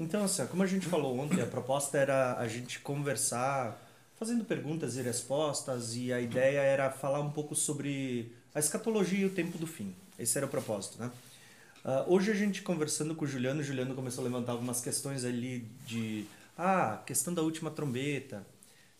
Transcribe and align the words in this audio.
Então, 0.00 0.24
assim, 0.24 0.46
como 0.46 0.62
a 0.62 0.66
gente 0.66 0.86
falou 0.86 1.18
ontem, 1.18 1.42
a 1.42 1.46
proposta 1.46 1.98
era 1.98 2.38
a 2.38 2.48
gente 2.48 2.80
conversar 2.80 3.78
fazendo 4.18 4.46
perguntas 4.46 4.96
e 4.96 5.02
respostas 5.02 5.94
e 5.94 6.10
a 6.10 6.18
ideia 6.18 6.60
era 6.60 6.90
falar 6.90 7.20
um 7.20 7.30
pouco 7.30 7.54
sobre 7.54 8.32
a 8.54 8.58
escatologia 8.58 9.18
e 9.18 9.24
o 9.26 9.30
tempo 9.30 9.58
do 9.58 9.66
fim. 9.66 9.94
Esse 10.18 10.38
era 10.38 10.46
o 10.46 10.48
propósito, 10.48 10.98
né? 10.98 11.10
Uh, 11.84 12.14
hoje 12.14 12.30
a 12.30 12.34
gente 12.34 12.62
conversando 12.62 13.14
com 13.14 13.26
o 13.26 13.28
Juliano, 13.28 13.60
o 13.60 13.62
Juliano 13.62 13.94
começou 13.94 14.22
a 14.22 14.24
levantar 14.24 14.52
algumas 14.52 14.80
questões 14.80 15.22
ali 15.22 15.66
de 15.86 16.24
ah, 16.56 17.02
questão 17.04 17.34
da 17.34 17.42
última 17.42 17.70
trombeta. 17.70 18.46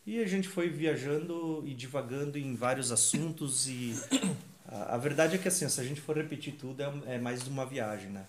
E 0.06 0.22
a 0.22 0.26
gente 0.26 0.48
foi 0.48 0.68
viajando 0.68 1.62
e 1.66 1.72
divagando 1.72 2.36
em 2.36 2.54
vários 2.54 2.92
assuntos 2.92 3.66
e 3.66 3.94
a, 4.68 4.96
a 4.96 4.98
verdade 4.98 5.36
é 5.36 5.38
que 5.38 5.48
assim, 5.48 5.66
se 5.66 5.80
a 5.80 5.84
gente 5.84 6.00
for 6.02 6.14
repetir 6.14 6.56
tudo 6.60 6.82
é, 6.82 7.14
é 7.14 7.18
mais 7.18 7.46
uma 7.46 7.64
viagem, 7.64 8.10
né? 8.10 8.26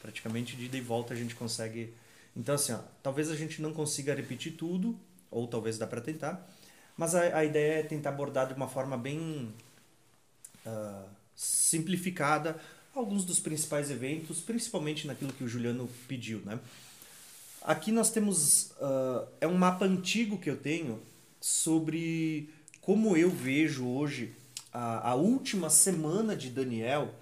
Praticamente 0.00 0.56
de 0.56 0.64
ida 0.64 0.76
e 0.76 0.80
volta 0.80 1.14
a 1.14 1.16
gente 1.16 1.34
consegue. 1.34 1.94
Então 2.36 2.54
assim, 2.54 2.72
ó, 2.72 2.78
talvez 3.02 3.30
a 3.30 3.36
gente 3.36 3.62
não 3.62 3.72
consiga 3.72 4.14
repetir 4.14 4.52
tudo, 4.52 4.98
ou 5.30 5.46
talvez 5.46 5.78
dá 5.78 5.86
para 5.86 6.00
tentar, 6.00 6.48
mas 6.96 7.14
a, 7.14 7.38
a 7.38 7.44
ideia 7.44 7.80
é 7.80 7.82
tentar 7.82 8.10
abordar 8.10 8.46
de 8.48 8.54
uma 8.54 8.68
forma 8.68 8.96
bem 8.96 9.52
uh, 10.66 11.08
simplificada 11.34 12.60
alguns 12.94 13.24
dos 13.24 13.40
principais 13.40 13.90
eventos, 13.90 14.40
principalmente 14.40 15.06
naquilo 15.06 15.32
que 15.32 15.42
o 15.42 15.48
Juliano 15.48 15.88
pediu, 16.06 16.40
né? 16.44 16.60
Aqui 17.62 17.90
nós 17.90 18.10
temos 18.10 18.72
uh, 18.72 19.26
é 19.40 19.46
um 19.46 19.56
mapa 19.56 19.84
antigo 19.84 20.38
que 20.38 20.50
eu 20.50 20.56
tenho 20.56 21.00
sobre 21.40 22.50
como 22.80 23.16
eu 23.16 23.30
vejo 23.30 23.86
hoje 23.86 24.32
a, 24.72 25.10
a 25.10 25.14
última 25.14 25.70
semana 25.70 26.36
de 26.36 26.50
Daniel 26.50 27.14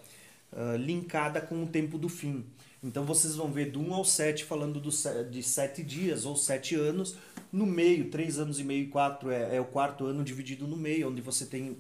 uh, 0.53 0.77
linkada 0.77 1.41
com 1.41 1.63
o 1.63 1.67
tempo 1.67 1.99
do 1.99 2.09
fim. 2.09 2.45
Então 2.83 3.05
vocês 3.05 3.37
vão 3.37 3.53
ver 3.53 3.71
do 3.71 3.81
1 3.81 3.95
ao 3.95 4.05
7 4.05 4.45
falando 4.45 4.81
do, 4.81 4.91
de 5.31 5.43
7 5.43 5.83
dias 5.83 6.25
ou 6.25 6.35
7 6.35 6.75
anos. 6.75 7.17
No 7.53 7.65
meio, 7.65 8.11
3 8.11 8.39
anos 8.41 8.59
e 8.59 8.65
meio 8.65 8.85
e 8.85 8.89
4 8.89 9.31
é, 9.31 9.57
é 9.57 9.61
o 9.61 9.65
quarto 9.65 10.05
ano 10.05 10.25
dividido 10.25 10.67
no 10.67 10.77
meio, 10.77 11.09
onde 11.09 11.21
você 11.21 11.47
tem 11.47 11.77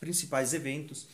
principais 0.00 0.54
eventos. 0.54 1.06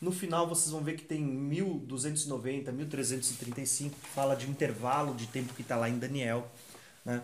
No 0.00 0.12
final 0.12 0.48
vocês 0.48 0.70
vão 0.70 0.82
ver 0.82 0.96
que 0.96 1.04
tem 1.04 1.22
1290, 1.22 2.72
1335, 2.72 3.96
que 4.00 4.08
fala 4.08 4.34
de 4.34 4.48
intervalo 4.48 5.14
de 5.14 5.26
tempo 5.26 5.54
que 5.54 5.62
está 5.62 5.76
lá 5.76 5.88
em 5.88 5.98
Daniel. 5.98 6.50
Né? 7.04 7.22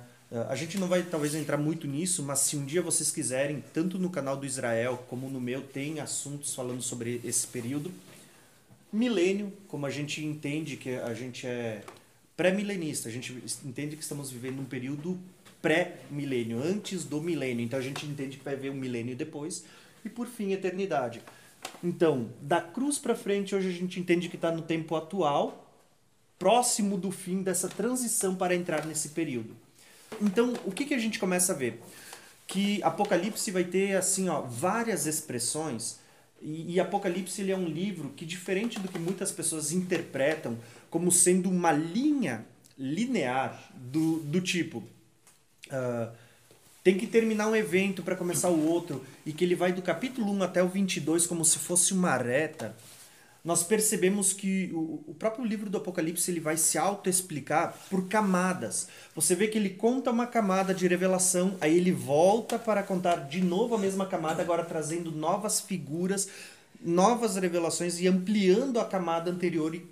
A 0.48 0.56
gente 0.56 0.76
não 0.76 0.88
vai 0.88 1.02
talvez 1.02 1.34
entrar 1.34 1.56
muito 1.56 1.86
nisso, 1.86 2.22
mas 2.22 2.40
se 2.40 2.56
um 2.56 2.64
dia 2.64 2.82
vocês 2.82 3.10
quiserem, 3.10 3.62
tanto 3.72 3.98
no 3.98 4.10
canal 4.10 4.36
do 4.36 4.44
Israel 4.44 5.04
como 5.08 5.30
no 5.30 5.40
meu, 5.40 5.62
tem 5.62 6.00
assuntos 6.00 6.54
falando 6.54 6.82
sobre 6.82 7.20
esse 7.24 7.46
período. 7.46 7.92
Milênio, 8.92 9.52
como 9.68 9.86
a 9.86 9.90
gente 9.90 10.24
entende 10.24 10.76
que 10.76 10.90
a 10.90 11.12
gente 11.12 11.46
é 11.46 11.82
pré-milenista, 12.36 13.08
a 13.08 13.12
gente 13.12 13.32
entende 13.64 13.96
que 13.96 14.02
estamos 14.02 14.30
vivendo 14.30 14.60
um 14.60 14.64
período 14.64 15.18
pré-milênio, 15.60 16.62
antes 16.62 17.04
do 17.04 17.20
milênio. 17.20 17.64
Então 17.64 17.78
a 17.78 17.82
gente 17.82 18.06
entende 18.06 18.36
que 18.36 18.44
vai 18.44 18.54
haver 18.54 18.70
um 18.70 18.74
milênio 18.74 19.16
depois. 19.16 19.64
E 20.04 20.08
por 20.08 20.26
fim, 20.26 20.52
eternidade. 20.52 21.20
Então, 21.82 22.30
da 22.40 22.60
cruz 22.60 22.98
para 22.98 23.14
frente, 23.14 23.54
hoje 23.54 23.68
a 23.68 23.72
gente 23.72 23.98
entende 23.98 24.28
que 24.28 24.36
está 24.36 24.52
no 24.52 24.62
tempo 24.62 24.94
atual, 24.94 25.68
próximo 26.38 26.96
do 26.96 27.10
fim 27.10 27.42
dessa 27.42 27.68
transição 27.68 28.36
para 28.36 28.54
entrar 28.54 28.86
nesse 28.86 29.10
período. 29.10 29.56
Então, 30.20 30.54
o 30.64 30.70
que, 30.70 30.84
que 30.84 30.94
a 30.94 30.98
gente 30.98 31.18
começa 31.18 31.52
a 31.52 31.56
ver? 31.56 31.82
Que 32.46 32.82
Apocalipse 32.82 33.50
vai 33.50 33.64
ter 33.64 33.96
assim, 33.96 34.28
ó, 34.28 34.42
várias 34.42 35.06
expressões. 35.06 35.98
E, 36.40 36.74
e 36.74 36.80
Apocalipse 36.80 37.40
ele 37.40 37.52
é 37.52 37.56
um 37.56 37.66
livro 37.66 38.10
que, 38.10 38.24
diferente 38.24 38.78
do 38.78 38.88
que 38.88 38.98
muitas 38.98 39.32
pessoas 39.32 39.72
interpretam 39.72 40.58
como 40.90 41.10
sendo 41.10 41.50
uma 41.50 41.72
linha 41.72 42.44
linear 42.78 43.70
do, 43.74 44.20
do 44.20 44.40
tipo. 44.40 44.78
Uh, 45.68 46.14
tem 46.84 46.96
que 46.96 47.06
terminar 47.06 47.48
um 47.48 47.56
evento 47.56 48.02
para 48.02 48.14
começar 48.14 48.48
o 48.48 48.64
outro, 48.64 49.04
e 49.24 49.32
que 49.32 49.42
ele 49.42 49.56
vai 49.56 49.72
do 49.72 49.82
capítulo 49.82 50.32
1 50.32 50.42
até 50.44 50.62
o 50.62 50.68
22 50.68 51.26
como 51.26 51.44
se 51.44 51.58
fosse 51.58 51.92
uma 51.92 52.16
reta, 52.16 52.76
nós 53.46 53.62
percebemos 53.62 54.32
que 54.32 54.72
o, 54.74 55.04
o 55.06 55.14
próprio 55.16 55.44
livro 55.44 55.70
do 55.70 55.78
Apocalipse 55.78 56.28
ele 56.28 56.40
vai 56.40 56.56
se 56.56 56.76
auto-explicar 56.76 57.78
por 57.88 58.08
camadas. 58.08 58.88
Você 59.14 59.36
vê 59.36 59.46
que 59.46 59.56
ele 59.56 59.70
conta 59.70 60.10
uma 60.10 60.26
camada 60.26 60.74
de 60.74 60.88
revelação, 60.88 61.56
aí 61.60 61.76
ele 61.76 61.92
volta 61.92 62.58
para 62.58 62.82
contar 62.82 63.28
de 63.28 63.40
novo 63.40 63.76
a 63.76 63.78
mesma 63.78 64.04
camada, 64.04 64.42
agora 64.42 64.64
trazendo 64.64 65.12
novas 65.12 65.60
figuras, 65.60 66.28
novas 66.82 67.36
revelações 67.36 68.00
e 68.00 68.08
ampliando 68.08 68.80
a 68.80 68.84
camada 68.84 69.30
anterior 69.30 69.76
e 69.76 69.86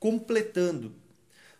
completando. 0.00 1.04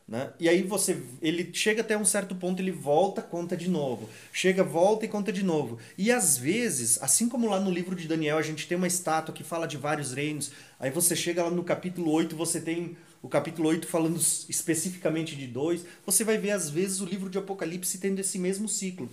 Né? 0.06 0.31
E 0.38 0.50
aí 0.50 0.62
você, 0.62 1.03
ele 1.22 1.49
chega 1.54 1.81
até 1.81 1.97
um 1.97 2.04
certo 2.04 2.34
ponto, 2.34 2.60
ele 2.60 2.71
volta, 2.71 3.22
conta 3.22 3.56
de 3.56 3.71
novo. 3.71 4.09
Chega, 4.33 4.62
volta 4.62 5.06
e 5.06 5.09
conta 5.09 5.33
de 5.33 5.43
novo. 5.43 5.78
E 5.97 6.12
às 6.12 6.37
vezes, 6.37 7.03
assim 7.03 7.27
como 7.27 7.49
lá 7.49 7.59
no 7.59 7.71
livro 7.71 7.97
de 7.97 8.06
Daniel, 8.06 8.37
a 8.37 8.43
gente 8.43 8.69
tem 8.69 8.77
uma 8.77 8.87
estátua 8.87 9.34
que 9.34 9.43
fala 9.43 9.66
de 9.66 9.78
vários 9.78 10.12
reinos. 10.12 10.53
Aí 10.84 10.91
você 10.91 11.17
chega 11.17 11.43
lá 11.43 11.50
no 11.50 11.65
capítulo 11.65 12.11
8, 12.11 12.37
você 12.37 12.61
tem 12.61 12.95
o 13.22 13.27
capítulo 13.27 13.71
8 13.71 13.87
falando 13.87 14.21
especificamente 14.50 15.34
de 15.34 15.47
dois. 15.47 15.83
Você 16.05 16.25
vai 16.25 16.37
ver 16.37 16.50
às 16.50 16.69
vezes 16.69 17.00
o 17.00 17.06
livro 17.06 17.31
de 17.31 17.39
Apocalipse 17.39 17.97
tendo 17.97 18.19
esse 18.19 18.39
mesmo 18.39 18.69
ciclo. 18.69 19.09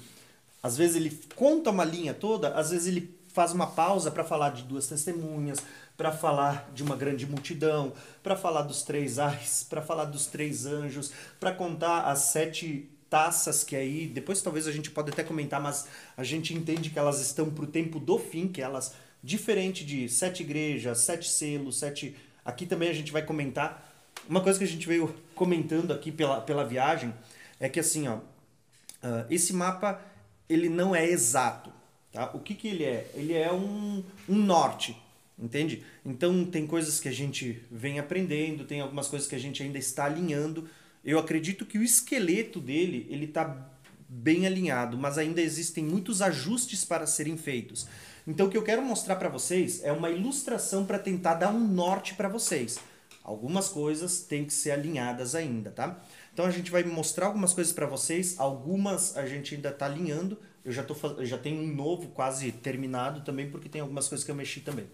Às 0.61 0.75
vezes 0.75 0.97
ele 0.97 1.17
conta 1.33 1.69
uma 1.69 1.85
linha 1.85 2.13
toda, 2.13 2.49
às 2.55 2.71
vezes 2.71 2.87
ele 2.87 3.17
faz 3.29 3.53
uma 3.53 3.67
pausa 3.67 4.11
para 4.11 4.25
falar 4.25 4.49
de 4.49 4.63
duas 4.63 4.85
testemunhas, 4.85 5.59
para 5.95 6.11
falar 6.11 6.69
de 6.75 6.83
uma 6.83 6.97
grande 6.97 7.25
multidão, 7.25 7.93
para 8.21 8.35
falar 8.35 8.63
dos 8.63 8.81
três 8.81 9.17
ais, 9.17 9.65
para 9.69 9.81
falar 9.81 10.03
dos 10.03 10.25
três 10.25 10.65
anjos, 10.65 11.13
para 11.39 11.53
contar 11.53 12.01
as 12.01 12.19
sete 12.33 12.89
taças 13.09 13.63
que 13.63 13.77
aí, 13.77 14.07
depois 14.07 14.41
talvez 14.41 14.67
a 14.67 14.73
gente 14.73 14.91
pode 14.91 15.11
até 15.11 15.23
comentar, 15.23 15.61
mas 15.61 15.87
a 16.17 16.23
gente 16.25 16.53
entende 16.53 16.89
que 16.89 16.99
elas 16.99 17.21
estão 17.21 17.49
para 17.49 17.63
o 17.63 17.67
tempo 17.67 17.97
do 17.97 18.19
fim, 18.19 18.49
que 18.49 18.61
elas, 18.61 18.93
diferente 19.23 19.85
de 19.85 20.09
sete 20.09 20.43
igrejas, 20.43 20.99
sete 20.99 21.29
selos, 21.29 21.79
sete... 21.79 22.15
Aqui 22.43 22.65
também 22.65 22.89
a 22.89 22.93
gente 22.93 23.11
vai 23.11 23.23
comentar. 23.23 23.87
Uma 24.27 24.41
coisa 24.41 24.57
que 24.57 24.65
a 24.65 24.67
gente 24.67 24.87
veio 24.87 25.15
comentando 25.35 25.91
aqui 25.91 26.11
pela, 26.11 26.41
pela 26.41 26.65
viagem 26.65 27.13
é 27.59 27.69
que 27.69 27.79
assim, 27.79 28.07
ó, 28.07 28.17
uh, 28.17 29.25
esse 29.29 29.53
mapa 29.53 30.01
ele 30.49 30.69
não 30.69 30.95
é 30.95 31.07
exato. 31.07 31.71
Tá? 32.11 32.31
O 32.33 32.39
que, 32.39 32.55
que 32.55 32.67
ele 32.67 32.83
é? 32.83 33.09
Ele 33.13 33.33
é 33.33 33.51
um, 33.51 34.03
um 34.27 34.35
norte 34.35 34.95
entende? 35.41 35.83
Então 36.05 36.45
tem 36.45 36.67
coisas 36.67 36.99
que 36.99 37.09
a 37.09 37.11
gente 37.11 37.61
vem 37.71 37.99
aprendendo, 37.99 38.63
tem 38.63 38.79
algumas 38.79 39.07
coisas 39.07 39.27
que 39.27 39.35
a 39.35 39.39
gente 39.39 39.63
ainda 39.63 39.79
está 39.79 40.05
alinhando. 40.05 40.69
Eu 41.03 41.17
acredito 41.17 41.65
que 41.65 41.79
o 41.79 41.83
esqueleto 41.83 42.59
dele 42.59 43.07
ele 43.09 43.25
está 43.25 43.69
bem 44.07 44.45
alinhado, 44.45 44.97
mas 44.97 45.17
ainda 45.17 45.41
existem 45.41 45.83
muitos 45.83 46.21
ajustes 46.21 46.85
para 46.85 47.07
serem 47.07 47.37
feitos. 47.37 47.87
Então 48.27 48.47
o 48.47 48.49
que 48.49 48.57
eu 48.57 48.63
quero 48.63 48.81
mostrar 48.81 49.15
para 49.15 49.29
vocês 49.29 49.83
é 49.83 49.91
uma 49.91 50.09
ilustração 50.09 50.85
para 50.85 50.99
tentar 50.99 51.35
dar 51.35 51.53
um 51.53 51.59
norte 51.59 52.13
para 52.13 52.29
vocês. 52.29 52.79
Algumas 53.23 53.69
coisas 53.69 54.21
têm 54.21 54.45
que 54.45 54.53
ser 54.53 54.71
alinhadas 54.71 55.35
ainda, 55.35 55.71
tá? 55.71 55.99
Então 56.33 56.45
a 56.45 56.51
gente 56.51 56.71
vai 56.71 56.83
mostrar 56.83 57.27
algumas 57.27 57.53
coisas 57.53 57.73
para 57.73 57.85
vocês, 57.85 58.39
algumas 58.39 59.17
a 59.17 59.25
gente 59.25 59.55
ainda 59.55 59.69
está 59.69 59.85
alinhando. 59.85 60.37
Eu 60.63 60.71
já, 60.71 60.83
tô, 60.83 60.95
eu 61.17 61.25
já 61.25 61.37
tenho 61.37 61.61
um 61.61 61.67
novo 61.67 62.09
quase 62.09 62.51
terminado 62.51 63.21
também, 63.21 63.49
porque 63.49 63.67
tem 63.67 63.81
algumas 63.81 64.07
coisas 64.07 64.23
que 64.23 64.31
eu 64.31 64.35
mexi 64.35 64.61
também. 64.61 64.87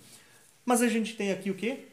Mas 0.65 0.81
a 0.81 0.87
gente 0.87 1.15
tem 1.15 1.31
aqui 1.31 1.51
o 1.51 1.55
quê? 1.55 1.87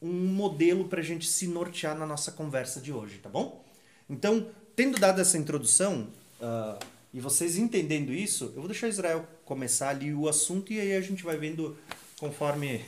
Um 0.00 0.26
modelo 0.26 0.88
para 0.88 1.00
a 1.00 1.04
gente 1.04 1.26
se 1.26 1.46
nortear 1.46 1.96
na 1.96 2.06
nossa 2.06 2.32
conversa 2.32 2.80
de 2.80 2.92
hoje, 2.92 3.18
tá 3.18 3.28
bom? 3.28 3.64
Então, 4.08 4.48
tendo 4.76 4.98
dado 4.98 5.20
essa 5.20 5.38
introdução 5.38 6.08
uh, 6.40 6.78
e 7.14 7.20
vocês 7.20 7.56
entendendo 7.56 8.12
isso, 8.12 8.46
eu 8.46 8.60
vou 8.60 8.66
deixar 8.66 8.88
Israel 8.88 9.24
começar 9.44 9.90
ali 9.90 10.12
o 10.12 10.28
assunto 10.28 10.72
e 10.72 10.80
aí 10.80 10.96
a 10.96 11.00
gente 11.00 11.22
vai 11.22 11.36
vendo 11.36 11.78
conforme 12.18 12.84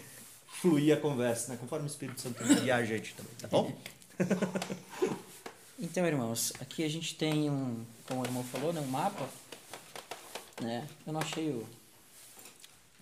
fluir 0.49 0.93
a 0.93 1.01
conversa, 1.01 1.53
né? 1.53 1.59
Conforme 1.61 1.87
o 1.87 1.87
Espírito 1.87 2.21
Santo 2.21 2.43
guiar 2.43 2.81
a 2.81 2.85
gente 2.85 3.15
também, 3.15 3.33
tá 3.39 3.47
bom? 3.47 3.73
então, 5.79 6.05
irmãos, 6.05 6.53
aqui 6.59 6.83
a 6.83 6.89
gente 6.89 7.15
tem 7.15 7.49
um, 7.49 7.87
como 8.09 8.23
o 8.23 8.25
irmão 8.25 8.43
falou, 8.43 8.73
né, 8.73 8.81
um 8.81 8.89
mapa, 8.89 9.29
né? 10.61 10.89
Eu 11.07 11.13
não 11.13 11.21
achei 11.21 11.51
o... 11.51 11.65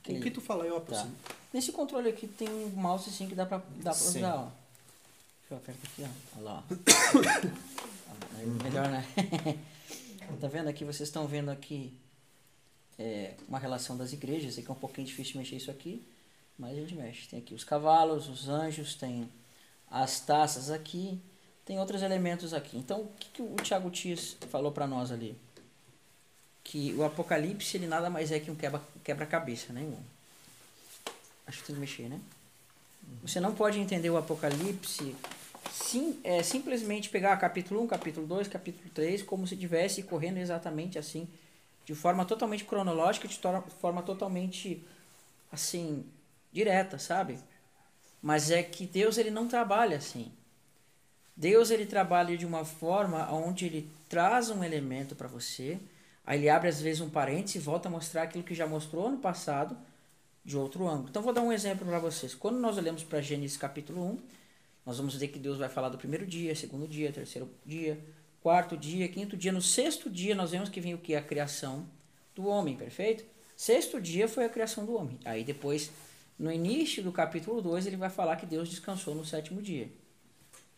Aquele... 0.02 0.18
O 0.18 0.22
que 0.22 0.30
tu 0.30 0.42
fala 0.42 0.66
eu 0.66 0.76
aproximo. 0.76 1.14
Tá. 1.24 1.34
Nesse 1.54 1.72
controle 1.72 2.10
aqui 2.10 2.28
tem 2.28 2.50
um 2.50 2.68
mouse 2.68 3.08
assim 3.08 3.26
que 3.26 3.34
dá 3.34 3.46
pra, 3.46 3.62
dá 3.76 3.94
pra 3.94 4.04
usar, 4.04 4.34
ó. 4.34 4.48
Deixa 5.40 5.52
eu 5.52 5.56
apertar 5.56 5.88
aqui, 5.90 6.02
ó. 6.02 6.36
Olha 6.36 6.44
lá, 6.44 6.64
ó. 6.68 6.74
Melhor, 8.62 8.90
né? 8.90 9.06
tá 10.40 10.48
vendo 10.48 10.68
aqui? 10.68 10.84
Vocês 10.84 11.08
estão 11.08 11.26
vendo 11.26 11.50
aqui 11.50 11.92
é, 12.98 13.34
uma 13.48 13.58
relação 13.58 13.96
das 13.96 14.12
igrejas. 14.12 14.58
Aqui 14.58 14.68
é 14.68 14.72
um 14.72 14.76
pouquinho 14.76 15.06
difícil 15.06 15.38
mexer 15.38 15.56
isso 15.56 15.70
aqui, 15.70 16.06
mas 16.58 16.72
a 16.72 16.80
gente 16.80 16.94
mexe. 16.94 17.28
Tem 17.28 17.38
aqui 17.38 17.54
os 17.54 17.64
cavalos, 17.64 18.28
os 18.28 18.48
anjos, 18.48 18.94
tem 18.94 19.28
as 19.90 20.20
taças 20.20 20.70
aqui, 20.70 21.20
tem 21.64 21.78
outros 21.78 22.02
elementos 22.02 22.52
aqui. 22.52 22.76
Então, 22.76 23.02
o 23.02 23.08
que, 23.18 23.28
que 23.30 23.42
o 23.42 23.54
Tiago 23.56 23.90
Tis 23.90 24.36
falou 24.50 24.72
para 24.72 24.86
nós 24.86 25.10
ali? 25.10 25.36
Que 26.62 26.94
o 26.94 27.04
Apocalipse 27.04 27.76
ele 27.76 27.86
nada 27.86 28.08
mais 28.08 28.32
é 28.32 28.40
que 28.40 28.50
um 28.50 28.56
quebra-cabeça, 29.04 29.72
né, 29.72 29.82
irmão? 29.82 30.02
Acho 31.46 31.60
que 31.60 31.66
tem 31.66 31.74
que 31.74 31.80
mexer, 31.80 32.08
né? 32.08 32.20
Você 33.22 33.38
não 33.38 33.54
pode 33.54 33.78
entender 33.78 34.08
o 34.08 34.16
Apocalipse 34.16 35.14
sim, 35.74 36.20
é, 36.22 36.42
simplesmente 36.42 37.08
pegar 37.08 37.36
capítulo 37.36 37.82
1, 37.82 37.86
capítulo 37.88 38.26
2, 38.26 38.46
capítulo 38.46 38.88
3, 38.94 39.22
como 39.22 39.46
se 39.46 39.54
estivesse 39.54 40.04
correndo 40.04 40.38
exatamente 40.38 40.98
assim, 40.98 41.28
de 41.84 41.94
forma 41.94 42.24
totalmente 42.24 42.64
cronológica, 42.64 43.26
de 43.26 43.38
forma 43.80 44.02
totalmente 44.02 44.82
assim, 45.50 46.04
direta, 46.52 46.98
sabe? 46.98 47.38
Mas 48.22 48.50
é 48.50 48.62
que 48.62 48.86
Deus 48.86 49.18
ele 49.18 49.30
não 49.30 49.48
trabalha 49.48 49.96
assim. 49.96 50.32
Deus 51.36 51.70
ele 51.70 51.84
trabalha 51.84 52.36
de 52.36 52.46
uma 52.46 52.64
forma 52.64 53.30
onde 53.32 53.66
ele 53.66 53.90
traz 54.08 54.50
um 54.50 54.62
elemento 54.62 55.16
para 55.16 55.26
você, 55.26 55.78
aí 56.24 56.38
ele 56.38 56.48
abre 56.48 56.68
às 56.68 56.80
vezes 56.80 57.00
um 57.00 57.10
parênteses 57.10 57.56
e 57.56 57.58
volta 57.58 57.88
a 57.88 57.90
mostrar 57.90 58.22
aquilo 58.22 58.44
que 58.44 58.54
já 58.54 58.66
mostrou 58.66 59.10
no 59.10 59.18
passado 59.18 59.76
de 60.44 60.56
outro 60.56 60.86
ângulo. 60.86 61.08
Então 61.10 61.22
vou 61.22 61.32
dar 61.32 61.42
um 61.42 61.52
exemplo 61.52 61.84
para 61.84 61.98
vocês. 61.98 62.32
Quando 62.32 62.60
nós 62.60 62.78
olhamos 62.78 63.02
para 63.02 63.20
Gênesis 63.20 63.56
capítulo 63.56 64.12
1, 64.12 64.18
nós 64.84 64.98
vamos 64.98 65.14
ver 65.14 65.28
que 65.28 65.38
Deus 65.38 65.58
vai 65.58 65.68
falar 65.68 65.88
do 65.88 65.98
primeiro 65.98 66.26
dia, 66.26 66.54
segundo 66.54 66.86
dia, 66.86 67.12
terceiro 67.12 67.50
dia, 67.64 67.98
quarto 68.42 68.76
dia, 68.76 69.08
quinto 69.08 69.36
dia. 69.36 69.52
No 69.52 69.62
sexto 69.62 70.10
dia 70.10 70.34
nós 70.34 70.50
vemos 70.50 70.68
que 70.68 70.80
vem 70.80 70.94
o 70.94 70.98
que? 70.98 71.14
A 71.14 71.22
criação 71.22 71.88
do 72.34 72.46
homem, 72.46 72.76
perfeito? 72.76 73.24
Sexto 73.56 74.00
dia 74.00 74.28
foi 74.28 74.44
a 74.44 74.48
criação 74.48 74.84
do 74.84 74.94
homem. 74.94 75.18
Aí 75.24 75.44
depois, 75.44 75.90
no 76.38 76.52
início 76.52 77.02
do 77.02 77.12
capítulo 77.12 77.62
2, 77.62 77.86
ele 77.86 77.96
vai 77.96 78.10
falar 78.10 78.36
que 78.36 78.44
Deus 78.44 78.68
descansou 78.68 79.14
no 79.14 79.24
sétimo 79.24 79.62
dia. 79.62 79.90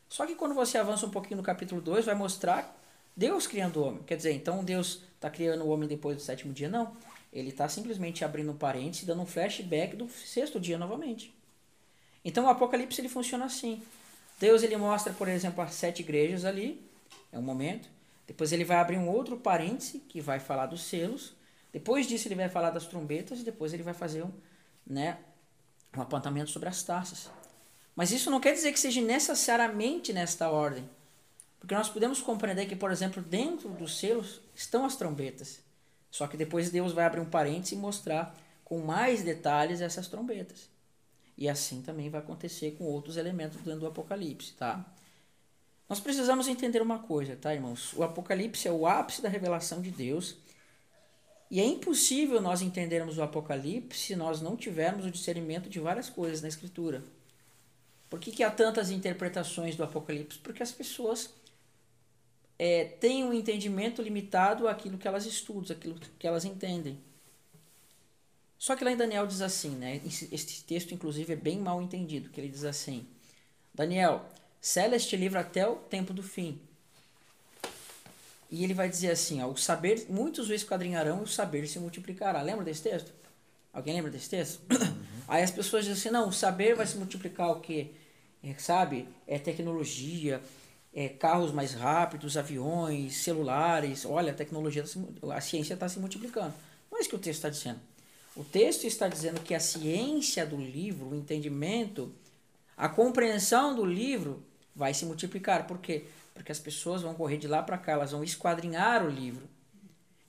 Só 0.08 0.26
que 0.26 0.34
quando 0.34 0.54
você 0.54 0.78
avança 0.78 1.06
um 1.06 1.10
pouquinho 1.10 1.38
no 1.38 1.42
capítulo 1.42 1.80
2, 1.80 2.04
vai 2.04 2.14
mostrar 2.14 2.80
Deus 3.16 3.46
criando 3.46 3.78
o 3.78 3.84
homem. 3.84 4.02
Quer 4.04 4.16
dizer, 4.16 4.32
então 4.32 4.64
Deus 4.64 5.02
está 5.14 5.28
criando 5.28 5.64
o 5.64 5.68
homem 5.68 5.88
depois 5.88 6.16
do 6.16 6.22
sétimo 6.22 6.52
dia? 6.52 6.68
Não. 6.68 6.96
Ele 7.32 7.48
está 7.48 7.68
simplesmente 7.68 8.24
abrindo 8.24 8.52
um 8.52 8.56
parênteses, 8.56 9.04
dando 9.04 9.22
um 9.22 9.26
flashback 9.26 9.96
do 9.96 10.08
sexto 10.08 10.60
dia 10.60 10.78
novamente. 10.78 11.35
Então 12.26 12.46
o 12.46 12.48
Apocalipse 12.48 13.00
ele 13.00 13.08
funciona 13.08 13.44
assim. 13.44 13.80
Deus 14.40 14.64
ele 14.64 14.76
mostra, 14.76 15.12
por 15.12 15.28
exemplo, 15.28 15.62
as 15.62 15.74
sete 15.74 16.02
igrejas 16.02 16.44
ali, 16.44 16.84
é 17.30 17.38
um 17.38 17.42
momento. 17.42 17.88
Depois 18.26 18.50
ele 18.50 18.64
vai 18.64 18.78
abrir 18.78 18.98
um 18.98 19.08
outro 19.08 19.36
parêntese 19.36 20.00
que 20.00 20.20
vai 20.20 20.40
falar 20.40 20.66
dos 20.66 20.82
selos. 20.82 21.34
Depois 21.72 22.04
disso 22.04 22.26
ele 22.26 22.34
vai 22.34 22.48
falar 22.48 22.70
das 22.70 22.88
trombetas 22.88 23.38
e 23.38 23.44
depois 23.44 23.72
ele 23.72 23.84
vai 23.84 23.94
fazer 23.94 24.24
um, 24.24 24.32
né, 24.84 25.18
um 25.96 26.02
apontamento 26.02 26.50
sobre 26.50 26.68
as 26.68 26.82
taças. 26.82 27.30
Mas 27.94 28.10
isso 28.10 28.28
não 28.28 28.40
quer 28.40 28.54
dizer 28.54 28.72
que 28.72 28.80
seja 28.80 29.00
necessariamente 29.00 30.12
nesta 30.12 30.50
ordem. 30.50 30.84
Porque 31.60 31.76
nós 31.76 31.88
podemos 31.88 32.20
compreender 32.20 32.66
que, 32.66 32.74
por 32.74 32.90
exemplo, 32.90 33.22
dentro 33.22 33.68
dos 33.68 34.00
selos 34.00 34.40
estão 34.52 34.84
as 34.84 34.96
trombetas. 34.96 35.60
Só 36.10 36.26
que 36.26 36.36
depois 36.36 36.70
Deus 36.70 36.92
vai 36.92 37.04
abrir 37.04 37.20
um 37.20 37.30
parênteses 37.30 37.72
e 37.72 37.76
mostrar 37.76 38.36
com 38.64 38.80
mais 38.80 39.22
detalhes 39.22 39.80
essas 39.80 40.08
trombetas. 40.08 40.74
E 41.36 41.48
assim 41.48 41.82
também 41.82 42.08
vai 42.08 42.20
acontecer 42.20 42.72
com 42.72 42.84
outros 42.84 43.16
elementos 43.16 43.58
dentro 43.58 43.80
do 43.80 43.86
Apocalipse, 43.86 44.52
tá? 44.54 44.84
Nós 45.88 46.00
precisamos 46.00 46.48
entender 46.48 46.82
uma 46.82 46.98
coisa, 46.98 47.36
tá, 47.36 47.54
irmãos? 47.54 47.92
O 47.92 48.02
Apocalipse 48.02 48.66
é 48.66 48.72
o 48.72 48.86
ápice 48.86 49.22
da 49.22 49.28
revelação 49.28 49.80
de 49.80 49.90
Deus. 49.90 50.36
E 51.48 51.60
é 51.60 51.64
impossível 51.64 52.40
nós 52.40 52.60
entendermos 52.60 53.18
o 53.18 53.22
Apocalipse 53.22 53.98
se 53.98 54.16
nós 54.16 54.40
não 54.40 54.56
tivermos 54.56 55.04
o 55.04 55.10
discernimento 55.10 55.68
de 55.68 55.78
várias 55.78 56.10
coisas 56.10 56.42
na 56.42 56.48
Escritura. 56.48 57.04
Por 58.08 58.18
que, 58.18 58.32
que 58.32 58.42
há 58.42 58.50
tantas 58.50 58.90
interpretações 58.90 59.76
do 59.76 59.84
Apocalipse? 59.84 60.38
Porque 60.38 60.62
as 60.62 60.72
pessoas 60.72 61.30
é, 62.58 62.84
têm 62.84 63.24
um 63.24 63.32
entendimento 63.32 64.02
limitado 64.02 64.66
àquilo 64.66 64.98
que 64.98 65.06
elas 65.06 65.26
estudam, 65.26 65.76
àquilo 65.76 66.00
que 66.18 66.26
elas 66.26 66.44
entendem. 66.44 66.98
Só 68.58 68.74
que 68.74 68.84
lá 68.84 68.90
em 68.90 68.96
Daniel 68.96 69.26
diz 69.26 69.42
assim, 69.42 69.70
né? 69.70 70.00
Este 70.04 70.64
texto, 70.64 70.94
inclusive, 70.94 71.32
é 71.32 71.36
bem 71.36 71.58
mal 71.58 71.82
entendido, 71.82 72.30
que 72.30 72.40
ele 72.40 72.48
diz 72.48 72.64
assim, 72.64 73.06
Daniel, 73.74 74.24
sela 74.60 74.96
este 74.96 75.16
livro 75.16 75.38
até 75.38 75.68
o 75.68 75.76
tempo 75.76 76.14
do 76.14 76.22
fim. 76.22 76.58
E 78.50 78.64
ele 78.64 78.74
vai 78.74 78.88
dizer 78.88 79.10
assim, 79.10 79.42
ó, 79.42 79.48
o 79.48 79.56
saber, 79.56 80.06
muitos 80.08 80.48
o 80.48 80.54
esquadrinharão 80.54 81.20
e 81.20 81.24
o 81.24 81.26
saber 81.26 81.66
se 81.66 81.78
multiplicará. 81.78 82.40
Lembra 82.40 82.64
desse 82.64 82.82
texto? 82.82 83.12
Alguém 83.72 83.94
lembra 83.94 84.10
desse 84.10 84.30
texto? 84.30 84.60
Uhum. 84.72 84.96
Aí 85.28 85.42
as 85.42 85.50
pessoas 85.50 85.84
dizem 85.84 86.00
assim, 86.00 86.10
não, 86.10 86.28
o 86.28 86.32
saber 86.32 86.74
vai 86.74 86.86
se 86.86 86.96
multiplicar 86.96 87.50
o 87.50 87.60
quê? 87.60 87.90
É, 88.42 88.54
sabe? 88.54 89.08
É 89.26 89.38
tecnologia, 89.38 90.40
é 90.94 91.08
carros 91.08 91.52
mais 91.52 91.74
rápidos, 91.74 92.36
aviões, 92.36 93.16
celulares. 93.16 94.06
Olha, 94.06 94.32
a 94.32 94.34
tecnologia, 94.34 94.82
tá 94.82 95.34
a 95.34 95.40
ciência 95.40 95.74
está 95.74 95.88
se 95.88 95.98
multiplicando. 95.98 96.54
Não 96.90 96.96
é 96.96 97.00
isso 97.00 97.10
que 97.10 97.16
o 97.16 97.18
texto 97.18 97.38
está 97.38 97.48
dizendo. 97.50 97.80
O 98.36 98.44
texto 98.44 98.84
está 98.84 99.08
dizendo 99.08 99.40
que 99.40 99.54
a 99.54 99.60
ciência 99.60 100.44
do 100.44 100.56
livro, 100.56 101.08
o 101.08 101.14
entendimento, 101.14 102.12
a 102.76 102.86
compreensão 102.86 103.74
do 103.74 103.84
livro 103.84 104.42
vai 104.74 104.92
se 104.92 105.06
multiplicar. 105.06 105.66
Por 105.66 105.78
quê? 105.78 106.04
Porque 106.34 106.52
as 106.52 106.58
pessoas 106.58 107.00
vão 107.00 107.14
correr 107.14 107.38
de 107.38 107.48
lá 107.48 107.62
para 107.62 107.78
cá, 107.78 107.92
elas 107.92 108.12
vão 108.12 108.22
esquadrinhar 108.22 109.02
o 109.04 109.08
livro. 109.08 109.48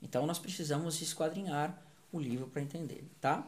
Então 0.02 0.26
nós 0.26 0.38
precisamos 0.38 1.02
esquadrinhar 1.02 1.76
o 2.10 2.18
livro 2.18 2.46
para 2.46 2.62
entender, 2.62 3.04
tá? 3.20 3.46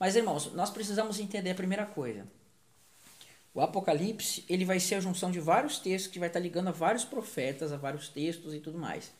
Mas 0.00 0.16
irmãos, 0.16 0.52
nós 0.52 0.70
precisamos 0.70 1.20
entender 1.20 1.50
a 1.50 1.54
primeira 1.54 1.86
coisa. 1.86 2.26
O 3.54 3.60
Apocalipse, 3.60 4.44
ele 4.48 4.64
vai 4.64 4.80
ser 4.80 4.96
a 4.96 5.00
junção 5.00 5.30
de 5.30 5.38
vários 5.38 5.78
textos 5.78 6.10
que 6.10 6.18
vai 6.18 6.28
estar 6.28 6.40
ligando 6.40 6.68
a 6.68 6.72
vários 6.72 7.04
profetas, 7.04 7.70
a 7.70 7.76
vários 7.76 8.08
textos 8.08 8.52
e 8.52 8.58
tudo 8.58 8.78
mais. 8.78 9.12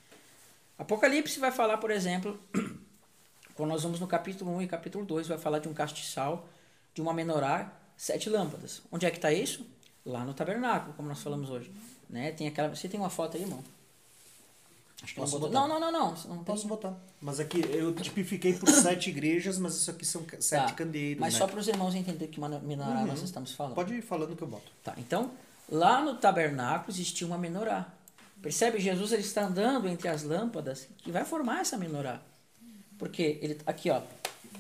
Apocalipse 0.77 1.39
vai 1.39 1.53
falar, 1.53 1.77
por 1.77 1.93
exemplo, 1.93 2.41
quando 3.55 3.71
nós 3.71 3.83
vamos 3.83 4.01
no 4.01 4.07
capítulo 4.07 4.55
1 4.57 4.63
e 4.63 4.67
capítulo 4.67 5.05
2, 5.05 5.29
vai 5.29 5.39
falar 5.39 5.59
de 5.59 5.69
um 5.69 5.75
castiçal, 5.75 6.49
de 6.95 7.01
uma 7.01 7.13
menorá, 7.13 7.73
sete 7.97 8.29
lâmpadas. 8.29 8.83
Onde 8.91 9.07
é 9.07 9.11
que 9.11 9.19
está 9.19 9.33
isso? 9.33 9.67
Lá 10.05 10.25
no 10.25 10.35
tabernáculo, 10.35 10.95
como 10.95 11.09
nós 11.09 11.23
falamos 11.23 11.51
hoje. 11.51 11.71
Né? 12.09 12.33
Tem 12.33 12.47
aquela, 12.49 12.69
você 12.69 12.89
tem 12.89 12.99
uma 12.99 13.11
foto 13.11 13.37
aí, 13.37 13.43
irmão? 13.43 13.63
Acho 15.03 15.15
que 15.15 15.21
Posso 15.21 15.33
não, 15.35 15.41
botar? 15.41 15.69
não, 15.69 15.69
não, 15.69 15.81
não, 15.81 15.93
não. 15.93 16.37
não 16.37 16.45
Posso 16.45 16.69
botar. 16.69 16.95
Mas 17.21 17.41
aqui 17.41 17.61
eu 17.71 17.93
tipifiquei 17.95 18.53
por 18.53 18.69
sete 18.71 19.11
igrejas, 19.11 19.59
mas 19.59 19.75
isso 19.75 19.91
aqui 19.91 20.05
são 20.05 20.25
sete 20.39 20.69
tá. 20.69 20.73
candeeiros. 20.75 21.21
Mas 21.21 21.35
né? 21.35 21.39
só 21.39 21.47
para 21.47 21.59
os 21.59 21.67
irmãos 21.67 21.95
entenderem 21.95 22.33
que 22.33 22.41
menorá 22.41 23.01
uhum. 23.01 23.07
nós 23.07 23.23
estamos 23.23 23.53
falando. 23.53 23.75
Pode 23.75 23.95
ir 23.95 24.03
falando 24.03 24.37
que 24.37 24.43
eu 24.43 24.49
boto. 24.49 24.71
Tá, 24.83 24.95
então, 24.99 25.33
lá 25.69 26.01
no 26.03 26.15
tabernáculo 26.17 26.91
existia 26.91 27.27
uma 27.27 27.39
menorá. 27.39 27.93
Percebe? 28.41 28.81
Jesus 28.81 29.13
ele 29.13 29.23
está 29.23 29.45
andando 29.45 29.89
entre 29.89 30.09
as 30.09 30.23
lâmpadas 30.23 30.89
que 30.99 31.11
vai 31.11 31.25
formar 31.25 31.61
essa 31.61 31.77
menorá. 31.77 32.21
Porque 33.03 33.41
ele 33.43 33.59
aqui, 33.67 33.91
ó, 33.91 34.01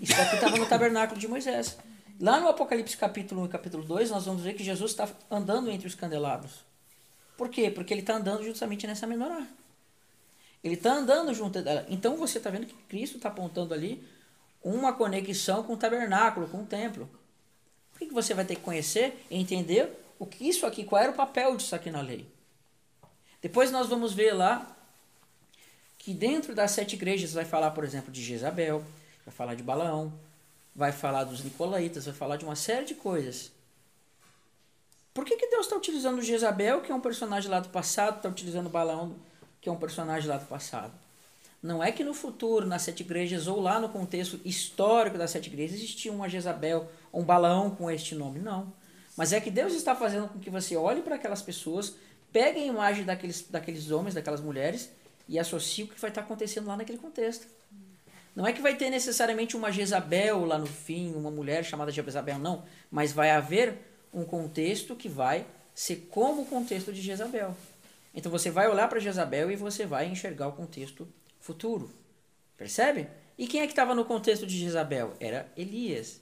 isso 0.00 0.20
aqui 0.20 0.34
estava 0.34 0.56
no 0.56 0.66
tabernáculo 0.66 1.20
de 1.20 1.28
Moisés. 1.28 1.78
Lá 2.18 2.40
no 2.40 2.48
Apocalipse 2.48 2.96
capítulo 2.96 3.42
1 3.42 3.44
e 3.44 3.48
capítulo 3.48 3.84
2, 3.84 4.10
nós 4.10 4.24
vamos 4.26 4.42
ver 4.42 4.54
que 4.54 4.64
Jesus 4.64 4.90
está 4.90 5.08
andando 5.30 5.70
entre 5.70 5.86
os 5.86 5.94
candelabros. 5.94 6.64
Por 7.36 7.48
quê? 7.48 7.70
Porque 7.70 7.94
ele 7.94 8.00
está 8.00 8.16
andando 8.16 8.42
justamente 8.42 8.84
nessa 8.84 9.06
menorá. 9.06 9.46
Ele 10.64 10.74
está 10.74 10.92
andando 10.92 11.32
junto 11.32 11.62
dela. 11.62 11.86
Então 11.88 12.16
você 12.16 12.38
está 12.38 12.50
vendo 12.50 12.66
que 12.66 12.74
Cristo 12.88 13.16
está 13.16 13.28
apontando 13.28 13.72
ali 13.74 14.04
uma 14.60 14.92
conexão 14.92 15.62
com 15.62 15.74
o 15.74 15.76
tabernáculo, 15.76 16.48
com 16.48 16.62
o 16.62 16.66
templo. 16.66 17.08
O 17.94 17.98
que, 18.00 18.06
você 18.06 18.34
vai 18.34 18.44
ter 18.44 18.56
que 18.56 18.62
conhecer 18.62 19.24
e 19.30 19.38
entender 19.38 19.88
o 20.18 20.26
que 20.26 20.48
isso 20.48 20.66
aqui, 20.66 20.82
qual 20.82 21.00
era 21.00 21.12
o 21.12 21.14
papel 21.14 21.56
disso 21.56 21.76
aqui 21.76 21.92
na 21.92 22.00
lei. 22.00 22.26
Depois 23.40 23.70
nós 23.70 23.86
vamos 23.88 24.12
ver 24.12 24.32
lá 24.32 24.76
que 26.02 26.12
dentro 26.12 26.52
das 26.52 26.72
sete 26.72 26.96
igrejas 26.96 27.32
vai 27.32 27.44
falar, 27.44 27.70
por 27.70 27.84
exemplo, 27.84 28.10
de 28.10 28.20
Jezabel, 28.20 28.82
vai 29.24 29.32
falar 29.32 29.54
de 29.54 29.62
Balaão, 29.62 30.12
vai 30.74 30.90
falar 30.90 31.22
dos 31.22 31.44
Nicolaitas, 31.44 32.06
vai 32.06 32.14
falar 32.14 32.36
de 32.36 32.44
uma 32.44 32.56
série 32.56 32.84
de 32.84 32.94
coisas. 32.96 33.52
Por 35.14 35.24
que, 35.24 35.36
que 35.36 35.46
Deus 35.46 35.66
está 35.66 35.76
utilizando 35.76 36.20
Jezabel, 36.20 36.80
que 36.80 36.90
é 36.90 36.94
um 36.94 37.00
personagem 37.00 37.48
lá 37.48 37.60
do 37.60 37.68
passado, 37.68 38.16
está 38.16 38.28
utilizando 38.28 38.68
Balaão, 38.68 39.14
que 39.60 39.68
é 39.68 39.72
um 39.72 39.76
personagem 39.76 40.28
lá 40.28 40.38
do 40.38 40.46
passado? 40.46 40.92
Não 41.62 41.80
é 41.80 41.92
que 41.92 42.02
no 42.02 42.14
futuro, 42.14 42.66
nas 42.66 42.82
sete 42.82 43.04
igrejas, 43.04 43.46
ou 43.46 43.60
lá 43.60 43.78
no 43.78 43.88
contexto 43.88 44.40
histórico 44.44 45.16
das 45.16 45.30
sete 45.30 45.46
igrejas, 45.46 45.76
existia 45.76 46.10
uma 46.10 46.28
Jezabel, 46.28 46.90
um 47.14 47.22
Balaão 47.22 47.70
com 47.70 47.88
este 47.88 48.16
nome. 48.16 48.40
Não. 48.40 48.72
Mas 49.16 49.32
é 49.32 49.40
que 49.40 49.52
Deus 49.52 49.72
está 49.72 49.94
fazendo 49.94 50.26
com 50.26 50.40
que 50.40 50.50
você 50.50 50.74
olhe 50.74 51.00
para 51.00 51.14
aquelas 51.14 51.42
pessoas, 51.42 51.94
pegue 52.32 52.58
a 52.58 52.66
imagem 52.66 53.04
daqueles, 53.04 53.46
daqueles 53.48 53.92
homens, 53.92 54.16
daquelas 54.16 54.40
mulheres, 54.40 54.90
e 55.28 55.38
associa 55.38 55.84
o 55.84 55.88
que 55.88 56.00
vai 56.00 56.10
estar 56.10 56.22
acontecendo 56.22 56.66
lá 56.66 56.76
naquele 56.76 56.98
contexto. 56.98 57.46
Não 58.34 58.46
é 58.46 58.52
que 58.52 58.62
vai 58.62 58.74
ter 58.76 58.88
necessariamente 58.88 59.56
uma 59.56 59.70
Jezabel 59.70 60.44
lá 60.44 60.58
no 60.58 60.66
fim, 60.66 61.14
uma 61.14 61.30
mulher 61.30 61.64
chamada 61.64 61.92
Jezabel, 61.92 62.38
não. 62.38 62.64
Mas 62.90 63.12
vai 63.12 63.30
haver 63.30 63.78
um 64.12 64.24
contexto 64.24 64.96
que 64.96 65.08
vai 65.08 65.46
ser 65.74 66.08
como 66.10 66.42
o 66.42 66.46
contexto 66.46 66.92
de 66.92 67.02
Jezabel. 67.02 67.54
Então 68.14 68.30
você 68.30 68.50
vai 68.50 68.68
olhar 68.68 68.88
para 68.88 69.00
Jezabel 69.00 69.50
e 69.50 69.56
você 69.56 69.86
vai 69.86 70.06
enxergar 70.06 70.48
o 70.48 70.52
contexto 70.52 71.06
futuro. 71.40 71.90
Percebe? 72.56 73.08
E 73.36 73.46
quem 73.46 73.60
é 73.60 73.66
que 73.66 73.72
estava 73.72 73.94
no 73.94 74.04
contexto 74.04 74.46
de 74.46 74.58
Jezabel? 74.58 75.14
Era 75.18 75.50
Elias. 75.56 76.20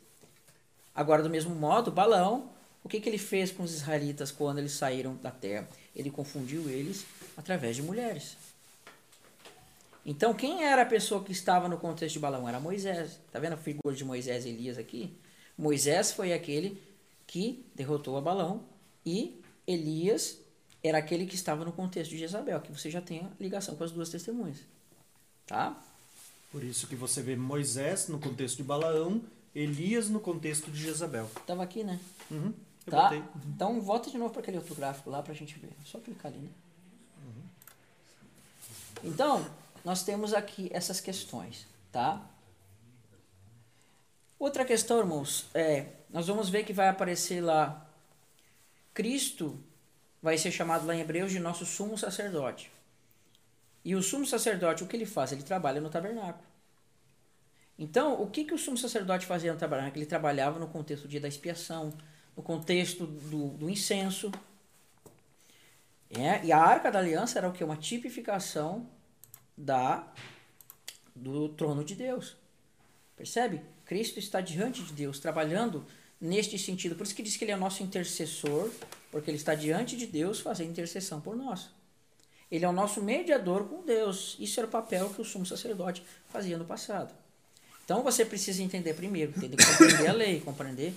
Agora, 0.94 1.22
do 1.22 1.30
mesmo 1.30 1.54
modo, 1.54 1.90
Balão, 1.90 2.50
o 2.82 2.88
que, 2.88 3.00
que 3.00 3.08
ele 3.08 3.18
fez 3.18 3.50
com 3.50 3.62
os 3.62 3.74
israelitas 3.74 4.30
quando 4.30 4.58
eles 4.58 4.72
saíram 4.72 5.16
da 5.16 5.30
terra? 5.30 5.68
Ele 5.94 6.10
confundiu 6.10 6.68
eles 6.68 7.04
através 7.36 7.76
de 7.76 7.82
mulheres. 7.82 8.36
Então, 10.04 10.32
quem 10.32 10.64
era 10.64 10.82
a 10.82 10.86
pessoa 10.86 11.22
que 11.22 11.32
estava 11.32 11.68
no 11.68 11.76
contexto 11.76 12.14
de 12.14 12.18
Balaão? 12.20 12.48
Era 12.48 12.58
Moisés. 12.58 13.20
Tá 13.30 13.38
vendo 13.38 13.52
a 13.52 13.56
figura 13.56 13.94
de 13.94 14.04
Moisés 14.04 14.44
e 14.46 14.48
Elias 14.48 14.78
aqui? 14.78 15.14
Moisés 15.56 16.12
foi 16.12 16.32
aquele 16.32 16.82
que 17.26 17.64
derrotou 17.74 18.16
a 18.16 18.20
Balão 18.20 18.62
e 19.04 19.40
Elias 19.66 20.38
era 20.82 20.98
aquele 20.98 21.26
que 21.26 21.34
estava 21.34 21.64
no 21.64 21.72
contexto 21.72 22.10
de 22.10 22.18
Jezabel, 22.18 22.60
que 22.60 22.72
você 22.72 22.90
já 22.90 23.00
tem 23.02 23.20
a 23.20 23.28
ligação 23.38 23.76
com 23.76 23.84
as 23.84 23.90
duas 23.92 24.08
testemunhas. 24.08 24.56
Tá? 25.46 25.78
Por 26.50 26.64
isso 26.64 26.86
que 26.86 26.96
você 26.96 27.20
vê 27.22 27.36
Moisés 27.36 28.08
no 28.08 28.18
contexto 28.18 28.56
de 28.56 28.62
Balaão, 28.62 29.20
Elias 29.54 30.08
no 30.08 30.18
contexto 30.18 30.70
de 30.70 30.80
Jezabel. 30.82 31.30
Tava 31.46 31.62
aqui, 31.62 31.84
né? 31.84 32.00
Uhum, 32.30 32.54
Tá? 32.86 33.02
botei. 33.02 33.22
Então 33.54 33.80
volta 33.82 34.10
de 34.10 34.16
novo 34.16 34.30
para 34.32 34.40
aquele 34.40 34.56
outro 34.56 34.74
gráfico 34.74 35.10
lá 35.10 35.22
pra 35.22 35.34
gente 35.34 35.58
ver. 35.58 35.68
É 35.68 35.84
só 35.86 35.98
clicar 35.98 36.32
ali, 36.32 36.40
né? 36.40 36.48
Então, 39.04 39.46
nós 39.84 40.02
temos 40.02 40.34
aqui 40.34 40.70
essas 40.72 41.00
questões, 41.00 41.66
tá? 41.90 42.20
Outra 44.38 44.64
questão, 44.64 44.98
irmãos, 44.98 45.46
é, 45.54 45.86
nós 46.08 46.26
vamos 46.26 46.48
ver 46.48 46.64
que 46.64 46.72
vai 46.72 46.88
aparecer 46.88 47.40
lá 47.40 47.86
Cristo 48.94 49.58
vai 50.22 50.36
ser 50.36 50.50
chamado 50.50 50.86
lá 50.86 50.94
em 50.94 51.00
Hebreus 51.00 51.30
de 51.30 51.38
nosso 51.38 51.64
sumo 51.64 51.96
sacerdote. 51.96 52.70
E 53.84 53.94
o 53.94 54.02
sumo 54.02 54.26
sacerdote, 54.26 54.84
o 54.84 54.86
que 54.86 54.96
ele 54.96 55.06
faz? 55.06 55.32
Ele 55.32 55.42
trabalha 55.42 55.80
no 55.80 55.88
tabernáculo. 55.88 56.44
Então, 57.78 58.20
o 58.20 58.30
que, 58.30 58.44
que 58.44 58.52
o 58.52 58.58
sumo 58.58 58.76
sacerdote 58.76 59.24
fazia 59.24 59.52
no 59.52 59.58
tabernáculo? 59.58 59.98
Ele 59.98 60.06
trabalhava 60.06 60.58
no 60.58 60.68
contexto 60.68 61.04
do 61.04 61.08
dia 61.08 61.20
da 61.20 61.28
expiação, 61.28 61.94
no 62.36 62.42
contexto 62.42 63.06
do, 63.06 63.48
do 63.56 63.70
incenso. 63.70 64.30
É, 66.10 66.44
e 66.44 66.52
a 66.52 66.58
arca 66.58 66.90
da 66.90 66.98
aliança 66.98 67.38
era 67.38 67.48
o 67.48 67.52
que? 67.52 67.64
Uma 67.64 67.76
tipificação 67.76 68.86
da 69.60 70.06
do 71.14 71.48
trono 71.50 71.84
de 71.84 71.94
Deus. 71.94 72.36
Percebe? 73.16 73.60
Cristo 73.84 74.18
está 74.18 74.40
diante 74.40 74.82
de 74.82 74.92
Deus, 74.92 75.18
trabalhando 75.18 75.84
neste 76.20 76.58
sentido. 76.58 76.94
Por 76.94 77.04
isso 77.04 77.14
que 77.14 77.22
diz 77.22 77.36
que 77.36 77.44
ele 77.44 77.52
é 77.52 77.56
nosso 77.56 77.82
intercessor, 77.82 78.70
porque 79.10 79.30
ele 79.30 79.36
está 79.36 79.54
diante 79.54 79.96
de 79.96 80.06
Deus 80.06 80.40
fazendo 80.40 80.70
intercessão 80.70 81.20
por 81.20 81.36
nós. 81.36 81.70
Ele 82.50 82.64
é 82.64 82.68
o 82.68 82.72
nosso 82.72 83.02
mediador 83.02 83.64
com 83.64 83.84
Deus. 83.84 84.36
Isso 84.40 84.58
era 84.58 84.66
o 84.66 84.70
papel 84.70 85.10
que 85.10 85.20
o 85.20 85.24
sumo 85.24 85.46
sacerdote 85.46 86.02
fazia 86.28 86.58
no 86.58 86.64
passado. 86.64 87.14
Então 87.84 88.02
você 88.02 88.24
precisa 88.24 88.62
entender 88.62 88.94
primeiro, 88.94 89.32
entender, 89.36 89.56
compreender 89.64 90.08
a 90.08 90.12
lei, 90.12 90.40
compreender 90.40 90.94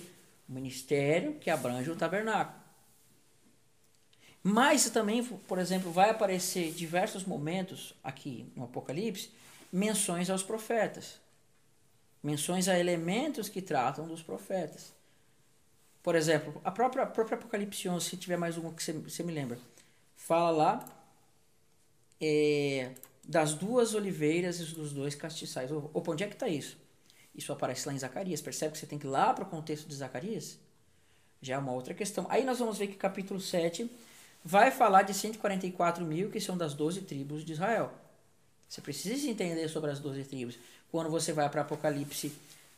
o 0.48 0.52
ministério 0.52 1.34
que 1.34 1.50
abrange 1.50 1.90
o 1.90 1.96
tabernáculo. 1.96 2.63
Mas 4.46 4.90
também, 4.90 5.24
por 5.24 5.58
exemplo, 5.58 5.90
vai 5.90 6.10
aparecer 6.10 6.70
diversos 6.70 7.24
momentos 7.24 7.94
aqui 8.04 8.46
no 8.54 8.64
Apocalipse 8.64 9.30
menções 9.72 10.28
aos 10.28 10.42
profetas. 10.42 11.18
Menções 12.22 12.68
a 12.68 12.78
elementos 12.78 13.48
que 13.48 13.62
tratam 13.62 14.06
dos 14.06 14.22
profetas. 14.22 14.92
Por 16.02 16.14
exemplo, 16.14 16.60
a 16.62 16.70
própria, 16.70 17.04
a 17.04 17.06
própria 17.06 17.38
Apocalipse 17.38 17.88
11, 17.88 18.04
se 18.04 18.16
tiver 18.18 18.36
mais 18.36 18.58
uma 18.58 18.70
que 18.74 18.82
você, 18.82 19.22
me 19.22 19.32
lembra, 19.32 19.58
fala 20.14 20.50
lá 20.50 20.88
é, 22.20 22.92
das 23.26 23.54
duas 23.54 23.94
oliveiras 23.94 24.60
e 24.60 24.64
dos 24.74 24.92
dois 24.92 25.14
castiçais. 25.14 25.72
Opa, 25.72 26.12
onde 26.12 26.22
é 26.22 26.28
que 26.28 26.34
está 26.34 26.48
isso? 26.48 26.76
Isso 27.34 27.50
aparece 27.50 27.88
lá 27.88 27.94
em 27.94 27.98
Zacarias. 27.98 28.42
Percebe 28.42 28.72
que 28.72 28.78
você 28.78 28.86
tem 28.86 28.98
que 28.98 29.06
ir 29.06 29.10
lá 29.10 29.32
para 29.32 29.44
o 29.44 29.48
contexto 29.48 29.88
de 29.88 29.94
Zacarias? 29.94 30.58
Já 31.40 31.54
é 31.54 31.58
uma 31.58 31.72
outra 31.72 31.94
questão. 31.94 32.26
Aí 32.28 32.44
nós 32.44 32.58
vamos 32.58 32.76
ver 32.76 32.88
que 32.88 32.96
capítulo 32.96 33.40
7 33.40 33.90
vai 34.44 34.70
falar 34.70 35.02
de 35.02 35.14
144 35.14 36.04
mil 36.04 36.30
que 36.30 36.40
são 36.40 36.56
das 36.56 36.74
12 36.74 37.00
tribos 37.02 37.44
de 37.44 37.52
Israel. 37.52 37.92
Você 38.68 38.80
precisa 38.80 39.28
entender 39.28 39.68
sobre 39.68 39.90
as 39.90 39.98
12 39.98 40.24
tribos. 40.24 40.58
Quando 40.90 41.08
você 41.10 41.32
vai 41.32 41.48
para 41.48 41.62
Apocalipse 41.62 42.32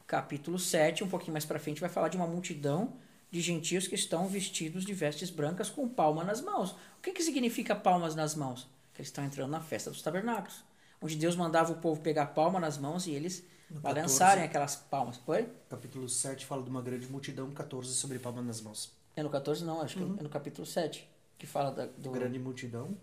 capítulo 0.06 0.58
7, 0.58 1.02
um 1.02 1.08
pouquinho 1.08 1.32
mais 1.32 1.44
para 1.44 1.58
frente, 1.58 1.80
vai 1.80 1.90
falar 1.90 2.08
de 2.08 2.16
uma 2.16 2.26
multidão 2.26 2.92
de 3.30 3.40
gentios 3.40 3.88
que 3.88 3.96
estão 3.96 4.28
vestidos 4.28 4.84
de 4.84 4.94
vestes 4.94 5.30
brancas 5.30 5.68
com 5.68 5.88
palma 5.88 6.22
nas 6.22 6.40
mãos. 6.40 6.70
O 6.70 7.02
que, 7.02 7.12
que 7.12 7.22
significa 7.22 7.74
palmas 7.74 8.14
nas 8.14 8.34
mãos? 8.34 8.68
Que 8.94 9.00
eles 9.00 9.08
estão 9.08 9.24
entrando 9.24 9.50
na 9.50 9.60
festa 9.60 9.90
dos 9.90 10.00
tabernáculos, 10.00 10.62
onde 11.02 11.16
Deus 11.16 11.34
mandava 11.34 11.72
o 11.72 11.76
povo 11.76 12.00
pegar 12.00 12.26
palma 12.26 12.60
nas 12.60 12.78
mãos 12.78 13.06
e 13.06 13.10
eles 13.10 13.42
No 13.68 13.80
balançarem 13.80 14.44
14. 14.44 14.44
aquelas 14.44 14.76
palmas. 14.76 15.16
Foi? 15.18 15.48
Capítulo 15.68 16.08
7 16.08 16.46
fala 16.46 16.62
de 16.62 16.70
uma 16.70 16.80
grande 16.80 17.06
multidão, 17.08 17.50
14 17.50 17.92
sobre 17.94 18.18
palma 18.20 18.40
nas 18.40 18.60
mãos. 18.60 18.92
É 19.16 19.22
no 19.22 19.28
14 19.30 19.64
não, 19.64 19.80
acho 19.80 19.96
que 19.96 20.02
é 20.02 20.22
no 20.22 20.28
capítulo 20.28 20.66
7, 20.66 21.06
que 21.38 21.46
fala 21.46 21.70
da, 21.70 21.86
do... 21.86 22.10
Grande 22.10 22.38
multidão 22.38 22.96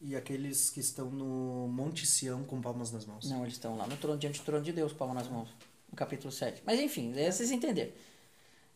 e 0.00 0.14
aqueles 0.14 0.70
que 0.70 0.80
estão 0.80 1.10
no 1.10 1.66
Monte 1.68 2.06
Sião 2.06 2.44
com 2.44 2.60
palmas 2.60 2.92
nas 2.92 3.06
mãos. 3.06 3.28
Não, 3.28 3.42
eles 3.42 3.54
estão 3.54 3.76
lá 3.76 3.86
no 3.86 3.96
trono, 3.96 4.18
diante 4.18 4.40
do 4.40 4.44
trono 4.44 4.62
de 4.62 4.72
Deus, 4.72 4.92
palma 4.92 5.14
nas 5.14 5.28
mãos. 5.28 5.48
No 5.90 5.96
capítulo 5.96 6.30
7. 6.30 6.62
Mas 6.66 6.78
enfim, 6.78 7.12
é, 7.16 7.30
vocês 7.30 7.50
entenderam. 7.50 7.92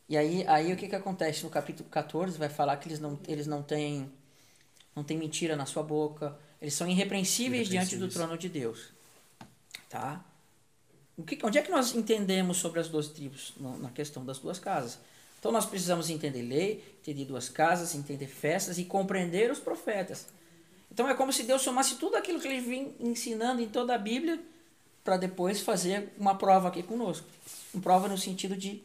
E 0.08 0.16
aí, 0.16 0.46
aí 0.46 0.72
o 0.72 0.76
que, 0.76 0.88
que 0.88 0.96
acontece? 0.96 1.44
No 1.44 1.50
capítulo 1.50 1.88
14 1.90 2.38
vai 2.38 2.48
falar 2.48 2.76
que 2.78 2.88
eles 2.88 2.98
não, 2.98 3.18
eles 3.28 3.46
não 3.46 3.62
têm 3.62 4.10
não 4.96 5.04
têm 5.04 5.16
mentira 5.16 5.54
na 5.54 5.66
sua 5.66 5.82
boca. 5.82 6.36
Eles 6.60 6.74
são 6.74 6.88
irrepreensíveis, 6.88 7.68
diante 7.68 7.96
do 7.96 8.08
trono 8.08 8.36
de 8.36 8.48
Deus. 8.48 8.92
Tá? 9.88 10.24
O 11.16 11.22
que, 11.22 11.38
onde 11.44 11.58
é 11.58 11.62
que 11.62 11.70
nós 11.70 11.94
entendemos 11.94 12.56
sobre 12.56 12.80
as 12.80 12.88
duas 12.88 13.08
tribos? 13.08 13.52
Na 13.58 13.90
questão 13.90 14.24
das 14.24 14.38
duas 14.38 14.58
casas. 14.58 14.98
Então 15.38 15.52
nós 15.52 15.66
precisamos 15.66 16.10
entender 16.10 16.42
lei, 16.42 16.84
entender 17.00 17.24
duas 17.24 17.48
casas, 17.48 17.94
entender 17.94 18.26
festas 18.26 18.78
e 18.78 18.84
compreender 18.84 19.50
os 19.50 19.58
profetas. 19.58 20.26
Então 20.90 21.08
é 21.08 21.14
como 21.14 21.32
se 21.32 21.44
Deus 21.44 21.62
somasse 21.62 21.96
tudo 21.96 22.16
aquilo 22.16 22.40
que 22.40 22.48
ele 22.48 22.60
vinha 22.60 22.92
ensinando 23.00 23.62
em 23.62 23.68
toda 23.68 23.94
a 23.94 23.98
Bíblia 23.98 24.40
para 25.04 25.16
depois 25.16 25.60
fazer 25.60 26.12
uma 26.18 26.34
prova 26.34 26.68
aqui 26.68 26.82
conosco. 26.82 27.26
Uma 27.72 27.82
prova 27.82 28.08
no 28.08 28.18
sentido 28.18 28.56
de 28.56 28.82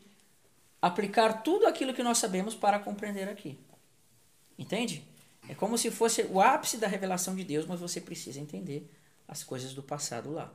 aplicar 0.82 1.42
tudo 1.44 1.66
aquilo 1.66 1.94
que 1.94 2.04
nós 2.04 2.18
sabemos 2.18 2.54
para 2.54 2.78
compreender 2.80 3.28
aqui. 3.28 3.58
Entende? 4.58 5.04
É 5.50 5.56
como 5.56 5.78
se 5.78 5.90
fosse 5.90 6.24
o 6.24 6.40
ápice 6.40 6.78
da 6.78 6.88
revelação 6.88 7.36
de 7.36 7.44
Deus, 7.44 7.66
mas 7.66 7.80
você 7.80 8.00
precisa 8.00 8.40
entender 8.40 8.90
as 9.28 9.44
coisas 9.44 9.74
do 9.74 9.82
passado 9.82 10.32
lá. 10.32 10.54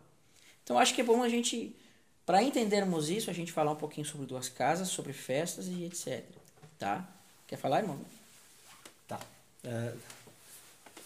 Então 0.63 0.79
acho 0.79 0.95
que 0.95 1.01
é 1.01 1.05
bom 1.05 1.23
a 1.23 1.29
gente, 1.29 1.75
para 2.29 2.43
entendermos 2.43 3.09
isso, 3.09 3.31
a 3.31 3.33
gente 3.33 3.51
falar 3.51 3.73
um 3.73 3.77
pouquinho 3.77 4.07
sobre 4.07 4.27
duas 4.27 4.51
casas, 4.51 4.89
sobre 4.89 5.15
festas 5.15 5.67
e 5.67 5.85
etc. 5.85 6.23
Tá? 6.79 7.09
Quer 7.47 7.57
falar, 7.57 7.79
irmão? 7.79 7.99
Tá. 9.09 9.19
É 9.65 9.95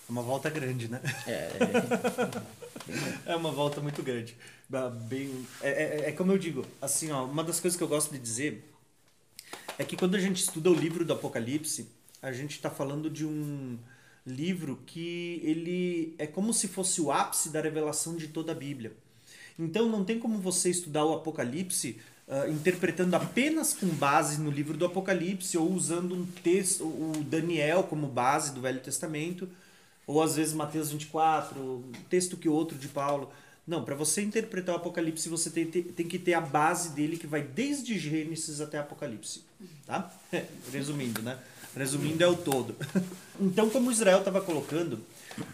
uma 0.09 0.21
volta 0.21 0.51
grande, 0.51 0.89
né? 0.89 1.01
É, 1.25 1.49
É 3.25 3.37
uma 3.39 3.53
volta 3.53 3.81
muito 3.81 4.03
grande. 4.03 4.37
Bem, 5.09 5.47
é, 5.61 5.71
é, 5.71 6.09
é 6.09 6.13
como 6.13 6.33
eu 6.33 6.39
digo, 6.39 6.67
assim, 6.81 7.13
ó, 7.13 7.25
uma 7.25 7.45
das 7.45 7.61
coisas 7.61 7.79
que 7.79 7.85
eu 7.85 7.89
gosto 7.89 8.11
de 8.11 8.19
dizer 8.19 8.69
é 9.79 9.85
que 9.85 9.97
quando 9.97 10.17
a 10.17 10.21
gente 10.21 10.43
estuda 10.43 10.73
o 10.73 10.75
livro 10.75 11.05
do 11.05 11.13
Apocalipse, 11.13 11.89
a 12.21 12.33
gente 12.33 12.57
está 12.57 12.69
falando 12.69 13.09
de 13.09 13.25
um 13.25 13.79
livro 14.27 14.83
que 14.87 15.41
ele 15.45 16.17
é 16.19 16.27
como 16.27 16.53
se 16.53 16.67
fosse 16.67 17.01
o 17.01 17.13
ápice 17.13 17.51
da 17.51 17.61
revelação 17.61 18.17
de 18.17 18.27
toda 18.27 18.51
a 18.51 18.57
Bíblia. 18.57 18.93
Então 19.63 19.89
não 19.89 20.05
tem 20.05 20.19
como 20.19 20.39
você 20.39 20.71
estudar 20.71 21.05
o 21.05 21.15
Apocalipse 21.15 21.99
ah, 22.33 22.49
interpretando 22.49 23.15
apenas 23.15 23.75
com 23.75 23.87
base 23.89 24.41
no 24.41 24.51
livro 24.51 24.75
do 24.75 24.87
Apocalipse 24.87 25.59
ou 25.59 25.71
usando 25.71 26.15
um 26.15 26.25
texto, 26.25 26.85
o 26.85 27.13
Daniel 27.27 27.83
como 27.83 28.07
base 28.07 28.53
do 28.53 28.61
Velho 28.63 28.81
Testamento, 28.81 29.47
ou 30.07 30.23
às 30.23 30.37
vezes 30.37 30.55
Mateus 30.55 30.91
24, 30.91 31.61
um 31.61 31.93
texto 32.09 32.39
que 32.39 32.49
outro 32.49 32.79
de 32.79 32.89
Paulo. 32.89 33.31
Não, 33.67 33.85
para 33.85 33.95
você 33.95 34.23
interpretar 34.23 34.75
o 34.75 34.79
Apocalipse, 34.79 35.29
você 35.29 35.51
tem, 35.51 35.67
tem, 35.67 36.09
que 36.09 36.19
ter 36.19 36.33
a 36.33 36.41
base 36.41 36.91
dele 36.91 37.19
que 37.19 37.27
vai 37.27 37.43
desde 37.43 37.99
Gênesis 37.99 38.63
até 38.63 38.79
Apocalipse, 38.79 39.43
tá? 39.87 40.11
Resumindo, 40.73 41.21
né? 41.21 41.39
Resumindo 41.77 42.25
é 42.25 42.27
o 42.27 42.37
todo. 42.37 42.75
Então, 43.41 43.69
como 43.71 43.91
Israel 43.91 44.19
estava 44.19 44.41
colocando, 44.41 45.01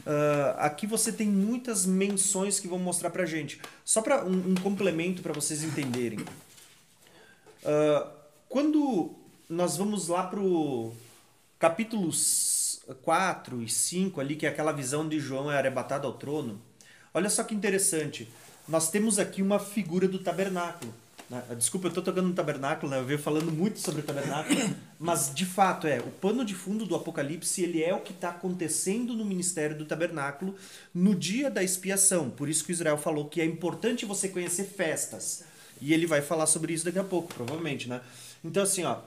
ah, 0.07 0.57
aqui 0.59 0.87
você 0.87 1.13
tem 1.13 1.29
muitas 1.29 1.87
menções 1.87 2.59
que 2.61 2.69
vão 2.69 2.79
mostrar 2.79 3.11
pra 3.11 3.27
gente. 3.27 3.61
Só 3.85 4.03
para 4.03 4.25
um, 4.25 4.51
um 4.51 4.55
complemento 4.57 5.23
para 5.23 5.33
vocês 5.33 5.63
entenderem. 5.63 6.21
Ah, 7.65 8.11
quando 8.49 9.15
nós 9.49 9.77
vamos 9.77 10.09
lá 10.09 10.25
pro 10.27 10.93
capítulos 11.59 12.81
4 13.03 13.63
e 13.63 13.69
5 13.69 14.21
ali, 14.21 14.37
que 14.37 14.47
é 14.47 14.49
aquela 14.49 14.73
visão 14.73 15.09
de 15.09 15.19
João 15.21 15.51
é 15.51 15.59
arrebatado 15.59 16.07
ao 16.07 16.15
trono, 16.15 16.61
olha 17.13 17.29
só 17.29 17.43
que 17.45 17.55
interessante. 17.55 18.29
Nós 18.67 18.91
temos 18.91 19.19
aqui 19.19 19.43
uma 19.43 19.59
figura 19.59 20.07
do 20.07 20.19
tabernáculo. 20.19 20.93
Né? 21.29 21.43
Desculpa, 21.57 21.87
eu 21.87 21.91
estou 21.91 22.03
tocando 22.03 22.29
no 22.29 22.35
tabernáculo, 22.35 22.91
né? 22.91 22.99
eu 22.99 23.05
venho 23.05 23.19
falando 23.19 23.53
muito 23.53 23.79
sobre 23.79 24.01
o 24.01 24.05
tabernáculo, 24.05 24.59
mas 24.99 25.33
de 25.35 25.45
fato 25.45 25.87
é, 25.87 25.99
o 25.99 26.11
pano 26.11 26.45
de 26.45 26.55
fundo 26.55 26.87
do 26.87 26.95
Apocalipse, 26.95 27.63
ele 27.63 27.83
é 27.83 27.95
o 27.95 28.01
que 28.01 28.13
está 28.13 28.31
acontecendo 28.31 29.15
no 29.15 29.25
ministério 29.25 29.77
do 29.77 29.85
tabernáculo 29.85 30.55
no 30.95 31.15
dia 31.15 31.51
da 31.51 31.63
expiação. 31.63 32.31
Por 32.31 32.49
isso 32.49 32.65
que 32.65 32.73
Israel 32.73 32.97
falou 32.97 33.29
que 33.29 33.41
é 33.41 33.45
importante 33.45 34.07
você 34.07 34.29
conhecer 34.29 34.65
festas. 34.65 35.45
E 35.81 35.93
ele 35.93 36.07
vai 36.07 36.23
falar 36.23 36.47
sobre 36.47 36.73
isso 36.73 36.85
daqui 36.85 36.99
a 36.99 37.05
pouco, 37.05 37.33
provavelmente, 37.33 37.89
né? 37.89 38.01
Então 38.43 38.63
assim, 38.63 38.85
ó, 38.85 38.99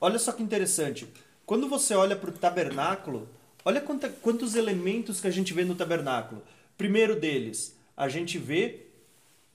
olha 0.00 0.18
só 0.18 0.32
que 0.32 0.42
interessante. 0.42 1.06
Quando 1.46 1.68
você 1.68 1.94
olha 1.94 2.16
para 2.16 2.28
o 2.28 2.32
tabernáculo, 2.32 3.28
olha 3.64 3.80
quanta, 3.80 4.08
quantos 4.08 4.54
elementos 4.54 5.20
que 5.20 5.26
a 5.26 5.30
gente 5.30 5.54
vê 5.54 5.64
no 5.64 5.74
tabernáculo. 5.74 6.42
Primeiro 6.76 7.18
deles, 7.18 7.74
a 7.96 8.08
gente 8.08 8.36
vê 8.36 8.86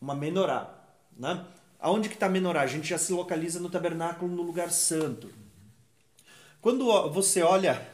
uma 0.01 0.15
menorá, 0.15 0.73
né? 1.17 1.45
Aonde 1.83 2.07
que 2.07 2.15
está 2.15 2.27
a 2.27 2.29
menorá? 2.29 2.61
A 2.61 2.65
gente 2.65 2.87
já 2.87 2.97
se 2.97 3.11
localiza 3.11 3.59
no 3.59 3.69
tabernáculo 3.69 4.33
no 4.33 4.41
lugar 4.41 4.71
santo. 4.71 5.29
Quando 6.61 6.85
você 7.09 7.41
olha 7.41 7.85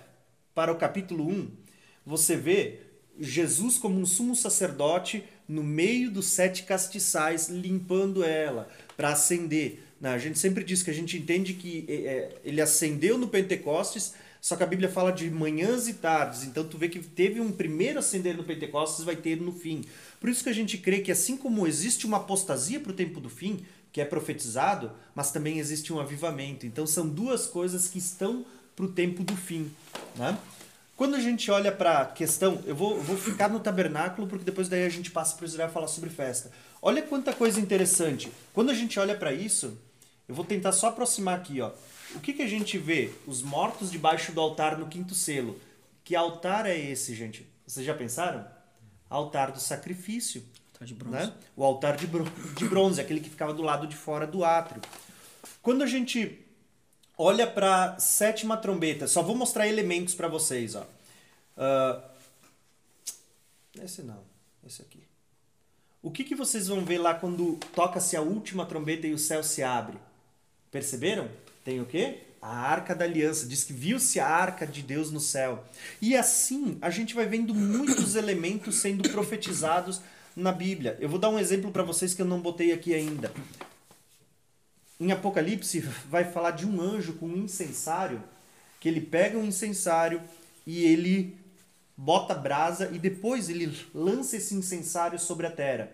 para 0.54 0.72
o 0.72 0.76
capítulo 0.76 1.28
1, 1.28 1.50
você 2.06 2.36
vê 2.36 2.82
Jesus 3.20 3.80
como 3.80 4.00
um 4.00 4.06
sumo 4.06 4.36
sacerdote 4.36 5.24
no 5.48 5.64
meio 5.64 6.12
dos 6.12 6.28
sete 6.28 6.66
castiçais, 6.66 7.50
limpando 7.50 8.24
ela 8.24 8.70
para 8.96 9.10
acender. 9.10 9.82
Né? 10.00 10.10
A 10.12 10.20
gente 10.20 10.38
sempre 10.38 10.64
diz 10.64 10.84
que 10.84 10.92
a 10.92 10.94
gente 10.94 11.18
entende 11.18 11.56
que 11.56 11.86
é, 11.90 11.94
é, 11.94 12.36
ele 12.46 12.62
acendeu 12.62 13.18
no 13.18 13.28
Pentecostes, 13.28 14.14
só 14.40 14.56
que 14.56 14.62
a 14.62 14.68
Bíblia 14.68 14.88
fala 14.88 15.12
de 15.12 15.32
manhãs 15.32 15.88
e 15.88 15.96
tardes. 15.96 16.44
Então 16.44 16.64
tu 16.64 16.78
vê 16.78 16.90
que 16.90 17.00
teve 17.00 17.42
um 17.42 17.52
primeiro 17.52 17.98
acender 17.98 18.38
no 18.38 18.44
Pentecostes, 18.44 19.04
vai 19.04 19.16
ter 19.16 19.42
no 19.42 19.52
fim. 19.52 19.84
Por 20.20 20.30
isso 20.30 20.44
que 20.44 20.50
a 20.50 20.54
gente 20.54 20.78
crê 20.78 21.00
que 21.00 21.12
assim 21.12 21.36
como 21.36 21.66
existe 21.66 22.06
uma 22.06 22.18
apostasia 22.18 22.80
para 22.80 22.92
o 22.92 22.96
tempo 22.96 23.20
do 23.20 23.30
fim, 23.30 23.66
que 23.92 24.02
é 24.02 24.06
profetizado, 24.06 24.92
mas 25.16 25.32
também 25.32 25.60
existe 25.60 25.92
um 25.92 26.00
avivamento. 26.00 26.66
Então 26.66 26.86
são 26.86 27.08
duas 27.08 27.48
coisas 27.48 27.88
que 27.88 27.98
estão 27.98 28.46
para 28.76 28.86
o 28.86 28.92
tempo 28.92 29.24
do 29.24 29.36
fim. 29.36 29.72
Né? 30.16 30.38
Quando 30.96 31.16
a 31.16 31.20
gente 31.20 31.50
olha 31.50 31.72
para 31.72 32.02
a 32.02 32.06
questão, 32.06 32.62
eu 32.66 32.76
vou, 32.76 33.00
vou 33.02 33.18
ficar 33.18 33.50
no 33.50 33.60
tabernáculo, 33.60 34.28
porque 34.28 34.44
depois 34.44 34.68
daí 34.68 34.86
a 34.86 34.90
gente 34.90 35.12
passa 35.12 35.36
para 35.36 35.46
Israel 35.46 35.70
falar 35.70 35.88
sobre 35.88 36.10
festa. 36.10 36.52
Olha 36.82 37.02
quanta 37.02 37.34
coisa 37.34 37.60
interessante. 37.60 38.32
Quando 38.54 38.70
a 38.70 38.74
gente 38.74 39.00
olha 39.00 39.16
para 39.16 39.34
isso, 39.34 39.78
eu 40.28 40.36
vou 40.36 40.46
tentar 40.46 40.72
só 40.72 40.88
aproximar 40.88 41.38
aqui. 41.38 41.60
Ó. 41.62 41.72
O 42.16 42.20
que, 42.20 42.34
que 42.34 42.42
a 42.42 42.48
gente 42.48 42.78
vê? 42.78 43.12
Os 43.26 43.42
mortos 43.42 43.92
debaixo 43.92 44.32
do 44.32 44.42
altar 44.42 44.78
no 44.78 44.88
quinto 44.88 45.16
selo. 45.16 45.60
Que 46.04 46.16
altar 46.16 46.66
é 46.66 46.78
esse, 46.78 47.16
gente? 47.16 47.48
Vocês 47.66 47.86
já 47.86 47.94
pensaram? 47.94 48.46
Altar 49.10 49.52
do 49.52 49.60
sacrifício. 49.60 50.44
De 50.82 50.94
bronze. 50.94 51.16
Né? 51.16 51.34
O 51.56 51.64
altar 51.64 51.98
de, 51.98 52.08
bron 52.08 52.26
de 52.56 52.68
bronze, 52.68 53.02
aquele 53.02 53.20
que 53.20 53.30
ficava 53.30 53.54
do 53.54 53.62
lado 53.62 53.86
de 53.86 53.96
fora 53.96 54.26
do 54.26 54.46
átrio. 54.46 54.82
Quando 55.62 55.84
a 55.84 55.88
gente 55.88 56.40
olha 57.18 57.46
para 57.46 57.96
a 57.96 58.00
sétima 58.00 58.56
trombeta, 58.56 59.08
só 59.08 59.22
vou 59.22 59.36
mostrar 59.36 59.68
elementos 59.68 60.16
para 60.16 60.30
vocês. 60.30 60.76
Ó. 60.76 60.84
Uh, 61.58 62.02
esse 63.84 64.02
não, 64.02 64.24
esse 64.66 64.82
aqui. 64.82 65.04
O 66.02 66.10
que, 66.10 66.24
que 66.24 66.34
vocês 66.34 66.68
vão 66.68 66.86
ver 66.86 66.98
lá 66.98 67.14
quando 67.14 67.60
toca-se 67.76 68.16
a 68.16 68.22
última 68.22 68.66
trombeta 68.66 69.06
e 69.06 69.14
o 69.14 69.20
céu 69.20 69.44
se 69.44 69.62
abre? 69.62 69.98
Perceberam? 70.72 71.30
Tem 71.66 71.82
o 71.82 71.86
quê? 71.86 72.22
A 72.42 72.56
arca 72.58 72.96
da 72.96 73.04
aliança. 73.04 73.46
Diz 73.46 73.66
que 73.66 73.74
viu-se 73.74 74.18
a 74.18 74.26
arca 74.26 74.66
de 74.66 74.82
Deus 74.82 75.12
no 75.12 75.20
céu. 75.20 75.62
E 76.02 76.16
assim 76.16 76.78
a 76.82 76.90
gente 76.90 77.14
vai 77.14 77.26
vendo 77.26 77.54
muitos 77.54 78.16
elementos 78.16 78.76
sendo 78.76 79.10
profetizados 79.10 80.00
na 80.36 80.52
Bíblia. 80.52 80.98
Eu 81.00 81.10
vou 81.10 81.20
dar 81.20 81.30
um 81.30 81.40
exemplo 81.40 81.72
para 81.72 81.84
vocês 81.84 82.14
que 82.14 82.22
eu 82.22 82.26
não 82.26 82.40
botei 82.40 82.72
aqui 82.72 82.94
ainda. 82.94 83.32
Em 85.00 85.12
Apocalipse 85.12 85.80
vai 86.10 86.26
falar 86.26 86.52
de 86.52 86.66
um 86.66 86.82
anjo 86.82 87.14
com 87.14 87.26
um 87.26 87.38
incensário, 87.38 88.22
que 88.80 88.88
ele 88.88 89.02
pega 89.02 89.38
um 89.38 89.46
incensário 89.46 90.22
e 90.66 90.84
ele 90.84 91.38
bota 91.96 92.34
brasa 92.34 92.90
e 92.94 93.00
depois 93.00 93.50
ele 93.50 93.78
lança 93.94 94.38
esse 94.38 94.56
incensário 94.56 95.20
sobre 95.20 95.48
a 95.48 95.52
terra. 95.52 95.92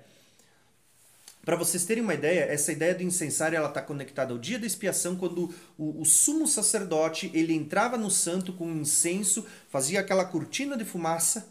Para 1.46 1.56
vocês 1.56 1.86
terem 1.86 2.04
uma 2.04 2.16
ideia, 2.16 2.46
essa 2.46 2.72
ideia 2.72 2.96
do 2.96 3.04
incensário 3.04 3.56
ela 3.56 3.70
está 3.70 3.80
conectada 3.80 4.34
ao 4.34 4.40
dia 4.40 4.58
da 4.58 4.66
expiação, 4.66 5.16
quando 5.16 5.54
o, 5.78 6.02
o, 6.02 6.04
sumo 6.06 6.48
sacerdote 6.48 7.30
ele 7.36 7.54
entrava 7.54 7.98
no 7.98 8.10
santo 8.10 8.52
com 8.52 8.66
um 8.66 8.82
incenso, 8.82 9.46
fazia 9.70 10.00
aquela 10.00 10.26
cortina 10.26 10.76
de 10.76 10.84
fumaça 10.84 11.48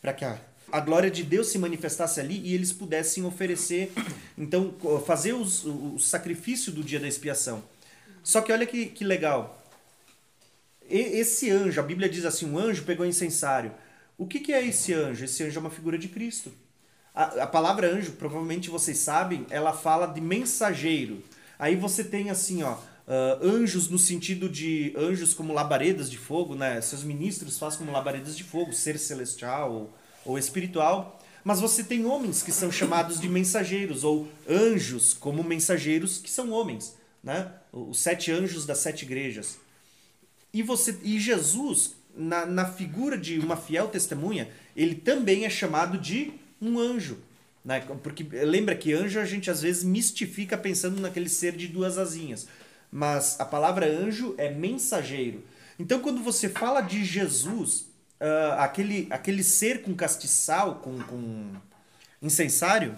para 0.00 0.12
que 0.12 0.24
a, 0.24 0.38
a 0.72 0.80
glória 0.80 1.10
de 1.10 1.22
Deus 1.22 1.48
se 1.48 1.58
manifestasse 1.58 2.18
ali 2.18 2.40
e 2.40 2.54
eles 2.54 2.72
pudessem 2.72 3.24
oferecer, 3.26 3.92
então 4.38 4.74
fazer 5.04 5.34
os, 5.34 5.64
o, 5.66 5.98
sacrifício 5.98 6.72
do 6.72 6.82
dia 6.82 6.98
da 6.98 7.06
expiação. 7.06 7.62
Só 8.24 8.40
que 8.40 8.50
olha 8.50 8.64
que, 8.64 8.86
que 8.86 9.04
legal. 9.04 9.62
E, 10.88 10.98
esse 10.98 11.50
anjo, 11.50 11.78
a 11.78 11.82
Bíblia 11.82 12.08
diz 12.08 12.24
assim, 12.24 12.50
um 12.50 12.58
anjo 12.58 12.84
pegou 12.84 13.04
incensário. 13.04 13.70
O 14.16 14.26
que, 14.26 14.40
que 14.40 14.52
é 14.52 14.66
esse 14.66 14.94
anjo? 14.94 15.26
Esse 15.26 15.44
anjo 15.44 15.58
é 15.58 15.60
uma 15.60 15.70
figura 15.70 15.98
de 15.98 16.08
Cristo. 16.08 16.50
A, 17.14 17.42
a 17.42 17.46
palavra 17.46 17.92
anjo, 17.92 18.12
provavelmente 18.12 18.70
vocês 18.70 18.96
sabem, 18.96 19.44
ela 19.50 19.74
fala 19.74 20.06
de 20.06 20.22
mensageiro. 20.22 21.22
Aí 21.58 21.76
você 21.76 22.02
tem 22.02 22.30
assim, 22.30 22.62
ó, 22.62 22.72
uh, 22.72 23.46
anjos 23.46 23.90
no 23.90 23.98
sentido 23.98 24.48
de 24.48 24.94
anjos 24.96 25.34
como 25.34 25.52
labaredas 25.52 26.10
de 26.10 26.16
fogo, 26.16 26.54
né? 26.54 26.80
Seus 26.80 27.04
ministros 27.04 27.58
fazem 27.58 27.80
como 27.80 27.92
labaredas 27.92 28.34
de 28.34 28.42
fogo, 28.42 28.72
ser 28.72 28.98
celestial 28.98 29.92
ou, 30.24 30.38
espiritual. 30.38 31.20
Mas 31.44 31.60
você 31.60 31.82
tem 31.82 32.04
homens 32.04 32.42
que 32.42 32.52
são 32.52 32.70
chamados 32.70 33.20
de 33.20 33.28
mensageiros, 33.28 34.04
ou 34.04 34.28
anjos 34.48 35.12
como 35.12 35.42
mensageiros 35.42 36.18
que 36.18 36.30
são 36.30 36.50
homens, 36.50 36.96
né? 37.22 37.52
Os 37.72 37.98
sete 37.98 38.30
anjos 38.30 38.64
das 38.64 38.78
sete 38.78 39.04
igrejas. 39.04 39.58
E, 40.52 40.62
você, 40.62 40.98
e 41.02 41.18
Jesus, 41.18 41.94
na, 42.14 42.44
na 42.44 42.66
figura 42.66 43.16
de 43.16 43.38
uma 43.38 43.56
fiel 43.56 43.88
testemunha, 43.88 44.50
ele 44.76 44.94
também 44.94 45.44
é 45.44 45.50
chamado 45.50 45.98
de 45.98 46.32
um 46.60 46.78
anjo. 46.78 47.18
Né? 47.64 47.80
Porque 48.02 48.22
lembra 48.44 48.74
que 48.74 48.92
anjo 48.92 49.18
a 49.18 49.24
gente 49.24 49.50
às 49.50 49.62
vezes 49.62 49.84
mistifica 49.84 50.56
pensando 50.56 51.00
naquele 51.00 51.28
ser 51.28 51.56
de 51.56 51.68
duas 51.68 51.96
asinhas. 51.96 52.46
Mas 52.90 53.40
a 53.40 53.44
palavra 53.44 53.86
anjo 53.86 54.34
é 54.36 54.50
mensageiro. 54.50 55.42
Então 55.78 56.00
quando 56.00 56.22
você 56.22 56.48
fala 56.48 56.80
de 56.80 57.04
Jesus, 57.04 57.86
uh, 58.22 58.52
aquele, 58.58 59.08
aquele 59.10 59.42
ser 59.42 59.82
com 59.82 59.94
castiçal, 59.94 60.76
com, 60.76 60.98
com 61.00 61.50
incensário, 62.22 62.96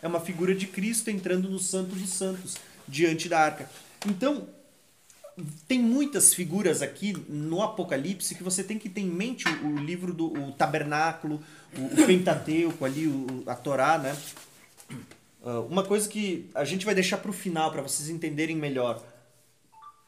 é 0.00 0.08
uma 0.08 0.20
figura 0.20 0.54
de 0.54 0.66
Cristo 0.66 1.10
entrando 1.10 1.48
no 1.48 1.58
Santo 1.58 1.94
dos 1.94 2.10
Santos, 2.10 2.56
diante 2.88 3.28
da 3.28 3.38
arca. 3.38 3.70
Então, 4.06 4.48
tem 5.68 5.78
muitas 5.78 6.32
figuras 6.32 6.82
aqui 6.82 7.12
no 7.28 7.62
Apocalipse 7.62 8.34
que 8.34 8.42
você 8.42 8.62
tem 8.62 8.78
que 8.78 8.88
ter 8.88 9.00
em 9.00 9.08
mente 9.08 9.46
o, 9.48 9.66
o 9.68 9.78
livro 9.78 10.12
do 10.12 10.32
o 10.32 10.52
tabernáculo, 10.52 11.42
o, 11.76 12.02
o 12.02 12.06
Pentateuco 12.06 12.84
ali, 12.84 13.06
o, 13.06 13.42
a 13.46 13.54
Torá, 13.54 13.98
né? 13.98 14.16
Uh, 15.42 15.60
uma 15.66 15.84
coisa 15.84 16.08
que 16.08 16.48
a 16.54 16.64
gente 16.64 16.86
vai 16.86 16.94
deixar 16.94 17.18
para 17.18 17.30
o 17.30 17.34
final 17.34 17.70
para 17.70 17.82
vocês 17.82 18.08
entenderem 18.08 18.56
melhor. 18.56 19.02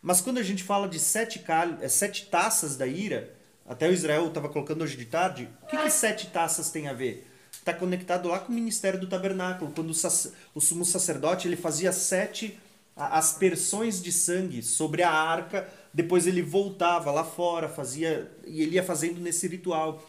Mas 0.01 0.21
quando 0.21 0.39
a 0.39 0.43
gente 0.43 0.63
fala 0.63 0.89
de 0.89 0.99
sete, 0.99 1.41
cal... 1.41 1.77
É, 1.81 1.89
sete 1.89 2.27
taças 2.27 2.77
da 2.77 2.87
ira, 2.87 3.36
até 3.69 3.89
o 3.89 3.93
Israel 3.93 4.29
estava 4.29 4.49
colocando 4.49 4.83
hoje 4.83 4.97
de 4.97 5.07
tarde, 5.07 5.49
o 5.63 5.67
que, 5.67 5.77
que 5.77 5.91
sete 5.91 6.29
taças 6.29 6.71
tem 6.71 6.89
a 6.89 6.93
ver? 6.93 7.31
Está 7.53 7.75
conectado 7.75 8.29
lá 8.29 8.39
com 8.39 8.53
o 8.53 8.55
ministério 8.55 9.01
do 9.01 9.07
tabernáculo, 9.07 9.73
quando 9.75 9.91
o, 9.91 9.95
sac... 9.95 10.33
o 10.55 10.61
sumo 10.61 10.85
sacerdote 10.85 11.49
ele 11.49 11.57
fazia 11.57 11.93
sete 11.93 12.59
aspersões 12.95 14.03
de 14.03 14.11
sangue 14.11 14.63
sobre 14.63 15.03
a 15.03 15.11
arca, 15.11 15.69
depois 15.93 16.27
ele 16.27 16.43
voltava 16.43 17.11
lá 17.11 17.25
fora, 17.25 17.69
fazia 17.69 18.31
e 18.47 18.63
ele 18.63 18.77
ia 18.77 18.83
fazendo 18.83 19.21
nesse 19.21 19.47
ritual. 19.49 20.03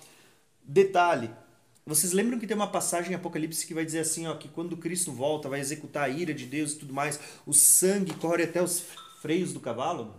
Detalhe, 0.63 1.29
vocês 1.85 2.11
lembram 2.11 2.37
que 2.37 2.45
tem 2.45 2.55
uma 2.55 2.69
passagem 2.69 3.11
em 3.11 3.15
Apocalipse 3.15 3.65
que 3.65 3.73
vai 3.73 3.85
dizer 3.85 3.99
assim, 3.99 4.27
ó, 4.27 4.35
que 4.35 4.49
quando 4.49 4.77
Cristo 4.77 5.11
volta, 5.11 5.49
vai 5.49 5.59
executar 5.59 6.03
a 6.03 6.09
ira 6.09 6.33
de 6.33 6.45
Deus 6.45 6.73
e 6.73 6.75
tudo 6.75 6.93
mais, 6.93 7.19
o 7.45 7.53
sangue 7.53 8.13
corre 8.13 8.43
até 8.43 8.61
os 8.61 8.83
freios 9.21 9.53
do 9.53 9.59
cavalo? 9.59 10.13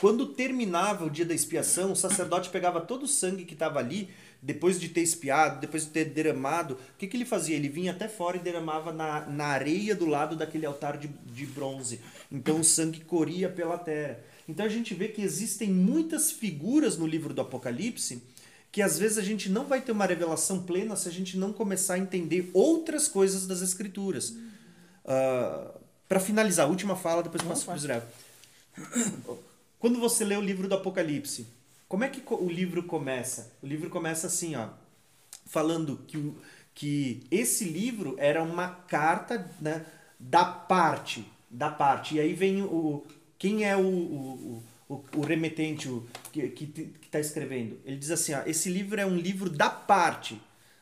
Quando 0.00 0.26
terminava 0.26 1.04
o 1.04 1.10
dia 1.10 1.24
da 1.24 1.34
expiação, 1.34 1.92
o 1.92 1.96
sacerdote 1.96 2.50
pegava 2.50 2.80
todo 2.80 3.04
o 3.04 3.08
sangue 3.08 3.44
que 3.44 3.54
estava 3.54 3.78
ali 3.78 4.10
depois 4.42 4.78
de 4.78 4.90
ter 4.90 5.00
espiado, 5.00 5.60
depois 5.60 5.84
de 5.84 5.90
ter 5.90 6.04
derramado, 6.06 6.74
o 6.74 6.98
que, 6.98 7.06
que 7.06 7.16
ele 7.16 7.24
fazia? 7.24 7.56
Ele 7.56 7.68
vinha 7.68 7.92
até 7.92 8.08
fora 8.08 8.36
e 8.36 8.40
derramava 8.40 8.92
na, 8.92 9.24
na 9.26 9.46
areia 9.46 9.94
do 9.94 10.04
lado 10.04 10.36
daquele 10.36 10.66
altar 10.66 10.98
de, 10.98 11.08
de 11.08 11.46
bronze. 11.46 12.00
Então 12.30 12.60
o 12.60 12.64
sangue 12.64 13.00
corria 13.00 13.48
pela 13.48 13.78
terra. 13.78 14.18
Então 14.46 14.66
a 14.66 14.68
gente 14.68 14.92
vê 14.92 15.08
que 15.08 15.22
existem 15.22 15.70
muitas 15.70 16.30
figuras 16.30 16.98
no 16.98 17.06
livro 17.06 17.32
do 17.32 17.40
Apocalipse 17.40 18.22
que 18.70 18.82
às 18.82 18.98
vezes 18.98 19.18
a 19.18 19.22
gente 19.22 19.48
não 19.48 19.66
vai 19.66 19.80
ter 19.80 19.92
uma 19.92 20.04
revelação 20.04 20.64
plena 20.64 20.96
se 20.96 21.08
a 21.08 21.12
gente 21.12 21.38
não 21.38 21.52
começar 21.52 21.94
a 21.94 21.98
entender 21.98 22.50
outras 22.52 23.06
coisas 23.06 23.46
das 23.46 23.62
Escrituras. 23.62 24.30
Uh, 24.30 24.40
ah, 25.06 25.74
Para 26.08 26.18
finalizar, 26.18 26.66
a 26.66 26.68
última 26.68 26.96
fala, 26.96 27.22
depois 27.22 27.40
passo 27.40 27.64
para 27.64 27.76
Israel. 27.76 28.02
Quando 29.84 30.00
você 30.00 30.24
lê 30.24 30.34
o 30.34 30.40
livro 30.40 30.66
do 30.66 30.76
Apocalipse, 30.76 31.46
como 31.86 32.04
é 32.04 32.08
que 32.08 32.22
o 32.32 32.48
livro 32.48 32.84
começa? 32.84 33.52
O 33.62 33.66
livro 33.66 33.90
começa 33.90 34.28
assim, 34.28 34.56
ó, 34.56 34.70
falando 35.44 35.98
que, 36.06 36.32
que 36.74 37.26
esse 37.30 37.66
livro 37.66 38.16
era 38.18 38.42
uma 38.42 38.66
carta 38.66 39.46
né, 39.60 39.84
da 40.18 40.42
parte, 40.42 41.30
da 41.50 41.68
parte. 41.68 42.14
E 42.14 42.20
aí 42.20 42.32
vem 42.32 42.62
o 42.62 43.04
quem 43.36 43.66
é 43.66 43.76
o, 43.76 43.82
o, 43.86 44.62
o, 44.88 45.04
o 45.16 45.20
remetente 45.20 45.86
o, 45.86 46.08
que 46.32 46.94
está 47.02 47.20
escrevendo. 47.20 47.78
Ele 47.84 47.98
diz 47.98 48.10
assim, 48.10 48.32
ó, 48.32 48.40
esse 48.46 48.70
livro 48.70 48.98
é 48.98 49.04
um 49.04 49.18
livro 49.18 49.50
da 49.50 49.68
parte 49.68 50.40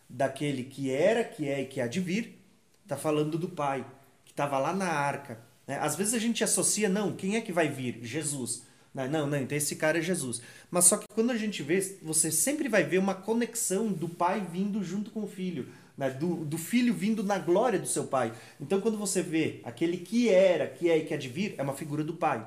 daquele 0.08 0.62
que 0.62 0.92
era, 0.92 1.24
que 1.24 1.48
é 1.48 1.62
e 1.62 1.66
que 1.66 1.80
há 1.80 1.88
de 1.88 1.98
vir. 1.98 2.38
Está 2.84 2.96
falando 2.96 3.36
do 3.36 3.48
Pai, 3.48 3.84
que 4.24 4.30
estava 4.30 4.60
lá 4.60 4.72
na 4.72 4.92
arca. 4.92 5.40
Né? 5.66 5.76
Às 5.80 5.96
vezes 5.96 6.14
a 6.14 6.20
gente 6.20 6.44
associa, 6.44 6.88
não, 6.88 7.16
quem 7.16 7.34
é 7.34 7.40
que 7.40 7.50
vai 7.50 7.66
vir? 7.66 7.98
Jesus. 8.04 8.70
Não, 8.94 9.26
não, 9.26 9.36
então 9.38 9.56
esse 9.56 9.76
cara 9.76 9.98
é 9.98 10.02
Jesus. 10.02 10.42
Mas 10.70 10.84
só 10.84 10.96
que 10.98 11.06
quando 11.14 11.30
a 11.30 11.36
gente 11.36 11.62
vê, 11.62 11.80
você 12.02 12.30
sempre 12.30 12.68
vai 12.68 12.84
ver 12.84 12.98
uma 12.98 13.14
conexão 13.14 13.90
do 13.90 14.08
pai 14.08 14.46
vindo 14.52 14.82
junto 14.84 15.10
com 15.10 15.22
o 15.22 15.28
filho. 15.28 15.68
Né? 15.96 16.10
Do, 16.10 16.44
do 16.44 16.58
filho 16.58 16.92
vindo 16.92 17.22
na 17.22 17.38
glória 17.38 17.78
do 17.78 17.86
seu 17.86 18.04
pai. 18.04 18.32
Então 18.60 18.80
quando 18.80 18.98
você 18.98 19.22
vê 19.22 19.60
aquele 19.64 19.96
que 19.96 20.28
era, 20.28 20.66
que 20.66 20.90
é 20.90 20.98
e 20.98 21.04
que 21.06 21.14
há 21.14 21.16
de 21.16 21.28
vir, 21.28 21.54
é 21.56 21.62
uma 21.62 21.74
figura 21.74 22.04
do 22.04 22.14
pai. 22.14 22.46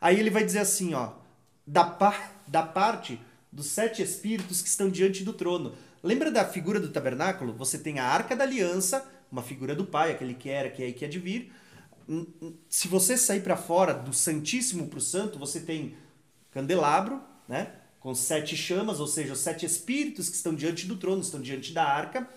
Aí 0.00 0.18
ele 0.18 0.30
vai 0.30 0.44
dizer 0.44 0.60
assim, 0.60 0.94
ó, 0.94 1.12
da, 1.66 1.84
par, 1.84 2.42
da 2.46 2.62
parte 2.62 3.20
dos 3.50 3.66
sete 3.66 4.02
espíritos 4.02 4.62
que 4.62 4.68
estão 4.68 4.88
diante 4.88 5.24
do 5.24 5.32
trono. 5.32 5.74
Lembra 6.02 6.30
da 6.30 6.44
figura 6.44 6.80
do 6.80 6.88
tabernáculo? 6.88 7.52
Você 7.54 7.78
tem 7.78 7.98
a 7.98 8.04
arca 8.04 8.34
da 8.34 8.44
aliança, 8.44 9.08
uma 9.30 9.42
figura 9.42 9.74
do 9.74 9.84
Pai, 9.84 10.10
aquele 10.10 10.34
que 10.34 10.48
era, 10.48 10.68
que 10.68 10.82
é 10.82 10.88
e 10.88 10.92
que 10.92 11.04
há 11.04 11.08
de 11.08 11.18
vir. 11.18 11.52
Se 12.68 12.88
você 12.88 13.16
sair 13.16 13.42
para 13.42 13.56
fora 13.56 13.94
do 13.94 14.12
Santíssimo 14.12 14.88
para 14.88 14.98
o 14.98 15.02
Santo, 15.02 15.38
você 15.38 15.60
tem 15.60 15.94
candelabro, 16.50 17.20
né? 17.48 17.72
com 18.02 18.14
sete 18.14 18.56
chamas, 18.56 18.98
ou 18.98 19.06
seja, 19.06 19.32
os 19.32 19.38
sete 19.38 19.64
espíritos 19.64 20.28
que 20.28 20.34
estão 20.34 20.54
diante 20.54 20.86
do 20.86 20.96
trono, 20.96 21.22
estão 21.22 21.40
diante 21.40 21.72
da 21.72 21.84
arca. 21.84 22.28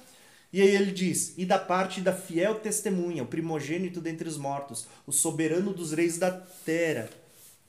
E 0.54 0.62
aí 0.62 0.70
ele 0.70 0.92
diz: 0.92 1.34
E 1.38 1.46
da 1.46 1.58
parte 1.58 2.02
da 2.02 2.14
fiel 2.14 2.56
testemunha, 2.56 3.24
o 3.24 3.28
primogênito 3.28 4.00
dentre 4.00 4.30
os 4.30 4.38
mortos, 4.38 4.88
o 5.08 5.12
soberano 5.12 5.74
dos 5.74 5.92
reis 5.92 6.18
da 6.20 6.32
terra. 6.32 7.10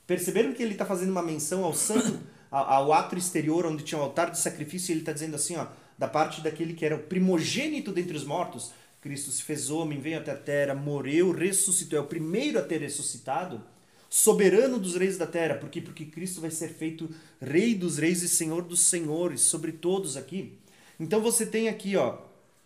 Perceberam 0.05 0.53
que 0.53 0.61
ele 0.61 0.73
está 0.73 0.85
fazendo 0.85 1.09
uma 1.09 1.23
menção 1.23 1.65
ao 1.65 1.73
santo, 1.73 2.19
ao 2.51 2.93
ato 2.93 3.17
exterior, 3.17 3.65
onde 3.65 3.83
tinha 3.83 3.99
o 3.99 4.03
altar 4.03 4.29
de 4.29 4.39
sacrifício, 4.39 4.91
e 4.91 4.93
ele 4.93 5.01
está 5.01 5.11
dizendo 5.11 5.35
assim: 5.35 5.55
ó, 5.57 5.65
da 5.97 6.07
parte 6.07 6.39
daquele 6.41 6.75
que 6.75 6.85
era 6.85 6.95
o 6.95 7.03
primogênito 7.03 7.91
dentre 7.91 8.15
os 8.15 8.23
mortos. 8.23 8.71
Cristo 9.07 9.31
se 9.31 9.41
fez 9.41 9.69
homem, 9.69 10.01
veio 10.01 10.17
até 10.17 10.31
a 10.31 10.35
terra, 10.35 10.75
morreu, 10.75 11.31
ressuscitou, 11.31 11.97
é 11.97 12.01
o 12.01 12.07
primeiro 12.07 12.59
a 12.59 12.61
ter 12.61 12.81
ressuscitado 12.81 13.63
soberano 14.09 14.77
dos 14.77 14.97
reis 14.97 15.17
da 15.17 15.25
terra. 15.25 15.55
Por 15.55 15.69
quê? 15.69 15.79
Porque 15.79 16.03
Cristo 16.03 16.41
vai 16.41 16.51
ser 16.51 16.67
feito 16.67 17.09
rei 17.39 17.73
dos 17.73 17.97
reis 17.97 18.21
e 18.21 18.27
senhor 18.27 18.63
dos 18.63 18.81
senhores 18.81 19.39
sobre 19.39 19.71
todos 19.71 20.17
aqui. 20.17 20.57
Então 20.99 21.21
você 21.21 21.45
tem 21.45 21.69
aqui, 21.69 21.95
ó, 21.95 22.17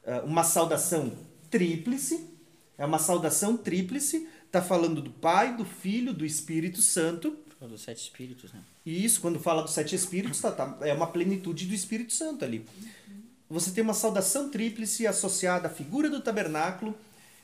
eh, 0.04 0.22
uma 0.22 0.44
saudação 0.44 1.14
tríplice, 1.52 2.28
é 2.76 2.86
uma 2.88 2.98
saudação 2.98 3.56
tríplice, 3.56 4.28
está 4.48 4.64
falando 4.64 5.00
do 5.00 5.12
Pai, 5.12 5.56
do 5.56 5.64
Filho, 5.64 6.12
do 6.12 6.26
Espírito 6.26 6.82
Santo. 6.82 7.38
Dos 7.62 7.82
sete 7.82 8.02
espíritos, 8.02 8.52
né? 8.52 8.64
E 8.84 9.06
isso, 9.06 9.22
quando 9.22 9.40
fala 9.40 9.62
dos 9.62 9.74
sete 9.74 9.94
espíritos, 9.94 10.42
tá, 10.42 10.52
tá, 10.52 10.80
é 10.82 10.92
uma 10.92 11.06
plenitude 11.06 11.68
do 11.68 11.76
Espírito 11.76 12.12
Santo 12.12 12.44
ali. 12.44 12.66
Você 13.52 13.72
tem 13.72 13.84
uma 13.84 13.94
saudação 13.94 14.50
tríplice 14.50 15.06
associada 15.06 15.68
à 15.68 15.72
figura 15.72 16.10
do 16.10 16.22
tabernáculo. 16.22 16.98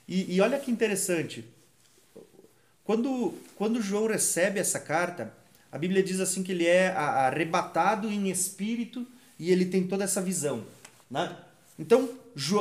E, 0.08 0.36
e 0.36 0.40
olha 0.40 0.58
que 0.58 0.72
interessante, 0.72 1.44
quando, 2.86 3.34
quando 3.58 3.82
João 3.82 4.08
recebe 4.08 4.58
essa 4.58 4.80
carta, 4.80 5.34
a 5.70 5.78
Bíblia 5.78 6.02
diz 6.02 6.22
assim 6.22 6.44
que 6.44 6.54
ele 6.54 6.66
é 6.66 6.88
arrebatado 6.88 8.10
em 8.10 8.30
espírito 8.30 9.06
e 9.38 9.52
ele 9.52 9.66
tem 9.66 9.86
toda 9.86 10.06
essa 10.06 10.22
visão. 10.22 10.64
Né? 11.12 11.36
Então, 11.78 12.10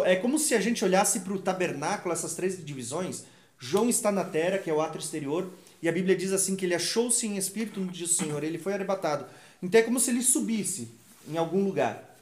é 0.05 0.17
como 0.17 0.41
se 0.41 0.53
a 0.57 0.61
gente 0.61 0.85
olhasse 0.85 1.21
para 1.21 1.33
o 1.33 1.39
tabernáculo, 1.39 2.13
essas 2.13 2.35
três 2.35 2.65
divisões. 2.65 3.25
João 3.61 3.89
está 3.89 4.11
na 4.11 4.25
terra, 4.25 4.59
que 4.59 4.69
é 4.69 4.75
o 4.75 4.81
ato 4.81 4.99
exterior, 4.99 5.53
e 5.81 5.89
a 5.89 5.93
Bíblia 5.93 6.17
diz 6.17 6.33
assim 6.33 6.57
que 6.57 6.65
ele 6.65 6.75
achou-se 6.75 7.25
em 7.25 7.37
espírito 7.37 7.79
no 7.79 7.93
dia 7.93 8.09
do 8.09 8.13
Senhor, 8.13 8.43
ele 8.43 8.59
foi 8.59 8.75
arrebatado. 8.75 9.25
Então 9.63 9.81
é 9.81 9.85
como 9.85 10.01
se 10.01 10.11
ele 10.11 10.23
subisse 10.23 10.89
em 11.29 11.37
algum 11.37 11.63
lugar. 11.63 12.16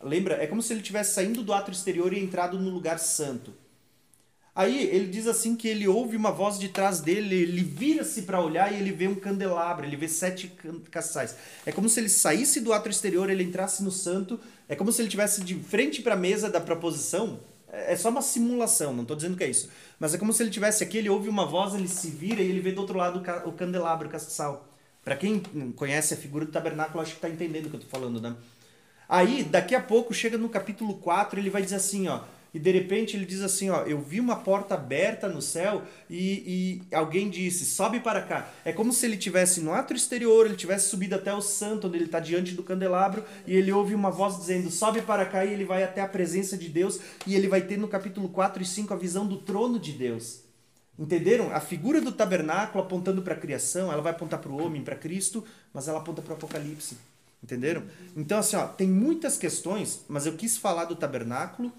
Lembra? 0.00 0.42
É 0.42 0.46
como 0.46 0.62
se 0.62 0.72
ele 0.72 0.80
estivesse 0.80 1.14
saindo 1.14 1.42
do 1.42 1.52
ato 1.52 1.70
exterior 1.70 2.12
e 2.12 2.22
entrado 2.22 2.58
no 2.58 2.70
lugar 2.70 2.98
santo. 2.98 3.52
Aí 4.58 4.88
ele 4.88 5.06
diz 5.06 5.28
assim 5.28 5.54
que 5.54 5.68
ele 5.68 5.86
ouve 5.86 6.16
uma 6.16 6.32
voz 6.32 6.58
de 6.58 6.68
trás 6.68 7.00
dele, 7.00 7.42
ele 7.42 7.62
vira-se 7.62 8.22
para 8.22 8.40
olhar 8.40 8.72
e 8.72 8.76
ele 8.76 8.90
vê 8.90 9.06
um 9.06 9.14
candelabro, 9.14 9.86
ele 9.86 9.96
vê 9.96 10.08
sete 10.08 10.52
caçais. 10.90 11.36
É 11.64 11.70
como 11.70 11.88
se 11.88 12.00
ele 12.00 12.08
saísse 12.08 12.60
do 12.60 12.72
ato 12.72 12.88
exterior, 12.88 13.30
ele 13.30 13.44
entrasse 13.44 13.84
no 13.84 13.92
santo, 13.92 14.40
é 14.68 14.74
como 14.74 14.90
se 14.90 15.00
ele 15.00 15.08
tivesse 15.08 15.44
de 15.44 15.54
frente 15.54 16.02
para 16.02 16.14
a 16.14 16.16
mesa 16.16 16.50
da 16.50 16.60
proposição. 16.60 17.38
É, 17.72 17.92
é 17.92 17.96
só 17.96 18.08
uma 18.08 18.20
simulação, 18.20 18.92
não 18.92 19.02
estou 19.02 19.16
dizendo 19.16 19.36
que 19.36 19.44
é 19.44 19.48
isso. 19.48 19.68
Mas 19.96 20.12
é 20.14 20.18
como 20.18 20.32
se 20.32 20.42
ele 20.42 20.50
tivesse 20.50 20.82
aqui, 20.82 20.98
ele 20.98 21.08
ouve 21.08 21.28
uma 21.28 21.46
voz, 21.46 21.74
ele 21.74 21.86
se 21.86 22.10
vira 22.10 22.42
e 22.42 22.48
ele 22.48 22.60
vê 22.60 22.72
do 22.72 22.80
outro 22.80 22.98
lado 22.98 23.22
o 23.46 23.52
candelabro, 23.52 24.08
o 24.08 24.10
castiçal. 24.10 24.68
Para 25.04 25.14
quem 25.14 25.38
conhece 25.76 26.14
a 26.14 26.16
figura 26.16 26.44
do 26.44 26.50
tabernáculo, 26.50 27.00
acho 27.00 27.12
que 27.12 27.18
está 27.18 27.28
entendendo 27.28 27.66
o 27.66 27.70
que 27.70 27.76
eu 27.76 27.80
estou 27.80 28.00
falando, 28.00 28.20
né? 28.20 28.34
Aí, 29.08 29.42
daqui 29.42 29.74
a 29.74 29.80
pouco, 29.80 30.12
chega 30.12 30.36
no 30.36 30.48
capítulo 30.48 30.94
4, 30.94 31.40
ele 31.40 31.50
vai 31.50 31.62
dizer 31.62 31.76
assim, 31.76 32.08
ó 32.08 32.20
e 32.52 32.58
de 32.58 32.70
repente 32.70 33.16
ele 33.16 33.26
diz 33.26 33.42
assim, 33.42 33.68
ó, 33.70 33.82
eu 33.82 34.00
vi 34.00 34.20
uma 34.20 34.36
porta 34.36 34.74
aberta 34.74 35.28
no 35.28 35.42
céu 35.42 35.82
e, 36.08 36.82
e 36.90 36.94
alguém 36.94 37.28
disse, 37.28 37.64
sobe 37.66 38.00
para 38.00 38.22
cá. 38.22 38.50
É 38.64 38.72
como 38.72 38.92
se 38.92 39.04
ele 39.04 39.16
tivesse 39.16 39.60
no 39.60 39.72
ato 39.72 39.92
exterior, 39.92 40.46
ele 40.46 40.56
tivesse 40.56 40.88
subido 40.88 41.14
até 41.14 41.32
o 41.32 41.42
santo, 41.42 41.86
onde 41.86 41.98
ele 41.98 42.06
está 42.06 42.20
diante 42.20 42.54
do 42.54 42.62
candelabro, 42.62 43.22
e 43.46 43.54
ele 43.54 43.70
ouve 43.70 43.94
uma 43.94 44.10
voz 44.10 44.38
dizendo, 44.38 44.70
sobe 44.70 45.02
para 45.02 45.26
cá, 45.26 45.44
e 45.44 45.52
ele 45.52 45.64
vai 45.64 45.82
até 45.82 46.00
a 46.00 46.08
presença 46.08 46.56
de 46.56 46.68
Deus, 46.68 46.98
e 47.26 47.34
ele 47.34 47.48
vai 47.48 47.60
ter 47.60 47.76
no 47.76 47.88
capítulo 47.88 48.28
4 48.28 48.62
e 48.62 48.66
5 48.66 48.94
a 48.94 48.96
visão 48.96 49.26
do 49.26 49.36
trono 49.36 49.78
de 49.78 49.92
Deus. 49.92 50.40
Entenderam? 50.98 51.54
A 51.54 51.60
figura 51.60 52.00
do 52.00 52.10
tabernáculo 52.10 52.82
apontando 52.82 53.22
para 53.22 53.34
a 53.34 53.38
criação, 53.38 53.92
ela 53.92 54.02
vai 54.02 54.12
apontar 54.12 54.40
para 54.40 54.50
o 54.50 54.60
homem, 54.60 54.82
para 54.82 54.96
Cristo, 54.96 55.44
mas 55.72 55.86
ela 55.86 55.98
aponta 55.98 56.22
para 56.22 56.32
o 56.32 56.36
Apocalipse. 56.36 56.96
Entenderam? 57.42 57.84
Então, 58.16 58.38
assim, 58.38 58.56
ó, 58.56 58.66
tem 58.66 58.88
muitas 58.88 59.38
questões, 59.38 60.04
mas 60.08 60.26
eu 60.26 60.34
quis 60.34 60.56
falar 60.56 60.84
do 60.86 60.96
tabernáculo 60.96 61.72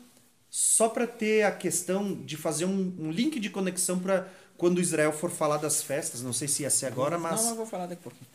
só 0.50 0.90
para 0.90 1.06
ter 1.06 1.44
a 1.44 1.52
questão 1.52 2.16
de 2.16 2.36
fazer 2.36 2.66
um, 2.66 2.96
um 2.98 3.12
link 3.12 3.40
de 3.40 3.50
conexão 3.50 4.00
para 4.00 4.28
quando 4.58 4.82
Israel 4.82 5.12
for 5.14 5.30
falar 5.30 5.58
das 5.58 5.82
festas. 5.82 6.22
Não 6.22 6.34
sei 6.34 6.48
se 6.48 6.64
ia 6.64 6.70
ser 6.70 6.88
agora, 6.88 7.18
mas. 7.18 7.44
Não, 7.44 7.50
eu 7.52 7.56
vou 7.56 7.66
falar 7.66 7.86
daqui 7.86 8.02
a 8.02 8.04
pouquinho. 8.04 8.28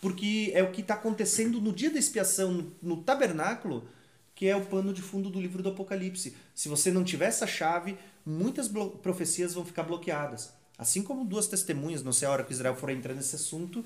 Porque 0.00 0.50
é 0.54 0.62
o 0.62 0.70
que 0.70 0.80
está 0.80 0.94
acontecendo 0.94 1.60
no 1.60 1.72
dia 1.72 1.90
da 1.90 1.98
expiação, 1.98 2.52
no, 2.52 2.72
no 2.82 2.96
tabernáculo, 3.02 3.84
que 4.34 4.48
é 4.48 4.56
o 4.56 4.64
pano 4.66 4.92
de 4.92 5.00
fundo 5.00 5.30
do 5.30 5.40
livro 5.40 5.62
do 5.62 5.68
Apocalipse. 5.68 6.34
Se 6.54 6.68
você 6.68 6.90
não 6.90 7.04
tiver 7.04 7.26
essa 7.26 7.46
chave, 7.46 7.96
muitas 8.26 8.68
profecias 9.02 9.54
vão 9.54 9.64
ficar 9.64 9.84
bloqueadas. 9.84 10.52
Assim 10.76 11.02
como 11.02 11.24
duas 11.24 11.46
testemunhas, 11.46 12.02
não 12.02 12.12
sei 12.12 12.26
a 12.26 12.30
hora 12.32 12.42
que 12.42 12.52
Israel 12.52 12.74
for 12.74 12.90
entrar 12.90 13.14
nesse 13.14 13.36
assunto, 13.36 13.84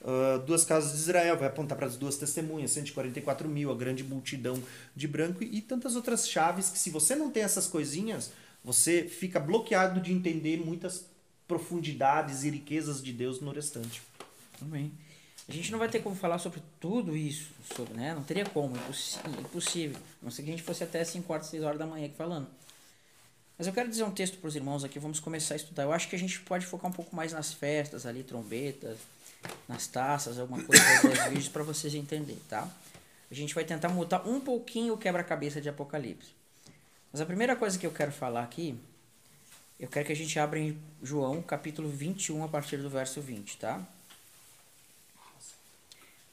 Uh, 0.00 0.38
duas 0.46 0.64
casas 0.64 0.92
de 0.92 0.98
Israel, 0.98 1.36
vai 1.36 1.48
apontar 1.48 1.76
para 1.76 1.86
as 1.86 1.96
duas 1.96 2.16
testemunhas, 2.16 2.70
144 2.70 3.48
mil, 3.48 3.72
a 3.72 3.74
grande 3.74 4.04
multidão 4.04 4.62
de 4.94 5.08
branco 5.08 5.42
e, 5.42 5.58
e 5.58 5.60
tantas 5.60 5.96
outras 5.96 6.28
chaves 6.28 6.70
que, 6.70 6.78
se 6.78 6.90
você 6.90 7.16
não 7.16 7.30
tem 7.30 7.42
essas 7.42 7.66
coisinhas, 7.66 8.30
você 8.62 9.02
fica 9.02 9.40
bloqueado 9.40 10.00
de 10.00 10.12
entender 10.12 10.58
muitas 10.58 11.06
profundidades 11.48 12.44
e 12.44 12.50
riquezas 12.50 13.02
de 13.02 13.12
Deus 13.12 13.40
no 13.40 13.50
restante. 13.50 14.02
Amém. 14.60 14.92
A 15.48 15.52
gente 15.52 15.70
não 15.70 15.78
vai 15.78 15.88
ter 15.88 16.00
como 16.00 16.16
falar 16.16 16.38
sobre 16.38 16.60
tudo 16.80 17.16
isso, 17.16 17.50
sobre, 17.76 17.94
né? 17.94 18.12
Não 18.14 18.24
teria 18.24 18.44
como, 18.44 18.74
impossível. 19.40 20.00
Não 20.20 20.30
sei 20.30 20.44
que 20.44 20.50
a 20.50 20.54
gente 20.54 20.64
fosse 20.64 20.82
até 20.82 21.04
5 21.04 21.32
horas, 21.32 21.46
6 21.46 21.62
horas 21.62 21.78
da 21.78 21.86
manhã 21.86 22.06
aqui 22.06 22.16
falando. 22.16 22.48
Mas 23.56 23.66
eu 23.66 23.72
quero 23.72 23.88
dizer 23.88 24.02
um 24.02 24.10
texto 24.10 24.38
para 24.38 24.48
os 24.48 24.56
irmãos 24.56 24.82
aqui, 24.82 24.98
vamos 24.98 25.20
começar 25.20 25.54
a 25.54 25.56
estudar. 25.56 25.84
Eu 25.84 25.92
acho 25.92 26.08
que 26.08 26.16
a 26.16 26.18
gente 26.18 26.40
pode 26.40 26.66
focar 26.66 26.90
um 26.90 26.92
pouco 26.92 27.14
mais 27.14 27.32
nas 27.32 27.52
festas 27.52 28.04
ali, 28.04 28.24
trombetas, 28.24 28.98
nas 29.68 29.86
taças, 29.86 30.38
alguma 30.38 30.62
coisa 30.62 30.84
vídeos 31.28 31.48
para 31.48 31.62
vocês 31.62 31.94
entenderem, 31.94 32.40
tá? 32.48 32.68
A 33.30 33.34
gente 33.34 33.54
vai 33.54 33.64
tentar 33.64 33.88
montar 33.88 34.26
um 34.26 34.40
pouquinho 34.40 34.94
o 34.94 34.98
quebra-cabeça 34.98 35.60
de 35.60 35.68
Apocalipse. 35.68 36.30
Mas 37.12 37.20
a 37.20 37.26
primeira 37.26 37.56
coisa 37.56 37.78
que 37.78 37.86
eu 37.86 37.90
quero 37.90 38.12
falar 38.12 38.42
aqui, 38.42 38.78
eu 39.80 39.88
quero 39.88 40.06
que 40.06 40.12
a 40.12 40.16
gente 40.16 40.38
abra 40.38 40.58
em 40.58 40.78
João, 41.02 41.42
capítulo 41.42 41.88
21, 41.88 42.44
a 42.44 42.48
partir 42.48 42.76
do 42.76 42.88
verso 42.88 43.20
20, 43.20 43.56
tá? 43.58 43.80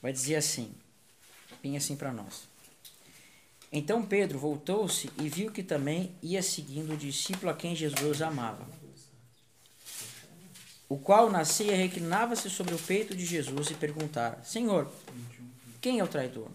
Vai 0.02 0.14
dizer 0.14 0.36
assim, 0.36 0.74
bem 1.62 1.78
assim 1.78 1.96
para 1.96 2.12
nós. 2.12 2.48
Então 3.72 4.06
Pedro 4.06 4.38
voltou-se 4.38 5.10
e 5.18 5.28
viu 5.28 5.52
que 5.52 5.64
também 5.64 6.14
ia 6.22 6.44
seguindo 6.44 6.94
o 6.94 6.98
discípulo 6.98 7.52
a 7.52 7.56
quem 7.56 7.76
Jesus 7.76 8.22
amava 8.22 8.83
o 10.94 10.98
qual 11.00 11.28
nascia 11.28 11.76
reclinava-se 11.76 12.52
sobre 12.52 12.76
o 12.76 12.78
peito 12.78 13.16
de 13.16 13.26
Jesus 13.26 13.72
e 13.72 13.74
perguntara: 13.74 14.38
Senhor, 14.44 14.88
quem 15.82 15.98
é 15.98 16.04
o 16.04 16.08
traidor? 16.08 16.50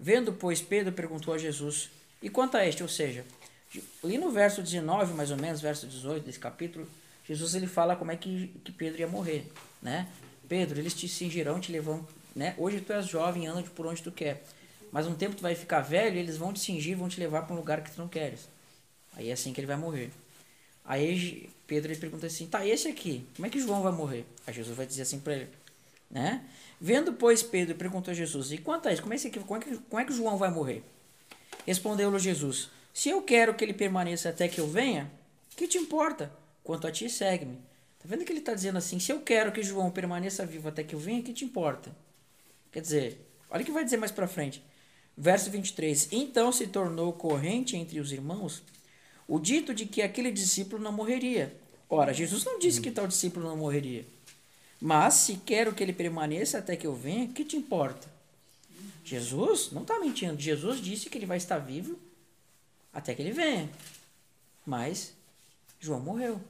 Vendo, 0.00 0.32
pois, 0.32 0.62
Pedro 0.62 0.90
perguntou 0.90 1.34
a 1.34 1.38
Jesus: 1.38 1.90
E 2.22 2.30
quanto 2.30 2.56
a 2.56 2.66
este? 2.66 2.82
Ou 2.82 2.88
seja, 2.88 3.26
ali 4.02 4.16
no 4.16 4.30
verso 4.30 4.62
19, 4.62 5.12
mais 5.12 5.30
ou 5.30 5.36
menos, 5.36 5.60
verso 5.60 5.86
18 5.86 6.24
desse 6.24 6.38
capítulo, 6.38 6.88
Jesus 7.28 7.54
ele 7.54 7.66
fala 7.66 7.94
como 7.94 8.10
é 8.10 8.16
que, 8.16 8.48
que 8.64 8.72
Pedro 8.72 9.00
ia 9.00 9.06
morrer, 9.06 9.46
né? 9.82 10.08
Pedro, 10.48 10.80
eles 10.80 10.94
te 10.94 11.06
cingirão, 11.06 11.60
te 11.60 11.70
levam, 11.70 12.06
né? 12.34 12.54
Hoje 12.56 12.80
tu 12.80 12.94
és 12.94 13.06
jovem, 13.06 13.48
anda 13.48 13.62
por 13.74 13.86
onde 13.86 14.02
tu 14.02 14.10
quer. 14.10 14.42
Mas 14.90 15.06
um 15.06 15.14
tempo 15.14 15.36
tu 15.36 15.42
vai 15.42 15.54
ficar 15.54 15.80
velho, 15.80 16.16
eles 16.16 16.38
vão 16.38 16.54
te 16.54 16.60
cingir, 16.60 16.96
vão 16.96 17.06
te 17.06 17.20
levar 17.20 17.42
para 17.42 17.52
um 17.52 17.58
lugar 17.58 17.84
que 17.84 17.90
tu 17.90 17.98
não 17.98 18.08
queres. 18.08 18.48
Aí 19.14 19.28
é 19.28 19.32
assim 19.34 19.52
que 19.52 19.60
ele 19.60 19.66
vai 19.66 19.76
morrer. 19.76 20.10
Aí 20.86 21.50
Pedro 21.72 21.90
ele 21.90 21.98
pergunta 21.98 22.26
assim: 22.26 22.46
tá, 22.46 22.66
esse 22.66 22.86
aqui, 22.86 23.26
como 23.34 23.46
é 23.46 23.48
que 23.48 23.58
João 23.58 23.80
vai 23.80 23.92
morrer? 23.92 24.26
Aí 24.46 24.52
Jesus 24.52 24.76
vai 24.76 24.84
dizer 24.84 25.02
assim 25.02 25.18
para 25.18 25.32
ele, 25.32 25.48
né? 26.10 26.44
Vendo, 26.78 27.14
pois, 27.14 27.42
Pedro 27.42 27.74
perguntou 27.76 28.12
a 28.12 28.14
Jesus: 28.14 28.52
e 28.52 28.58
quanto 28.58 28.88
a 28.88 28.92
isso, 28.92 29.00
como 29.00 29.14
é, 29.14 29.16
que, 29.16 29.30
como, 29.40 29.56
é 29.56 29.64
que, 29.64 29.78
como 29.78 30.00
é 30.02 30.04
que 30.04 30.12
João 30.12 30.36
vai 30.36 30.50
morrer? 30.50 30.84
Respondeu-lhe 31.66 32.18
Jesus: 32.18 32.68
se 32.92 33.08
eu 33.08 33.22
quero 33.22 33.54
que 33.54 33.64
ele 33.64 33.72
permaneça 33.72 34.28
até 34.28 34.48
que 34.48 34.60
eu 34.60 34.68
venha, 34.68 35.10
que 35.56 35.66
te 35.66 35.78
importa? 35.78 36.30
Quanto 36.62 36.86
a 36.86 36.92
ti, 36.92 37.08
segue-me. 37.08 37.56
Tá 37.98 38.04
vendo 38.04 38.22
que 38.22 38.32
ele 38.32 38.40
está 38.40 38.52
dizendo 38.52 38.76
assim: 38.76 38.98
se 38.98 39.10
eu 39.10 39.20
quero 39.20 39.50
que 39.50 39.62
João 39.62 39.90
permaneça 39.90 40.44
vivo 40.44 40.68
até 40.68 40.84
que 40.84 40.94
eu 40.94 40.98
venha, 40.98 41.22
que 41.22 41.32
te 41.32 41.46
importa? 41.46 41.90
Quer 42.70 42.82
dizer, 42.82 43.18
olha 43.48 43.62
o 43.62 43.64
que 43.64 43.72
vai 43.72 43.82
dizer 43.82 43.96
mais 43.96 44.12
para 44.12 44.28
frente. 44.28 44.62
Verso 45.16 45.50
23: 45.50 46.08
Então 46.12 46.52
se 46.52 46.66
tornou 46.66 47.14
corrente 47.14 47.78
entre 47.78 47.98
os 47.98 48.12
irmãos 48.12 48.62
o 49.26 49.38
dito 49.38 49.72
de 49.72 49.86
que 49.86 50.02
aquele 50.02 50.30
discípulo 50.30 50.82
não 50.82 50.92
morreria. 50.92 51.56
Ora, 51.94 52.14
Jesus 52.14 52.42
não 52.42 52.58
disse 52.58 52.80
que 52.80 52.90
tal 52.90 53.06
discípulo 53.06 53.46
não 53.46 53.54
morreria. 53.54 54.06
Mas 54.80 55.12
se 55.12 55.36
quero 55.36 55.74
que 55.74 55.82
ele 55.82 55.92
permaneça 55.92 56.56
até 56.56 56.74
que 56.74 56.86
eu 56.86 56.94
venha, 56.94 57.28
que 57.28 57.44
te 57.44 57.54
importa? 57.54 58.08
Jesus 59.04 59.70
não 59.72 59.82
está 59.82 60.00
mentindo. 60.00 60.40
Jesus 60.40 60.80
disse 60.80 61.10
que 61.10 61.18
ele 61.18 61.26
vai 61.26 61.36
estar 61.36 61.58
vivo 61.58 62.00
até 62.94 63.14
que 63.14 63.20
ele 63.20 63.32
venha. 63.32 63.68
Mas 64.64 65.12
João 65.78 66.00
morreu. 66.00 66.40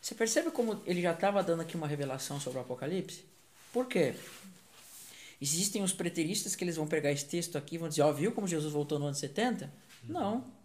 Você 0.00 0.14
percebe 0.14 0.52
como 0.52 0.80
ele 0.86 1.02
já 1.02 1.10
estava 1.10 1.42
dando 1.42 1.62
aqui 1.62 1.74
uma 1.74 1.88
revelação 1.88 2.38
sobre 2.38 2.60
o 2.60 2.62
Apocalipse? 2.62 3.24
Por 3.72 3.86
quê? 3.86 4.14
Existem 5.42 5.82
os 5.82 5.92
preteristas 5.92 6.54
que 6.54 6.62
eles 6.62 6.76
vão 6.76 6.86
pegar 6.86 7.10
esse 7.10 7.24
texto 7.24 7.58
aqui 7.58 7.74
e 7.74 7.78
vão 7.78 7.88
dizer, 7.88 8.02
ó, 8.02 8.10
oh, 8.10 8.14
viu 8.14 8.30
como 8.30 8.46
Jesus 8.46 8.72
voltou 8.72 8.96
no 9.00 9.06
ano 9.06 9.16
70? 9.16 9.68
Não. 10.04 10.59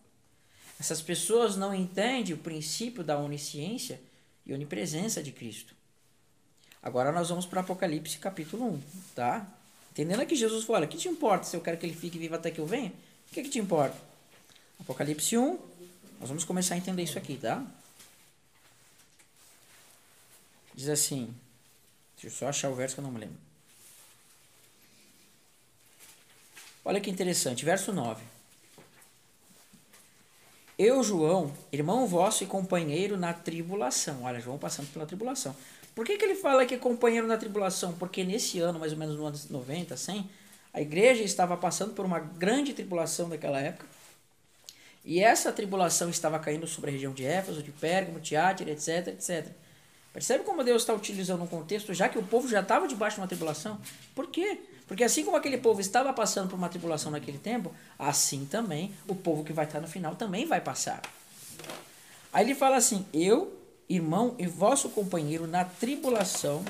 Essas 0.79 1.01
pessoas 1.01 1.55
não 1.55 1.73
entendem 1.73 2.33
o 2.33 2.37
princípio 2.37 3.03
da 3.03 3.17
onisciência 3.17 4.01
e 4.45 4.53
onipresença 4.53 5.23
de 5.23 5.31
Cristo. 5.31 5.73
Agora 6.81 7.11
nós 7.11 7.29
vamos 7.29 7.45
para 7.45 7.61
Apocalipse 7.61 8.17
capítulo 8.17 8.73
1, 8.73 8.81
tá? 9.15 9.47
Entendendo 9.91 10.25
que 10.25 10.35
Jesus 10.35 10.65
fala, 10.65 10.85
o 10.85 10.87
que 10.87 10.97
te 10.97 11.07
importa 11.07 11.45
se 11.45 11.55
eu 11.55 11.61
quero 11.61 11.77
que 11.77 11.85
ele 11.85 11.95
fique 11.95 12.19
vivo 12.19 12.35
até 12.35 12.51
que 12.51 12.59
eu 12.59 12.67
venha? 12.67 12.89
O 13.31 13.33
que, 13.33 13.41
que 13.41 13.49
te 13.49 13.59
importa? 13.59 13.97
Apocalipse 14.79 15.37
1, 15.37 15.59
nós 16.19 16.29
vamos 16.29 16.43
começar 16.43 16.75
a 16.75 16.77
entender 16.77 17.01
isso 17.01 17.17
aqui, 17.17 17.37
tá? 17.37 17.65
Diz 20.75 20.89
assim, 20.89 21.33
deixa 22.15 22.27
eu 22.27 22.31
só 22.31 22.47
achar 22.49 22.69
o 22.69 22.75
verso 22.75 22.95
que 22.95 22.99
eu 22.99 23.03
não 23.03 23.11
me 23.11 23.19
lembro. 23.19 23.37
Olha 26.83 27.01
que 27.01 27.09
interessante, 27.09 27.65
verso 27.65 27.91
9. 27.91 28.34
Eu, 30.77 31.01
João, 31.01 31.53
irmão 31.71 32.05
vosso 32.05 32.43
e 32.43 32.47
companheiro 32.47 33.15
na 33.15 33.33
tribulação. 33.33 34.23
Olha, 34.23 34.41
João 34.41 34.57
passando 34.57 34.91
pela 34.91 35.05
tribulação. 35.05 35.55
Por 35.95 36.05
que, 36.05 36.17
que 36.17 36.25
ele 36.25 36.35
fala 36.35 36.65
que 36.65 36.75
é 36.75 36.77
companheiro 36.77 37.25
na 37.25 37.37
tribulação? 37.37 37.93
Porque 37.93 38.25
nesse 38.25 38.59
ano, 38.59 38.77
mais 38.77 38.91
ou 38.91 38.97
menos 38.97 39.15
no 39.15 39.25
ano 39.25 39.39
90, 39.49 39.95
100, 39.95 40.29
a 40.73 40.81
igreja 40.81 41.23
estava 41.23 41.55
passando 41.55 41.93
por 41.93 42.05
uma 42.05 42.19
grande 42.19 42.73
tribulação 42.73 43.29
daquela 43.29 43.59
época. 43.61 43.87
E 45.05 45.21
essa 45.21 45.53
tribulação 45.53 46.09
estava 46.09 46.37
caindo 46.39 46.67
sobre 46.67 46.89
a 46.89 46.93
região 46.93 47.13
de 47.13 47.23
Éfeso, 47.23 47.63
de 47.63 47.71
Pérgamo, 47.71 48.19
Tiátira, 48.19 48.71
etc, 48.71 49.07
etc. 49.07 49.47
Percebe 50.11 50.43
como 50.43 50.63
Deus 50.63 50.81
está 50.81 50.93
utilizando 50.93 51.43
um 51.43 51.47
contexto, 51.47 51.93
já 51.93 52.09
que 52.09 52.17
o 52.17 52.23
povo 52.23 52.49
já 52.49 52.59
estava 52.59 52.87
debaixo 52.87 53.15
de 53.15 53.21
uma 53.21 53.27
tribulação? 53.27 53.79
Por 54.13 54.27
quê? 54.27 54.59
Porque 54.87 55.03
assim 55.03 55.25
como 55.25 55.37
aquele 55.37 55.57
povo 55.57 55.81
estava 55.81 56.13
passando 56.13 56.49
por 56.49 56.55
uma 56.55 56.69
tribulação 56.69 57.11
naquele 57.11 57.37
tempo, 57.37 57.73
assim 57.97 58.45
também 58.45 58.93
o 59.07 59.15
povo 59.15 59.43
que 59.43 59.53
vai 59.53 59.65
estar 59.65 59.79
no 59.79 59.87
final 59.87 60.15
também 60.15 60.45
vai 60.45 60.61
passar. 60.61 61.01
Aí 62.31 62.45
ele 62.45 62.53
fala 62.53 62.75
assim: 62.75 63.05
Eu, 63.13 63.57
irmão 63.89 64.35
e 64.37 64.45
vosso 64.45 64.89
companheiro 64.89 65.47
na 65.47 65.65
tribulação, 65.65 66.63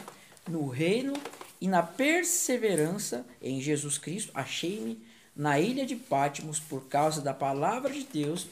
no 0.47 0.67
reino 0.67 1.13
e 1.59 1.67
na 1.67 1.83
perseverança 1.83 3.25
em 3.41 3.59
Jesus 3.59 3.97
Cristo, 3.97 4.31
achei-me 4.33 5.03
na 5.35 5.59
ilha 5.59 5.85
de 5.85 5.95
Pátimos 5.95 6.59
por 6.59 6.85
causa 6.85 7.21
da 7.21 7.33
palavra 7.33 7.91
de 7.91 8.03
Deus 8.03 8.47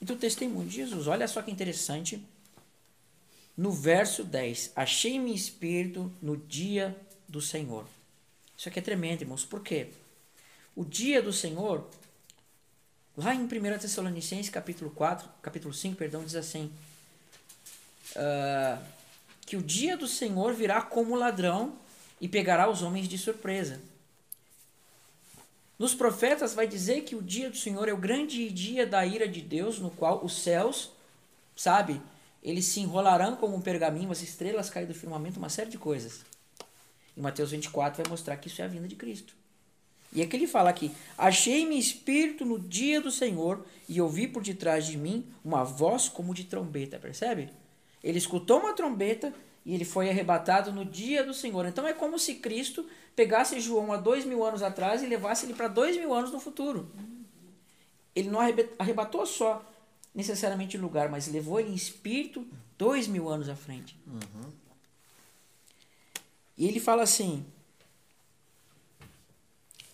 e 0.00 0.04
do 0.04 0.14
testemunho 0.16 0.68
de 0.68 0.76
Jesus. 0.76 1.08
Olha 1.08 1.26
só 1.26 1.42
que 1.42 1.50
interessante. 1.50 2.24
No 3.56 3.72
verso 3.72 4.22
10, 4.22 4.72
achei-me 4.76 5.34
espírito 5.34 6.10
no 6.22 6.36
dia 6.36 6.96
do 7.28 7.40
Senhor. 7.40 7.84
Isso 8.60 8.68
aqui 8.68 8.78
é 8.78 8.82
tremendo, 8.82 9.22
irmãos. 9.22 9.42
Por 9.42 9.62
quê? 9.62 9.88
O 10.76 10.84
dia 10.84 11.22
do 11.22 11.32
Senhor, 11.32 11.88
lá 13.16 13.34
em 13.34 13.44
1 13.44 13.48
Tessalonicenses, 13.78 14.50
capítulo 14.50 14.90
4, 14.90 15.26
capítulo 15.40 15.72
5, 15.72 15.96
perdão, 15.96 16.22
diz 16.22 16.34
assim: 16.34 16.70
uh, 18.16 18.84
que 19.46 19.56
o 19.56 19.62
dia 19.62 19.96
do 19.96 20.06
Senhor 20.06 20.52
virá 20.52 20.82
como 20.82 21.14
ladrão 21.14 21.78
e 22.20 22.28
pegará 22.28 22.68
os 22.68 22.82
homens 22.82 23.08
de 23.08 23.16
surpresa. 23.16 23.80
Nos 25.78 25.94
profetas 25.94 26.52
vai 26.52 26.66
dizer 26.66 27.04
que 27.04 27.16
o 27.16 27.22
dia 27.22 27.48
do 27.48 27.56
Senhor 27.56 27.88
é 27.88 27.94
o 27.94 27.96
grande 27.96 28.50
dia 28.50 28.86
da 28.86 29.06
ira 29.06 29.26
de 29.26 29.40
Deus, 29.40 29.78
no 29.78 29.90
qual 29.90 30.22
os 30.22 30.42
céus, 30.42 30.90
sabe, 31.56 31.98
eles 32.42 32.66
se 32.66 32.80
enrolarão 32.80 33.36
como 33.36 33.56
um 33.56 33.62
pergaminho, 33.62 34.12
as 34.12 34.20
estrelas 34.20 34.68
caem 34.68 34.86
do 34.86 34.92
firmamento, 34.92 35.38
uma 35.38 35.48
série 35.48 35.70
de 35.70 35.78
coisas. 35.78 36.28
E 37.20 37.22
Mateus 37.22 37.50
24 37.50 38.02
vai 38.02 38.10
mostrar 38.10 38.38
que 38.38 38.48
isso 38.48 38.62
é 38.62 38.64
a 38.64 38.68
vinda 38.68 38.88
de 38.88 38.96
Cristo. 38.96 39.34
E 40.10 40.22
é 40.22 40.26
que 40.26 40.34
ele 40.34 40.46
fala 40.46 40.70
aqui: 40.70 40.90
Achei-me 41.18 41.78
espírito 41.78 42.46
no 42.46 42.58
dia 42.58 42.98
do 42.98 43.10
Senhor 43.10 43.62
e 43.86 44.00
ouvi 44.00 44.26
por 44.26 44.42
detrás 44.42 44.86
de 44.86 44.96
mim 44.96 45.26
uma 45.44 45.62
voz 45.62 46.08
como 46.08 46.32
de 46.32 46.44
trombeta. 46.44 46.98
Percebe? 46.98 47.50
Ele 48.02 48.16
escutou 48.16 48.60
uma 48.60 48.72
trombeta 48.72 49.34
e 49.66 49.74
ele 49.74 49.84
foi 49.84 50.08
arrebatado 50.08 50.72
no 50.72 50.82
dia 50.82 51.22
do 51.22 51.34
Senhor. 51.34 51.66
Então 51.66 51.86
é 51.86 51.92
como 51.92 52.18
se 52.18 52.36
Cristo 52.36 52.88
pegasse 53.14 53.60
João 53.60 53.92
há 53.92 53.98
dois 53.98 54.24
mil 54.24 54.42
anos 54.42 54.62
atrás 54.62 55.02
e 55.02 55.06
levasse 55.06 55.44
ele 55.44 55.52
para 55.52 55.68
dois 55.68 55.98
mil 55.98 56.14
anos 56.14 56.32
no 56.32 56.40
futuro. 56.40 56.90
Ele 58.16 58.30
não 58.30 58.40
arrebatou 58.78 59.26
só 59.26 59.62
necessariamente 60.14 60.78
lugar, 60.78 61.10
mas 61.10 61.28
levou 61.28 61.60
ele 61.60 61.70
em 61.70 61.74
espírito 61.74 62.46
dois 62.78 63.06
mil 63.06 63.28
anos 63.28 63.50
à 63.50 63.54
frente. 63.54 63.94
Uhum. 64.06 64.59
E 66.60 66.66
ele 66.68 66.78
fala 66.78 67.02
assim, 67.02 67.42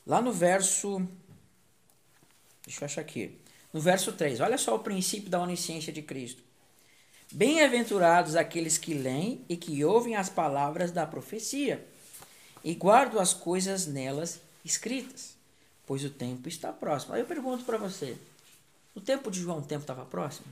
lá 0.05 0.21
no 0.21 0.33
verso. 0.33 1.07
Deixa 2.65 2.83
eu 2.83 2.87
achar 2.87 3.03
aqui. 3.03 3.39
No 3.73 3.81
verso 3.81 4.13
3, 4.13 4.41
olha 4.41 4.59
só 4.59 4.75
o 4.75 4.81
princípio 4.81 5.31
da 5.31 5.41
onisciência 5.41 5.93
de 5.93 6.03
Cristo. 6.03 6.43
Bem-aventurados 7.31 8.35
aqueles 8.35 8.79
que 8.79 8.95
leem 8.95 9.45
e 9.49 9.57
que 9.57 9.85
ouvem 9.85 10.17
as 10.17 10.29
palavras 10.29 10.91
da 10.91 11.07
profecia 11.07 11.87
e 12.65 12.75
guardam 12.75 13.21
as 13.21 13.33
coisas 13.33 13.87
nelas 13.87 14.41
escritas, 14.65 15.37
pois 15.87 16.05
o 16.05 16.11
tempo 16.11 16.49
está 16.49 16.73
próximo. 16.73 17.15
Aí 17.15 17.21
eu 17.21 17.27
pergunto 17.27 17.63
para 17.63 17.79
você: 17.79 18.17
no 18.93 19.01
tempo 19.01 19.31
de 19.31 19.41
João, 19.41 19.59
o 19.59 19.63
tempo 19.63 19.83
estava 19.83 20.05
próximo? 20.05 20.49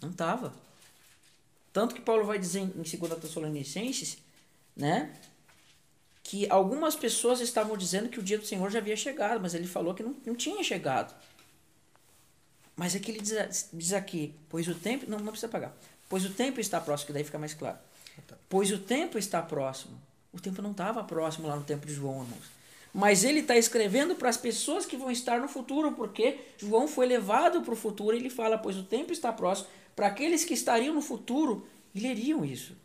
Não 0.00 0.10
estava. 0.10 0.52
Tanto 1.72 1.94
que 1.94 2.00
Paulo 2.00 2.24
vai 2.24 2.40
dizer 2.40 2.58
em 2.58 2.66
2 2.66 2.90
Tessalonicenses 3.20 4.18
né? 4.76 5.14
Que 6.22 6.48
algumas 6.50 6.94
pessoas 6.94 7.40
estavam 7.40 7.76
dizendo 7.76 8.08
que 8.08 8.18
o 8.18 8.22
dia 8.22 8.38
do 8.38 8.46
Senhor 8.46 8.70
já 8.70 8.78
havia 8.78 8.96
chegado, 8.96 9.40
mas 9.40 9.54
ele 9.54 9.66
falou 9.66 9.94
que 9.94 10.02
não, 10.02 10.14
não 10.24 10.34
tinha 10.34 10.62
chegado. 10.62 11.14
Mas 12.76 12.94
aqui 12.94 13.10
ele 13.10 13.20
diz, 13.20 13.68
diz 13.72 13.92
aqui, 13.92 14.34
pois 14.48 14.66
o 14.68 14.74
tempo. 14.74 15.04
Não, 15.08 15.18
não 15.18 15.32
precisa 15.32 15.48
pagar. 15.48 15.76
Pois 16.08 16.24
o 16.24 16.30
tempo 16.30 16.60
está 16.60 16.80
próximo, 16.80 17.08
que 17.08 17.12
daí 17.12 17.24
fica 17.24 17.38
mais 17.38 17.54
claro. 17.54 17.78
Pois 18.48 18.70
o 18.70 18.78
tempo 18.78 19.18
está 19.18 19.42
próximo. 19.42 20.00
O 20.32 20.40
tempo 20.40 20.62
não 20.62 20.70
estava 20.70 21.04
próximo 21.04 21.48
lá 21.48 21.56
no 21.56 21.64
tempo 21.64 21.86
de 21.86 21.94
João, 21.94 22.22
irmãos. 22.22 22.44
Mas 22.92 23.24
ele 23.24 23.40
está 23.40 23.56
escrevendo 23.56 24.14
para 24.14 24.28
as 24.28 24.36
pessoas 24.36 24.84
que 24.84 24.96
vão 24.96 25.10
estar 25.10 25.40
no 25.40 25.48
futuro, 25.48 25.92
porque 25.92 26.38
João 26.58 26.86
foi 26.86 27.06
levado 27.06 27.62
para 27.62 27.72
o 27.72 27.76
futuro. 27.76 28.16
E 28.16 28.20
ele 28.20 28.30
fala, 28.30 28.58
pois 28.58 28.76
o 28.76 28.82
tempo 28.82 29.12
está 29.12 29.32
próximo. 29.32 29.68
Para 29.96 30.08
aqueles 30.08 30.44
que 30.44 30.54
estariam 30.54 30.94
no 30.94 31.00
futuro 31.00 31.66
leriam 31.94 32.44
isso. 32.44 32.76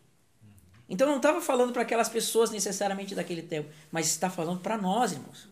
Então 0.88 1.06
não 1.06 1.16
estava 1.16 1.40
falando 1.40 1.72
para 1.72 1.82
aquelas 1.82 2.08
pessoas 2.08 2.50
necessariamente 2.50 3.14
daquele 3.14 3.42
tempo, 3.42 3.68
mas 3.90 4.06
está 4.06 4.30
falando 4.30 4.60
para 4.60 4.78
nós, 4.78 5.12
irmãos. 5.12 5.48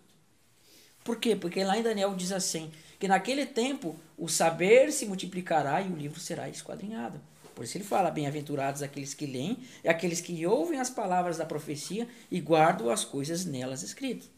Por 1.05 1.17
quê? 1.17 1.37
Porque 1.37 1.63
lá 1.63 1.79
em 1.79 1.83
Daniel 1.83 2.15
diz 2.15 2.33
assim: 2.33 2.73
que 2.99 3.07
naquele 3.07 3.47
tempo 3.47 3.95
o 4.17 4.29
saber 4.29 4.91
se 4.93 5.07
multiplicará 5.07 5.81
e 5.83 5.89
o 5.89 5.97
livro 5.97 6.19
será 6.19 6.49
esquadrinhado. 6.49 7.21
Por 7.55 7.65
isso 7.65 7.77
ele 7.77 7.85
fala: 7.85 8.11
bem-aventurados 8.11 8.83
aqueles 8.83 9.15
que 9.15 9.27
leem 9.27 9.59
e 9.85 9.89
aqueles 9.89 10.21
que 10.21 10.47
ouvem 10.47 10.81
as 10.81 10.91
palavras 10.91 11.37
da 11.37 11.45
profecia 11.45 12.09
e 12.31 12.41
guardam 12.41 12.91
as 12.91 13.05
coisas 13.05 13.45
nelas 13.45 13.83
escritas. 13.83 14.29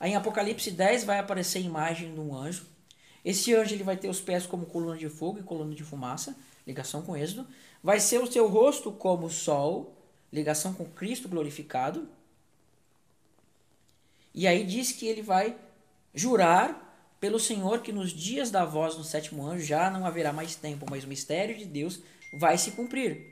Aí 0.00 0.12
em 0.12 0.16
Apocalipse 0.16 0.70
10 0.70 1.04
vai 1.04 1.18
aparecer 1.18 1.58
a 1.58 1.62
imagem 1.62 2.14
de 2.14 2.20
um 2.20 2.34
anjo. 2.34 2.66
Esse 3.24 3.54
anjo 3.54 3.74
ele 3.74 3.84
vai 3.84 3.96
ter 3.96 4.08
os 4.08 4.20
pés 4.20 4.46
como 4.46 4.66
coluna 4.66 4.96
de 4.96 5.08
fogo 5.08 5.38
e 5.38 5.42
coluna 5.42 5.74
de 5.74 5.82
fumaça, 5.84 6.36
ligação 6.66 7.02
com 7.02 7.16
Êxodo. 7.16 7.46
Vai 7.82 8.00
ser 8.00 8.22
o 8.22 8.30
seu 8.30 8.48
rosto 8.48 8.92
como 8.92 9.26
o 9.26 9.30
sol 9.30 9.97
ligação 10.32 10.74
com 10.74 10.84
Cristo 10.84 11.28
glorificado. 11.28 12.08
E 14.34 14.46
aí 14.46 14.64
diz 14.64 14.92
que 14.92 15.06
ele 15.06 15.22
vai 15.22 15.56
jurar 16.14 17.16
pelo 17.20 17.40
Senhor 17.40 17.82
que 17.82 17.92
nos 17.92 18.12
dias 18.12 18.50
da 18.50 18.64
voz 18.64 18.94
do 18.94 19.04
sétimo 19.04 19.46
anjo 19.46 19.64
já 19.64 19.90
não 19.90 20.06
haverá 20.06 20.32
mais 20.32 20.54
tempo, 20.54 20.86
mas 20.88 21.04
o 21.04 21.08
mistério 21.08 21.56
de 21.56 21.64
Deus 21.64 22.00
vai 22.32 22.56
se 22.56 22.72
cumprir. 22.72 23.26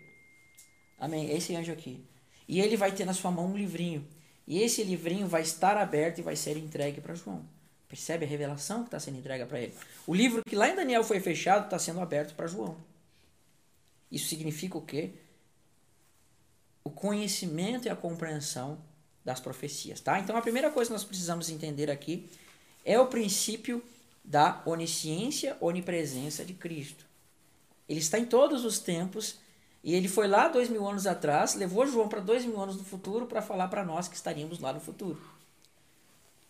Amém? 0.98 1.30
Esse 1.30 1.54
anjo 1.54 1.72
aqui. 1.72 2.04
E 2.48 2.61
ele 2.61 2.76
vai 2.76 2.92
ter 2.92 3.04
na 3.04 3.12
sua 3.12 3.30
mão 3.30 3.46
um 3.46 3.56
livrinho. 3.56 4.06
E 4.46 4.61
esse 4.62 4.82
livrinho 4.82 5.26
vai 5.26 5.42
estar 5.42 5.76
aberto 5.76 6.18
e 6.18 6.22
vai 6.22 6.37
ser 6.37 6.56
entregue 6.56 7.00
para 7.00 7.14
João. 7.14 7.44
Percebe 7.88 8.24
a 8.24 8.28
revelação 8.28 8.80
que 8.80 8.88
está 8.88 8.98
sendo 8.98 9.18
entregue 9.18 9.44
para 9.44 9.61
ele? 9.61 9.74
O 10.06 10.14
livro 10.14 10.42
que 10.44 10.56
lá 10.56 10.68
em 10.68 10.74
Daniel 10.74 11.04
foi 11.04 11.20
fechado 11.20 11.64
está 11.64 11.78
sendo 11.78 12.00
aberto 12.00 12.35
para 12.35 12.46
João. 12.46 12.76
Isso 14.11 14.28
significa 14.28 14.78
o 14.78 14.82
quê? 14.82 15.12
O 16.87 16.90
conhecimento 16.90 17.87
e 17.87 17.90
a 17.90 17.96
compreensão 17.96 18.79
das 19.25 19.40
profecias, 19.40 20.01
tá? 20.01 20.20
Então 20.20 20.37
a 20.37 20.40
primeira 20.40 20.70
coisa 20.70 20.88
que 20.88 20.92
nós 20.92 21.03
precisamos 21.03 21.51
entender 21.51 21.90
aqui 21.90 22.31
é 22.85 22.96
o 23.01 23.09
princípio 23.09 23.83
da 24.25 24.62
onisciência, 24.64 25.57
onipresença 25.61 26.44
de 26.44 26.55
Cristo. 26.55 27.05
Ele 27.88 27.99
está 27.99 28.20
em 28.20 28.25
todos 28.25 28.64
os 28.64 28.79
tempos 28.79 29.38
e 29.83 29.96
ele 29.96 30.07
foi 30.07 30.29
lá 30.29 30.46
dois 30.46 30.68
mil 30.68 30.87
anos 30.87 31.09
atrás, 31.09 31.57
levou 31.57 31.85
João 31.88 32.09
para 32.09 32.20
dois 32.20 32.44
mil 32.44 32.61
anos 32.61 32.77
no 32.77 32.85
futuro 32.85 33.27
para 33.27 33.42
falar 33.42 33.66
para 33.66 33.85
nós 33.85 34.07
que 34.07 34.14
estaríamos 34.14 34.61
lá 34.61 34.72
no 34.72 34.79
futuro. 34.79 35.20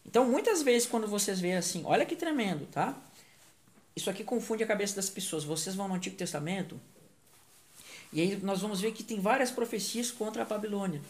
Então, 0.05 0.29
muitas 0.29 0.61
vezes, 0.63 0.87
quando 0.87 1.09
vocês 1.09 1.41
veem 1.41 1.57
assim, 1.57 1.83
olha 1.87 2.05
que 2.05 2.15
tremendo, 2.15 2.67
tá? 2.67 2.95
Isso 3.97 4.11
aqui 4.11 4.23
confunde 4.23 4.63
a 4.63 4.67
cabeça 4.67 4.97
das 4.97 5.09
pessoas. 5.09 5.45
Vocês 5.45 5.75
vão 5.75 5.89
no 5.89 5.95
Antigo 5.95 6.15
Testamento 6.15 6.79
e 8.17 8.21
aí 8.23 8.41
nós 8.43 8.63
vamos 8.63 8.81
ver 8.81 8.93
que 8.93 9.05
tem 9.05 9.21
várias 9.21 9.51
profecias 9.51 10.11
contra 10.11 10.41
a 10.41 10.45
Babilônia. 10.47 11.03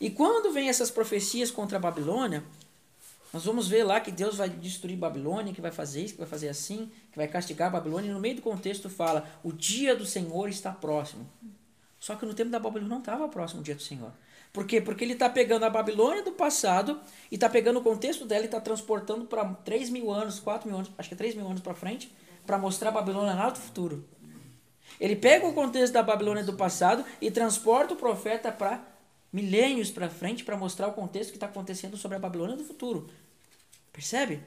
E 0.00 0.10
quando 0.10 0.52
vem 0.52 0.68
essas 0.68 0.90
profecias 0.90 1.52
contra 1.52 1.78
a 1.78 1.80
Babilônia, 1.80 2.42
nós 3.32 3.44
vamos 3.44 3.68
ver 3.68 3.84
lá 3.84 4.00
que 4.00 4.10
Deus 4.10 4.36
vai 4.36 4.50
destruir 4.50 4.96
Babilônia, 4.96 5.54
que 5.54 5.60
vai 5.60 5.70
fazer 5.70 6.02
isso, 6.02 6.14
que 6.14 6.18
vai 6.18 6.28
fazer 6.28 6.48
assim, 6.48 6.90
que 7.12 7.16
vai 7.16 7.28
castigar 7.28 7.68
a 7.68 7.70
Babilônia. 7.70 8.10
E 8.10 8.12
no 8.12 8.18
meio 8.18 8.34
do 8.34 8.42
contexto 8.42 8.90
fala: 8.90 9.24
o 9.44 9.52
dia 9.52 9.94
do 9.94 10.04
Senhor 10.04 10.48
está 10.48 10.72
próximo. 10.72 11.30
Só 12.00 12.16
que 12.16 12.26
no 12.26 12.34
tempo 12.34 12.50
da 12.50 12.58
Babilônia 12.58 12.88
não 12.88 12.98
estava 12.98 13.28
próximo 13.28 13.60
o 13.60 13.62
dia 13.64 13.76
do 13.76 13.82
Senhor. 13.82 14.10
Por 14.52 14.66
quê? 14.66 14.80
Porque 14.80 15.04
ele 15.04 15.12
está 15.12 15.30
pegando 15.30 15.64
a 15.64 15.70
Babilônia 15.70 16.24
do 16.24 16.32
passado 16.32 16.98
e 17.30 17.36
está 17.36 17.48
pegando 17.48 17.78
o 17.78 17.82
contexto 17.82 18.26
dela 18.26 18.42
e 18.42 18.46
está 18.46 18.60
transportando 18.60 19.26
para 19.26 19.44
3 19.44 19.90
mil 19.90 20.10
anos, 20.10 20.40
4 20.40 20.68
mil 20.68 20.76
anos, 20.76 20.90
acho 20.98 21.08
que 21.08 21.14
é 21.14 21.18
3 21.18 21.36
mil 21.36 21.46
anos 21.46 21.60
para 21.60 21.72
frente, 21.72 22.12
para 22.44 22.58
mostrar 22.58 22.88
a 22.88 22.92
Babilônia 22.92 23.32
lá 23.32 23.48
do 23.48 23.60
futuro. 23.60 24.04
Ele 25.00 25.16
pega 25.16 25.46
o 25.46 25.52
contexto 25.52 25.92
da 25.92 26.02
Babilônia 26.02 26.42
do 26.42 26.54
passado 26.54 27.04
e 27.20 27.30
transporta 27.30 27.94
o 27.94 27.96
profeta 27.96 28.50
para 28.50 28.82
milênios 29.32 29.90
para 29.90 30.08
frente 30.08 30.44
para 30.44 30.56
mostrar 30.56 30.88
o 30.88 30.92
contexto 30.92 31.30
que 31.30 31.36
está 31.36 31.46
acontecendo 31.46 31.96
sobre 31.96 32.16
a 32.16 32.20
Babilônia 32.20 32.56
do 32.56 32.64
futuro. 32.64 33.10
Percebe? 33.92 34.40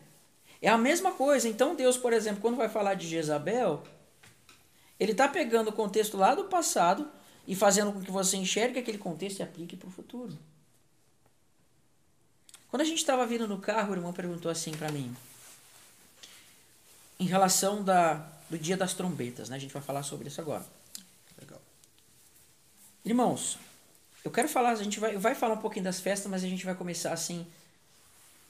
É 0.61 0.69
a 0.69 0.77
mesma 0.77 1.11
coisa. 1.11 1.47
Então 1.47 1.75
Deus, 1.75 1.97
por 1.97 2.13
exemplo, 2.13 2.41
quando 2.41 2.57
vai 2.57 2.69
falar 2.69 2.95
de 2.95 3.07
Jezabel, 3.07 3.83
ele 4.99 5.11
está 5.11 5.27
pegando 5.27 5.69
o 5.69 5.73
contexto 5.73 6.17
lá 6.17 6.33
do 6.33 6.45
passado 6.45 7.07
e 7.47 7.55
fazendo 7.55 7.91
com 7.93 8.01
que 8.01 8.11
você 8.11 8.37
enxergue 8.37 8.79
aquele 8.79 8.97
contexto 8.97 9.39
e 9.39 9.43
aplique 9.43 9.75
para 9.77 9.87
o 9.87 9.91
futuro. 9.91 10.37
Quando 12.69 12.81
a 12.81 12.85
gente 12.85 12.99
estava 12.99 13.25
vindo 13.25 13.47
no 13.47 13.59
carro, 13.59 13.91
o 13.91 13.95
irmão 13.95 14.13
perguntou 14.13 14.51
assim 14.51 14.71
para 14.71 14.91
mim, 14.91 15.15
em 17.19 17.25
relação 17.25 17.83
da, 17.83 18.27
do 18.49 18.57
dia 18.57 18.75
das 18.75 18.93
trombetas, 18.93 19.49
né? 19.49 19.55
A 19.55 19.59
gente 19.59 19.73
vai 19.73 19.81
falar 19.81 20.03
sobre 20.03 20.27
isso 20.27 20.41
agora. 20.41 20.65
Legal. 21.39 21.61
Irmãos, 23.05 23.57
eu 24.23 24.31
quero 24.31 24.49
falar, 24.49 24.71
a 24.71 24.75
gente 24.75 24.99
vai, 24.99 25.17
vai 25.17 25.35
falar 25.35 25.55
um 25.55 25.61
pouquinho 25.61 25.85
das 25.85 25.99
festas, 25.99 26.29
mas 26.29 26.43
a 26.43 26.47
gente 26.47 26.65
vai 26.65 26.75
começar 26.75 27.13
assim 27.13 27.47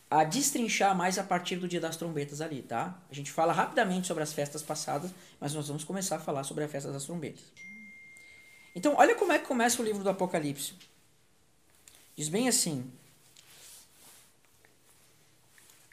a 0.09 0.23
destrinchar 0.23 0.95
mais 0.95 1.19
a 1.19 1.23
partir 1.23 1.57
do 1.57 1.67
dia 1.67 1.79
das 1.79 1.95
trombetas 1.95 2.41
ali, 2.41 2.63
tá? 2.63 2.99
A 3.11 3.13
gente 3.13 3.31
fala 3.31 3.53
rapidamente 3.53 4.07
sobre 4.07 4.23
as 4.23 4.33
festas 4.33 4.63
passadas, 4.63 5.11
mas 5.39 5.53
nós 5.53 5.67
vamos 5.67 5.83
começar 5.83 6.15
a 6.15 6.19
falar 6.19 6.43
sobre 6.43 6.63
a 6.63 6.67
festa 6.67 6.91
das 6.91 7.05
trombetas. 7.05 7.43
Então, 8.75 8.95
olha 8.95 9.15
como 9.15 9.31
é 9.31 9.37
que 9.37 9.45
começa 9.45 9.81
o 9.81 9.85
livro 9.85 10.03
do 10.03 10.09
Apocalipse. 10.09 10.73
Diz 12.15 12.27
bem 12.27 12.47
assim. 12.47 12.91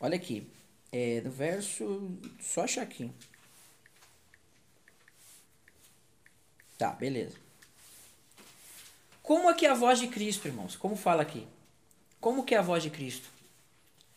Olha 0.01 0.17
aqui. 0.17 0.47
É, 0.91 1.21
do 1.21 1.31
verso. 1.31 2.11
Só 2.41 2.63
achar 2.63 2.83
aqui. 2.83 3.11
Tá, 6.79 6.91
beleza. 6.91 7.37
Como 9.23 9.51
é 9.51 9.55
que 9.55 9.67
é 9.67 9.71
a 9.71 9.75
voz 9.75 9.99
de 9.99 10.09
Cristo, 10.09 10.47
irmãos? 10.47 10.77
Como 10.77 10.95
fala 10.95 11.23
aqui? 11.23 11.47
Como 12.21 12.45
que 12.45 12.55
é 12.55 12.59
a 12.59 12.63
voz 12.63 12.83
de 12.83 12.91
Cristo? 12.91 13.29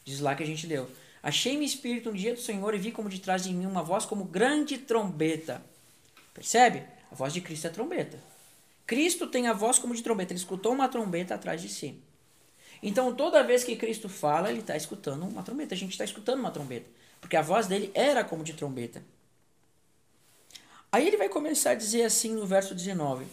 Diz 0.03 0.19
lá 0.19 0.35
que 0.35 0.43
a 0.43 0.45
gente 0.45 0.67
leu. 0.67 0.89
Achei-me 1.21 1.65
espírito 1.65 2.11
no 2.11 2.17
dia 2.17 2.33
do 2.33 2.39
Senhor 2.39 2.73
e 2.73 2.77
vi 2.77 2.91
como 2.91 3.09
de 3.09 3.19
trás 3.19 3.43
de 3.43 3.53
mim 3.53 3.65
uma 3.65 3.83
voz 3.83 4.05
como 4.05 4.23
grande 4.23 4.77
trombeta. 4.77 5.63
Percebe? 6.33 6.85
A 7.11 7.15
voz 7.15 7.33
de 7.33 7.41
Cristo 7.41 7.67
é 7.67 7.69
trombeta. 7.69 8.19
Cristo 8.85 9.27
tem 9.27 9.47
a 9.47 9.53
voz 9.53 9.77
como 9.79 9.95
de 9.95 10.01
trombeta. 10.01 10.33
Ele 10.33 10.39
escutou 10.39 10.73
uma 10.73 10.87
trombeta 10.87 11.35
atrás 11.35 11.61
de 11.61 11.69
si. 11.69 12.01
Então, 12.81 13.13
toda 13.13 13.43
vez 13.43 13.63
que 13.63 13.75
Cristo 13.75 14.07
fala, 14.07 14.49
ele 14.49 14.61
está 14.61 14.77
escutando 14.77 15.23
uma 15.27 15.43
trombeta. 15.43 15.75
A 15.75 15.77
gente 15.77 15.91
está 15.91 16.03
escutando 16.03 16.39
uma 16.39 16.51
trombeta. 16.51 16.89
Porque 17.19 17.35
a 17.35 17.41
voz 17.41 17.67
dele 17.67 17.91
era 17.93 18.23
como 18.23 18.43
de 18.43 18.53
trombeta. 18.53 19.03
Aí 20.91 21.07
ele 21.07 21.17
vai 21.17 21.29
começar 21.29 21.71
a 21.71 21.75
dizer 21.75 22.03
assim 22.03 22.33
no 22.33 22.45
verso 22.45 22.73
19: 22.73 23.25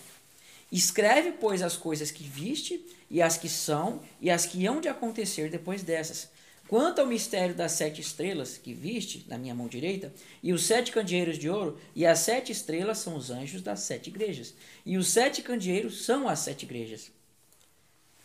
Escreve, 0.70 1.32
pois, 1.32 1.62
as 1.62 1.76
coisas 1.76 2.10
que 2.10 2.24
viste, 2.24 2.84
e 3.10 3.22
as 3.22 3.36
que 3.36 3.48
são, 3.48 4.00
e 4.20 4.30
as 4.30 4.46
que 4.46 4.66
hão 4.66 4.80
de 4.80 4.88
acontecer 4.88 5.50
depois 5.50 5.82
dessas. 5.82 6.28
Quanto 6.68 7.00
ao 7.00 7.06
mistério 7.06 7.54
das 7.54 7.72
sete 7.72 8.00
estrelas 8.00 8.58
que 8.58 8.74
viste 8.74 9.24
na 9.28 9.38
minha 9.38 9.54
mão 9.54 9.68
direita, 9.68 10.12
e 10.42 10.52
os 10.52 10.64
sete 10.64 10.90
candeeiros 10.90 11.38
de 11.38 11.48
ouro, 11.48 11.78
e 11.94 12.04
as 12.04 12.18
sete 12.18 12.50
estrelas 12.50 12.98
são 12.98 13.16
os 13.16 13.30
anjos 13.30 13.62
das 13.62 13.80
sete 13.80 14.08
igrejas, 14.08 14.52
e 14.84 14.98
os 14.98 15.08
sete 15.08 15.42
candeeiros 15.42 16.04
são 16.04 16.28
as 16.28 16.40
sete 16.40 16.64
igrejas. 16.64 17.12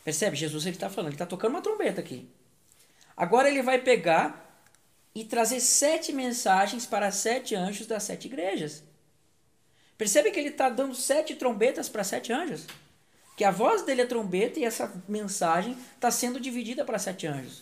Percebe? 0.03 0.35
Jesus 0.35 0.65
ele 0.65 0.75
está 0.75 0.89
falando, 0.89 1.09
ele 1.09 1.15
está 1.15 1.27
tocando 1.27 1.51
uma 1.51 1.61
trombeta 1.61 2.01
aqui. 2.01 2.27
Agora 3.15 3.47
ele 3.47 3.61
vai 3.61 3.79
pegar 3.79 4.49
e 5.13 5.23
trazer 5.23 5.59
sete 5.59 6.11
mensagens 6.11 6.87
para 6.87 7.11
sete 7.11 7.53
anjos 7.53 7.85
das 7.85 8.01
sete 8.03 8.25
igrejas. 8.25 8.83
Percebe 10.01 10.31
que 10.31 10.39
ele 10.39 10.49
está 10.49 10.67
dando 10.67 10.95
sete 10.95 11.35
trombetas 11.35 11.87
para 11.87 12.03
sete 12.03 12.33
anjos? 12.33 12.65
Que 13.37 13.43
a 13.43 13.51
voz 13.51 13.83
dele 13.83 14.01
é 14.01 14.05
trombeta 14.07 14.59
e 14.59 14.65
essa 14.65 14.91
mensagem 15.07 15.77
está 15.93 16.09
sendo 16.09 16.39
dividida 16.39 16.83
para 16.83 16.97
sete 16.97 17.27
anjos. 17.27 17.61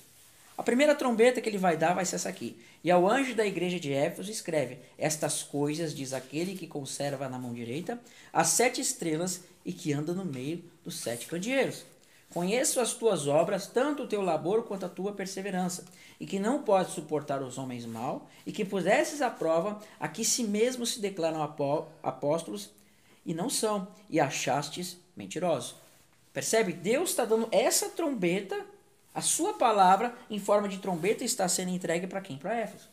A 0.57 0.63
primeira 0.63 0.95
trombeta 0.95 1.41
que 1.41 1.49
ele 1.49 1.57
vai 1.57 1.75
dar 1.75 1.93
vai 1.93 2.05
ser 2.05 2.15
essa 2.15 2.29
aqui. 2.29 2.57
E 2.81 2.89
ao 2.89 3.05
anjo 3.09 3.35
da 3.35 3.45
igreja 3.45 3.77
de 3.77 3.91
Éfeso 3.91 4.31
escreve: 4.31 4.79
Estas 4.97 5.43
coisas 5.43 5.93
diz 5.93 6.13
aquele 6.13 6.55
que 6.55 6.65
conserva 6.65 7.27
na 7.27 7.37
mão 7.37 7.53
direita 7.53 7.99
as 8.31 8.47
sete 8.47 8.79
estrelas 8.79 9.41
e 9.65 9.73
que 9.73 9.91
anda 9.91 10.13
no 10.13 10.23
meio 10.23 10.63
dos 10.81 10.97
sete 10.97 11.27
candeeiros. 11.27 11.83
Conheço 12.33 12.79
as 12.79 12.93
tuas 12.93 13.27
obras, 13.27 13.67
tanto 13.67 14.03
o 14.03 14.07
teu 14.07 14.21
labor 14.21 14.63
quanto 14.63 14.85
a 14.85 14.89
tua 14.89 15.13
perseverança, 15.13 15.85
e 16.19 16.27
que 16.27 16.37
não 16.37 16.61
podes 16.61 16.93
suportar 16.93 17.41
os 17.41 17.57
homens 17.57 17.85
mal, 17.85 18.29
e 18.45 18.51
que 18.51 18.63
pusesses 18.63 19.21
à 19.21 19.29
prova 19.31 19.81
a 19.99 20.07
que 20.07 20.23
si 20.23 20.43
mesmos 20.43 20.93
se 20.93 20.99
declaram 20.99 21.41
apóstolos 22.03 22.69
e 23.25 23.33
não 23.33 23.49
são, 23.49 23.87
e 24.09 24.19
achastes 24.19 24.97
mentirosos. 25.15 25.75
Percebe? 26.31 26.71
Deus 26.73 27.09
está 27.09 27.25
dando 27.25 27.47
essa 27.51 27.89
trombeta 27.89 28.63
a 29.13 29.21
sua 29.21 29.53
palavra, 29.53 30.15
em 30.29 30.39
forma 30.39 30.69
de 30.69 30.77
trombeta, 30.77 31.23
está 31.23 31.47
sendo 31.47 31.71
entregue 31.71 32.07
para 32.07 32.21
quem? 32.21 32.37
Para 32.37 32.55
Éfeso. 32.55 32.87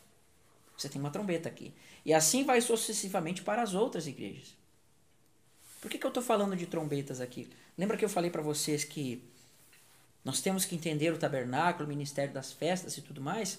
Você 0.76 0.88
tem 0.88 1.00
uma 1.00 1.10
trombeta 1.10 1.48
aqui. 1.48 1.74
E 2.04 2.12
assim 2.12 2.44
vai 2.44 2.60
sucessivamente 2.60 3.42
para 3.42 3.62
as 3.62 3.74
outras 3.74 4.06
igrejas. 4.06 4.56
Por 5.80 5.90
que, 5.90 5.98
que 5.98 6.06
eu 6.06 6.08
estou 6.08 6.22
falando 6.22 6.56
de 6.56 6.66
trombetas 6.66 7.20
aqui? 7.20 7.48
Lembra 7.76 7.96
que 7.96 8.04
eu 8.04 8.08
falei 8.08 8.30
para 8.30 8.42
vocês 8.42 8.84
que 8.84 9.22
nós 10.24 10.40
temos 10.40 10.64
que 10.64 10.74
entender 10.74 11.12
o 11.12 11.18
tabernáculo, 11.18 11.84
o 11.84 11.88
ministério 11.88 12.32
das 12.32 12.52
festas 12.52 12.96
e 12.96 13.02
tudo 13.02 13.20
mais? 13.20 13.58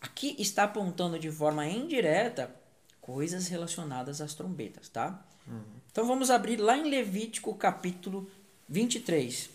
Aqui 0.00 0.36
está 0.38 0.64
apontando 0.64 1.18
de 1.18 1.30
forma 1.30 1.66
indireta 1.66 2.54
coisas 3.00 3.48
relacionadas 3.48 4.20
às 4.20 4.34
trombetas, 4.34 4.88
tá? 4.88 5.24
Uhum. 5.46 5.62
Então 5.90 6.06
vamos 6.06 6.30
abrir 6.30 6.56
lá 6.56 6.76
em 6.76 6.88
Levítico 6.88 7.54
capítulo 7.54 8.30
23. 8.68 9.50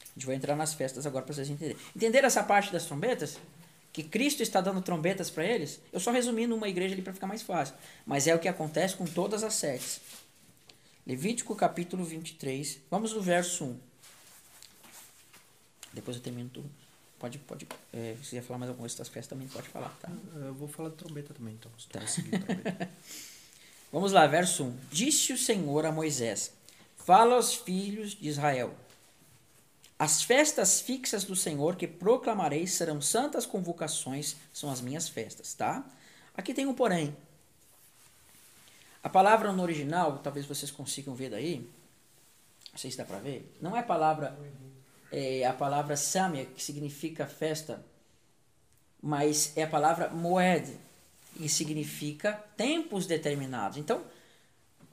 A 0.00 0.18
gente 0.18 0.26
vai 0.26 0.34
entrar 0.34 0.56
nas 0.56 0.72
festas 0.72 1.06
agora 1.06 1.24
para 1.24 1.34
vocês 1.34 1.50
entenderem. 1.50 1.76
Entenderam 1.94 2.26
essa 2.26 2.42
parte 2.42 2.72
das 2.72 2.86
trombetas? 2.86 3.38
Que 3.92 4.02
Cristo 4.02 4.42
está 4.42 4.60
dando 4.60 4.80
trombetas 4.80 5.28
para 5.30 5.44
eles? 5.44 5.80
Eu 5.92 6.00
só 6.00 6.10
resumi 6.10 6.46
numa 6.46 6.68
igreja 6.68 6.94
ali 6.94 7.02
para 7.02 7.12
ficar 7.12 7.26
mais 7.26 7.42
fácil. 7.42 7.74
Mas 8.06 8.26
é 8.26 8.34
o 8.34 8.38
que 8.38 8.48
acontece 8.48 8.96
com 8.96 9.04
todas 9.04 9.44
as 9.44 9.54
setes. 9.54 10.00
Levítico 11.06 11.54
capítulo 11.54 12.04
23. 12.04 12.80
Vamos 12.90 13.12
no 13.12 13.20
verso 13.20 13.64
1. 13.64 13.80
Depois 15.92 16.16
eu 16.16 16.22
termino 16.22 16.50
tudo. 16.50 16.70
Pode, 17.18 17.38
pode. 17.38 17.66
É, 17.92 18.16
se 18.16 18.30
quiser 18.30 18.42
falar 18.42 18.58
mais 18.58 18.68
alguma 18.68 18.82
coisa 18.82 18.98
das 18.98 19.08
festas 19.08 19.28
também, 19.28 19.48
pode 19.48 19.68
falar, 19.68 19.96
tá? 20.00 20.10
Eu 20.34 20.54
vou 20.54 20.68
falar 20.68 20.90
de 20.90 20.96
trombeta 20.96 21.32
também, 21.32 21.54
então. 21.54 21.70
Tá. 21.90 22.00
Vamos 23.92 24.12
lá, 24.12 24.26
verso 24.26 24.64
1. 24.64 24.78
Disse 24.90 25.32
o 25.32 25.38
Senhor 25.38 25.86
a 25.86 25.92
Moisés: 25.92 26.52
Fala 26.96 27.36
aos 27.36 27.54
filhos 27.54 28.10
de 28.10 28.28
Israel 28.28 28.76
as 29.98 30.22
festas 30.22 30.80
fixas 30.80 31.24
do 31.24 31.34
Senhor 31.34 31.74
que 31.74 31.86
proclamarei 31.86 32.66
serão 32.66 33.00
santas 33.00 33.46
convocações, 33.46 34.36
são 34.52 34.70
as 34.70 34.82
minhas 34.82 35.08
festas, 35.08 35.54
tá? 35.54 35.84
Aqui 36.34 36.52
tem 36.52 36.66
um 36.66 36.74
porém. 36.74 37.16
A 39.06 39.08
palavra 39.08 39.52
no 39.52 39.62
original, 39.62 40.18
talvez 40.18 40.46
vocês 40.46 40.68
consigam 40.68 41.14
ver 41.14 41.30
daí, 41.30 41.64
não 42.72 42.76
sei 42.76 42.90
se 42.90 42.96
dá 42.96 43.04
para 43.04 43.20
ver, 43.20 43.56
não 43.60 43.76
é 43.76 43.78
a 43.78 43.82
palavra, 43.84 44.36
é 45.12 45.46
a 45.46 45.52
palavra 45.52 45.96
samia, 45.96 46.44
que 46.44 46.60
significa 46.60 47.24
festa, 47.24 47.80
mas 49.00 49.56
é 49.56 49.62
a 49.62 49.68
palavra 49.68 50.08
moed, 50.08 50.76
que 51.36 51.48
significa 51.48 52.32
tempos 52.56 53.06
determinados. 53.06 53.78
Então, 53.78 54.02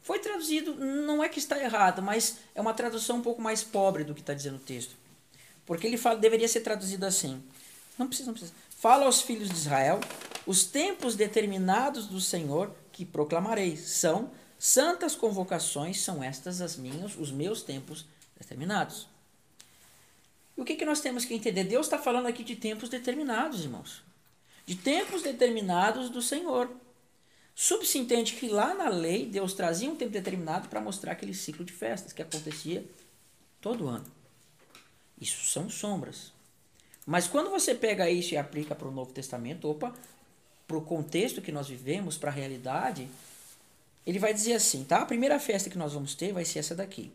foi 0.04 0.20
traduzido, 0.20 0.76
não 0.76 1.24
é 1.24 1.28
que 1.28 1.40
está 1.40 1.58
errado, 1.58 2.00
mas 2.00 2.38
é 2.54 2.62
uma 2.62 2.76
tradução 2.76 3.18
um 3.18 3.24
pouco 3.24 3.42
mais 3.42 3.64
pobre 3.64 4.04
do 4.04 4.14
que 4.14 4.22
está 4.22 4.36
dizendo 4.36 4.58
o 4.58 4.60
texto. 4.60 4.96
Porque 5.66 5.88
ele 5.88 5.98
fala, 5.98 6.20
deveria 6.20 6.48
ser 6.48 6.62
traduzido 6.62 7.04
assim. 7.04 7.44
Não 7.98 8.08
precisa, 8.08 8.28
não 8.28 8.34
precisa. 8.36 8.54
Fala 8.78 9.06
aos 9.08 9.24
filhos 9.24 9.50
de 9.50 9.56
Israel, 9.56 10.00
os 10.46 10.66
tempos 10.66 11.16
determinados 11.16 12.06
do 12.06 12.22
Senhor 12.22 12.72
que 12.94 13.04
proclamarei 13.04 13.76
são 13.76 14.32
santas 14.58 15.16
convocações, 15.16 16.00
são 16.00 16.24
estas 16.24 16.62
as 16.62 16.78
minhas, 16.78 17.18
os 17.18 17.32
meus 17.32 17.62
tempos 17.62 18.06
determinados. 18.38 19.10
E 20.56 20.62
o 20.62 20.64
que, 20.64 20.76
que 20.76 20.86
nós 20.86 21.02
temos 21.02 21.26
que 21.26 21.34
entender? 21.34 21.66
Deus 21.66 21.88
está 21.88 21.98
falando 21.98 22.28
aqui 22.28 22.44
de 22.44 22.56
tempos 22.56 22.88
determinados, 22.88 23.64
irmãos. 23.64 24.04
De 24.66 24.76
tempos 24.76 25.22
determinados 25.22 26.10
do 26.10 26.22
Senhor. 26.22 26.72
Subsintende 27.56 28.34
que 28.34 28.48
lá 28.48 28.74
na 28.74 28.88
lei, 28.88 29.26
Deus 29.26 29.54
trazia 29.54 29.90
um 29.90 29.96
tempo 29.96 30.12
determinado 30.12 30.70
para 30.70 30.80
mostrar 30.80 31.12
aquele 31.12 31.34
ciclo 31.34 31.66
de 31.66 31.74
festas 31.74 32.14
que 32.14 32.22
acontecia 32.22 32.86
todo 33.60 33.88
ano. 33.88 34.06
Isso 35.20 35.44
são 35.46 35.70
sombras. 35.70 36.32
Mas 37.06 37.28
quando 37.28 37.50
você 37.50 37.76
pega 37.76 38.10
isso 38.10 38.34
e 38.34 38.38
aplica 38.38 38.74
para 38.74 38.88
o 38.88 38.92
Novo 38.92 39.12
Testamento, 39.12 39.70
opa, 39.70 39.94
para 40.68 40.78
o 40.78 40.82
contexto 40.82 41.42
que 41.42 41.52
nós 41.52 41.68
vivemos, 41.68 42.18
para 42.18 42.30
a 42.30 42.34
realidade, 42.34 43.08
ele 44.06 44.20
vai 44.20 44.34
dizer 44.34 44.54
assim, 44.54 44.84
tá? 44.84 44.98
A 44.98 45.06
primeira 45.06 45.40
festa 45.40 45.70
que 45.70 45.78
nós 45.78 45.94
vamos 45.94 46.16
ter 46.16 46.34
vai 46.34 46.46
ser 46.46 46.60
essa 46.60 46.76
daqui. 46.76 47.12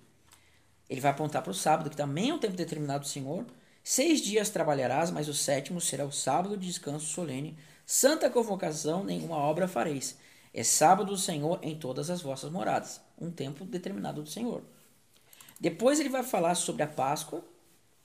Ele 0.89 1.01
vai 1.01 1.11
apontar 1.11 1.43
para 1.43 1.51
o 1.51 1.55
sábado, 1.55 1.91
que 1.91 1.97
também 1.97 2.31
é 2.31 2.35
um 2.35 2.39
tempo 2.39 2.57
determinado 2.57 3.05
do 3.05 3.09
Senhor. 3.09 3.45
Seis 3.85 4.21
dias 4.21 4.49
trabalharás, 4.49 5.11
mas 5.11 5.29
o 5.29 5.35
sétimo 5.35 5.81
será 5.81 6.05
o 6.05 6.13
sábado 6.13 6.57
de 6.57 6.67
descanso 6.67 7.07
solene. 7.07 7.57
Santa 7.85 8.31
convocação, 8.31 9.05
nenhuma 9.05 9.37
obra 9.37 9.69
fareis. 9.69 10.17
É 10.53 10.63
sábado 10.63 11.13
do 11.13 11.19
Senhor 11.19 11.59
em 11.63 11.79
todas 11.79 12.09
as 12.11 12.23
vossas 12.23 12.51
moradas. 12.51 13.01
Um 13.21 13.31
tempo 13.31 13.65
determinado 13.65 14.23
do 14.23 14.31
Senhor. 14.31 14.63
Depois 15.61 16.01
ele 16.01 16.09
vai 16.09 16.23
falar 16.23 16.55
sobre 16.55 16.83
a 16.83 16.87
Páscoa. 16.87 17.45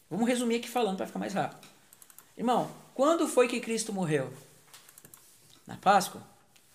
Vamos 0.09 0.27
resumir 0.27 0.57
aqui 0.57 0.69
falando 0.69 0.97
para 0.97 1.07
ficar 1.07 1.19
mais 1.19 1.33
rápido. 1.33 1.67
Irmão, 2.37 2.69
quando 2.93 3.27
foi 3.27 3.47
que 3.47 3.59
Cristo 3.59 3.93
morreu? 3.93 4.31
Na 5.66 5.78
Páscoa. 5.78 6.22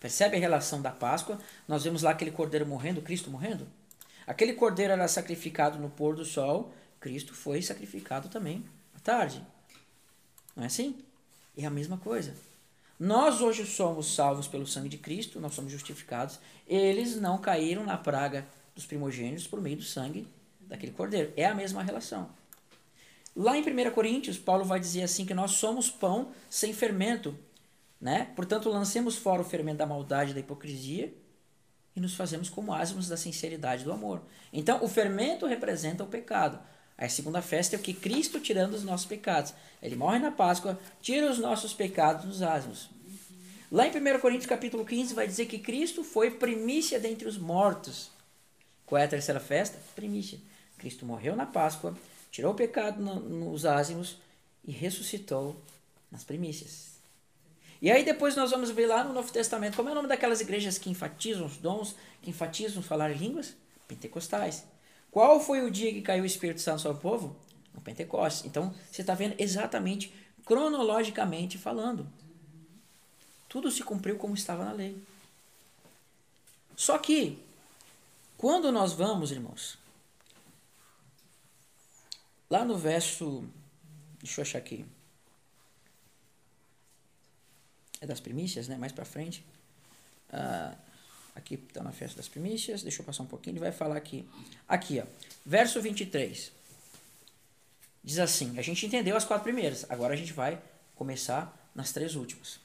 Percebe 0.01 0.37
a 0.37 0.41
relação 0.41 0.81
da 0.81 0.91
Páscoa? 0.91 1.39
Nós 1.67 1.85
vemos 1.85 2.03
lá 2.03 2.11
aquele 2.11 2.31
cordeiro 2.31 2.67
morrendo, 2.67 3.03
Cristo 3.03 3.31
morrendo. 3.31 3.67
Aquele 4.27 4.53
cordeiro 4.53 4.93
era 4.93 5.09
sacrificado 5.09 5.79
no 5.79 5.91
pôr 5.91 6.15
do 6.15 6.25
sol, 6.25 6.73
Cristo 7.01 7.35
foi 7.35 7.63
sacrificado 7.63 8.29
também 8.29 8.65
à 8.95 9.01
tarde. 9.01 9.45
Não 10.55 10.65
é 10.65 10.67
assim? 10.67 10.99
É 11.57 11.65
a 11.65 11.71
mesma 11.71 11.97
coisa. 11.97 12.35
Nós 12.99 13.41
hoje 13.41 13.65
somos 13.65 14.15
salvos 14.15 14.49
pelo 14.49 14.67
sangue 14.67 14.89
de 14.89 14.99
Cristo, 14.99 15.41
nós 15.41 15.55
somos 15.55 15.71
justificados. 15.71 16.39
Eles 16.67 17.17
não 17.17 17.39
caíram 17.39 17.85
na 17.85 17.97
praga 17.97 18.47
dos 18.75 18.87
primogênitos 18.87 19.47
por 19.47 19.61
meio 19.61 19.77
do 19.77 19.83
sangue 19.83 20.27
daquele 20.61 20.93
cordeiro. 20.93 21.33
É 21.37 21.47
a 21.47 21.55
mesma 21.55 21.83
relação. 21.83 22.29
Lá 23.37 23.57
em 23.57 23.63
1 23.63 23.91
Coríntios, 23.93 24.37
Paulo 24.37 24.65
vai 24.65 24.81
dizer 24.81 25.05
assim 25.05 25.25
que 25.25 25.33
nós 25.33 25.53
somos 25.53 25.89
pão 25.89 26.33
sem 26.51 26.73
fermento, 26.73 27.39
né? 28.01 28.33
Portanto, 28.37 28.69
lancemos 28.69 29.17
fora 29.17 29.43
o 29.43 29.45
fermento 29.45 29.79
da 29.79 29.87
maldade 29.87 30.31
e 30.31 30.35
da 30.35 30.41
hipocrisia 30.41 31.13
e 31.95 32.01
nos 32.01 32.15
fazemos 32.15 32.49
como 32.49 32.73
asmos 32.73 33.09
da 33.09 33.17
sinceridade 33.17 33.85
do 33.85 33.93
amor. 33.93 34.23
Então, 34.53 34.83
o 34.85 34.89
fermento 34.89 35.47
representa 35.47 36.05
o 36.05 36.07
pecado. 36.07 36.59
A 36.97 37.09
segunda 37.09 37.43
festa 37.43 37.77
é 37.77 37.79
o 37.79 37.83
que 37.83 37.95
Cristo 37.95 38.41
tirando 38.41 38.75
os 38.75 38.85
nossos 38.85 39.07
pecados. 39.07 39.55
Ele 39.83 39.97
morre 39.97 40.19
na 40.19 40.31
Páscoa, 40.31 40.79
tira 41.01 41.31
os 41.31 41.39
nossos 41.39 41.73
pecados 41.73 42.25
nos 42.25 42.43
asmos. 42.43 42.91
Lá 43.71 43.87
em 43.87 43.91
1 43.91 44.21
Coríntios 44.21 44.47
capítulo 44.47 44.85
15 44.85 45.15
vai 45.15 45.27
dizer 45.27 45.47
que 45.47 45.59
Cristo 45.59 46.03
foi 46.03 46.31
primícia 46.31 46.99
dentre 46.99 47.29
os 47.29 47.37
mortos. 47.37 48.11
Qual 48.87 49.01
é 49.01 49.05
a 49.05 49.09
terceira 49.09 49.39
festa? 49.39 49.79
Primícia. 49.95 50.41
Cristo 50.79 51.05
morreu 51.05 51.37
na 51.37 51.45
Páscoa, 51.45 51.97
tirou 52.31 52.53
o 52.53 52.57
pecado 52.57 53.03
no, 53.03 53.21
nos 53.21 53.67
ázimos 53.67 54.17
e 54.65 54.73
ressuscitou 54.73 55.61
nas 56.11 56.25
primícias. 56.25 56.98
E 57.81 57.91
aí 57.91 58.05
depois 58.05 58.35
nós 58.35 58.51
vamos 58.51 58.71
ver 58.71 58.87
lá 58.87 59.05
no 59.05 59.13
Novo 59.13 59.31
Testamento, 59.33 59.77
como 59.77 59.89
é 59.89 59.93
o 59.93 59.95
nome 59.95 60.09
daquelas 60.09 60.41
igrejas 60.41 60.79
que 60.79 60.91
enfatizam 60.91 61.47
os 61.47 61.59
dons, 61.59 61.95
que 62.21 62.31
enfatizam 62.31 62.83
falar 62.83 63.17
línguas? 63.17 63.55
Pentecostais. 63.87 64.65
Qual 65.11 65.41
foi 65.41 65.63
o 65.63 65.71
dia 65.71 65.93
que 65.93 66.03
caiu 66.03 66.25
o 66.25 66.27
Espírito 66.27 66.61
Santo 66.61 66.83
sobre 66.83 66.99
o 66.99 67.01
povo? 67.01 67.37
No 67.73 67.81
Pentecostes. 67.81 68.45
Então, 68.45 68.75
você 68.91 69.03
está 69.03 69.15
vendo 69.15 69.37
exatamente, 69.39 70.13
cronologicamente 70.45 71.57
falando. 71.57 72.07
Tudo 73.49 73.71
se 73.71 73.83
cumpriu 73.83 74.19
como 74.19 74.35
estava 74.35 74.65
na 74.65 74.73
lei. 74.73 75.01
Só 76.77 76.99
que, 76.99 77.39
quando 78.37 78.71
nós 78.71 78.93
vamos, 78.93 79.31
irmãos, 79.31 79.79
lá 82.51 82.65
no 82.65 82.77
verso. 82.77 83.45
Deixa 84.21 84.41
eu 84.41 84.43
achar 84.43 84.59
aqui 84.59 84.85
é 88.01 88.07
das 88.07 88.21
primícias, 88.21 88.69
né? 88.69 88.77
Mais 88.77 88.93
para 88.93 89.05
frente. 89.05 89.45
Ah, 90.31 90.75
aqui 91.35 91.55
está 91.55 91.83
na 91.83 91.93
festa 91.93 92.17
das 92.17 92.29
primícias. 92.29 92.83
Deixa 92.83 93.01
eu 93.01 93.07
passar 93.07 93.23
um 93.23 93.27
pouquinho. 93.27 93.55
Ele 93.55 93.61
vai 93.61 93.73
falar 93.73 93.97
aqui. 93.97 94.29
Aqui, 94.67 95.01
ó. 95.01 95.07
Verso 95.45 95.81
23. 95.81 96.53
Diz 98.03 98.19
assim: 98.19 98.59
A 98.59 98.63
gente 98.63 98.87
entendeu 98.87 99.17
as 99.17 99.25
quatro 99.25 99.45
primeiras. 99.45 99.85
Agora 99.89 100.15
a 100.15 100.17
gente 100.17 100.33
vai 100.33 100.61
começar 100.95 101.71
nas 101.75 101.93
três 101.93 102.15
últimas. 102.15 102.61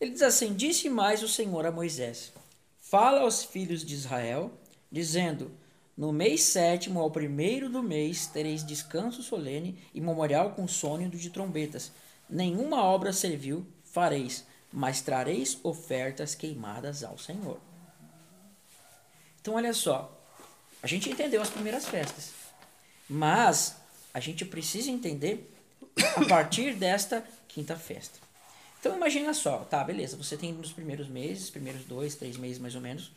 Ele 0.00 0.12
diz 0.12 0.22
assim: 0.22 0.54
Disse 0.54 0.88
mais 0.88 1.22
o 1.22 1.28
Senhor 1.28 1.66
a 1.66 1.72
Moisés: 1.72 2.32
Fala 2.80 3.20
aos 3.20 3.44
filhos 3.44 3.84
de 3.84 3.94
Israel, 3.94 4.50
dizendo: 4.90 5.50
No 5.96 6.12
mês 6.12 6.42
sétimo, 6.42 7.00
ao 7.00 7.10
primeiro 7.10 7.68
do 7.68 7.82
mês, 7.82 8.26
tereis 8.26 8.64
descanso 8.64 9.22
solene 9.22 9.78
e 9.94 10.00
memorial 10.00 10.52
com 10.52 10.66
sônia 10.66 11.08
de 11.08 11.30
trombetas. 11.30 11.92
Nenhuma 12.28 12.82
obra 12.82 13.12
serviu 13.12 13.66
fareis, 13.96 14.44
mas 14.70 15.00
trareis 15.00 15.58
ofertas 15.62 16.34
queimadas 16.34 17.02
ao 17.02 17.16
Senhor. 17.16 17.58
Então, 19.40 19.54
olha 19.54 19.72
só, 19.72 20.14
a 20.82 20.86
gente 20.86 21.08
entendeu 21.08 21.40
as 21.40 21.48
primeiras 21.48 21.86
festas, 21.86 22.32
mas 23.08 23.74
a 24.12 24.20
gente 24.20 24.44
precisa 24.44 24.90
entender 24.90 25.50
a 26.14 26.26
partir 26.28 26.74
desta 26.74 27.26
quinta 27.48 27.74
festa. 27.74 28.18
Então, 28.78 28.94
imagina 28.94 29.32
só, 29.32 29.60
tá, 29.60 29.82
beleza, 29.82 30.14
você 30.14 30.36
tem 30.36 30.52
nos 30.52 30.74
primeiros 30.74 31.08
meses, 31.08 31.48
primeiros 31.48 31.86
dois, 31.86 32.14
três 32.14 32.36
meses 32.36 32.58
mais 32.58 32.74
ou 32.74 32.82
menos, 32.82 33.10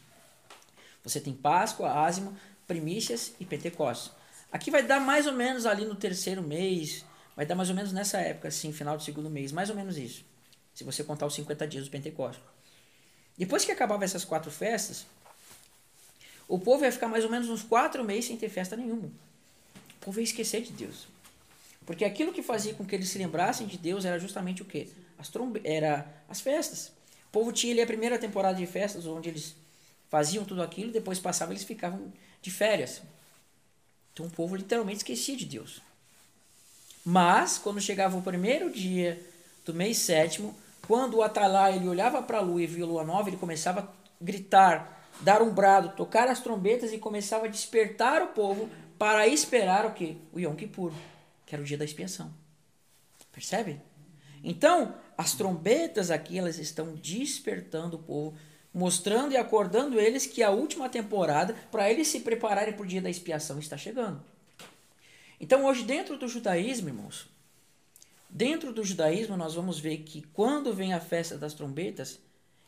você 1.04 1.20
tem 1.20 1.34
Páscoa, 1.34 1.92
Ázimo, 1.92 2.38
Primícias 2.66 3.34
e 3.38 3.44
Pentecostes. 3.44 4.14
Aqui 4.50 4.72
vai 4.72 4.82
dar 4.84 5.02
mais 5.02 5.28
ou 5.28 5.34
menos 5.34 5.66
ali 5.66 5.84
no 5.84 5.96
terceiro 5.96 6.42
mês, 6.42 7.04
vai 7.36 7.46
dar 7.46 7.56
mais 7.56 7.70
ou 7.70 7.76
menos 7.76 7.92
nessa 7.92 8.20
época, 8.20 8.48
assim, 8.48 8.72
final 8.72 8.96
do 8.96 9.04
segundo 9.04 9.30
mês, 9.30 9.52
mais 9.52 9.70
ou 9.70 9.76
menos 9.76 9.98
isso 9.98 10.29
se 10.80 10.86
você 10.86 11.04
contar 11.04 11.26
os 11.26 11.34
50 11.34 11.68
dias 11.68 11.84
do 11.84 11.92
Pentecostes. 11.92 12.42
Depois 13.38 13.66
que 13.66 13.72
acabava 13.74 14.06
essas 14.06 14.24
quatro 14.24 14.50
festas, 14.50 15.06
o 16.48 16.58
povo 16.58 16.86
ia 16.86 16.92
ficar 16.92 17.10
mais 17.10 17.26
ou 17.26 17.30
menos 17.30 17.50
uns 17.50 17.62
quatro 17.62 18.02
meses 18.02 18.28
sem 18.28 18.38
ter 18.38 18.48
festa 18.48 18.78
nenhuma. 18.78 19.08
O 19.08 20.06
povo 20.06 20.22
ia 20.22 20.24
esquecer 20.24 20.62
de 20.62 20.72
Deus. 20.72 21.06
Porque 21.86 22.06
aquilo 22.06 22.32
que 22.32 22.42
fazia 22.42 22.74
com 22.74 22.86
que 22.86 22.96
eles 22.96 23.10
se 23.10 23.18
lembrassem 23.18 23.68
de 23.68 23.78
Deus 23.78 24.06
era 24.06 24.18
justamente 24.18 24.62
o 24.62 24.66
quê? 24.66 24.88
As, 25.18 25.28
trombe 25.28 25.60
era 25.66 26.08
as 26.30 26.40
festas. 26.40 26.94
O 27.28 27.32
povo 27.34 27.52
tinha 27.52 27.74
ali 27.74 27.82
a 27.82 27.86
primeira 27.86 28.18
temporada 28.18 28.58
de 28.58 28.66
festas, 28.66 29.06
onde 29.06 29.28
eles 29.28 29.58
faziam 30.08 30.46
tudo 30.46 30.64
aquilo, 30.64 30.94
depois 30.94 31.20
passava 31.20 31.52
eles 31.52 31.66
ficavam 31.66 32.10
de 32.42 32.50
férias. 32.50 33.02
Então 34.14 34.28
o 34.28 34.32
povo 34.32 34.56
literalmente 34.56 35.00
esquecia 35.00 35.36
de 35.36 35.46
Deus. 35.46 35.82
Mas, 37.04 37.58
quando 37.58 37.82
chegava 37.82 38.18
o 38.18 38.22
primeiro 38.22 38.72
dia 38.72 39.22
do 39.66 39.74
mês 39.74 39.98
sétimo, 39.98 40.56
quando 40.90 41.18
o 41.18 41.22
Atalá 41.22 41.72
ele 41.72 41.88
olhava 41.88 42.20
para 42.24 42.40
a 42.40 42.42
lua 42.42 42.64
e 42.64 42.66
viu 42.66 42.84
a 42.84 42.90
lua 42.90 43.04
nova, 43.04 43.30
ele 43.30 43.38
começava 43.38 43.82
a 43.82 43.88
gritar, 44.20 45.08
dar 45.22 45.40
um 45.40 45.54
brado, 45.54 45.96
tocar 45.96 46.28
as 46.28 46.40
trombetas 46.40 46.92
e 46.92 46.98
começava 46.98 47.46
a 47.46 47.48
despertar 47.48 48.24
o 48.24 48.30
povo 48.30 48.68
para 48.98 49.28
esperar 49.28 49.86
o 49.86 49.94
que? 49.94 50.18
O 50.34 50.40
Yom 50.40 50.56
Kippur, 50.56 50.92
que 51.46 51.54
era 51.54 51.62
o 51.62 51.66
dia 51.66 51.78
da 51.78 51.86
expiação. 51.86 52.34
Percebe? 53.32 53.80
Então, 54.44 54.96
as 55.16 55.36
trombetas 55.36 56.10
aqui 56.10 56.40
elas 56.40 56.58
estão 56.58 56.96
despertando 56.96 57.98
o 57.98 58.02
povo, 58.02 58.36
mostrando 58.74 59.34
e 59.34 59.38
acordando 59.38 60.00
eles 60.00 60.26
que 60.26 60.42
a 60.42 60.50
última 60.50 60.90
temporada, 60.90 61.54
para 61.70 61.88
eles 61.92 62.08
se 62.08 62.22
prepararem 62.22 62.74
para 62.74 62.84
o 62.84 62.88
dia 62.88 63.00
da 63.00 63.12
expiação, 63.12 63.60
está 63.60 63.78
chegando. 63.78 64.24
Então, 65.40 65.66
hoje, 65.66 65.84
dentro 65.84 66.18
do 66.18 66.28
judaísmo, 66.28 66.90
irmãos, 66.90 67.30
Dentro 68.30 68.72
do 68.72 68.84
judaísmo, 68.84 69.36
nós 69.36 69.56
vamos 69.56 69.80
ver 69.80 69.98
que 70.00 70.22
quando 70.22 70.74
vem 70.74 70.94
a 70.94 71.00
festa 71.00 71.38
das 71.38 71.54
trombetas, 71.54 72.20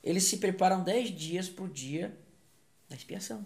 eles 0.03 0.23
se 0.23 0.37
preparam 0.37 0.83
dez 0.83 1.09
dias 1.15 1.47
para 1.47 1.65
o 1.65 1.69
dia 1.69 2.17
da 2.89 2.95
expiação. 2.95 3.45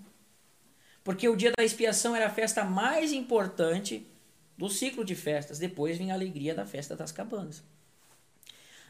Porque 1.04 1.28
o 1.28 1.36
dia 1.36 1.52
da 1.56 1.64
expiação 1.64 2.16
era 2.16 2.28
a 2.28 2.34
festa 2.34 2.64
mais 2.64 3.12
importante 3.12 4.08
do 4.58 4.70
ciclo 4.70 5.04
de 5.04 5.14
festas. 5.14 5.60
Depois 5.60 5.98
vem 5.98 6.12
a 6.12 6.16
alegria 6.16 6.56
da 6.56 6.66
festa 6.66 6.96
das 6.96 7.12
cabanas. 7.12 7.62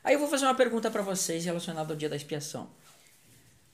Aí 0.04 0.14
eu 0.14 0.20
vou 0.20 0.30
fazer 0.30 0.46
uma 0.46 0.56
pergunta 0.56 0.92
para 0.92 1.02
vocês 1.02 1.44
relacionada 1.44 1.92
ao 1.92 1.98
dia 1.98 2.08
da 2.08 2.16
expiação. 2.16 2.70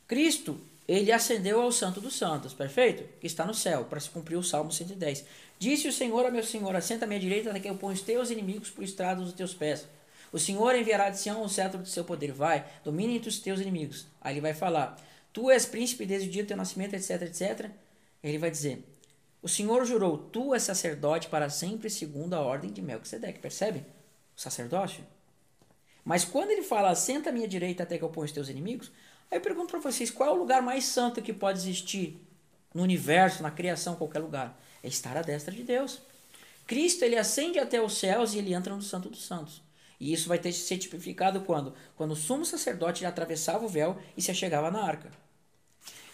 Cristo, 0.07 0.59
ele 0.91 1.11
ascendeu 1.11 1.61
ao 1.61 1.71
Santo 1.71 2.01
dos 2.01 2.15
Santos, 2.15 2.53
perfeito? 2.53 3.03
Que 3.19 3.27
está 3.27 3.45
no 3.45 3.53
céu, 3.53 3.85
para 3.85 3.99
se 3.99 4.09
cumprir 4.09 4.35
o 4.35 4.43
Salmo 4.43 4.71
110. 4.71 5.25
Disse 5.57 5.87
o 5.87 5.93
Senhor 5.93 6.25
a 6.25 6.31
meu 6.31 6.43
Senhor: 6.43 6.75
Assenta 6.75 7.05
à 7.05 7.07
minha 7.07 7.19
direita, 7.19 7.49
até 7.49 7.59
que 7.59 7.69
eu 7.69 7.77
ponha 7.77 7.93
os 7.93 8.01
teus 8.01 8.29
inimigos 8.29 8.69
por 8.69 8.83
estrado 8.83 9.23
dos 9.23 9.33
teus 9.33 9.53
pés. 9.53 9.87
O 10.31 10.39
Senhor 10.39 10.75
enviará 10.75 11.09
de 11.09 11.19
Sião 11.19 11.43
o 11.43 11.49
cetro 11.49 11.79
do 11.79 11.87
seu 11.87 12.03
poder. 12.03 12.31
Vai, 12.31 12.65
domine 12.83 13.15
entre 13.15 13.29
os 13.29 13.39
teus 13.39 13.59
inimigos. 13.59 14.05
Aí 14.19 14.33
ele 14.33 14.41
vai 14.41 14.53
falar: 14.53 14.97
Tu 15.31 15.49
és 15.49 15.65
príncipe 15.65 16.05
desde 16.05 16.27
o 16.27 16.31
dia 16.31 16.43
do 16.43 16.47
teu 16.47 16.57
nascimento, 16.57 16.93
etc, 16.93 17.21
etc. 17.21 17.69
Ele 18.23 18.37
vai 18.37 18.51
dizer: 18.51 18.83
O 19.41 19.47
Senhor 19.47 19.85
jurou: 19.85 20.17
Tu 20.17 20.53
és 20.53 20.63
sacerdote 20.63 21.29
para 21.29 21.49
sempre, 21.49 21.89
segundo 21.89 22.33
a 22.33 22.41
ordem 22.41 22.71
de 22.71 22.81
Melquisedeque. 22.81 23.39
Percebe? 23.39 23.85
O 24.35 24.41
sacerdócio. 24.41 25.05
Mas 26.03 26.25
quando 26.25 26.51
ele 26.51 26.63
fala: 26.63 26.95
Senta 26.95 27.29
à 27.29 27.33
minha 27.33 27.47
direita 27.47 27.83
até 27.83 27.97
que 27.97 28.03
eu 28.03 28.09
ponha 28.09 28.25
os 28.25 28.31
teus 28.31 28.49
inimigos. 28.49 28.91
Aí 29.31 29.37
eu 29.37 29.41
pergunto 29.41 29.71
para 29.71 29.79
vocês: 29.79 30.11
qual 30.11 30.29
é 30.29 30.33
o 30.33 30.37
lugar 30.37 30.61
mais 30.61 30.83
santo 30.83 31.21
que 31.21 31.31
pode 31.31 31.59
existir 31.59 32.19
no 32.73 32.83
universo, 32.83 33.41
na 33.41 33.49
criação, 33.49 33.95
qualquer 33.95 34.19
lugar? 34.19 34.59
É 34.83 34.87
estar 34.87 35.15
à 35.15 35.21
destra 35.21 35.53
de 35.53 35.63
Deus. 35.63 36.01
Cristo 36.67 37.03
ele 37.03 37.17
ascende 37.17 37.57
até 37.57 37.81
os 37.81 37.97
céus 37.97 38.33
e 38.33 38.37
ele 38.37 38.53
entra 38.53 38.75
no 38.75 38.81
Santo 38.81 39.09
dos 39.09 39.25
Santos. 39.25 39.61
E 39.99 40.11
isso 40.11 40.27
vai 40.27 40.39
ter 40.39 40.51
ser 40.51 40.77
tipificado 40.77 41.41
quando? 41.41 41.73
Quando 41.95 42.11
o 42.11 42.15
sumo 42.15 42.43
sacerdote 42.43 43.05
atravessava 43.05 43.65
o 43.65 43.69
véu 43.69 43.97
e 44.17 44.21
se 44.21 44.31
achegava 44.31 44.71
na 44.71 44.83
arca. 44.83 45.11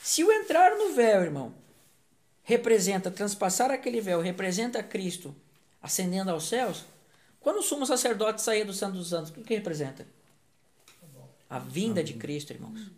Se 0.04 0.24
o 0.24 0.32
entrar 0.32 0.76
no 0.78 0.94
véu, 0.94 1.22
irmão, 1.22 1.54
representa, 2.44 3.10
transpassar 3.10 3.72
aquele 3.72 4.02
véu, 4.02 4.22
representa 4.22 4.84
Cristo 4.84 5.36
ascendendo 5.82 6.32
aos 6.32 6.48
céus, 6.48 6.86
quando 7.40 7.60
o 7.60 7.64
sumo 7.64 7.86
sacerdote 7.86 8.42
saía 8.42 8.66
do 8.66 8.74
Santo 8.74 8.98
dos 8.98 9.10
Santos, 9.10 9.32
o 9.32 9.42
que 9.42 9.56
representa? 9.56 10.06
A 11.50 11.60
vinda 11.60 12.04
de 12.04 12.14
Cristo, 12.14 12.52
irmãos. 12.52 12.92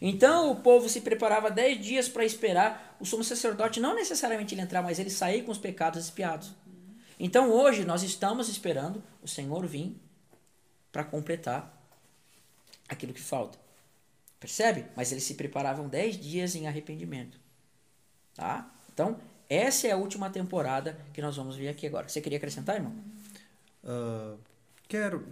Então 0.00 0.50
o 0.50 0.56
povo 0.56 0.88
se 0.88 1.00
preparava 1.00 1.50
dez 1.50 1.84
dias 1.84 2.08
para 2.08 2.24
esperar 2.24 2.96
o 3.00 3.04
sumo 3.04 3.24
sacerdote, 3.24 3.80
não 3.80 3.94
necessariamente 3.94 4.54
ele 4.54 4.62
entrar, 4.62 4.82
mas 4.82 4.98
ele 4.98 5.10
sair 5.10 5.42
com 5.42 5.52
os 5.52 5.58
pecados 5.58 6.04
espiados. 6.04 6.52
Então 7.18 7.50
hoje 7.50 7.84
nós 7.84 8.02
estamos 8.02 8.48
esperando 8.48 9.02
o 9.22 9.28
Senhor 9.28 9.66
vir 9.66 9.96
para 10.92 11.04
completar 11.04 11.72
aquilo 12.88 13.12
que 13.12 13.20
falta. 13.20 13.58
Percebe? 14.38 14.86
Mas 14.94 15.12
eles 15.12 15.24
se 15.24 15.34
preparavam 15.34 15.88
dez 15.88 16.18
dias 16.18 16.54
em 16.54 16.66
arrependimento. 16.66 17.38
Tá? 18.34 18.70
Então, 18.92 19.18
essa 19.48 19.88
é 19.88 19.92
a 19.92 19.96
última 19.96 20.28
temporada 20.30 20.98
que 21.12 21.22
nós 21.22 21.36
vamos 21.36 21.56
ver 21.56 21.68
aqui 21.68 21.86
agora. 21.86 22.08
Você 22.08 22.20
queria 22.20 22.38
acrescentar, 22.38 22.76
irmão? 22.76 22.94
Uh, 23.82 24.38
quero. 24.88 25.26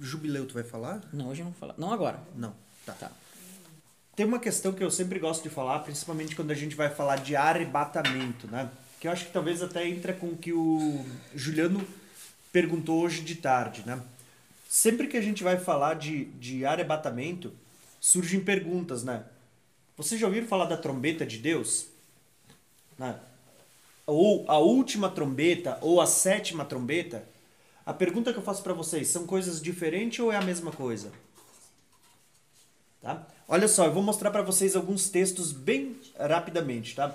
Jubileu, 0.00 0.46
tu 0.46 0.54
vai 0.54 0.62
falar? 0.62 1.02
Não, 1.12 1.28
hoje 1.28 1.40
eu 1.40 1.44
não 1.44 1.52
vou 1.52 1.60
falar. 1.60 1.74
Não 1.78 1.92
agora. 1.92 2.20
Não. 2.34 2.54
Tá. 2.84 2.92
tá. 2.92 3.10
Tem 4.18 4.26
uma 4.26 4.40
questão 4.40 4.72
que 4.72 4.82
eu 4.82 4.90
sempre 4.90 5.20
gosto 5.20 5.44
de 5.44 5.48
falar, 5.48 5.78
principalmente 5.78 6.34
quando 6.34 6.50
a 6.50 6.54
gente 6.54 6.74
vai 6.74 6.90
falar 6.90 7.20
de 7.20 7.36
arrebatamento, 7.36 8.48
né? 8.48 8.68
Que 8.98 9.06
eu 9.06 9.12
acho 9.12 9.26
que 9.26 9.32
talvez 9.32 9.62
até 9.62 9.86
entra 9.86 10.12
com 10.12 10.26
o 10.30 10.36
que 10.36 10.52
o 10.52 11.06
Juliano 11.36 11.86
perguntou 12.50 13.00
hoje 13.00 13.20
de 13.20 13.36
tarde, 13.36 13.84
né? 13.86 14.02
Sempre 14.68 15.06
que 15.06 15.16
a 15.16 15.20
gente 15.20 15.44
vai 15.44 15.56
falar 15.56 15.94
de, 15.94 16.24
de 16.24 16.64
arrebatamento, 16.64 17.52
surgem 18.00 18.40
perguntas, 18.40 19.04
né? 19.04 19.22
Vocês 19.96 20.20
já 20.20 20.26
ouviram 20.26 20.48
falar 20.48 20.64
da 20.64 20.76
trombeta 20.76 21.24
de 21.24 21.38
Deus? 21.38 21.86
Né? 22.98 23.20
Ou 24.04 24.44
a 24.50 24.58
última 24.58 25.08
trombeta, 25.08 25.78
ou 25.80 26.00
a 26.00 26.08
sétima 26.08 26.64
trombeta? 26.64 27.24
A 27.86 27.94
pergunta 27.94 28.32
que 28.32 28.38
eu 28.40 28.42
faço 28.42 28.64
para 28.64 28.74
vocês, 28.74 29.06
são 29.06 29.28
coisas 29.28 29.62
diferentes 29.62 30.18
ou 30.18 30.32
é 30.32 30.36
a 30.36 30.42
mesma 30.42 30.72
coisa? 30.72 31.12
Tá? 33.00 33.24
Olha 33.50 33.66
só, 33.66 33.86
eu 33.86 33.92
vou 33.94 34.02
mostrar 34.02 34.30
para 34.30 34.42
vocês 34.42 34.76
alguns 34.76 35.08
textos 35.08 35.52
bem 35.52 35.96
rapidamente, 36.18 36.94
tá? 36.94 37.14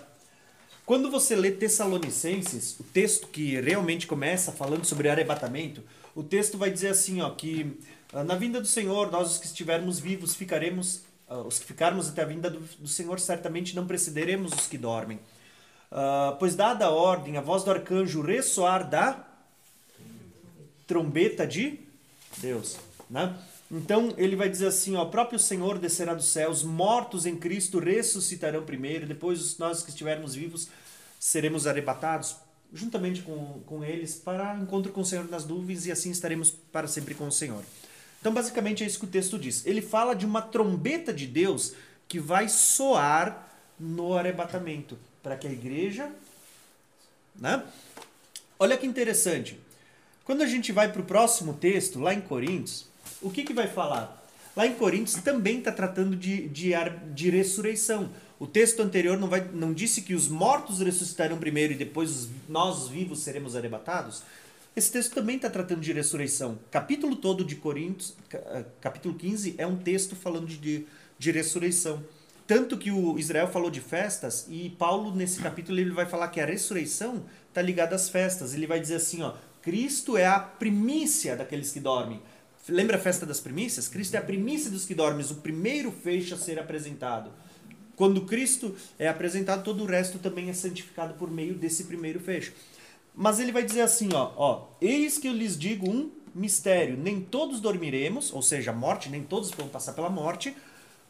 Quando 0.83 1.11
você 1.11 1.35
lê 1.35 1.51
Tessalonicenses, 1.51 2.75
o 2.79 2.83
texto 2.83 3.27
que 3.27 3.61
realmente 3.61 4.07
começa 4.07 4.51
falando 4.51 4.83
sobre 4.83 5.09
arrebatamento, 5.09 5.83
o 6.15 6.23
texto 6.23 6.57
vai 6.57 6.71
dizer 6.71 6.87
assim, 6.87 7.21
ó, 7.21 7.29
que 7.29 7.79
ah, 8.11 8.23
na 8.23 8.33
vinda 8.33 8.59
do 8.59 8.65
Senhor, 8.65 9.11
nós 9.11 9.33
os 9.33 9.37
que 9.37 9.45
estivermos 9.45 9.99
vivos 9.99 10.33
ficaremos, 10.33 11.03
uh, 11.29 11.35
os 11.45 11.59
que 11.59 11.65
ficarmos 11.65 12.09
até 12.09 12.23
a 12.23 12.25
vinda 12.25 12.49
do, 12.49 12.59
do, 12.59 12.87
Senhor, 12.87 13.19
certamente 13.19 13.75
não 13.75 13.85
precederemos 13.85 14.51
os 14.53 14.65
que 14.65 14.77
dormem. 14.77 15.19
Uh, 15.91 16.35
pois 16.39 16.55
dada 16.55 16.85
a 16.85 16.89
ordem, 16.89 17.37
a 17.37 17.41
voz 17.41 17.63
do 17.63 17.69
arcanjo 17.69 18.23
ressoar 18.23 18.89
da 18.89 19.23
trombeta 20.87 21.45
de 21.45 21.79
Deus, 22.39 22.77
né? 23.07 23.37
Então 23.73 24.13
ele 24.17 24.35
vai 24.35 24.47
dizer 24.47 24.67
assim: 24.67 24.95
ó, 24.95 25.01
o 25.01 25.09
próprio 25.09 25.39
Senhor 25.39 25.79
descerá 25.79 26.13
dos 26.13 26.27
céus, 26.27 26.61
mortos 26.61 27.25
em 27.25 27.35
Cristo 27.35 27.79
ressuscitarão 27.79 28.63
primeiro, 28.63 29.07
depois 29.07 29.57
nós 29.57 29.81
que 29.81 29.89
estivermos 29.89 30.35
vivos 30.35 30.69
seremos 31.19 31.65
arrebatados 31.65 32.35
juntamente 32.71 33.23
com, 33.23 33.61
com 33.65 33.83
eles 33.83 34.15
para 34.15 34.55
encontro 34.57 34.91
com 34.91 35.01
o 35.01 35.05
Senhor 35.05 35.27
nas 35.29 35.45
nuvens 35.45 35.87
e 35.87 35.91
assim 35.91 36.11
estaremos 36.11 36.51
para 36.51 36.87
sempre 36.87 37.15
com 37.15 37.27
o 37.27 37.31
Senhor. 37.31 37.63
Então, 38.19 38.33
basicamente 38.33 38.83
é 38.83 38.87
isso 38.87 38.99
que 38.99 39.05
o 39.05 39.09
texto 39.09 39.37
diz. 39.37 39.65
Ele 39.65 39.81
fala 39.81 40.15
de 40.15 40.25
uma 40.25 40.41
trombeta 40.41 41.11
de 41.11 41.27
Deus 41.27 41.73
que 42.07 42.19
vai 42.19 42.47
soar 42.47 43.49
no 43.79 44.17
arrebatamento 44.17 44.97
para 45.21 45.35
que 45.35 45.47
a 45.47 45.51
igreja, 45.51 46.11
né? 47.35 47.63
Olha 48.57 48.77
que 48.77 48.85
interessante. 48.85 49.59
Quando 50.23 50.41
a 50.41 50.47
gente 50.47 50.71
vai 50.71 50.91
para 50.91 51.01
o 51.01 51.05
próximo 51.05 51.53
texto, 51.53 51.99
lá 51.99 52.13
em 52.13 52.21
Coríntios, 52.21 52.87
o 53.23 53.31
que, 53.31 53.43
que 53.43 53.53
vai 53.53 53.67
falar? 53.67 54.21
Lá 54.55 54.67
em 54.67 54.73
Coríntios 54.73 55.21
também 55.21 55.59
está 55.59 55.71
tratando 55.71 56.15
de, 56.15 56.47
de, 56.49 56.73
de 57.13 57.29
ressurreição. 57.29 58.09
O 58.39 58.45
texto 58.45 58.81
anterior 58.81 59.17
não, 59.17 59.27
vai, 59.27 59.47
não 59.53 59.73
disse 59.73 60.01
que 60.01 60.13
os 60.13 60.27
mortos 60.27 60.79
ressuscitarão 60.79 61.37
primeiro 61.37 61.73
e 61.73 61.77
depois 61.77 62.29
nós 62.47 62.87
vivos 62.87 63.19
seremos 63.19 63.55
arrebatados? 63.55 64.21
Esse 64.75 64.91
texto 64.91 65.13
também 65.13 65.37
está 65.37 65.49
tratando 65.49 65.81
de 65.81 65.93
ressurreição. 65.93 66.57
Capítulo 66.69 67.15
todo 67.15 67.43
de 67.43 67.55
Coríntios, 67.55 68.15
eh, 68.31 68.65
capítulo 68.81 69.15
15, 69.15 69.55
é 69.57 69.65
um 69.65 69.77
texto 69.77 70.15
falando 70.15 70.47
de, 70.47 70.85
de 71.17 71.31
ressurreição. 71.31 72.03
Tanto 72.45 72.77
que 72.77 72.91
o 72.91 73.17
Israel 73.17 73.47
falou 73.47 73.71
de 73.71 73.79
festas 73.79 74.47
e 74.49 74.69
Paulo, 74.71 75.15
nesse 75.15 75.39
capítulo, 75.39 75.79
ele 75.79 75.91
vai 75.91 76.05
falar 76.05 76.27
que 76.27 76.41
a 76.41 76.45
ressurreição 76.45 77.23
está 77.47 77.61
ligada 77.61 77.95
às 77.95 78.09
festas. 78.09 78.53
Ele 78.53 78.67
vai 78.67 78.79
dizer 78.79 78.95
assim, 78.95 79.21
ó, 79.21 79.33
Cristo 79.61 80.17
é 80.17 80.25
a 80.25 80.39
primícia 80.39 81.35
daqueles 81.35 81.71
que 81.71 81.79
dormem. 81.79 82.21
Lembra 82.69 82.95
a 82.95 82.99
festa 82.99 83.25
das 83.25 83.41
primícias? 83.41 83.89
Cristo 83.89 84.15
é 84.15 84.17
a 84.17 84.21
primícia 84.21 84.71
dos 84.71 84.85
que 84.85 84.95
dormem, 84.95 85.25
o 85.25 85.35
primeiro 85.35 85.91
feixe 85.91 86.33
a 86.33 86.37
ser 86.37 86.57
apresentado. 86.59 87.31
Quando 87.95 88.21
Cristo 88.21 88.75
é 88.97 89.07
apresentado, 89.07 89.63
todo 89.63 89.83
o 89.83 89.85
resto 89.85 90.17
também 90.17 90.49
é 90.49 90.53
santificado 90.53 91.13
por 91.15 91.29
meio 91.29 91.55
desse 91.55 91.83
primeiro 91.83 92.19
fecho. 92.19 92.53
Mas 93.13 93.39
ele 93.39 93.51
vai 93.51 93.63
dizer 93.63 93.81
assim, 93.81 94.09
ó, 94.13 94.31
ó, 94.37 94.67
eis 94.81 95.17
que 95.17 95.27
eu 95.27 95.33
lhes 95.33 95.57
digo 95.57 95.89
um 95.89 96.09
mistério, 96.33 96.97
nem 96.97 97.21
todos 97.21 97.59
dormiremos, 97.59 98.33
ou 98.33 98.41
seja, 98.41 98.71
a 98.71 98.73
morte, 98.73 99.09
nem 99.09 99.21
todos 99.21 99.51
vão 99.51 99.67
passar 99.67 99.93
pela 99.93 100.09
morte. 100.09 100.55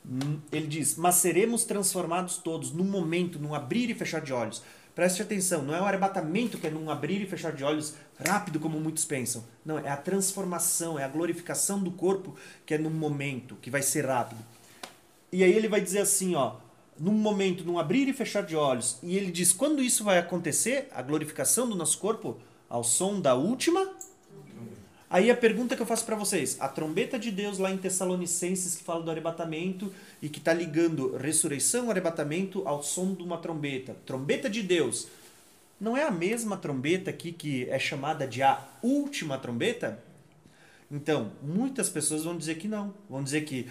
Hum, 0.06 0.40
ele 0.52 0.68
diz, 0.68 0.98
mas 0.98 1.16
seremos 1.16 1.64
transformados 1.64 2.38
todos 2.38 2.72
num 2.72 2.84
momento, 2.84 3.40
num 3.40 3.54
abrir 3.54 3.90
e 3.90 3.94
fechar 3.94 4.22
de 4.22 4.34
olhos. 4.34 4.62
Preste 4.96 5.24
atenção, 5.24 5.64
não 5.64 5.74
é 5.74 5.82
o 5.82 5.86
arrebatamento 5.86 6.58
que 6.60 6.68
é 6.68 6.70
num 6.70 6.90
abrir 6.90 7.20
e 7.20 7.26
fechar 7.26 7.52
de 7.52 7.64
olhos 7.64 7.96
rápido 8.24 8.60
como 8.60 8.80
muitos 8.80 9.04
pensam. 9.06 9.44
Não, 9.66 9.80
é 9.80 9.90
a 9.90 9.98
transformação, 9.98 11.00
é 11.00 11.04
a 11.04 11.08
glorificação 11.08 11.82
do 11.82 11.90
corpo 11.90 12.36
que 12.64 12.76
é 12.76 12.78
num 12.78 12.92
momento, 12.92 13.56
que 13.56 13.72
vai 13.72 13.82
ser 13.82 14.06
rápido. 14.06 14.40
E 15.32 15.44
aí 15.44 15.52
ele 15.52 15.68
vai 15.68 15.82
dizer 15.82 16.00
assim, 16.00 16.36
ó, 16.36 16.58
num 17.00 17.14
momento, 17.14 17.64
num 17.64 17.80
abrir 17.80 18.08
e 18.08 18.14
fechar 18.14 18.44
de 18.44 18.56
olhos, 18.56 19.00
e 19.02 19.18
ele 19.18 19.32
diz 19.32 19.52
quando 19.52 19.82
isso 19.82 20.04
vai 20.04 20.20
acontecer, 20.20 20.88
a 20.94 21.02
glorificação 21.02 21.68
do 21.68 21.76
nosso 21.76 21.98
corpo, 21.98 22.38
ao 22.70 22.84
som 22.84 23.20
da 23.20 23.34
última. 23.34 23.96
Aí 25.14 25.30
a 25.30 25.38
pergunta 25.38 25.76
que 25.76 25.82
eu 25.84 25.86
faço 25.86 26.08
para 26.08 26.16
vocês: 26.16 26.58
a 26.60 26.68
trombeta 26.68 27.20
de 27.20 27.30
Deus 27.30 27.60
lá 27.60 27.72
em 27.72 27.78
Tessalonicenses, 27.78 28.74
que 28.74 28.84
fala 28.84 29.04
do 29.04 29.12
arrebatamento 29.12 29.94
e 30.20 30.28
que 30.28 30.40
está 30.40 30.52
ligando 30.52 31.16
ressurreição, 31.18 31.92
arrebatamento 31.92 32.68
ao 32.68 32.82
som 32.82 33.14
de 33.14 33.22
uma 33.22 33.38
trombeta. 33.38 33.96
Trombeta 34.08 34.50
de 34.50 34.64
Deus. 34.64 35.08
Não 35.80 35.96
é 35.96 36.02
a 36.02 36.10
mesma 36.10 36.58
trombeta 36.58 37.12
aqui 37.12 37.32
que 37.32 37.70
é 37.70 37.78
chamada 37.78 38.26
de 38.26 38.42
a 38.42 38.68
última 38.82 39.38
trombeta? 39.38 40.04
Então, 40.90 41.32
muitas 41.44 41.90
pessoas 41.90 42.24
vão 42.24 42.36
dizer 42.36 42.56
que 42.56 42.68
não. 42.68 42.92
Vão 43.08 43.24
dizer 43.24 43.42
que 43.42 43.70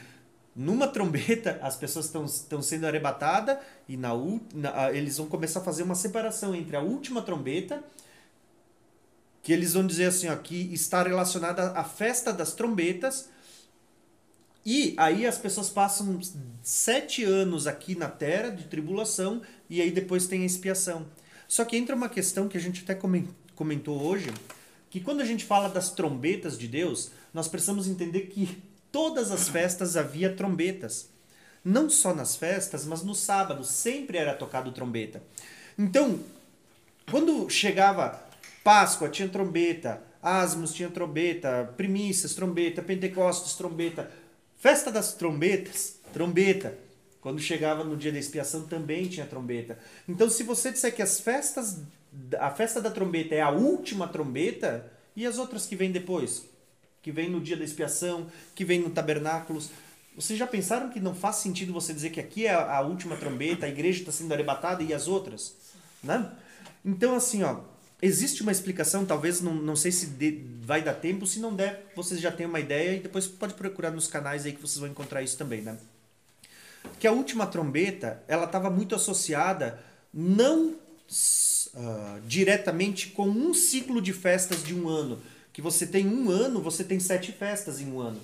numa 0.55 0.86
trombeta 0.86 1.59
as 1.61 1.74
pessoas 1.74 2.07
estão 2.07 2.62
sendo 2.62 2.86
arrebatadas 2.86 3.59
e 3.88 3.97
na, 3.97 4.11
na, 4.55 4.93
eles 4.93 5.18
vão 5.18 5.26
começar 5.26 5.59
a 5.59 5.64
fazer 5.64 5.82
uma 5.82 5.97
separação 5.97 6.55
entre 6.55 6.76
a 6.76 6.80
última 6.80 7.20
trombeta 7.20 7.82
que 9.43 9.53
eles 9.53 9.72
vão 9.72 9.86
dizer 9.86 10.07
assim 10.07 10.28
ó, 10.28 10.36
que 10.36 10.72
está 10.72 11.03
relacionada 11.03 11.72
à 11.72 11.84
festa 11.84 12.32
das 12.32 12.53
trombetas 12.53 13.28
e 14.64 14.95
aí 14.97 15.26
as 15.26 15.38
pessoas 15.38 15.68
passam 15.68 16.20
sete 16.62 17.24
anos 17.24 17.66
aqui 17.66 17.97
na 17.97 18.09
terra 18.09 18.51
de 18.51 18.64
tribulação 18.64 19.43
e 19.68 19.80
aí 19.80 19.90
depois 19.90 20.26
tem 20.26 20.43
a 20.43 20.47
expiação 20.47 21.07
só 21.49 21.64
que 21.64 21.76
entra 21.76 21.97
uma 21.97 22.09
questão 22.09 22.49
que 22.49 22.57
a 22.57 22.61
gente 22.61 22.82
até 22.82 22.99
comentou 23.55 24.01
hoje 24.01 24.30
que 24.90 25.01
quando 25.01 25.20
a 25.20 25.24
gente 25.24 25.45
fala 25.45 25.68
das 25.68 25.90
trombetas 25.90 26.57
de 26.57 26.68
Deus 26.68 27.11
nós 27.34 27.49
precisamos 27.49 27.88
entender 27.88 28.22
que 28.26 28.62
todas 28.93 29.30
as 29.30 29.49
festas 29.49 29.97
havia 29.97 30.36
trombetas. 30.36 31.09
Não 31.64 31.88
só 31.88 32.14
nas 32.14 32.36
festas, 32.36 32.84
mas 32.84 33.03
no 33.03 33.14
sábado 33.14 33.64
sempre 33.64 34.18
era 34.18 34.34
tocado 34.34 34.70
trombeta. 34.70 35.22
Então, 35.78 36.20
quando 37.11 37.49
chegava 37.49 38.22
Páscoa, 38.63 39.09
tinha 39.09 39.29
trombeta, 39.29 40.03
Asmos 40.23 40.73
tinha 40.73 40.89
trombeta, 40.89 41.73
Primícias, 41.77 42.35
trombeta, 42.35 42.83
Pentecostes, 42.83 43.55
trombeta, 43.55 44.11
Festa 44.57 44.93
das 44.93 45.15
trombetas, 45.15 45.99
trombeta. 46.13 46.79
Quando 47.21 47.41
chegava 47.41 47.83
no 47.83 47.97
dia 47.97 48.13
da 48.13 48.19
expiação 48.19 48.63
também 48.63 49.09
tinha 49.09 49.27
trombeta. 49.27 49.79
Então, 50.09 50.31
se 50.31 50.45
você 50.45 50.71
disser 50.71 50.95
que 50.95 51.03
as 51.03 51.19
festas, 51.19 51.81
a 52.39 52.51
festa 52.51 52.81
da 52.81 52.91
trombeta 52.91 53.35
é 53.35 53.41
a 53.41 53.51
última 53.51 54.07
trombeta, 54.07 54.91
e 55.15 55.27
as 55.27 55.39
outras 55.39 55.67
que 55.67 55.77
vêm 55.77 55.93
depois? 55.93 56.45
Que 57.03 57.13
vem 57.13 57.29
no 57.29 57.41
dia 57.41 57.57
da 57.57 57.65
expiação, 57.65 58.27
que 58.55 58.65
vem 58.65 58.81
no 58.81 58.91
tabernáculos. 58.91 59.71
Vocês 60.17 60.39
já 60.39 60.47
pensaram 60.47 60.91
que 60.91 61.01
não 61.01 61.15
faz 61.15 61.37
sentido 61.37 61.73
você 61.73 61.93
dizer 61.93 62.11
que 62.11 62.21
aqui 62.21 62.47
é 62.47 62.55
a 62.55 62.81
última 62.81 63.17
trombeta, 63.17 63.67
a 63.67 63.69
igreja 63.69 64.01
está 64.01 64.13
sendo 64.13 64.33
arrebatada 64.33 64.83
e 64.83 64.93
as 64.95 65.09
outras? 65.09 65.55
Né? 66.03 66.31
Então, 66.85 67.15
assim, 67.15 67.43
ó, 67.43 67.61
existe 68.03 68.42
uma 68.42 68.50
explicação, 68.50 69.07
talvez, 69.07 69.40
não, 69.40 69.55
não 69.55 69.76
sei 69.76 69.92
se 69.92 70.07
de, 70.07 70.42
vai 70.61 70.82
dar 70.82 70.94
tempo, 70.94 71.24
se 71.24 71.38
não 71.38 71.55
der, 71.55 71.90
vocês 71.94 72.20
já 72.20 72.32
têm 72.32 72.46
uma 72.46 72.59
ideia 72.59 72.96
e 72.96 73.00
depois 73.00 73.28
pode 73.28 73.55
procurar 73.55 73.92
nos 73.92 74.09
canais 74.09 74.44
aí 74.44 74.53
que 74.53 74.61
vocês 74.61 74.78
vão 74.78 74.88
encontrar 74.88 75.22
isso 75.22 75.38
também, 75.38 75.62
né? 75.62 75.78
Que 76.98 77.07
a 77.07 77.12
última 77.12 77.46
trombeta, 77.46 78.20
ela 78.26 78.44
estava 78.44 78.68
muito 78.68 78.96
associada 78.96 79.78
não 80.12 80.70
uh, 80.70 82.20
diretamente 82.26 83.11
com 83.11 83.28
um 83.28 83.55
ciclo 83.55 84.03
de 84.03 84.12
festas 84.12 84.64
de 84.64 84.74
um 84.74 84.88
ano, 84.88 85.22
que 85.53 85.62
você 85.62 85.86
tem 85.86 86.07
um 86.09 86.28
ano, 86.28 86.61
você 86.61 86.82
tem 86.82 86.98
sete 86.98 87.30
festas 87.30 87.80
em 87.80 87.86
um 87.86 88.00
ano. 88.00 88.20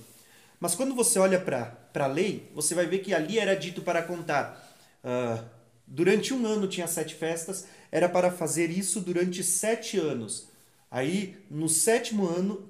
Mas 0.58 0.74
quando 0.74 0.92
você 0.92 1.20
olha 1.20 1.38
para 1.38 1.72
a 1.94 2.06
lei, 2.06 2.50
você 2.52 2.74
vai 2.74 2.86
ver 2.86 2.98
que 2.98 3.14
ali 3.14 3.38
era 3.38 3.54
dito 3.54 3.80
para 3.80 4.02
contar 4.02 4.76
uh, 5.04 5.58
Durante 5.90 6.34
um 6.34 6.46
ano 6.46 6.68
tinha 6.68 6.86
sete 6.86 7.14
festas, 7.14 7.66
era 7.90 8.08
para 8.08 8.30
fazer 8.30 8.70
isso 8.70 9.00
durante 9.00 9.42
sete 9.42 9.98
anos. 9.98 10.48
Aí, 10.90 11.36
no 11.50 11.68
sétimo 11.68 12.26
ano, 12.26 12.68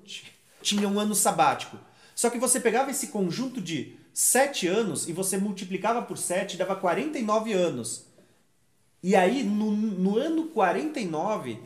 tinha 0.62 0.88
um 0.88 0.98
ano 0.98 1.14
sabático. 1.14 1.78
Só 2.14 2.30
que 2.30 2.38
você 2.38 2.58
pegava 2.58 2.90
esse 2.90 3.08
conjunto 3.08 3.60
de 3.60 3.96
sete 4.12 4.66
anos 4.66 5.08
e 5.08 5.12
você 5.12 5.36
multiplicava 5.36 6.02
por 6.02 6.18
sete, 6.18 6.56
dava 6.56 6.74
49 6.74 7.52
anos. 7.52 8.06
E 9.02 9.14
aí, 9.14 9.44
no, 9.44 9.70
no 9.70 10.18
ano 10.18 10.48
49, 10.48 11.60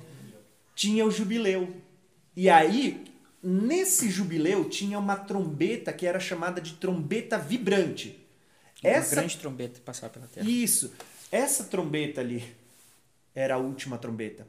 tinha 0.75 1.07
o 1.07 1.11
jubileu. 1.11 1.75
E 2.37 2.51
aí, 2.51 3.05
nesse 3.43 4.11
jubileu, 4.11 4.69
tinha 4.69 4.99
uma 4.99 5.17
trombeta 5.17 5.93
que 5.93 6.07
era 6.07 6.21
chamada 6.21 6.61
de 6.61 6.75
trombeta 6.75 7.39
vibrante. 7.39 8.19
Uma 8.83 8.91
Essa... 8.91 9.15
grande 9.15 9.39
trombeta 9.39 9.81
passar 9.83 10.11
pela 10.11 10.27
terra. 10.27 10.49
Isso. 10.49 10.93
Essa 11.31 11.65
trombeta 11.65 12.21
ali 12.21 12.45
era 13.35 13.55
a 13.55 13.59
última 13.59 13.99
trombeta. 13.99 14.47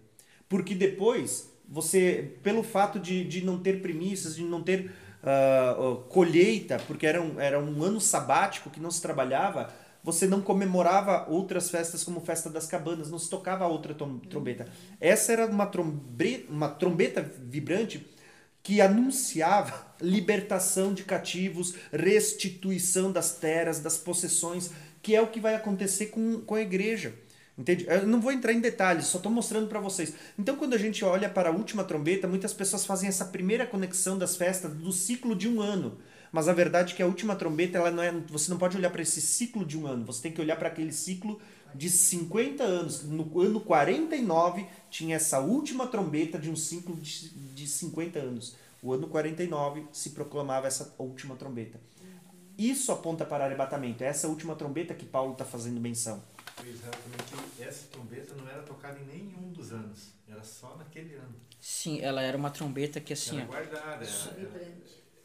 Porque 0.47 0.75
depois, 0.75 1.49
você, 1.67 2.35
pelo 2.43 2.63
fato 2.63 2.99
de, 2.99 3.23
de 3.23 3.43
não 3.43 3.59
ter 3.59 3.81
premissas, 3.81 4.35
de 4.35 4.43
não 4.43 4.61
ter 4.61 4.91
uh, 5.23 5.95
colheita, 6.09 6.79
porque 6.87 7.07
era 7.07 7.21
um, 7.21 7.39
era 7.39 7.59
um 7.59 7.83
ano 7.83 7.99
sabático 7.99 8.69
que 8.69 8.79
não 8.79 8.91
se 8.91 9.01
trabalhava, 9.01 9.73
você 10.03 10.27
não 10.27 10.41
comemorava 10.41 11.25
outras 11.29 11.69
festas 11.69 12.03
como 12.03 12.19
Festa 12.19 12.49
das 12.49 12.67
Cabanas, 12.67 13.09
não 13.09 13.17
se 13.17 13.29
tocava 13.29 13.65
outra 13.65 13.95
trombeta. 13.95 14.67
Essa 14.99 15.31
era 15.31 15.45
uma, 15.45 15.65
trombe, 15.65 16.45
uma 16.49 16.67
trombeta 16.67 17.21
vibrante 17.21 18.05
que 18.61 18.81
anunciava 18.81 19.93
libertação 20.01 20.93
de 20.93 21.03
cativos, 21.03 21.75
restituição 21.91 23.11
das 23.11 23.35
terras, 23.37 23.79
das 23.79 23.97
possessões 23.97 24.71
que 25.03 25.13
é 25.13 25.21
o 25.21 25.27
que 25.27 25.41
vai 25.41 25.53
acontecer 25.53 26.07
com, 26.07 26.39
com 26.39 26.55
a 26.55 26.61
igreja. 26.61 27.13
Entende? 27.57 27.85
Eu 27.87 28.07
não 28.07 28.19
vou 28.19 28.31
entrar 28.31 28.51
em 28.51 28.59
detalhes, 28.59 29.05
só 29.05 29.17
estou 29.17 29.31
mostrando 29.31 29.67
para 29.67 29.79
vocês. 29.79 30.13
Então, 30.39 30.55
quando 30.55 30.73
a 30.73 30.77
gente 30.77 31.05
olha 31.05 31.29
para 31.29 31.49
a 31.49 31.51
última 31.51 31.83
trombeta, 31.83 32.27
muitas 32.27 32.51
pessoas 32.51 32.85
fazem 32.85 33.07
essa 33.07 33.25
primeira 33.25 33.65
conexão 33.65 34.17
das 34.17 34.35
festas 34.35 34.73
do 34.73 34.91
ciclo 34.91 35.35
de 35.35 35.47
um 35.47 35.61
ano. 35.61 35.97
Mas 36.31 36.47
a 36.47 36.53
verdade 36.53 36.93
é 36.93 36.95
que 36.95 37.03
a 37.03 37.05
última 37.05 37.35
trombeta, 37.35 37.77
ela 37.77 37.91
não 37.91 38.01
é, 38.01 38.11
você 38.27 38.49
não 38.49 38.57
pode 38.57 38.75
olhar 38.75 38.89
para 38.89 39.03
esse 39.03 39.21
ciclo 39.21 39.63
de 39.63 39.77
um 39.77 39.85
ano, 39.85 40.03
você 40.03 40.23
tem 40.23 40.31
que 40.31 40.41
olhar 40.41 40.55
para 40.55 40.67
aquele 40.67 40.91
ciclo 40.91 41.39
de 41.75 41.91
50 41.91 42.63
anos. 42.63 43.03
No 43.03 43.39
ano 43.39 43.59
49 43.59 44.65
tinha 44.89 45.15
essa 45.15 45.39
última 45.39 45.85
trombeta 45.85 46.39
de 46.39 46.49
um 46.49 46.55
ciclo 46.55 46.95
de, 46.95 47.29
de 47.29 47.67
50 47.67 48.17
anos. 48.17 48.55
O 48.81 48.91
ano 48.91 49.07
49 49.07 49.85
se 49.91 50.09
proclamava 50.09 50.65
essa 50.65 50.93
última 50.97 51.35
trombeta. 51.35 51.79
Isso 52.57 52.91
aponta 52.91 53.25
para 53.25 53.45
arrebatamento. 53.45 54.03
É 54.03 54.07
essa 54.07 54.27
última 54.27 54.55
trombeta 54.55 54.93
que 54.95 55.05
Paulo 55.05 55.33
está 55.33 55.45
fazendo 55.45 55.79
menção. 55.79 56.21
Exatamente. 56.59 57.61
Essa 57.61 57.87
trombeta 57.87 58.33
não 58.35 58.47
era 58.47 58.61
tocada 58.61 58.99
em 58.99 59.05
nenhum 59.05 59.51
dos 59.51 59.71
anos. 59.71 60.09
Era 60.27 60.43
só 60.43 60.75
naquele 60.77 61.15
ano. 61.15 61.35
Sim, 61.59 62.01
ela 62.01 62.21
era 62.21 62.37
uma 62.37 62.49
trombeta 62.49 62.99
que 62.99 63.13
assim. 63.13 63.37
Era 63.37 63.45
guardada. 63.45 64.05
Era, 64.05 64.39
era 64.39 64.73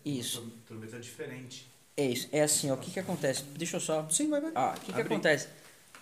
isso. 0.04 0.42
Uma 0.42 0.52
trombeta 0.66 0.98
diferente. 0.98 1.70
É 1.96 2.06
isso. 2.06 2.28
É 2.30 2.42
assim, 2.42 2.70
ó. 2.70 2.74
O 2.74 2.78
que 2.78 2.90
que 2.90 3.00
acontece? 3.00 3.42
Deixa 3.42 3.76
eu 3.76 3.80
só. 3.80 4.08
Sim, 4.08 4.30
vai, 4.30 4.40
vai. 4.40 4.52
Ah, 4.54 4.74
o 4.76 4.80
que 4.80 4.92
que 4.92 5.00
acontece? 5.00 5.48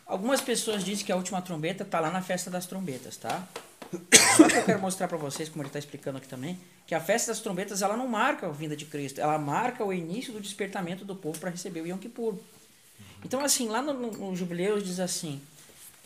Algumas 0.04 0.40
pessoas 0.40 0.84
dizem 0.84 1.04
que 1.04 1.10
a 1.10 1.16
última 1.16 1.42
trombeta 1.42 1.84
tá 1.84 1.98
lá 1.98 2.10
na 2.10 2.22
festa 2.22 2.48
das 2.50 2.66
trombetas, 2.66 3.16
tá? 3.16 3.46
Só 4.36 4.48
que 4.48 4.56
eu 4.56 4.64
quero 4.64 4.80
mostrar 4.80 5.08
para 5.08 5.16
vocês, 5.16 5.48
como 5.48 5.62
ele 5.62 5.68
está 5.68 5.78
explicando 5.78 6.18
aqui 6.18 6.28
também, 6.28 6.58
que 6.86 6.94
a 6.94 7.00
festa 7.00 7.32
das 7.32 7.40
trombetas 7.40 7.82
ela 7.82 7.96
não 7.96 8.06
marca 8.06 8.46
a 8.46 8.50
vinda 8.50 8.76
de 8.76 8.84
Cristo, 8.84 9.20
ela 9.20 9.38
marca 9.38 9.84
o 9.84 9.92
início 9.92 10.32
do 10.32 10.40
despertamento 10.40 11.04
do 11.04 11.16
povo 11.16 11.38
para 11.38 11.50
receber 11.50 11.80
o 11.80 11.86
Yom 11.86 11.98
Kippur. 11.98 12.38
Então, 13.24 13.44
assim, 13.44 13.68
lá 13.68 13.82
no, 13.82 13.92
no, 13.92 14.36
Jubileu 14.36 14.80
diz 14.80 15.00
assim, 15.00 15.40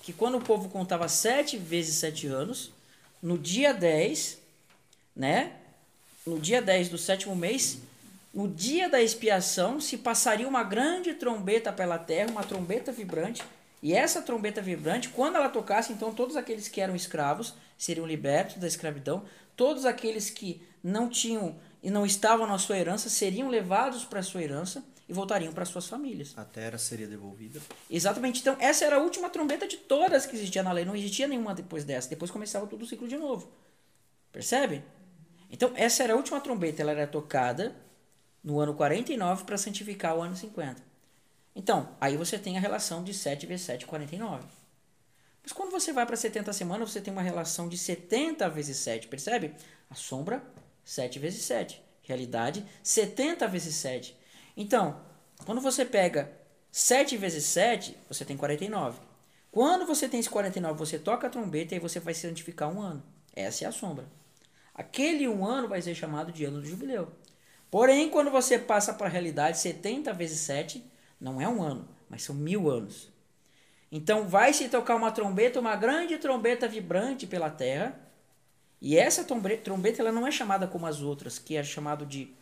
que 0.03 0.13
quando 0.13 0.39
o 0.39 0.41
povo 0.41 0.69
contava 0.69 1.09
sete 1.09 1.57
vezes 1.57 1.97
sete 1.97 2.27
anos, 2.27 2.73
no 3.23 3.37
dia 3.37 3.73
10, 3.73 4.39
né? 5.15 5.53
No 6.27 6.39
dia 6.39 6.63
10 6.63 6.89
do 6.89 6.99
sétimo 6.99 7.35
mês, 7.35 7.79
no 8.33 8.49
dia 8.49 8.89
da 8.89 9.03
expiação, 9.03 9.81
se 9.81 9.99
passaria 9.99 10.47
uma 10.47 10.63
grande 10.63 11.15
trombeta 11.15 11.73
pela 11.73 11.99
terra, 11.99 12.31
uma 12.31 12.45
trombeta 12.45 12.93
vibrante, 12.93 13.43
e 13.83 13.93
essa 13.95 14.23
trombeta 14.23 14.61
vibrante, 14.61 15.09
quando 15.09 15.37
ela 15.37 15.49
tocasse, 15.49 15.93
então 15.93 16.13
todos 16.13 16.37
aqueles 16.37 16.69
que 16.69 16.81
eram 16.81 16.95
escravos 16.95 17.55
seriam 17.79 18.07
libertos 18.07 18.57
da 18.57 18.67
escravidão, 18.67 19.25
todos 19.57 19.85
aqueles 19.85 20.29
que 20.31 20.63
não 20.83 21.09
tinham 21.09 21.57
e 21.83 21.91
não 21.91 22.05
estavam 22.05 22.47
na 22.47 22.59
sua 22.59 22.79
herança 22.79 23.09
seriam 23.09 23.49
levados 23.49 24.05
para 24.05 24.21
a 24.21 24.23
sua 24.23 24.43
herança 24.43 24.85
e 25.11 25.13
voltariam 25.13 25.53
para 25.53 25.65
suas 25.65 25.89
famílias. 25.89 26.33
A 26.37 26.45
terra 26.45 26.79
seria 26.79 27.09
devolvida. 27.09 27.61
Exatamente. 27.91 28.41
Então, 28.41 28.57
essa 28.61 28.85
era 28.85 28.95
a 28.95 28.99
última 29.01 29.29
trombeta 29.29 29.67
de 29.67 29.77
todas 29.77 30.25
que 30.25 30.37
existia 30.37 30.63
na 30.63 30.71
lei. 30.71 30.85
Não 30.85 30.95
existia 30.95 31.27
nenhuma 31.27 31.53
depois 31.53 31.83
dessa. 31.83 32.09
Depois 32.09 32.31
começava 32.31 32.65
todo 32.69 32.83
o 32.83 32.87
ciclo 32.87 33.09
de 33.09 33.17
novo. 33.17 33.51
Percebe? 34.31 34.85
Então, 35.51 35.73
essa 35.75 36.05
era 36.05 36.13
a 36.13 36.17
última 36.17 36.41
trombeta. 36.41 36.81
Ela 36.81 36.93
era 36.93 37.09
tocada 37.09 37.75
no 38.43 38.61
ano 38.61 38.73
49 38.73 39.43
para 39.43 39.59
santificar 39.59 40.17
o 40.17 40.23
ano 40.23 40.37
50. 40.37 40.81
Então, 41.57 41.89
aí 42.01 42.17
você 42.17 42.39
tem 42.39 42.57
a 42.57 42.61
relação 42.61 43.03
de 43.03 43.13
7 43.13 43.47
vezes 43.47 43.67
7, 43.67 43.87
49. 43.87 44.45
Mas 45.43 45.53
quando 45.53 45.73
você 45.73 45.93
vai 45.93 46.07
para 46.07 46.17
70 46.17 46.53
semanas, 46.53 46.93
você 46.93 47.01
tem 47.01 47.13
uma 47.13 47.21
relação 47.21 47.69
de 47.69 47.77
70 47.77 48.49
vezes 48.49 48.77
7, 48.77 49.09
percebe? 49.09 49.55
A 49.91 49.97
sombra, 49.97 50.41
7 50.85 51.19
vezes 51.19 51.43
7. 51.43 51.83
Realidade, 52.03 52.65
70 52.81 53.49
vezes 53.49 53.75
7. 53.75 54.20
Então, 54.61 55.01
quando 55.47 55.59
você 55.59 55.87
pega 55.87 56.31
7 56.71 57.17
vezes 57.17 57.45
7, 57.45 57.97
você 58.07 58.27
tem 58.27 58.37
49. 58.37 59.01
Quando 59.51 59.87
você 59.87 60.07
tem 60.07 60.21
esse 60.21 60.29
49, 60.29 60.79
você 60.79 60.99
toca 60.99 61.27
a 61.27 61.31
trombeta 61.31 61.75
e 61.75 61.79
você 61.79 61.99
vai 61.99 62.13
santificar 62.13 62.71
um 62.71 62.79
ano. 62.79 63.03
Essa 63.35 63.65
é 63.65 63.69
a 63.69 63.73
sombra. 63.73 64.05
Aquele 64.75 65.27
um 65.27 65.47
ano 65.47 65.67
vai 65.67 65.81
ser 65.81 65.95
chamado 65.95 66.31
de 66.31 66.45
ano 66.45 66.61
do 66.61 66.67
jubileu. 66.67 67.11
Porém, 67.71 68.11
quando 68.11 68.31
você 68.31 68.59
passa 68.59 68.93
para 68.93 69.07
a 69.07 69.11
realidade, 69.11 69.59
70 69.59 70.13
vezes 70.13 70.41
7 70.41 70.85
não 71.19 71.41
é 71.41 71.49
um 71.49 71.63
ano, 71.63 71.89
mas 72.11 72.23
são 72.23 72.35
mil 72.35 72.69
anos. 72.69 73.09
Então 73.91 74.29
vai 74.29 74.53
se 74.53 74.69
tocar 74.69 74.95
uma 74.95 75.11
trombeta, 75.11 75.59
uma 75.59 75.75
grande 75.75 76.19
trombeta 76.19 76.69
vibrante 76.69 77.27
pela 77.27 77.49
terra. 77.49 77.99
E 78.79 78.99
essa 78.99 79.25
trombeta 79.25 80.03
ela 80.03 80.13
não 80.13 80.27
é 80.27 80.31
chamada 80.31 80.67
como 80.67 80.87
as 80.87 81.01
outras, 81.01 81.39
que 81.39 81.57
é 81.57 81.65
chamado 81.65 82.05
de 82.05 82.35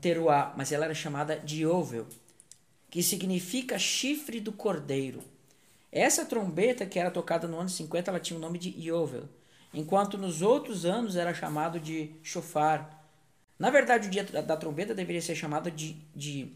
teruá, 0.00 0.54
mas 0.56 0.72
ela 0.72 0.86
era 0.86 0.94
chamada 0.94 1.38
de 1.38 1.66
ovel, 1.66 2.06
que 2.90 3.02
significa 3.02 3.78
chifre 3.78 4.40
do 4.40 4.52
cordeiro. 4.52 5.22
Essa 5.90 6.24
trombeta 6.24 6.86
que 6.86 6.98
era 6.98 7.10
tocada 7.10 7.46
no 7.46 7.58
ano 7.58 7.68
50, 7.68 8.10
ela 8.10 8.20
tinha 8.20 8.36
o 8.36 8.40
nome 8.40 8.58
de 8.58 8.70
Yovel, 8.70 9.28
enquanto 9.74 10.16
nos 10.16 10.40
outros 10.40 10.84
anos 10.86 11.16
era 11.16 11.34
chamado 11.34 11.78
de 11.78 12.14
shofar. 12.22 13.06
Na 13.58 13.70
verdade, 13.70 14.08
o 14.08 14.10
dia 14.10 14.24
da 14.24 14.56
trombeta 14.56 14.94
deveria 14.94 15.20
ser 15.20 15.36
chamado 15.36 15.70
de, 15.70 15.96
de 16.16 16.52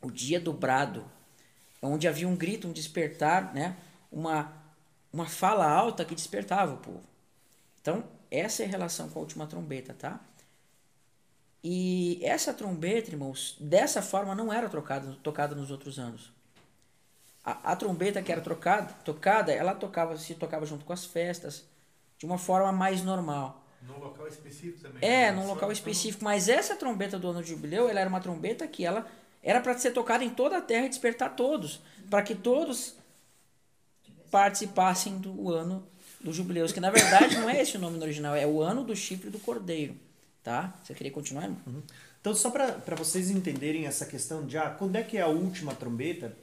o 0.00 0.10
dia 0.10 0.40
do 0.40 0.52
brado, 0.52 1.04
onde 1.82 2.08
havia 2.08 2.26
um 2.26 2.34
grito, 2.34 2.66
um 2.66 2.72
despertar, 2.72 3.52
né? 3.54 3.76
uma, 4.12 4.52
uma 5.12 5.26
fala 5.26 5.66
alta 5.66 6.04
que 6.04 6.14
despertava 6.14 6.74
o 6.74 6.78
povo. 6.78 7.02
Então, 7.80 8.04
essa 8.30 8.62
é 8.62 8.66
a 8.66 8.68
relação 8.68 9.08
com 9.08 9.18
a 9.18 9.22
última 9.22 9.46
trombeta, 9.46 9.94
tá? 9.94 10.20
E 11.62 12.18
essa 12.22 12.52
trombeta, 12.52 13.10
irmãos, 13.10 13.56
dessa 13.60 14.02
forma 14.02 14.34
não 14.34 14.52
era 14.52 14.68
trocada, 14.68 15.16
tocada 15.22 15.54
nos 15.54 15.70
outros 15.70 15.98
anos. 15.98 16.32
A, 17.44 17.72
a 17.72 17.76
trombeta 17.76 18.22
que 18.22 18.32
era 18.32 18.40
trocada, 18.40 18.92
tocada, 19.04 19.52
ela 19.52 19.74
tocava, 19.74 20.16
se 20.16 20.34
tocava 20.34 20.66
junto 20.66 20.84
com 20.84 20.92
as 20.92 21.04
festas, 21.04 21.64
de 22.18 22.26
uma 22.26 22.38
forma 22.38 22.72
mais 22.72 23.02
normal. 23.02 23.64
Num 23.82 23.98
local 23.98 24.26
específico 24.28 24.80
também. 24.80 25.08
É, 25.08 25.30
né? 25.30 25.32
num 25.32 25.46
local 25.46 25.70
específico. 25.70 26.24
Mas 26.24 26.48
essa 26.48 26.76
trombeta 26.76 27.18
do 27.18 27.28
ano 27.28 27.42
de 27.42 27.50
jubileu, 27.50 27.88
ela 27.88 28.00
era 28.00 28.08
uma 28.08 28.20
trombeta 28.20 28.66
que 28.66 28.84
ela 28.84 29.06
era 29.42 29.60
para 29.60 29.76
ser 29.76 29.92
tocada 29.92 30.24
em 30.24 30.30
toda 30.30 30.58
a 30.58 30.60
terra 30.60 30.86
e 30.86 30.88
despertar 30.88 31.34
todos, 31.34 31.80
para 32.08 32.22
que 32.22 32.34
todos 32.34 32.96
participassem 34.30 35.18
do 35.18 35.50
ano 35.50 35.86
dos 36.20 36.36
jubileus, 36.36 36.72
que 36.72 36.80
na 36.80 36.90
verdade 36.90 37.36
não 37.36 37.50
é 37.50 37.60
esse 37.60 37.76
o 37.76 37.80
nome 37.80 37.98
no 37.98 38.04
original, 38.04 38.34
é 38.36 38.46
o 38.46 38.62
ano 38.62 38.84
do 38.84 38.94
chifre 38.94 39.28
do 39.28 39.40
cordeiro, 39.40 39.96
tá? 40.42 40.74
Você 40.82 40.94
queria 40.94 41.12
continuar? 41.12 41.48
Uhum. 41.48 41.82
Então, 42.20 42.34
só 42.34 42.50
para 42.50 42.94
vocês 42.96 43.30
entenderem 43.30 43.86
essa 43.86 44.06
questão 44.06 44.46
de 44.46 44.56
ah, 44.56 44.70
quando 44.70 44.96
é 44.96 45.02
que 45.02 45.16
é 45.16 45.22
a 45.22 45.26
última 45.26 45.74
trombeta, 45.74 46.36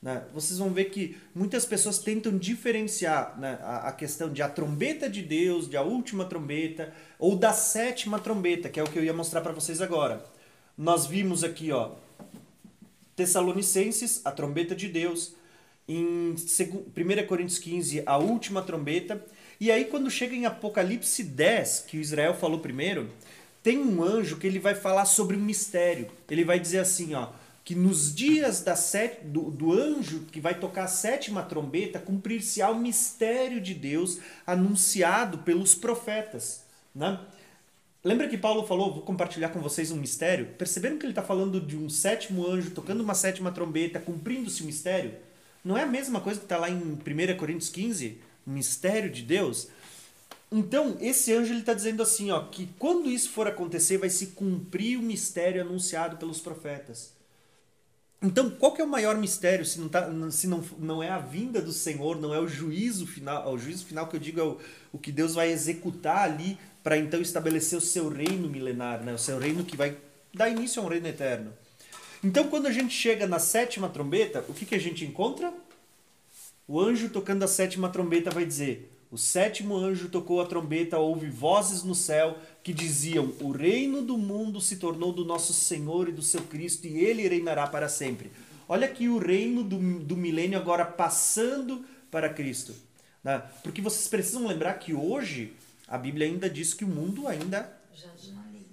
né, 0.00 0.22
vocês 0.32 0.58
vão 0.58 0.70
ver 0.70 0.86
que 0.90 1.16
muitas 1.34 1.64
pessoas 1.64 1.98
tentam 1.98 2.36
diferenciar 2.36 3.38
né, 3.38 3.58
a, 3.62 3.88
a, 3.88 3.92
questão 3.92 4.30
de 4.30 4.42
a 4.42 4.48
trombeta 4.48 5.08
de 5.08 5.22
Deus, 5.22 5.68
de 5.68 5.76
a 5.76 5.82
última 5.82 6.26
trombeta, 6.26 6.92
ou 7.18 7.34
da 7.34 7.52
sétima 7.52 8.18
trombeta, 8.18 8.68
que 8.68 8.78
é 8.78 8.82
o 8.82 8.86
que 8.86 8.98
eu 8.98 9.04
ia 9.04 9.14
mostrar 9.14 9.40
para 9.40 9.52
vocês 9.52 9.80
agora. 9.80 10.24
Nós 10.76 11.06
vimos 11.06 11.42
aqui, 11.42 11.72
ó, 11.72 11.92
Tessalonicenses, 13.16 14.20
a 14.24 14.30
trombeta 14.30 14.74
de 14.74 14.88
Deus, 14.88 15.34
em 15.88 16.34
1 16.34 17.26
Coríntios 17.26 17.58
15, 17.58 18.02
a 18.04 18.18
última 18.18 18.62
trombeta, 18.62 19.24
e 19.58 19.70
aí 19.70 19.86
quando 19.86 20.10
chega 20.10 20.34
em 20.34 20.46
Apocalipse 20.46 21.22
10, 21.22 21.86
que 21.88 21.96
Israel 21.96 22.34
falou 22.34 22.58
primeiro, 22.58 23.08
tem 23.64 23.78
um 23.78 24.04
anjo 24.04 24.36
que 24.36 24.46
ele 24.46 24.58
vai 24.58 24.74
falar 24.74 25.06
sobre 25.06 25.38
um 25.38 25.40
mistério. 25.40 26.08
Ele 26.30 26.44
vai 26.44 26.60
dizer 26.60 26.80
assim, 26.80 27.14
ó, 27.14 27.30
que 27.64 27.74
nos 27.74 28.14
dias 28.14 28.60
da 28.60 28.76
set, 28.76 29.24
do, 29.24 29.50
do 29.50 29.72
anjo 29.72 30.26
que 30.30 30.38
vai 30.38 30.60
tocar 30.60 30.84
a 30.84 30.86
sétima 30.86 31.42
trombeta, 31.42 31.98
cumprir-se-á 31.98 32.70
o 32.70 32.78
mistério 32.78 33.62
de 33.62 33.72
Deus 33.72 34.18
anunciado 34.46 35.38
pelos 35.38 35.74
profetas. 35.74 36.62
Né? 36.94 37.18
Lembra 38.04 38.28
que 38.28 38.36
Paulo 38.36 38.66
falou, 38.66 38.92
vou 38.92 39.02
compartilhar 39.02 39.48
com 39.48 39.60
vocês 39.60 39.90
um 39.90 39.96
mistério? 39.96 40.44
Perceberam 40.58 40.98
que 40.98 41.06
ele 41.06 41.12
está 41.12 41.22
falando 41.22 41.58
de 41.58 41.74
um 41.74 41.88
sétimo 41.88 42.46
anjo 42.46 42.70
tocando 42.70 43.00
uma 43.00 43.14
sétima 43.14 43.50
trombeta, 43.50 43.98
cumprindo-se 43.98 44.62
o 44.62 44.66
mistério? 44.66 45.14
Não 45.64 45.78
é 45.78 45.84
a 45.84 45.86
mesma 45.86 46.20
coisa 46.20 46.38
que 46.38 46.44
está 46.44 46.58
lá 46.58 46.68
em 46.68 46.76
1 46.76 46.98
Coríntios 47.38 47.70
15? 47.70 48.18
O 48.46 48.50
mistério 48.50 49.10
de 49.10 49.22
Deus? 49.22 49.68
Então, 50.56 50.96
esse 51.00 51.32
anjo 51.32 51.52
está 51.52 51.74
dizendo 51.74 52.00
assim, 52.00 52.30
ó, 52.30 52.44
que 52.44 52.68
quando 52.78 53.10
isso 53.10 53.30
for 53.30 53.48
acontecer, 53.48 53.98
vai 53.98 54.08
se 54.08 54.28
cumprir 54.28 54.96
o 54.96 55.02
mistério 55.02 55.60
anunciado 55.60 56.16
pelos 56.16 56.38
profetas. 56.38 57.12
Então, 58.22 58.48
qual 58.48 58.72
que 58.72 58.80
é 58.80 58.84
o 58.84 58.88
maior 58.88 59.16
mistério 59.16 59.64
se 59.64 59.80
não, 59.80 59.88
tá, 59.88 60.08
se 60.30 60.46
não, 60.46 60.62
não 60.78 61.02
é 61.02 61.10
a 61.10 61.18
vinda 61.18 61.60
do 61.60 61.72
Senhor, 61.72 62.20
não 62.20 62.32
é 62.32 62.38
o 62.38 62.46
juízo 62.46 63.04
final, 63.04 63.52
o 63.52 63.58
juízo 63.58 63.84
final 63.84 64.06
que 64.06 64.14
eu 64.14 64.20
digo 64.20 64.40
é 64.40 64.44
o, 64.44 64.58
o 64.92 64.98
que 64.98 65.10
Deus 65.10 65.34
vai 65.34 65.50
executar 65.50 66.18
ali 66.18 66.56
para 66.84 66.96
então 66.96 67.20
estabelecer 67.20 67.76
o 67.76 67.82
seu 67.82 68.08
reino 68.08 68.48
milenar, 68.48 69.02
né? 69.02 69.12
o 69.12 69.18
seu 69.18 69.40
reino 69.40 69.64
que 69.64 69.76
vai 69.76 69.96
dar 70.32 70.48
início 70.48 70.80
a 70.80 70.84
um 70.84 70.88
reino 70.88 71.08
eterno. 71.08 71.52
Então, 72.22 72.46
quando 72.46 72.66
a 72.66 72.72
gente 72.72 72.94
chega 72.94 73.26
na 73.26 73.40
sétima 73.40 73.88
trombeta, 73.88 74.44
o 74.48 74.54
que, 74.54 74.64
que 74.64 74.76
a 74.76 74.80
gente 74.80 75.04
encontra? 75.04 75.52
O 76.68 76.80
anjo 76.80 77.08
tocando 77.08 77.42
a 77.42 77.48
sétima 77.48 77.88
trombeta 77.88 78.30
vai 78.30 78.46
dizer: 78.46 78.93
O 79.14 79.16
sétimo 79.16 79.76
anjo 79.76 80.08
tocou 80.08 80.40
a 80.40 80.44
trombeta, 80.44 80.98
houve 80.98 81.30
vozes 81.30 81.84
no 81.84 81.94
céu 81.94 82.36
que 82.64 82.72
diziam: 82.72 83.32
O 83.40 83.52
reino 83.52 84.02
do 84.02 84.18
mundo 84.18 84.60
se 84.60 84.74
tornou 84.74 85.12
do 85.12 85.24
nosso 85.24 85.52
Senhor 85.52 86.08
e 86.08 86.12
do 86.12 86.20
seu 86.20 86.42
Cristo, 86.42 86.88
e 86.88 86.98
ele 86.98 87.28
reinará 87.28 87.64
para 87.68 87.88
sempre. 87.88 88.32
Olha 88.68 88.88
aqui 88.88 89.08
o 89.08 89.18
reino 89.18 89.62
do, 89.62 89.78
do 90.00 90.16
milênio 90.16 90.58
agora 90.58 90.84
passando 90.84 91.84
para 92.10 92.28
Cristo. 92.28 92.74
Né? 93.22 93.40
Porque 93.62 93.80
vocês 93.80 94.08
precisam 94.08 94.48
lembrar 94.48 94.74
que 94.80 94.92
hoje 94.92 95.52
a 95.86 95.96
Bíblia 95.96 96.26
ainda 96.26 96.50
diz 96.50 96.74
que 96.74 96.84
o 96.84 96.88
mundo 96.88 97.28
ainda. 97.28 97.72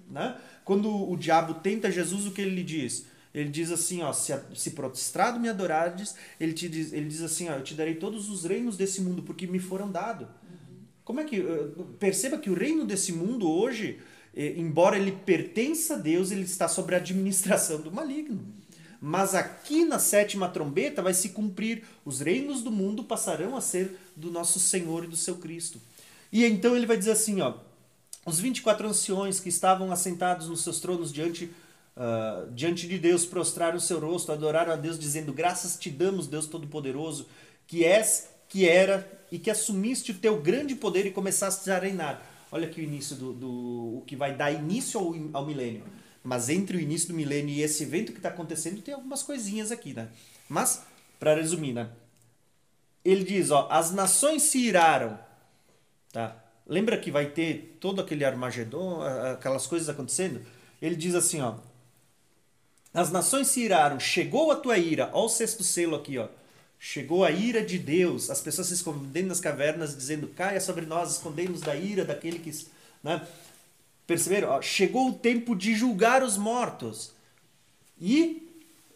Né? 0.10 0.36
Quando 0.66 0.90
o 1.08 1.16
diabo 1.16 1.54
tenta 1.54 1.92
Jesus, 1.92 2.26
o 2.26 2.32
que 2.32 2.42
ele 2.42 2.56
lhe 2.56 2.64
diz? 2.64 3.06
Ele 3.34 3.50
diz 3.50 3.72
assim, 3.72 4.02
ó, 4.02 4.12
se, 4.12 4.34
se 4.56 4.72
prostrado 4.72 5.40
me 5.40 5.48
adorares, 5.48 6.16
ele, 6.40 6.54
te 6.54 6.68
diz, 6.68 6.92
ele 6.92 7.08
diz 7.08 7.22
assim, 7.22 7.50
ó, 7.50 7.54
eu 7.54 7.64
te 7.64 7.74
darei 7.74 7.96
todos 7.96 8.30
os 8.30 8.44
reinos 8.44 8.76
desse 8.76 9.02
mundo, 9.02 9.24
porque 9.24 9.48
me 9.48 9.60
foram 9.60 9.90
dados. 9.90 10.28
Uhum. 10.28 10.78
Como 11.06 11.20
é 11.22 11.24
que. 11.24 11.38
Eh, 11.40 11.68
perceba 11.98 12.38
que 12.38 12.50
o 12.50 12.54
reino 12.54 12.86
desse 12.86 13.14
mundo 13.14 13.50
hoje, 13.50 14.00
eh, 14.36 14.54
embora 14.58 14.98
ele 14.98 15.14
pertença 15.14 15.96
a 15.96 15.98
Deus, 15.98 16.32
ele 16.32 16.44
está 16.44 16.68
sob 16.68 16.94
a 16.94 16.98
administração 16.98 17.80
do 17.80 17.92
maligno. 17.92 18.46
Mas 19.00 19.34
aqui 19.34 19.84
na 19.84 19.98
sétima 19.98 20.48
trombeta 20.48 21.02
vai 21.02 21.14
se 21.14 21.30
cumprir, 21.30 21.84
os 22.06 22.20
reinos 22.20 22.62
do 22.62 22.70
mundo 22.70 23.04
passarão 23.04 23.56
a 23.56 23.62
ser 23.62 23.98
do 24.16 24.30
nosso 24.30 24.60
Senhor 24.60 25.06
e 25.06 25.08
do 25.08 25.16
seu 25.16 25.38
Cristo. 25.38 25.82
E 26.32 26.46
então 26.46 26.76
ele 26.76 26.86
vai 26.86 26.98
dizer 26.98 27.12
assim, 27.12 27.42
ó, 27.42 27.56
os 28.26 28.40
24 28.40 28.88
anciões 28.88 29.40
que 29.40 29.50
estavam 29.50 29.92
assentados 29.92 30.48
nos 30.48 30.62
seus 30.62 30.80
tronos 30.80 31.12
diante, 31.12 31.50
uh, 31.96 32.52
diante 32.52 32.88
de 32.88 32.98
Deus 32.98 33.26
prostraram 33.26 33.78
o 33.78 33.82
seu 33.82 34.00
rosto, 34.00 34.32
adoraram 34.32 34.74
a 34.74 34.76
Deus, 34.76 34.98
dizendo: 34.98 35.34
Graças 35.34 35.78
te 35.78 35.90
damos, 35.90 36.28
Deus 36.28 36.48
Todo-Poderoso, 36.48 37.28
que 37.68 37.84
és, 37.86 38.30
que 38.48 38.68
era 38.68 39.10
e 39.32 39.40
que 39.40 39.50
assumiste 39.50 40.12
o 40.12 40.16
teu 40.16 40.42
grande 40.42 40.76
poder 40.76 41.06
e 41.06 41.12
começaste 41.12 41.70
a 41.72 41.80
reinar. 41.80 42.26
Olha 42.52 42.68
aqui 42.68 42.82
o 42.82 42.84
início 42.84 43.16
do, 43.16 43.34
do 43.34 43.50
o 43.98 44.04
que 44.06 44.16
vai 44.16 44.36
dar 44.36 44.52
início 44.52 45.00
ao, 45.00 45.16
ao 45.34 45.46
milênio. 45.46 45.84
Mas 46.24 46.50
entre 46.50 46.78
o 46.78 46.80
início 46.80 47.08
do 47.08 47.14
milênio 47.16 47.54
e 47.54 47.62
esse 47.62 47.84
evento 47.84 48.12
que 48.12 48.20
está 48.20 48.30
acontecendo, 48.30 48.82
tem 48.82 48.94
algumas 48.94 49.24
coisinhas 49.24 49.72
aqui, 49.72 49.94
né? 49.94 50.10
Mas, 50.48 50.84
para 51.20 51.34
resumir, 51.34 51.74
né? 51.74 51.90
Ele 53.04 53.24
diz, 53.24 53.50
ó, 53.50 53.68
as 53.72 53.92
nações 53.92 54.44
se 54.44 54.60
iraram 54.60 55.18
Tá? 56.12 56.36
Lembra 56.68 56.98
que 56.98 57.10
vai 57.10 57.28
ter 57.28 57.78
todo 57.80 58.02
aquele 58.02 58.26
Armagedon, 58.26 59.02
aquelas 59.02 59.66
coisas 59.66 59.90
acontecendo? 59.90 60.42
Ele 60.82 60.96
diz 60.96 61.16
assim, 61.16 61.42
ó. 61.42 61.56
As 62.94 63.12
nações 63.12 63.48
se 63.48 63.62
iraram, 63.62 64.00
chegou 64.00 64.52
a 64.52 64.56
tua 64.56 64.78
ira. 64.78 65.10
Olha 65.14 65.26
o 65.26 65.30
sexto 65.30 65.64
selo 65.64 65.96
aqui, 65.96 66.18
ó. 66.18 66.28
Chegou 66.78 67.24
a 67.24 67.32
ira 67.32 67.64
de 67.64 67.78
Deus. 67.78 68.30
As 68.30 68.42
pessoas 68.42 68.68
se 68.68 68.74
escondendo 68.74 69.28
nas 69.28 69.40
cavernas, 69.40 69.96
dizendo: 69.96 70.28
Caia 70.30 70.60
sobre 70.60 70.86
nós, 70.86 71.12
escondemos 71.12 71.62
da 71.62 71.76
ira 71.76 72.04
daquele 72.04 72.40
que. 72.40 72.52
Né? 73.04 73.26
Perceberam? 74.06 74.50
Ó, 74.50 74.62
chegou 74.62 75.10
o 75.10 75.14
tempo 75.14 75.56
de 75.56 75.74
julgar 75.76 76.24
os 76.24 76.38
mortos. 76.38 77.14
E 78.00 78.50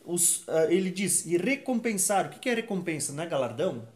os, 0.04 0.40
uh, 0.48 0.68
ele 0.70 0.90
diz: 0.90 1.26
e 1.26 1.38
recompensar. 1.38 2.26
O 2.26 2.40
que 2.40 2.50
é 2.50 2.54
recompensa? 2.54 3.14
Não 3.14 3.24
é 3.24 3.28
galardão? 3.28 3.88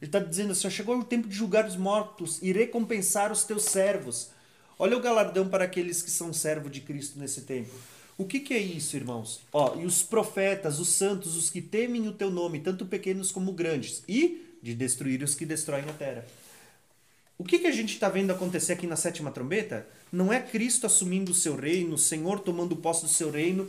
Ele 0.00 0.08
está 0.08 0.18
dizendo 0.18 0.52
assim: 0.52 0.68
chegou 0.68 0.98
o 0.98 1.04
tempo 1.04 1.28
de 1.28 1.34
julgar 1.34 1.66
os 1.66 1.76
mortos 1.76 2.40
e 2.42 2.50
recompensar 2.50 3.30
os 3.30 3.44
teus 3.44 3.64
servos. 3.64 4.30
Olha 4.78 4.96
o 4.96 5.00
galardão 5.00 5.48
para 5.48 5.64
aqueles 5.64 6.02
que 6.02 6.10
são 6.10 6.32
servos 6.32 6.72
de 6.72 6.80
Cristo 6.80 7.18
nesse 7.18 7.42
tempo. 7.42 7.72
O 8.16 8.24
que, 8.24 8.40
que 8.40 8.54
é 8.54 8.58
isso, 8.58 8.96
irmãos? 8.96 9.40
Ó, 9.52 9.76
e 9.76 9.84
os 9.84 10.02
profetas, 10.02 10.78
os 10.78 10.88
santos, 10.88 11.36
os 11.36 11.50
que 11.50 11.60
temem 11.60 12.06
o 12.06 12.12
teu 12.12 12.30
nome, 12.30 12.60
tanto 12.60 12.86
pequenos 12.86 13.32
como 13.32 13.52
grandes, 13.52 14.02
e 14.08 14.56
de 14.62 14.74
destruir 14.74 15.22
os 15.22 15.34
que 15.34 15.44
destroem 15.44 15.84
a 15.88 15.92
terra. 15.92 16.24
O 17.36 17.44
que, 17.44 17.58
que 17.58 17.66
a 17.66 17.72
gente 17.72 17.94
está 17.94 18.08
vendo 18.08 18.30
acontecer 18.30 18.72
aqui 18.72 18.86
na 18.86 18.96
sétima 18.96 19.30
trombeta? 19.30 19.86
Não 20.12 20.32
é 20.32 20.40
Cristo 20.40 20.86
assumindo 20.86 21.32
o 21.32 21.34
seu 21.34 21.56
reino, 21.56 21.94
o 21.94 21.98
Senhor 21.98 22.38
tomando 22.40 22.76
posse 22.76 23.02
do 23.02 23.08
seu 23.08 23.30
reino, 23.30 23.68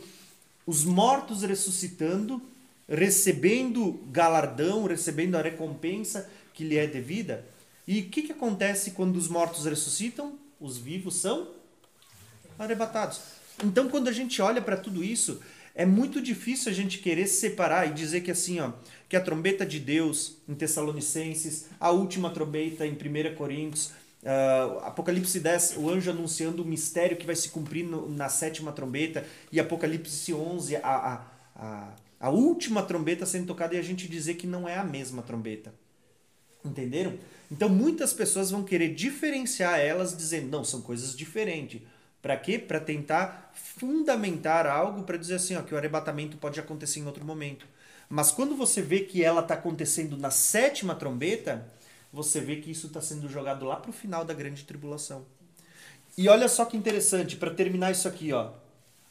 os 0.64 0.84
mortos 0.84 1.42
ressuscitando 1.42 2.40
recebendo 2.88 4.00
galardão, 4.10 4.84
recebendo 4.84 5.36
a 5.36 5.42
recompensa 5.42 6.28
que 6.54 6.64
lhe 6.64 6.76
é 6.76 6.86
devida. 6.86 7.44
E 7.86 8.00
o 8.00 8.08
que, 8.08 8.22
que 8.22 8.32
acontece 8.32 8.92
quando 8.92 9.16
os 9.16 9.28
mortos 9.28 9.64
ressuscitam? 9.64 10.38
Os 10.60 10.78
vivos 10.78 11.16
são 11.16 11.48
arrebatados. 12.58 13.20
Então, 13.64 13.88
quando 13.88 14.08
a 14.08 14.12
gente 14.12 14.40
olha 14.42 14.60
para 14.60 14.76
tudo 14.76 15.02
isso, 15.02 15.40
é 15.74 15.84
muito 15.84 16.20
difícil 16.20 16.70
a 16.70 16.74
gente 16.74 16.98
querer 16.98 17.26
separar 17.26 17.88
e 17.88 17.92
dizer 17.92 18.20
que 18.22 18.30
assim, 18.30 18.60
ó, 18.60 18.72
que 19.08 19.16
a 19.16 19.20
trombeta 19.20 19.64
de 19.64 19.78
Deus 19.78 20.36
em 20.48 20.54
Tessalonicenses, 20.54 21.66
a 21.78 21.90
última 21.90 22.30
trombeta 22.30 22.86
em 22.86 22.92
1 22.92 23.34
Coríntios, 23.34 23.92
uh, 24.22 24.78
Apocalipse 24.80 25.40
10, 25.40 25.76
o 25.76 25.88
anjo 25.88 26.10
anunciando 26.10 26.62
o 26.62 26.66
mistério 26.66 27.16
que 27.16 27.26
vai 27.26 27.36
se 27.36 27.48
cumprir 27.48 27.84
no, 27.84 28.08
na 28.08 28.28
sétima 28.28 28.72
trombeta, 28.72 29.26
e 29.50 29.60
Apocalipse 29.60 30.32
11, 30.32 30.76
a, 30.76 30.80
a, 30.82 31.24
a 31.56 31.94
a 32.18 32.30
última 32.30 32.82
trombeta 32.82 33.26
sendo 33.26 33.46
tocada 33.46 33.74
e 33.74 33.78
a 33.78 33.82
gente 33.82 34.08
dizer 34.08 34.34
que 34.34 34.46
não 34.46 34.68
é 34.68 34.76
a 34.76 34.84
mesma 34.84 35.22
trombeta. 35.22 35.74
Entenderam? 36.64 37.14
Então 37.50 37.68
muitas 37.68 38.12
pessoas 38.12 38.50
vão 38.50 38.64
querer 38.64 38.94
diferenciar 38.94 39.78
elas 39.78 40.16
dizendo, 40.16 40.48
não, 40.48 40.64
são 40.64 40.80
coisas 40.80 41.14
diferentes. 41.14 41.82
Para 42.26 42.36
quê? 42.36 42.58
Para 42.58 42.80
tentar 42.80 43.52
fundamentar 43.54 44.66
algo 44.66 45.04
para 45.04 45.16
dizer 45.16 45.36
assim, 45.36 45.54
ó, 45.54 45.62
que 45.62 45.72
o 45.72 45.78
arrebatamento 45.78 46.36
pode 46.36 46.58
acontecer 46.58 46.98
em 46.98 47.06
outro 47.06 47.24
momento. 47.24 47.64
Mas 48.08 48.32
quando 48.32 48.56
você 48.56 48.82
vê 48.82 48.98
que 48.98 49.22
ela 49.22 49.42
está 49.42 49.54
acontecendo 49.54 50.16
na 50.16 50.32
sétima 50.32 50.96
trombeta, 50.96 51.64
você 52.12 52.40
vê 52.40 52.56
que 52.56 52.68
isso 52.68 52.88
está 52.88 53.00
sendo 53.00 53.28
jogado 53.28 53.64
lá 53.64 53.76
para 53.76 53.90
o 53.90 53.92
final 53.92 54.24
da 54.24 54.34
grande 54.34 54.64
tribulação. 54.64 55.24
E 56.18 56.28
olha 56.28 56.48
só 56.48 56.64
que 56.64 56.76
interessante, 56.76 57.36
para 57.36 57.54
terminar 57.54 57.92
isso 57.92 58.08
aqui, 58.08 58.32
ó. 58.32 58.54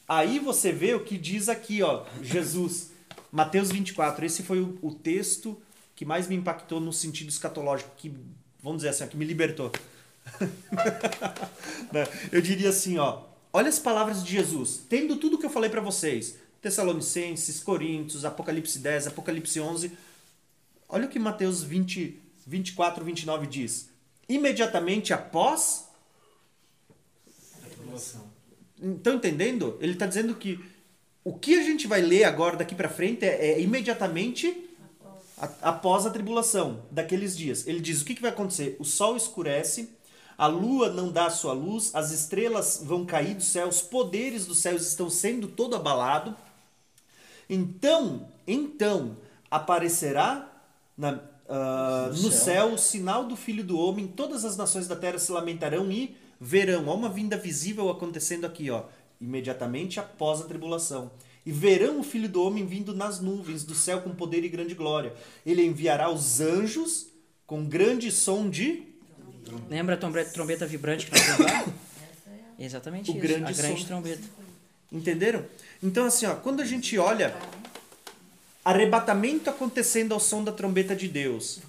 Aí 0.05 0.38
você 0.38 0.74
vê 0.74 0.93
o 0.93 1.05
que 1.05 1.18
diz 1.18 1.47
aqui, 1.47 1.82
ó, 1.82 2.03
Jesus. 2.22 2.91
Mateus 3.32 3.72
24, 3.72 4.26
esse 4.26 4.43
foi 4.43 4.59
o, 4.59 4.78
o, 4.82 4.93
texto 4.93 5.57
que 5.95 6.03
mais 6.03 6.28
me 6.28 6.36
impactou 6.36 6.82
no 6.82 6.91
sentido 6.91 7.30
escatológico, 7.30 7.91
que, 7.95 8.13
vamos 8.61 8.80
dizer 8.80 8.89
assim, 8.89 9.07
que 9.07 9.16
me 9.16 9.24
libertou. 9.24 9.72
Né? 11.91 12.07
eu 12.32 12.41
diria 12.41 12.69
assim, 12.69 12.97
ó, 12.97 13.21
olha 13.53 13.69
as 13.69 13.80
palavras 13.80 14.23
de 14.23 14.32
Jesus. 14.32 14.82
Tendo 14.89 15.17
tudo 15.17 15.38
que 15.38 15.45
eu 15.45 15.49
falei 15.49 15.69
para 15.69 15.82
vocês, 15.82 16.36
Tessalonicenses, 16.61 17.61
Coríntios, 17.61 18.26
Apocalipse 18.26 18.80
10, 18.80 19.07
Apocalipse 19.07 19.59
11. 19.59 19.91
Olha 20.89 21.05
o 21.05 21.09
que 21.09 21.19
Mateus 21.19 21.63
20, 21.63 22.19
24, 22.45 23.03
29 23.05 23.47
diz. 23.47 23.89
Imediatamente 24.28 25.13
após. 25.13 25.86
Estão 28.82 29.13
entendendo? 29.15 29.78
Ele 29.80 29.93
está 29.93 30.05
dizendo 30.05 30.36
que 30.36 30.59
o 31.23 31.34
que 31.34 31.55
a 31.55 31.63
gente 31.63 31.88
vai 31.88 32.01
ler 32.01 32.23
agora 32.26 32.57
daqui 32.57 32.76
para 32.76 32.89
frente 32.89 33.23
é, 33.26 33.51
é 33.53 33.61
imediatamente 33.61 34.67
a- 35.38 35.49
após 35.69 36.05
a 36.05 36.09
tribulação 36.09 36.84
daqueles 36.91 37.38
dias. 37.38 37.65
Ele 37.67 37.80
diz 37.80 38.01
o 38.01 38.05
que, 38.05 38.15
que 38.15 38.21
vai 38.21 38.32
acontecer? 38.32 38.76
O 38.80 38.84
sol 38.86 39.15
escurece, 39.15 39.89
a 40.38 40.47
lua 40.47 40.89
não 40.89 41.11
dá 41.11 41.29
sua 41.29 41.53
luz, 41.53 41.91
as 41.93 42.11
estrelas 42.11 42.81
vão 42.83 43.05
cair 43.05 43.36
do 43.36 43.43
céu, 43.43 43.67
os 43.67 43.81
poderes 43.81 44.45
dos 44.45 44.59
céus 44.59 44.86
estão 44.88 45.09
sendo 45.09 45.47
todo 45.47 45.75
abalado. 45.75 46.36
Então, 47.49 48.27
então 48.47 49.15
aparecerá 49.49 50.51
na, 50.97 51.19
No 52.09 52.21
no 52.21 52.31
céu. 52.31 52.31
céu 52.31 52.73
o 52.73 52.77
sinal 52.77 53.25
do 53.25 53.36
Filho 53.36 53.63
do 53.63 53.77
Homem, 53.79 54.07
todas 54.07 54.43
as 54.43 54.57
nações 54.57 54.88
da 54.88 54.95
terra 54.95 55.19
se 55.19 55.31
lamentarão 55.31 55.91
e 55.91 56.15
verão. 56.39 56.89
Há 56.89 56.93
uma 56.93 57.09
vinda 57.09 57.38
visível 57.38 57.89
acontecendo 57.89 58.45
aqui, 58.45 58.69
ó, 58.69 58.83
imediatamente 59.21 59.99
após 59.99 60.41
a 60.41 60.45
tribulação. 60.45 61.11
E 61.45 61.51
verão 61.51 61.99
o 61.99 62.03
Filho 62.03 62.27
do 62.27 62.41
Homem 62.41 62.65
vindo 62.65 62.95
nas 62.95 63.19
nuvens 63.19 63.63
do 63.63 63.75
céu 63.75 64.01
com 64.01 64.15
poder 64.15 64.43
e 64.43 64.49
grande 64.49 64.73
glória. 64.73 65.13
Ele 65.45 65.63
enviará 65.63 66.09
os 66.09 66.41
anjos 66.41 67.07
com 67.45 67.63
grande 67.63 68.11
som 68.11 68.49
de 68.49 68.94
Lembra 69.69 69.95
a 69.95 69.97
trombe- 69.97 70.25
trombeta 70.25 70.65
vibrante 70.65 71.05
que 71.05 71.11
nós 71.11 71.21
vimos 71.37 71.51
lá? 71.51 71.65
Exatamente 72.57 73.11
O 73.11 73.13
isso. 73.13 73.21
grande 73.21 73.51
a 73.51 73.55
grande 73.55 73.81
som. 73.81 73.87
trombeta. 73.87 74.23
Entenderam? 74.91 75.45
Então, 75.83 76.05
assim, 76.05 76.25
ó, 76.25 76.35
quando 76.35 76.61
a 76.61 76.65
gente 76.65 76.97
olha 76.97 77.35
arrebatamento 78.63 79.49
acontecendo 79.49 80.13
ao 80.13 80.19
som 80.19 80.43
da 80.43 80.51
trombeta 80.51 80.95
de 80.95 81.07
Deus, 81.07 81.59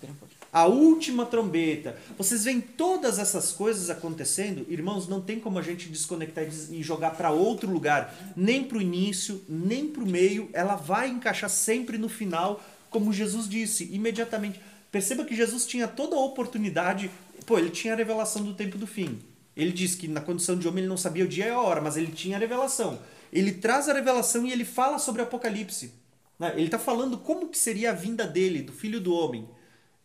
a 0.53 0.65
última 0.67 1.27
trombeta, 1.27 1.99
vocês 2.17 2.45
veem 2.45 2.61
todas 2.61 3.19
essas 3.19 3.53
coisas 3.53 3.91
acontecendo, 3.91 4.65
irmãos, 4.71 5.07
não 5.07 5.21
tem 5.21 5.39
como 5.39 5.59
a 5.59 5.63
gente 5.63 5.89
desconectar 5.89 6.45
des- 6.47 6.71
e 6.71 6.83
jogar 6.83 7.11
para 7.11 7.31
outro 7.31 7.71
lugar, 7.71 8.15
nem 8.35 8.65
para 8.65 8.79
o 8.79 8.83
início, 8.83 9.43
nem 9.49 9.87
para 9.89 10.03
o 10.03 10.07
meio, 10.09 10.49
ela 10.55 10.77
vai 10.77 11.09
encaixar 11.09 11.51
sempre 11.51 11.99
no 11.99 12.09
final, 12.09 12.65
como 12.89 13.13
Jesus 13.13 13.47
disse, 13.49 13.85
imediatamente. 13.93 14.59
Perceba 14.91 15.25
que 15.25 15.37
Jesus 15.37 15.67
tinha 15.67 15.89
toda 15.89 16.17
a 16.17 16.21
oportunidade, 16.21 17.11
pô, 17.45 17.59
ele 17.59 17.71
tinha 17.71 17.93
a 17.93 17.97
revelação 17.97 18.43
do 18.43 18.55
tempo 18.55 18.79
do 18.79 18.87
fim. 18.87 19.19
Ele 19.57 19.73
diz 19.73 19.95
que 19.95 20.07
na 20.07 20.21
condição 20.21 20.59
de 20.59 20.69
homem 20.69 20.83
ele 20.83 20.89
não 20.89 20.97
sabia 20.97 21.25
o 21.25 21.29
dia 21.29 21.47
e 21.47 21.51
a 21.51 21.61
hora, 21.61 21.81
mas 21.81 21.97
ele 21.97 22.13
tinha 22.13 22.37
a 22.37 22.41
revelação. 22.41 22.99
Ele 23.33 23.53
traz 23.53 23.89
a 23.89 23.95
revelação 23.95 24.47
e 24.47 24.53
ele 24.53 24.65
fala 24.65 24.99
sobre 24.99 25.23
o 25.23 25.25
Apocalipse. 25.25 25.93
né? 26.39 26.53
Ele 26.55 26.67
está 26.67 26.79
falando 26.79 27.19
como 27.19 27.49
que 27.49 27.59
seria 27.59 27.91
a 27.91 27.95
vinda 27.95 28.27
dele, 28.27 28.63
do 28.63 28.73
Filho 28.73 29.01
do 29.01 29.15
Homem. 29.15 29.49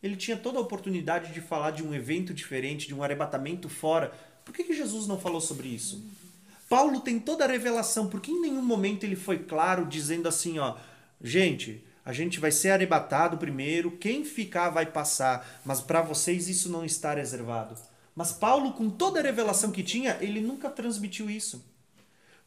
Ele 0.02 0.16
tinha 0.16 0.38
toda 0.38 0.58
a 0.58 0.62
oportunidade 0.62 1.34
de 1.34 1.42
falar 1.42 1.72
de 1.72 1.84
um 1.84 1.94
evento 1.94 2.34
diferente, 2.34 2.88
de 2.88 2.96
um 2.96 3.04
arrebatamento 3.04 3.70
fora. 3.70 4.12
Por 4.44 4.54
que, 4.54 4.64
que 4.64 4.74
Jesus 4.74 5.06
não 5.06 5.20
falou 5.20 5.40
sobre 5.42 5.68
isso? 5.68 6.04
Paulo 6.68 7.02
tem 7.02 7.20
toda 7.20 7.44
a 7.44 7.48
revelação, 7.48 8.08
porque 8.08 8.32
em 8.32 8.40
nenhum 8.40 8.62
momento 8.62 9.04
ele 9.04 9.18
foi 9.18 9.40
claro 9.40 9.86
dizendo 9.86 10.28
assim, 10.28 10.58
ó, 10.58 10.78
gente, 11.22 11.84
a 12.04 12.12
gente 12.12 12.40
vai 12.40 12.52
ser 12.52 12.72
arrebatado 12.72 13.38
primeiro, 13.38 13.92
quem 13.92 14.26
ficar 14.26 14.70
vai 14.70 14.86
passar, 14.86 15.62
mas 15.64 15.82
para 15.82 16.02
vocês 16.02 16.48
isso 16.48 16.70
não 16.70 16.84
está 16.84 17.14
reservado. 17.14 17.76
Mas 18.16 18.32
Paulo, 18.32 18.74
com 18.74 18.90
toda 18.90 19.20
a 19.20 19.24
revelação 19.24 19.72
que 19.72 19.84
tinha, 19.84 20.18
ele 20.20 20.42
nunca 20.42 20.70
transmitiu 20.70 21.30
isso. 21.30 21.64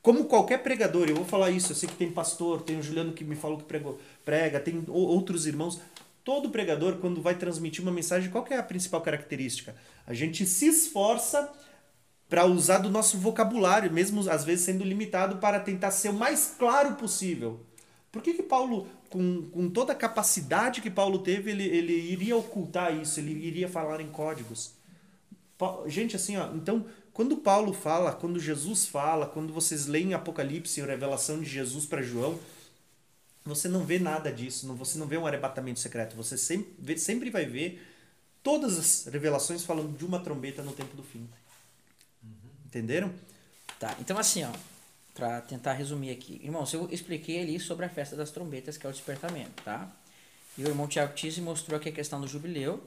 Como 0.02 0.26
qualquer 0.26 0.58
pregador, 0.62 1.08
eu 1.08 1.16
vou 1.16 1.24
falar 1.24 1.50
isso, 1.50 1.72
eu 1.72 1.76
sei 1.76 1.88
que 1.88 1.94
tem 1.94 2.10
pastor, 2.10 2.60
tem 2.60 2.78
o 2.78 2.82
Juliano 2.82 3.12
que 3.12 3.24
me 3.24 3.34
falou 3.34 3.56
que 3.56 3.64
prega, 4.24 4.60
tem 4.60 4.84
outros 4.88 5.46
irmãos. 5.46 5.80
Todo 6.22 6.50
pregador, 6.50 6.96
quando 6.96 7.22
vai 7.22 7.34
transmitir 7.34 7.82
uma 7.82 7.92
mensagem, 7.92 8.30
qual 8.30 8.46
é 8.50 8.56
a 8.56 8.62
principal 8.62 9.00
característica? 9.00 9.74
A 10.06 10.12
gente 10.12 10.44
se 10.44 10.66
esforça 10.66 11.50
para 12.28 12.44
usar 12.44 12.78
do 12.78 12.90
nosso 12.90 13.16
vocabulário, 13.16 13.90
mesmo 13.92 14.28
às 14.28 14.44
vezes 14.44 14.64
sendo 14.64 14.84
limitado, 14.84 15.36
para 15.36 15.60
tentar 15.60 15.90
ser 15.90 16.10
o 16.10 16.14
mais 16.14 16.54
claro 16.58 16.96
possível. 16.96 17.64
Por 18.14 18.22
que, 18.22 18.32
que 18.32 18.44
Paulo, 18.44 18.86
com, 19.10 19.42
com 19.50 19.68
toda 19.68 19.92
a 19.92 19.96
capacidade 19.96 20.80
que 20.80 20.88
Paulo 20.88 21.18
teve, 21.18 21.50
ele, 21.50 21.64
ele 21.64 21.92
iria 21.92 22.36
ocultar 22.36 22.94
isso, 22.96 23.18
ele 23.18 23.32
iria 23.44 23.68
falar 23.68 24.00
em 24.00 24.06
códigos? 24.06 24.70
Gente, 25.88 26.14
assim, 26.14 26.36
ó, 26.36 26.54
então, 26.54 26.86
quando 27.12 27.38
Paulo 27.38 27.72
fala, 27.72 28.12
quando 28.12 28.38
Jesus 28.38 28.86
fala, 28.86 29.26
quando 29.26 29.52
vocês 29.52 29.88
leem 29.88 30.14
Apocalipse, 30.14 30.80
a 30.80 30.86
revelação 30.86 31.40
de 31.40 31.50
Jesus 31.50 31.86
para 31.86 32.02
João, 32.02 32.38
você 33.44 33.66
não 33.66 33.84
vê 33.84 33.98
nada 33.98 34.30
disso, 34.30 34.64
não, 34.68 34.76
você 34.76 34.96
não 34.96 35.08
vê 35.08 35.18
um 35.18 35.26
arrebatamento 35.26 35.80
secreto, 35.80 36.14
você 36.14 36.38
sempre, 36.38 36.72
vê- 36.78 36.96
sempre 36.96 37.30
vai 37.30 37.44
ver 37.44 37.84
todas 38.44 38.78
as 38.78 39.12
revelações 39.12 39.64
falando 39.64 39.98
de 39.98 40.04
uma 40.04 40.20
trombeta 40.20 40.62
no 40.62 40.70
tempo 40.70 40.96
do 40.96 41.02
fim. 41.02 41.28
Entenderam? 42.66 43.12
Tá, 43.80 43.96
então 43.98 44.16
assim, 44.16 44.44
ó, 44.44 44.52
pra 45.14 45.40
tentar 45.40 45.74
resumir 45.74 46.10
aqui. 46.10 46.40
Irmãos, 46.42 46.74
eu 46.74 46.88
expliquei 46.90 47.40
ali 47.40 47.60
sobre 47.60 47.86
a 47.86 47.88
festa 47.88 48.16
das 48.16 48.32
trombetas, 48.32 48.76
que 48.76 48.84
é 48.86 48.90
o 48.90 48.92
despertamento, 48.92 49.62
tá? 49.62 49.90
E 50.58 50.64
o 50.64 50.68
irmão 50.68 50.88
Tiago 50.88 51.14
Tisse 51.14 51.40
mostrou 51.40 51.78
aqui 51.78 51.88
a 51.88 51.92
questão 51.92 52.20
do 52.20 52.26
jubileu, 52.26 52.82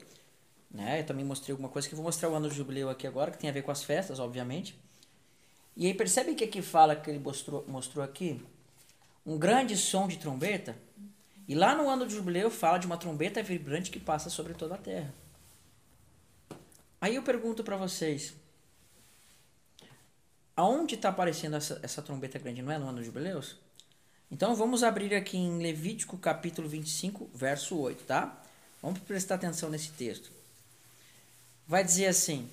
né? 0.70 1.00
Eu 1.00 1.06
também 1.06 1.24
mostrei 1.24 1.52
alguma 1.52 1.68
coisa 1.68 1.88
que 1.88 1.94
eu 1.94 1.96
vou 1.96 2.04
mostrar 2.04 2.28
o 2.28 2.34
ano 2.34 2.48
do 2.48 2.54
jubileu 2.54 2.90
aqui 2.90 3.06
agora, 3.06 3.30
que 3.30 3.38
tem 3.38 3.48
a 3.48 3.52
ver 3.52 3.62
com 3.62 3.70
as 3.70 3.82
festas, 3.82 4.18
obviamente. 4.18 4.78
E 5.74 5.86
aí 5.86 5.94
percebe 5.94 6.34
que 6.34 6.44
aqui 6.44 6.60
fala 6.60 6.94
que 6.94 7.08
ele 7.08 7.18
mostrou, 7.18 7.64
mostrou 7.66 8.04
aqui 8.04 8.40
um 9.24 9.38
grande 9.38 9.76
som 9.76 10.06
de 10.06 10.18
trombeta. 10.18 10.76
E 11.46 11.54
lá 11.54 11.74
no 11.74 11.88
ano 11.88 12.04
do 12.04 12.10
jubileu 12.10 12.50
fala 12.50 12.78
de 12.78 12.86
uma 12.86 12.98
trombeta 12.98 13.42
vibrante 13.42 13.90
que 13.90 13.98
passa 13.98 14.28
sobre 14.28 14.52
toda 14.52 14.74
a 14.74 14.78
terra. 14.78 15.14
Aí 17.00 17.14
eu 17.14 17.22
pergunto 17.22 17.62
para 17.62 17.76
vocês, 17.76 18.34
aonde 20.58 20.96
está 20.96 21.10
aparecendo 21.10 21.54
essa, 21.54 21.78
essa 21.84 22.02
trombeta 22.02 22.36
grande? 22.36 22.60
Não 22.60 22.72
é 22.72 22.78
no 22.78 22.88
ano 22.88 22.96
dos 22.98 23.06
jubileus? 23.06 23.54
Então 24.28 24.56
vamos 24.56 24.82
abrir 24.82 25.14
aqui 25.14 25.36
em 25.38 25.62
Levítico 25.62 26.18
capítulo 26.18 26.68
25, 26.68 27.30
verso 27.32 27.78
8, 27.78 28.02
tá? 28.02 28.42
Vamos 28.82 28.98
prestar 28.98 29.36
atenção 29.36 29.70
nesse 29.70 29.92
texto. 29.92 30.32
Vai 31.64 31.84
dizer 31.84 32.06
assim: 32.06 32.50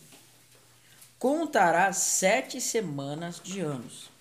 Contará 1.17 1.91
sete 1.91 2.61
semanas 2.61 3.41
de 3.43 3.59
anos, 3.59 4.11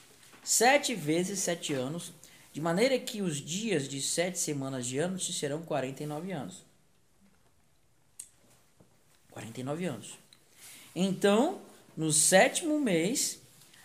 sete 0.43 0.95
vezes 0.95 1.41
sete 1.41 1.75
anos, 1.75 2.11
de 2.55 2.63
maneira 2.63 2.99
que 2.99 3.21
os 3.21 3.37
dias 3.37 3.87
de 3.87 4.01
sete 4.01 4.39
semanas 4.39 4.87
de 4.87 4.97
anos 4.97 5.27
serão 5.39 5.61
49 5.61 6.33
anos. 6.33 6.65
49 9.31 9.85
anos. 9.85 10.19
Então, 10.97 11.61
no 11.95 12.11
sétimo 12.11 12.81
mês, 12.81 13.44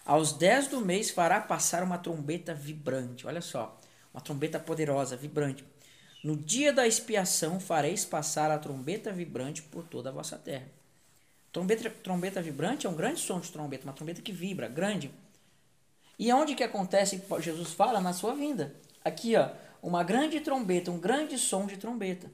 aos 0.10 0.34
10 0.34 0.70
do 0.70 0.82
mês, 0.82 1.12
fará 1.12 1.40
passar 1.40 1.84
uma 1.84 2.00
trombeta 2.00 2.52
vibrante. 2.52 3.28
Olha 3.28 3.42
só, 3.42 3.80
uma 4.12 4.20
trombeta 4.20 4.60
poderosa, 4.60 5.16
vibrante. 5.16 5.64
No 6.24 6.36
dia 6.36 6.74
da 6.74 6.88
expiação, 6.88 7.60
fareis 7.60 8.06
passar 8.06 8.50
a 8.50 8.58
trombeta 8.58 9.14
vibrante 9.14 9.62
por 9.62 9.84
toda 9.84 10.10
a 10.10 10.12
vossa 10.12 10.36
terra. 10.36 10.66
Trombeta, 11.52 11.92
trombeta 11.92 12.42
vibrante 12.42 12.88
é 12.88 12.90
um 12.90 12.96
grande 12.96 13.20
som 13.20 13.40
de 13.40 13.52
trombeta, 13.52 13.84
uma 13.84 13.94
trombeta 13.94 14.20
que 14.20 14.32
vibra, 14.32 14.68
grande. 14.68 15.12
E 16.18 16.34
onde 16.34 16.56
que 16.56 16.64
acontece, 16.64 17.22
Jesus 17.40 17.74
fala, 17.74 18.02
na 18.02 18.12
sua 18.12 18.34
vinda. 18.34 18.74
Aqui, 19.06 19.36
ó, 19.36 19.52
uma 19.80 20.04
grande 20.04 20.40
trombeta, 20.40 20.90
um 20.90 21.00
grande 21.00 21.38
som 21.38 21.68
de 21.68 21.78
trombeta. 21.78 22.32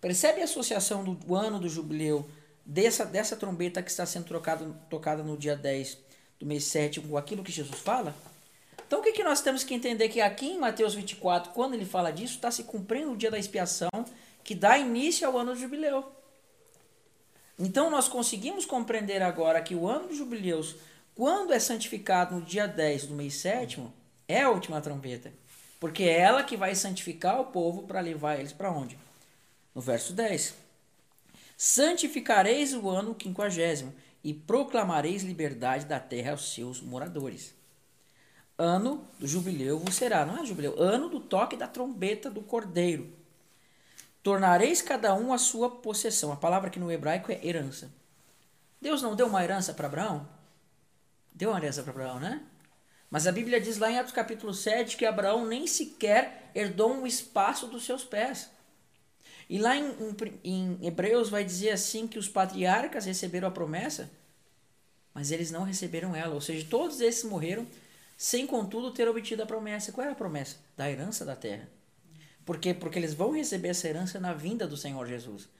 Percebe 0.00 0.40
a 0.40 0.44
associação 0.44 1.04
do 1.04 1.34
ano 1.34 1.60
do 1.60 1.68
jubileu 1.68 2.26
dessa, 2.64 3.04
dessa 3.04 3.36
trombeta 3.36 3.82
que 3.82 3.90
está 3.90 4.06
sendo 4.06 4.24
trocado, 4.24 4.74
tocada 4.88 5.22
no 5.22 5.36
dia 5.36 5.54
10 5.54 6.01
do 6.42 6.46
mês 6.46 6.64
7 6.64 7.00
com 7.00 7.16
aquilo 7.16 7.42
que 7.42 7.52
Jesus 7.52 7.78
fala? 7.78 8.14
Então 8.86 9.00
o 9.00 9.02
que, 9.02 9.12
que 9.12 9.24
nós 9.24 9.40
temos 9.40 9.64
que 9.64 9.72
entender? 9.72 10.08
Que 10.08 10.20
aqui 10.20 10.46
em 10.46 10.58
Mateus 10.58 10.94
24, 10.94 11.52
quando 11.52 11.74
ele 11.74 11.86
fala 11.86 12.10
disso, 12.10 12.34
está 12.34 12.50
se 12.50 12.64
cumprindo 12.64 13.12
o 13.12 13.16
dia 13.16 13.30
da 13.30 13.38
expiação 13.38 13.88
que 14.44 14.54
dá 14.54 14.76
início 14.76 15.26
ao 15.26 15.38
ano 15.38 15.54
do 15.54 15.58
jubileu. 15.58 16.04
Então 17.58 17.88
nós 17.88 18.08
conseguimos 18.08 18.66
compreender 18.66 19.22
agora 19.22 19.62
que 19.62 19.74
o 19.74 19.86
ano 19.86 20.08
dos 20.08 20.18
jubileus, 20.18 20.74
quando 21.14 21.52
é 21.52 21.60
santificado 21.60 22.34
no 22.34 22.42
dia 22.42 22.66
10 22.66 23.06
do 23.06 23.14
mês 23.14 23.34
sétimo, 23.34 23.92
é 24.26 24.42
a 24.42 24.50
última 24.50 24.80
trombeta. 24.80 25.32
Porque 25.78 26.02
é 26.02 26.18
ela 26.18 26.42
que 26.42 26.56
vai 26.56 26.74
santificar 26.74 27.40
o 27.40 27.46
povo 27.46 27.84
para 27.84 28.00
levar 28.00 28.38
eles 28.38 28.52
para 28.52 28.70
onde? 28.70 28.98
No 29.74 29.80
verso 29.80 30.12
10. 30.12 30.54
Santificareis 31.56 32.74
o 32.74 32.88
ano 32.88 33.14
quinquagésimo 33.14 33.94
e 34.22 34.32
proclamareis 34.32 35.22
liberdade 35.22 35.84
da 35.84 35.98
terra 35.98 36.32
aos 36.32 36.52
seus 36.54 36.80
moradores. 36.80 37.54
Ano 38.56 39.06
do 39.18 39.26
jubileu 39.26 39.78
vos 39.78 39.94
será, 39.94 40.24
não 40.24 40.38
é 40.38 40.46
jubileu, 40.46 40.80
ano 40.80 41.08
do 41.08 41.18
toque 41.18 41.56
da 41.56 41.66
trombeta 41.66 42.30
do 42.30 42.42
cordeiro. 42.42 43.10
Tornareis 44.22 44.80
cada 44.80 45.14
um 45.14 45.32
a 45.32 45.38
sua 45.38 45.68
possessão. 45.68 46.30
A 46.30 46.36
palavra 46.36 46.70
que 46.70 46.78
no 46.78 46.92
hebraico 46.92 47.32
é 47.32 47.44
herança. 47.44 47.90
Deus 48.80 49.02
não 49.02 49.16
deu 49.16 49.26
uma 49.26 49.42
herança 49.42 49.74
para 49.74 49.88
Abraão? 49.88 50.28
Deu 51.32 51.50
uma 51.50 51.58
herança 51.58 51.82
para 51.82 51.92
Abraão, 51.92 52.20
né? 52.20 52.42
Mas 53.10 53.26
a 53.26 53.32
Bíblia 53.32 53.60
diz 53.60 53.78
lá 53.78 53.90
em 53.90 53.98
Atos 53.98 54.12
capítulo 54.12 54.54
7 54.54 54.96
que 54.96 55.04
Abraão 55.04 55.44
nem 55.44 55.66
sequer 55.66 56.50
herdou 56.54 56.92
um 56.92 57.06
espaço 57.06 57.66
dos 57.66 57.84
seus 57.84 58.04
pés. 58.04 58.48
E 59.52 59.58
lá 59.58 59.76
em, 59.76 59.84
em, 60.42 60.78
em 60.80 60.86
Hebreus 60.86 61.28
vai 61.28 61.44
dizer 61.44 61.72
assim 61.72 62.06
que 62.06 62.18
os 62.18 62.26
patriarcas 62.26 63.04
receberam 63.04 63.46
a 63.46 63.50
promessa, 63.50 64.10
mas 65.12 65.30
eles 65.30 65.50
não 65.50 65.62
receberam 65.62 66.16
ela. 66.16 66.32
Ou 66.32 66.40
seja, 66.40 66.66
todos 66.70 67.02
esses 67.02 67.22
morreram 67.22 67.66
sem, 68.16 68.46
contudo, 68.46 68.94
ter 68.94 69.06
obtido 69.06 69.42
a 69.42 69.46
promessa. 69.46 69.92
Qual 69.92 70.02
era 70.02 70.14
a 70.14 70.16
promessa? 70.16 70.56
Da 70.74 70.90
herança 70.90 71.22
da 71.22 71.36
terra. 71.36 71.68
Por 72.46 72.56
quê? 72.56 72.72
Porque 72.72 72.98
eles 72.98 73.12
vão 73.12 73.30
receber 73.30 73.68
essa 73.68 73.86
herança 73.86 74.18
na 74.18 74.32
vinda 74.32 74.66
do 74.66 74.74
Senhor 74.74 75.06
Jesus. 75.06 75.50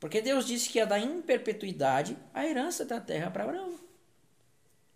Porque 0.00 0.22
Deus 0.22 0.46
disse 0.46 0.70
que 0.70 0.78
ia 0.78 0.86
dar 0.86 0.98
em 0.98 1.20
perpetuidade 1.20 2.16
a 2.32 2.46
herança 2.46 2.86
da 2.86 3.02
terra 3.02 3.30
para 3.30 3.44
Abraão. 3.44 3.78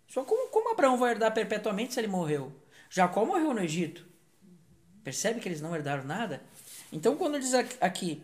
Só 0.07 0.23
como, 0.23 0.49
como 0.49 0.71
Abraão 0.71 0.97
vai 0.97 1.11
herdar 1.11 1.31
perpetuamente 1.31 1.93
se 1.93 1.99
ele 1.99 2.07
morreu? 2.07 2.51
Jacó 2.89 3.23
morreu 3.23 3.53
no 3.53 3.61
Egito. 3.61 4.03
Percebe 5.03 5.39
que 5.39 5.47
eles 5.47 5.61
não 5.61 5.75
herdaram 5.75 6.03
nada? 6.03 6.41
Então, 6.95 7.17
quando 7.17 7.37
diz 7.37 7.53
aqui, 7.81 8.23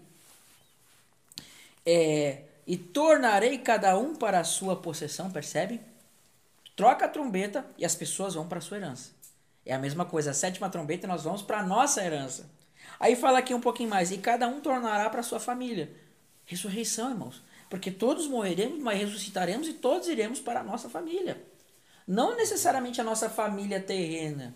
é, 1.85 2.43
e 2.65 2.77
tornarei 2.77 3.57
cada 3.57 3.97
um 3.97 4.15
para 4.15 4.39
a 4.39 4.45
sua 4.45 4.77
possessão, 4.77 5.29
percebe? 5.29 5.81
Troca 6.73 7.03
a 7.03 7.09
trombeta 7.09 7.65
e 7.77 7.83
as 7.83 7.95
pessoas 7.95 8.33
vão 8.33 8.47
para 8.47 8.59
a 8.59 8.61
sua 8.61 8.77
herança. 8.77 9.11
É 9.65 9.73
a 9.73 9.77
mesma 9.77 10.05
coisa, 10.05 10.31
a 10.31 10.33
sétima 10.33 10.69
trombeta 10.69 11.05
nós 11.05 11.25
vamos 11.25 11.41
para 11.41 11.59
a 11.59 11.65
nossa 11.65 12.01
herança. 12.01 12.49
Aí 12.97 13.13
fala 13.17 13.39
aqui 13.39 13.53
um 13.53 13.59
pouquinho 13.59 13.89
mais, 13.89 14.09
e 14.09 14.17
cada 14.17 14.47
um 14.47 14.61
tornará 14.61 15.09
para 15.09 15.19
a 15.19 15.23
sua 15.23 15.41
família. 15.41 15.91
Ressurreição, 16.45 17.09
irmãos. 17.09 17.43
Porque 17.69 17.91
todos 17.91 18.25
morreremos, 18.25 18.79
mas 18.79 18.97
ressuscitaremos 18.97 19.67
e 19.67 19.73
todos 19.73 20.07
iremos 20.07 20.39
para 20.39 20.61
a 20.61 20.63
nossa 20.63 20.87
família. 20.87 21.45
Não 22.07 22.37
necessariamente 22.37 23.01
a 23.01 23.03
nossa 23.03 23.29
família 23.29 23.81
terrena, 23.81 24.55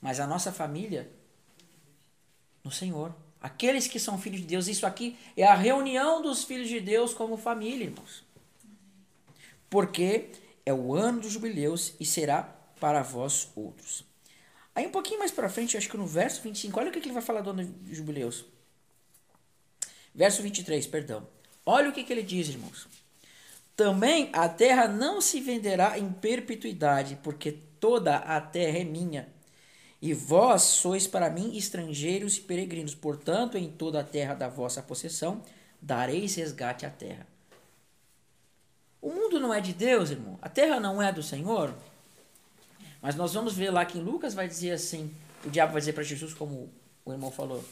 mas 0.00 0.20
a 0.20 0.26
nossa 0.26 0.52
família 0.52 1.10
no 2.62 2.70
Senhor. 2.70 3.25
Aqueles 3.46 3.86
que 3.86 4.00
são 4.00 4.18
filhos 4.18 4.40
de 4.40 4.46
Deus. 4.46 4.66
Isso 4.66 4.84
aqui 4.84 5.16
é 5.36 5.44
a 5.44 5.54
reunião 5.54 6.20
dos 6.20 6.42
filhos 6.42 6.68
de 6.68 6.80
Deus 6.80 7.14
como 7.14 7.36
família, 7.36 7.84
irmãos. 7.84 8.24
Porque 9.70 10.30
é 10.64 10.74
o 10.74 10.92
ano 10.92 11.20
dos 11.20 11.30
jubileus 11.30 11.94
e 12.00 12.04
será 12.04 12.42
para 12.80 13.02
vós 13.02 13.48
outros. 13.54 14.04
Aí 14.74 14.84
um 14.84 14.90
pouquinho 14.90 15.20
mais 15.20 15.30
para 15.30 15.48
frente, 15.48 15.76
acho 15.76 15.88
que 15.88 15.96
no 15.96 16.08
verso 16.08 16.42
25, 16.42 16.80
olha 16.80 16.88
o 16.88 16.92
que 16.92 16.98
ele 16.98 17.12
vai 17.12 17.22
falar 17.22 17.40
do 17.40 17.50
ano 17.50 17.64
dos 17.64 17.96
jubileus. 17.96 18.44
Verso 20.12 20.42
23, 20.42 20.84
perdão. 20.88 21.28
Olha 21.64 21.88
o 21.88 21.92
que, 21.92 22.04
ele 22.12 22.24
diz, 22.24 22.48
irmãos. 22.48 22.88
Também 23.76 24.28
a 24.32 24.48
terra 24.48 24.88
não 24.88 25.20
se 25.20 25.40
venderá 25.40 25.96
em 25.96 26.12
perpetuidade, 26.12 27.16
porque 27.22 27.52
toda 27.78 28.16
a 28.16 28.40
terra 28.40 28.78
é 28.78 28.84
minha. 28.84 29.28
E 30.00 30.12
vós 30.12 30.62
sois 30.62 31.06
para 31.06 31.30
mim 31.30 31.56
estrangeiros 31.56 32.36
e 32.36 32.40
peregrinos. 32.42 32.94
Portanto, 32.94 33.56
em 33.56 33.70
toda 33.70 34.00
a 34.00 34.04
terra 34.04 34.34
da 34.34 34.48
vossa 34.48 34.82
possessão, 34.82 35.42
dareis 35.80 36.34
resgate 36.34 36.84
à 36.84 36.90
terra. 36.90 37.26
O 39.00 39.10
mundo 39.10 39.38
não 39.38 39.54
é 39.54 39.60
de 39.60 39.72
Deus, 39.72 40.10
irmão. 40.10 40.38
A 40.42 40.48
terra 40.48 40.80
não 40.80 41.00
é 41.02 41.12
do 41.12 41.22
Senhor. 41.22 41.72
Mas 43.00 43.14
nós 43.14 43.32
vamos 43.32 43.54
ver 43.54 43.70
lá 43.70 43.84
que 43.84 43.98
em 43.98 44.02
Lucas 44.02 44.34
vai 44.34 44.48
dizer 44.48 44.72
assim: 44.72 45.14
o 45.44 45.50
diabo 45.50 45.72
vai 45.72 45.80
dizer 45.80 45.92
para 45.92 46.02
Jesus, 46.02 46.34
como 46.34 46.68
o 47.04 47.12
irmão 47.12 47.30
falou: 47.30 47.64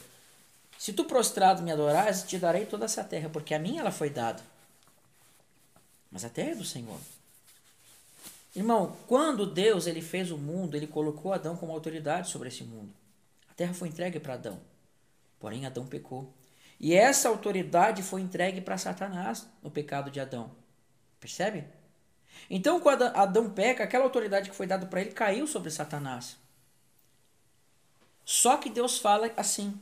Se 0.77 0.93
tu 0.93 1.03
prostrado 1.03 1.61
me 1.61 1.71
adorares, 1.71 2.23
te 2.23 2.37
darei 2.37 2.65
toda 2.65 2.85
essa 2.85 3.03
terra, 3.03 3.29
porque 3.29 3.53
a 3.53 3.59
mim 3.59 3.77
ela 3.77 3.91
foi 3.91 4.09
dada. 4.09 4.41
Mas 6.11 6.23
a 6.23 6.29
terra 6.29 6.51
é 6.51 6.55
do 6.55 6.63
Senhor. 6.63 6.99
Irmão, 8.55 8.95
quando 9.05 9.45
Deus 9.45 9.85
ele 9.85 10.01
fez 10.01 10.31
o 10.31 10.37
mundo, 10.37 10.75
ele 10.77 10.87
colocou 10.87 11.33
Adão 11.33 11.57
como 11.57 11.73
autoridade 11.73 12.29
sobre 12.29 12.47
esse 12.47 12.63
mundo. 12.63 12.93
A 13.49 13.53
terra 13.53 13.73
foi 13.73 13.89
entregue 13.89 14.19
para 14.19 14.35
Adão. 14.35 14.61
Porém, 15.39 15.65
Adão 15.65 15.85
pecou. 15.85 16.33
E 16.79 16.93
essa 16.93 17.27
autoridade 17.27 18.01
foi 18.01 18.21
entregue 18.21 18.61
para 18.61 18.77
Satanás 18.77 19.45
no 19.61 19.69
pecado 19.69 20.09
de 20.09 20.19
Adão. 20.19 20.51
Percebe? 21.19 21.65
Então, 22.49 22.79
quando 22.79 23.03
Adão 23.03 23.49
peca, 23.49 23.83
aquela 23.83 24.05
autoridade 24.05 24.49
que 24.49 24.55
foi 24.55 24.67
dada 24.67 24.85
para 24.85 25.01
ele 25.01 25.11
caiu 25.11 25.47
sobre 25.47 25.69
Satanás. 25.69 26.37
Só 28.23 28.57
que 28.57 28.69
Deus 28.69 28.97
fala 28.97 29.31
assim. 29.35 29.79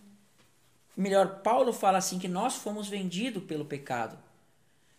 Melhor, 0.95 1.41
Paulo 1.41 1.74
fala 1.74 1.97
assim 1.97 2.19
que 2.19 2.28
nós 2.28 2.55
fomos 2.55 2.88
vendidos 2.88 3.43
pelo 3.43 3.65
pecado. 3.65 4.17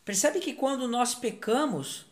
Percebe 0.04 0.40
que 0.40 0.54
quando 0.54 0.88
nós 0.88 1.14
pecamos, 1.14 2.06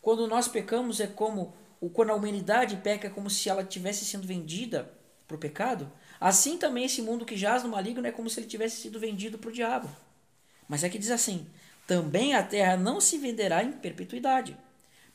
quando 0.00 0.26
nós 0.26 0.48
pecamos 0.48 1.00
é 1.00 1.06
como 1.06 1.54
quando 1.92 2.10
a 2.10 2.14
humanidade 2.14 2.76
peca 2.76 3.06
é 3.06 3.10
como 3.10 3.30
se 3.30 3.48
ela 3.48 3.64
tivesse 3.64 4.04
sendo 4.04 4.26
vendida 4.26 4.92
para 5.26 5.36
o 5.36 5.38
pecado. 5.38 5.90
Assim 6.20 6.58
também 6.58 6.84
esse 6.84 7.02
mundo 7.02 7.24
que 7.24 7.36
jaz 7.36 7.62
no 7.62 7.68
maligno 7.68 8.06
é 8.06 8.10
como 8.10 8.28
se 8.28 8.40
ele 8.40 8.46
tivesse 8.46 8.80
sido 8.80 8.98
vendido 8.98 9.38
para 9.38 9.50
o 9.50 9.52
diabo. 9.52 9.88
Mas 10.68 10.82
é 10.82 10.88
que 10.88 10.98
diz 10.98 11.10
assim: 11.10 11.46
também 11.86 12.34
a 12.34 12.42
terra 12.42 12.76
não 12.76 13.00
se 13.00 13.18
venderá 13.18 13.62
em 13.62 13.72
perpetuidade, 13.72 14.56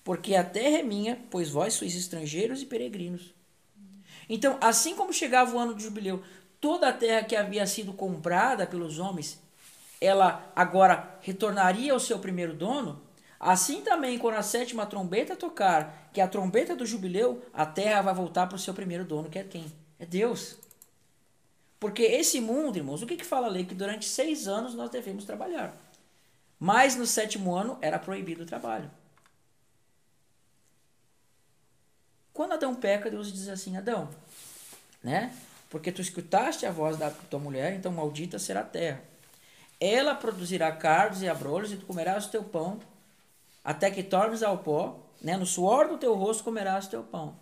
porque 0.04 0.36
a 0.36 0.44
terra 0.44 0.80
é 0.80 0.84
minha, 0.84 1.20
pois 1.30 1.50
vós 1.50 1.74
sois 1.74 1.96
estrangeiros 1.96 2.62
e 2.62 2.66
peregrinos. 2.66 3.34
Então, 4.30 4.58
assim 4.62 4.96
como 4.96 5.12
chegava 5.12 5.54
o 5.54 5.60
ano 5.60 5.76
de 5.76 5.84
jubileu, 5.84 6.24
toda 6.62 6.88
a 6.88 6.94
terra 6.94 7.24
que 7.24 7.36
havia 7.36 7.68
sido 7.68 7.92
comprada 7.92 8.66
pelos 8.66 9.00
homens 9.00 9.44
ela 10.04 10.52
agora 10.54 11.18
retornaria 11.22 11.94
ao 11.94 12.00
seu 12.00 12.20
primeiro 12.20 12.54
dono, 12.54 13.02
assim 13.52 13.82
também 13.82 14.18
quando 14.18 14.36
a 14.36 14.44
sétima 14.44 14.86
trombeta 14.86 15.36
tocar, 15.36 16.10
que 16.14 16.22
é 16.22 16.24
a 16.24 16.28
trombeta 16.28 16.76
do 16.76 16.86
jubileu, 16.86 17.44
a 17.54 17.66
terra 17.66 18.02
vai 18.02 18.14
voltar 18.14 18.48
para 18.48 18.56
o 18.56 18.60
seu 18.60 18.74
primeiro 18.74 19.06
dono, 19.06 19.30
que 19.30 19.40
é 19.40 19.44
quem? 19.44 19.72
É 20.00 20.06
Deus. 20.06 20.58
Porque 21.80 22.04
esse 22.04 22.40
mundo, 22.40 22.78
irmãos, 22.78 23.02
o 23.02 23.06
que, 23.06 23.18
que 23.18 23.26
fala 23.26 23.48
a 23.48 23.50
lei? 23.50 23.66
Que 23.66 23.76
durante 23.76 24.06
seis 24.06 24.48
anos 24.48 24.74
nós 24.74 24.90
devemos 24.90 25.26
trabalhar. 25.26 25.76
Mas 26.58 26.96
no 26.96 27.06
sétimo 27.06 27.54
ano 27.54 27.78
era 27.82 28.00
proibido 28.00 28.44
o 28.44 28.46
trabalho. 28.46 28.90
Quando 32.32 32.54
Adão 32.54 32.74
peca, 32.74 33.12
Deus 33.12 33.32
diz 33.32 33.50
assim: 33.50 33.76
Adão, 33.76 34.10
né? 35.04 35.36
Porque 35.70 35.92
tu 35.92 36.02
escutaste 36.02 36.66
a 36.66 36.72
voz 36.72 36.98
da 36.98 37.12
tua 37.12 37.40
mulher, 37.40 37.74
então 37.74 37.92
maldita 37.92 38.40
será 38.40 38.62
a 38.62 38.66
terra. 38.66 39.04
Ela 39.80 40.16
produzirá 40.16 40.72
cardos 40.72 41.22
e 41.22 41.28
abrolhos, 41.28 41.72
e 41.72 41.76
tu 41.76 41.86
comerás 41.86 42.26
o 42.26 42.30
teu 42.30 42.44
pão, 42.44 42.80
até 43.64 43.90
que 43.90 44.04
tornes 44.04 44.44
ao 44.44 44.58
pó, 44.58 45.10
né? 45.22 45.38
no 45.38 45.46
suor 45.46 45.88
do 45.88 45.98
teu 45.98 46.14
rosto 46.16 46.44
comerás 46.44 46.88
teu 46.88 47.04
pão. 47.04 47.40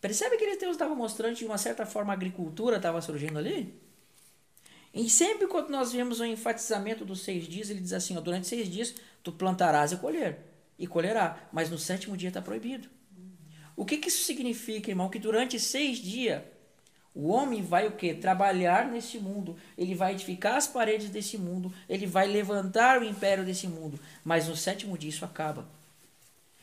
Percebe 0.00 0.36
que 0.36 0.56
Deus 0.56 0.72
estava 0.72 0.94
mostrando 0.94 1.36
de 1.36 1.44
uma 1.44 1.58
certa 1.58 1.86
forma, 1.86 2.12
a 2.12 2.16
agricultura 2.16 2.76
estava 2.76 3.00
surgindo 3.00 3.38
ali? 3.38 3.80
E 4.92 5.10
sempre 5.10 5.46
quando 5.46 5.70
nós 5.70 5.92
vemos 5.92 6.20
o 6.20 6.24
enfatizamento 6.24 7.04
dos 7.04 7.22
seis 7.22 7.48
dias, 7.48 7.68
ele 7.68 7.80
diz 7.80 7.92
assim: 7.92 8.16
ó, 8.16 8.20
durante 8.20 8.46
seis 8.46 8.68
dias 8.68 8.94
tu 9.22 9.32
plantarás 9.32 9.92
e 9.92 9.96
colher, 9.96 10.38
e 10.78 10.86
colherá, 10.86 11.48
mas 11.52 11.70
no 11.70 11.78
sétimo 11.78 12.16
dia 12.16 12.28
está 12.28 12.40
proibido. 12.40 12.88
O 13.74 13.84
que, 13.84 13.96
que 13.96 14.08
isso 14.08 14.24
significa, 14.24 14.90
irmão? 14.90 15.08
Que 15.08 15.18
durante 15.18 15.58
seis 15.58 15.98
dias 15.98 16.42
o 17.14 17.28
homem 17.28 17.62
vai 17.62 17.86
o 17.86 17.92
que? 17.92 18.12
Trabalhar 18.12 18.86
nesse 18.90 19.18
mundo. 19.18 19.56
Ele 19.78 19.94
vai 19.94 20.12
edificar 20.12 20.56
as 20.56 20.66
paredes 20.66 21.10
desse 21.10 21.38
mundo. 21.38 21.72
Ele 21.88 22.06
vai 22.06 22.26
levantar 22.26 23.00
o 23.00 23.04
império 23.04 23.44
desse 23.44 23.68
mundo. 23.68 24.00
Mas 24.24 24.48
no 24.48 24.56
sétimo 24.56 24.98
dia 24.98 25.10
isso 25.10 25.24
acaba. 25.24 25.64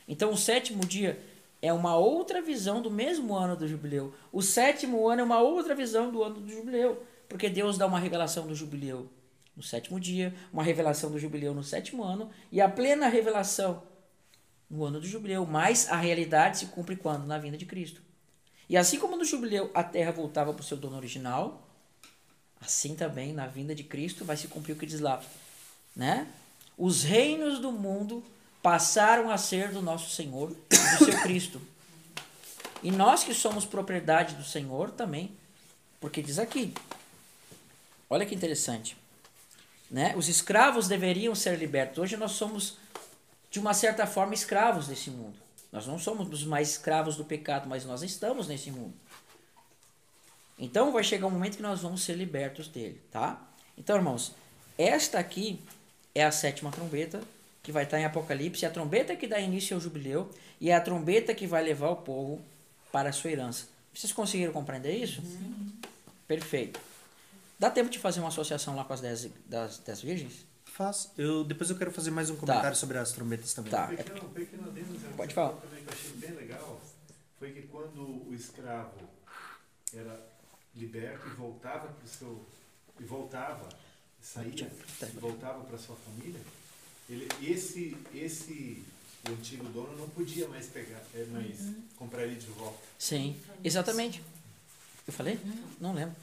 Então 0.06 0.30
o 0.30 0.36
sétimo 0.36 0.84
dia 0.84 1.18
é 1.62 1.72
uma 1.72 1.96
outra 1.96 2.42
visão 2.42 2.82
do 2.82 2.90
mesmo 2.90 3.34
ano 3.34 3.56
do 3.56 3.66
jubileu. 3.66 4.12
O 4.30 4.42
sétimo 4.42 5.08
ano 5.08 5.22
é 5.22 5.24
uma 5.24 5.40
outra 5.40 5.74
visão 5.74 6.12
do 6.12 6.22
ano 6.22 6.40
do 6.40 6.52
jubileu. 6.52 7.02
Porque 7.28 7.48
Deus 7.48 7.78
dá 7.78 7.86
uma 7.86 7.98
revelação 7.98 8.46
do 8.46 8.54
jubileu 8.54 9.08
no 9.56 9.62
sétimo 9.62 9.98
dia, 9.98 10.34
uma 10.52 10.62
revelação 10.62 11.10
do 11.10 11.18
jubileu 11.18 11.54
no 11.54 11.62
sétimo 11.62 12.02
ano 12.02 12.30
e 12.50 12.60
a 12.60 12.68
plena 12.68 13.08
revelação 13.08 13.82
no 14.68 14.84
ano 14.84 15.00
do 15.00 15.06
jubileu. 15.06 15.46
Mas 15.46 15.88
a 15.88 15.96
realidade 15.96 16.58
se 16.58 16.66
cumpre 16.66 16.94
quando? 16.94 17.26
Na 17.26 17.38
vinda 17.38 17.56
de 17.56 17.64
Cristo. 17.64 18.02
E 18.72 18.76
assim 18.78 18.98
como 18.98 19.18
no 19.18 19.24
jubileu 19.26 19.70
a 19.74 19.84
terra 19.84 20.10
voltava 20.12 20.50
para 20.50 20.62
o 20.62 20.64
seu 20.64 20.78
dono 20.78 20.96
original, 20.96 21.60
assim 22.58 22.96
também 22.96 23.34
na 23.34 23.46
vinda 23.46 23.74
de 23.74 23.84
Cristo 23.84 24.24
vai 24.24 24.34
se 24.34 24.48
cumprir 24.48 24.72
o 24.72 24.76
que 24.76 24.86
diz 24.86 24.98
lá, 24.98 25.22
né? 25.94 26.26
Os 26.78 27.02
reinos 27.02 27.58
do 27.58 27.70
mundo 27.70 28.24
passaram 28.62 29.30
a 29.30 29.36
ser 29.36 29.72
do 29.72 29.82
nosso 29.82 30.08
Senhor 30.08 30.56
e 30.70 30.96
do 30.96 31.04
seu 31.04 31.20
Cristo. 31.20 31.60
E 32.82 32.90
nós 32.90 33.22
que 33.22 33.34
somos 33.34 33.66
propriedade 33.66 34.36
do 34.36 34.42
Senhor 34.42 34.90
também, 34.90 35.30
porque 36.00 36.22
diz 36.22 36.38
aqui, 36.38 36.72
olha 38.08 38.24
que 38.24 38.34
interessante, 38.34 38.96
né? 39.90 40.14
Os 40.16 40.30
escravos 40.30 40.88
deveriam 40.88 41.34
ser 41.34 41.58
libertos. 41.58 41.98
Hoje 41.98 42.16
nós 42.16 42.32
somos 42.32 42.78
de 43.50 43.60
uma 43.60 43.74
certa 43.74 44.06
forma 44.06 44.32
escravos 44.32 44.86
desse 44.86 45.10
mundo. 45.10 45.41
Nós 45.72 45.86
não 45.86 45.98
somos 45.98 46.28
os 46.28 46.44
mais 46.44 46.70
escravos 46.70 47.16
do 47.16 47.24
pecado, 47.24 47.68
mas 47.68 47.84
nós 47.86 48.02
estamos 48.02 48.46
nesse 48.46 48.70
mundo. 48.70 48.92
Então 50.58 50.92
vai 50.92 51.02
chegar 51.02 51.26
um 51.26 51.30
momento 51.30 51.56
que 51.56 51.62
nós 51.62 51.80
vamos 51.80 52.02
ser 52.02 52.14
libertos 52.14 52.68
dele, 52.68 53.00
tá? 53.10 53.40
Então, 53.76 53.96
irmãos, 53.96 54.32
esta 54.76 55.18
aqui 55.18 55.58
é 56.14 56.22
a 56.22 56.30
sétima 56.30 56.70
trombeta 56.70 57.22
que 57.62 57.72
vai 57.72 57.84
estar 57.84 57.98
em 57.98 58.04
Apocalipse, 58.04 58.64
é 58.64 58.68
a 58.68 58.70
trombeta 58.70 59.16
que 59.16 59.26
dá 59.26 59.40
início 59.40 59.74
ao 59.74 59.80
jubileu 59.80 60.30
e 60.60 60.70
é 60.70 60.74
a 60.74 60.80
trombeta 60.80 61.34
que 61.34 61.46
vai 61.46 61.62
levar 61.62 61.90
o 61.90 61.96
povo 61.96 62.40
para 62.92 63.08
a 63.08 63.12
sua 63.12 63.30
herança. 63.30 63.66
Vocês 63.94 64.12
conseguiram 64.12 64.52
compreender 64.52 64.94
isso? 64.94 65.22
Perfeito. 66.28 66.78
Dá 67.58 67.70
tempo 67.70 67.88
de 67.88 67.98
fazer 67.98 68.20
uma 68.20 68.28
associação 68.28 68.76
lá 68.76 68.84
com 68.84 68.92
as 68.92 69.00
10 69.00 69.30
das 69.46 69.78
dez 69.78 70.00
virgens? 70.00 70.44
Faz. 70.72 71.10
Eu, 71.18 71.44
depois 71.44 71.68
eu 71.68 71.76
quero 71.76 71.92
fazer 71.92 72.10
mais 72.10 72.30
um 72.30 72.36
comentário 72.36 72.76
sobre 72.76 72.96
as 72.96 73.12
trombetas 73.12 73.52
também. 73.52 73.70
Tá. 73.70 73.84
Um 73.84 73.96
pequeno, 73.96 74.24
um 74.24 74.28
pequeno 74.30 74.68
adendo, 74.68 75.16
Pode 75.16 75.34
falar. 75.34 75.52
também 75.60 75.84
que 75.84 75.90
eu 75.90 75.92
achei 75.92 76.12
bem 76.12 76.30
legal 76.32 76.80
foi 77.38 77.52
que 77.52 77.62
quando 77.62 78.26
o 78.28 78.34
escravo 78.34 79.00
era 79.94 80.18
liberto 80.74 81.26
e 81.28 81.30
voltava 81.32 81.88
para 81.88 82.04
o 82.04 82.08
seu 82.08 82.46
e 82.98 83.04
voltava 83.04 83.68
saía 84.20 84.70
e 85.02 85.18
voltava 85.18 85.64
para 85.64 85.76
sua 85.76 85.96
família 85.96 86.40
ele 87.10 87.28
esse 87.42 87.96
esse 88.14 88.82
o 89.28 89.32
antigo 89.32 89.64
dono 89.70 89.96
não 89.98 90.08
podia 90.08 90.48
mais 90.48 90.66
pegar 90.68 91.02
é, 91.14 91.24
mais 91.26 91.58
comprar 91.96 92.22
ele 92.22 92.36
de 92.36 92.46
volta 92.46 92.78
Sim, 92.98 93.36
exatamente. 93.62 94.22
Eu 95.06 95.12
falei? 95.12 95.38
Não 95.80 95.92
lembro. 95.92 96.14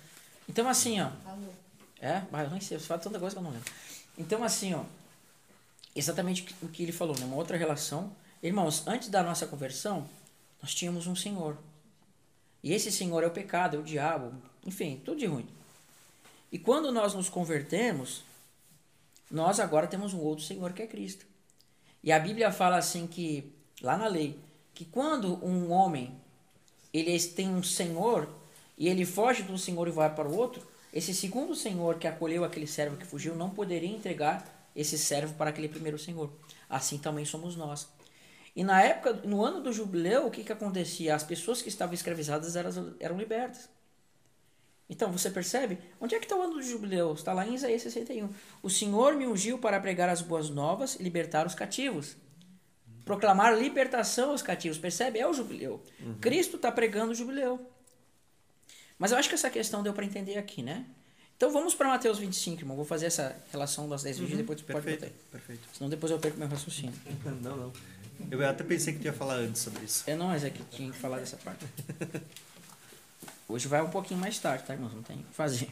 Então, 0.48 0.68
assim, 0.70 1.02
ó. 1.02 1.10
Falou. 1.24 1.54
É, 2.02 2.24
mas 2.32 2.46
eu 2.46 2.52
nem 2.52 2.62
sei, 2.62 2.78
eu 2.78 2.82
falo 2.82 3.02
tanta 3.02 3.20
coisa 3.20 3.36
que 3.36 3.40
eu 3.40 3.44
não 3.44 3.52
lembro. 3.52 3.70
Então, 4.20 4.44
assim, 4.44 4.74
ó. 4.74 4.84
Exatamente 5.96 6.46
o 6.62 6.68
que- 6.68 6.84
ele 6.84 6.92
falou, 6.92 7.18
né? 7.18 7.26
Uma 7.26 7.38
outra 7.38 7.58
relação. 7.58 8.12
Irmãos, 8.44 8.86
antes 8.86 9.08
da 9.08 9.24
nossa 9.24 9.48
conversão, 9.48 10.08
nós 10.62 10.76
tínhamos 10.76 11.08
um 11.08 11.16
Senhor. 11.16 11.58
E 12.62 12.74
esse 12.74 12.92
Senhor 12.92 13.24
é 13.24 13.28
o 13.28 13.32
pecado, 13.32 13.78
é 13.78 13.80
o 13.80 13.84
diabo, 13.84 14.34
enfim, 14.66 15.02
tudo 15.04 15.18
de 15.18 15.26
ruim. 15.26 15.48
E 16.52 16.60
quando 16.60 16.92
nós 16.92 17.14
nos 17.14 17.30
convertemos, 17.30 18.24
nós 19.32 19.60
agora 19.60 19.88
temos 19.88 20.14
um 20.14 20.20
outro 20.20 20.44
Senhor 20.44 20.74
que 20.74 20.82
é 20.82 20.88
Cristo. 20.88 21.26
E 22.04 22.12
a 22.12 22.20
Bíblia 22.20 22.52
fala 22.52 22.78
assim 22.78 23.08
que, 23.08 23.52
lá 23.82 23.98
na 23.98 24.08
lei, 24.08 24.38
que 24.74 24.86
quando 24.86 25.44
um 25.44 25.72
homem 25.72 26.14
ele 26.94 27.20
tem 27.30 27.50
um 27.50 27.62
senhor 27.62 28.28
e 28.78 28.88
ele 28.88 29.06
foge 29.06 29.44
de 29.44 29.52
um 29.52 29.58
senhor 29.58 29.88
e 29.88 29.92
vai 29.92 30.14
para 30.14 30.28
o 30.28 30.36
outro, 30.36 30.66
esse 30.92 31.14
segundo 31.14 31.56
senhor 31.56 32.00
que 32.00 32.08
acolheu 32.08 32.44
aquele 32.44 32.68
servo 32.68 32.98
que 32.98 33.06
fugiu 33.06 33.36
não 33.36 33.50
poderia 33.50 33.90
entregar 33.90 34.72
esse 34.76 34.98
servo 34.98 35.34
para 35.36 35.50
aquele 35.50 35.70
primeiro 35.70 36.00
senhor. 36.00 36.32
Assim 36.70 36.98
também 36.98 37.26
somos 37.26 37.56
nós. 37.56 37.88
E 38.56 38.64
na 38.64 38.82
época, 38.82 39.14
no 39.26 39.44
ano 39.44 39.62
do 39.62 39.72
jubileu, 39.72 40.26
o 40.26 40.32
que, 40.32 40.44
que 40.44 40.52
acontecia? 40.52 41.16
As 41.16 41.24
pessoas 41.24 41.62
que 41.62 41.70
estavam 41.70 41.94
escravizadas 41.94 42.56
eram, 42.56 42.96
eram 43.00 43.18
libertas. 43.18 43.70
Então, 44.90 45.12
você 45.12 45.30
percebe? 45.30 45.78
Onde 46.02 46.16
é 46.16 46.20
que 46.20 46.26
está 46.26 46.36
o 46.36 46.42
ano 46.42 46.56
do 46.56 46.64
jubileu? 46.64 47.14
Está 47.14 47.32
lá 47.32 47.46
em 47.46 47.54
Isaías 47.54 47.84
61. 47.84 48.30
O 48.64 48.70
Senhor 48.70 49.14
me 49.16 49.28
ungiu 49.28 49.60
para 49.60 49.80
pregar 49.80 50.10
as 50.10 50.22
boas 50.22 50.50
novas 50.50 50.96
e 50.96 51.04
libertar 51.04 51.46
os 51.46 51.54
cativos. 51.54 52.18
Proclamar 53.06 53.58
libertação 53.58 54.32
aos 54.32 54.42
cativos. 54.42 54.80
Percebe? 54.80 55.20
É 55.20 55.28
o 55.28 55.34
jubileu. 55.34 55.82
Cristo 56.20 56.56
está 56.56 56.72
pregando 56.72 57.12
o 57.12 57.16
jubileu. 57.16 57.60
Mas 59.00 59.14
eu 59.14 59.18
acho 59.18 59.30
que 59.30 59.36
essa 59.36 59.50
questão 59.50 59.82
deu 59.82 59.94
para 59.94 60.06
entender 60.06 60.38
aqui, 60.38 60.62
né? 60.62 60.86
Então 61.38 61.52
vamos 61.54 61.74
para 61.74 61.88
Mateus 61.88 62.20
25, 62.20 62.62
irmão. 62.62 62.76
Vou 62.76 62.84
fazer 62.84 63.06
essa 63.06 63.34
relação 63.50 63.88
das 63.88 64.04
10 64.04 64.20
vídeos 64.20 64.34
e 64.34 64.42
depois 64.42 64.62
pode 64.62 64.84
Perfeito, 64.84 65.14
botar 65.14 65.30
perfeito. 65.32 65.70
Senão 65.74 65.90
depois 65.90 66.12
eu 66.12 66.20
perco 66.20 66.38
meu 66.38 66.50
raciocínio. 66.50 66.94
Não, 67.42 67.56
não. 67.56 67.74
Eu 68.30 68.46
até 68.46 68.66
pensei 68.66 68.94
que 68.94 69.00
tu 69.00 69.06
ia 69.06 69.14
falar 69.14 69.36
antes 69.36 69.62
sobre 69.62 69.86
isso. 69.86 70.04
É 70.06 70.14
nós 70.14 70.44
aqui 70.44 70.62
que 70.66 70.76
tinha 70.76 70.92
que 70.92 70.98
falar 70.98 71.20
dessa 71.20 71.38
parte. 71.38 71.66
Hoje 73.48 73.70
vai 73.70 73.82
um 73.82 73.90
pouquinho 73.90 74.20
mais 74.20 74.38
tarde, 74.38 74.66
tá, 74.66 74.74
irmãos? 74.74 74.94
Não 74.94 75.02
tem 75.02 75.16
o 75.16 75.24
que 75.24 75.34
fazer. 75.34 75.70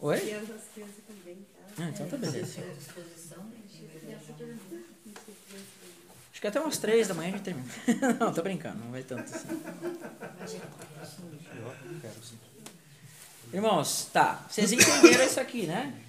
Oi? 0.00 0.18
Tá? 0.18 0.42
Ah, 1.78 1.88
então 1.90 2.08
tá 2.08 2.16
beleza. 2.16 2.62
à 2.62 2.74
disposição, 2.74 3.44
né? 3.44 3.58
Acho 6.31 6.31
que 6.42 6.48
até 6.48 6.60
umas 6.60 6.76
3 6.76 7.06
da 7.06 7.14
manhã 7.14 7.28
a 7.28 7.32
gente 7.36 7.44
termina. 7.44 7.68
não, 8.18 8.34
tô 8.34 8.42
brincando, 8.42 8.76
não 8.78 8.90
vai 8.90 9.04
tanto 9.04 9.32
assim. 9.32 9.46
Eu. 11.56 11.72
Irmãos, 13.52 14.08
tá. 14.12 14.44
Vocês 14.50 14.72
entenderam 14.72 15.24
isso 15.24 15.38
aqui, 15.38 15.66
né? 15.66 16.02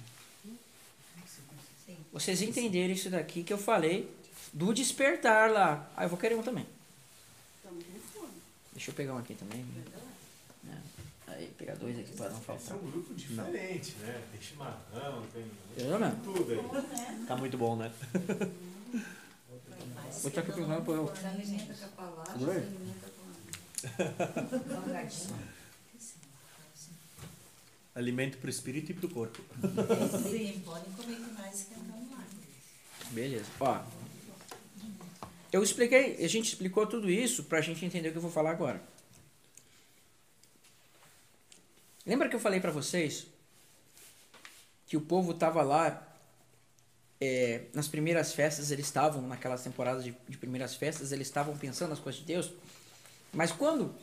Vocês 2.12 2.42
entenderam 2.42 2.92
isso 2.92 3.10
daqui 3.10 3.44
que 3.44 3.52
eu 3.52 3.58
falei 3.58 4.12
do 4.52 4.74
despertar 4.74 5.52
lá. 5.52 5.88
Ah, 5.96 6.04
eu 6.04 6.08
vou 6.08 6.18
querer 6.18 6.34
um 6.34 6.42
também. 6.42 6.66
Deixa 8.72 8.90
eu 8.90 8.94
pegar 8.96 9.14
um 9.14 9.18
aqui 9.18 9.36
também. 9.36 9.64
É. 10.68 10.74
Aí, 11.28 11.46
pegar 11.56 11.76
dois 11.76 11.96
aqui 11.96 12.10
para 12.10 12.30
não 12.30 12.36
esse 12.38 12.44
faltar. 12.44 12.76
é 12.76 12.80
um 12.80 12.90
grupo 12.90 13.14
diferente 13.14 13.94
né 14.00 14.20
tem 14.32 14.40
chimarrão 14.40 15.24
tem 15.32 15.44
mesmo? 15.76 16.20
tudo 16.24 16.52
aí 16.52 17.26
Tá 17.26 17.36
muito 17.36 17.56
bom, 17.56 17.76
né? 17.76 17.92
Vou 20.20 20.28
estar 20.28 20.40
aqui 20.40 20.52
pegando 20.52 20.84
para 20.84 20.94
eu. 20.94 21.08
A 21.08 21.14
a 21.14 21.14
salgadinho. 24.68 25.34
Alimento 27.94 28.38
pro 28.38 28.50
espírito 28.50 28.90
e 28.90 28.94
pro 28.94 29.08
corpo. 29.08 29.40
Sim, 30.28 30.60
podem 30.64 30.92
comer 30.92 31.16
demais 31.16 31.68
mais. 32.10 32.26
Beleza. 33.10 33.46
Ó. 33.60 33.82
Eu 35.52 35.62
expliquei, 35.62 36.16
a 36.24 36.28
gente 36.28 36.48
explicou 36.48 36.86
tudo 36.86 37.08
isso 37.08 37.44
pra 37.44 37.60
gente 37.60 37.84
entender 37.84 38.08
o 38.08 38.12
que 38.12 38.18
eu 38.18 38.22
vou 38.22 38.30
falar 38.30 38.50
agora. 38.50 38.82
Lembra 42.04 42.28
que 42.28 42.34
eu 42.34 42.40
falei 42.40 42.60
pra 42.60 42.72
vocês 42.72 43.26
que 44.86 44.96
o 44.96 45.00
povo 45.00 45.32
tava 45.32 45.62
lá 45.62 46.13
é, 47.24 47.64
nas 47.72 47.88
primeiras 47.88 48.32
festas, 48.32 48.70
eles 48.70 48.86
estavam 48.86 49.22
naquelas 49.22 49.62
temporadas 49.62 50.04
de, 50.04 50.14
de 50.28 50.36
primeiras 50.36 50.74
festas, 50.74 51.12
eles 51.12 51.26
estavam 51.26 51.56
pensando 51.56 51.90
nas 51.90 51.98
coisas 51.98 52.20
de 52.20 52.26
Deus. 52.26 52.52
Mas 53.32 53.50
quando 53.50 53.94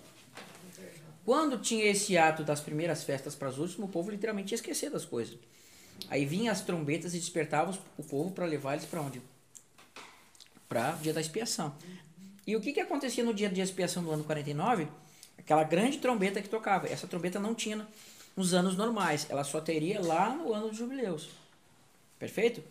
quando 1.23 1.59
tinha 1.59 1.85
esse 1.85 2.17
ato 2.17 2.43
das 2.43 2.59
primeiras 2.59 3.03
festas 3.03 3.35
para 3.35 3.49
as 3.49 3.57
últimas, 3.57 3.87
o 3.87 3.91
povo 3.91 4.09
literalmente 4.09 4.53
ia 4.53 4.55
esquecer 4.55 4.89
das 4.89 5.05
coisas. 5.05 5.37
Aí 6.09 6.25
vinham 6.25 6.51
as 6.51 6.61
trombetas 6.61 7.13
e 7.13 7.19
despertavam 7.19 7.77
o 7.97 8.03
povo 8.03 8.31
para 8.31 8.45
levar 8.45 8.73
eles 8.73 8.85
para 8.85 9.01
onde? 9.01 9.21
Para 10.67 10.95
o 10.95 10.97
dia 10.97 11.13
da 11.13 11.21
expiação. 11.21 11.75
E 12.45 12.55
o 12.55 12.61
que, 12.61 12.73
que 12.73 12.79
acontecia 12.79 13.23
no 13.23 13.33
dia 13.33 13.49
de 13.49 13.61
expiação 13.61 14.03
do 14.03 14.11
ano 14.11 14.23
49? 14.23 14.87
Aquela 15.37 15.63
grande 15.63 15.99
trombeta 15.99 16.41
que 16.41 16.49
tocava. 16.49 16.87
Essa 16.87 17.07
trombeta 17.07 17.39
não 17.39 17.53
tinha 17.53 17.87
nos 18.35 18.53
anos 18.53 18.75
normais. 18.75 19.27
Ela 19.29 19.43
só 19.43 19.61
teria 19.61 20.01
lá 20.01 20.35
no 20.35 20.51
ano 20.53 20.69
dos 20.69 20.77
jubileus. 20.77 21.29
Perfeito? 22.17 22.63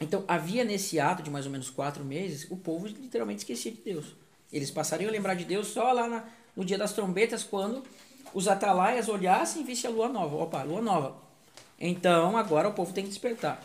Então, 0.00 0.24
havia 0.28 0.64
nesse 0.64 1.00
ato 1.00 1.22
de 1.22 1.30
mais 1.30 1.46
ou 1.46 1.52
menos 1.52 1.70
quatro 1.70 2.04
meses, 2.04 2.46
o 2.50 2.56
povo 2.56 2.86
literalmente 2.86 3.38
esquecia 3.38 3.72
de 3.72 3.78
Deus. 3.80 4.14
Eles 4.52 4.70
passariam 4.70 5.08
a 5.08 5.12
lembrar 5.12 5.34
de 5.34 5.44
Deus 5.44 5.68
só 5.68 5.92
lá 5.92 6.06
na- 6.06 6.24
no 6.54 6.64
dia 6.64 6.76
das 6.78 6.92
trombetas, 6.92 7.42
quando 7.42 7.82
os 8.34 8.46
atalaias 8.46 9.08
olhassem 9.08 9.62
e 9.62 9.64
vissem 9.64 9.90
a 9.90 9.92
lua 9.92 10.08
nova. 10.08 10.36
Opa, 10.36 10.62
lua 10.62 10.82
nova. 10.82 11.16
Então, 11.78 12.36
agora 12.36 12.68
o 12.68 12.72
povo 12.74 12.92
tem 12.92 13.04
que 13.04 13.10
despertar. 13.10 13.62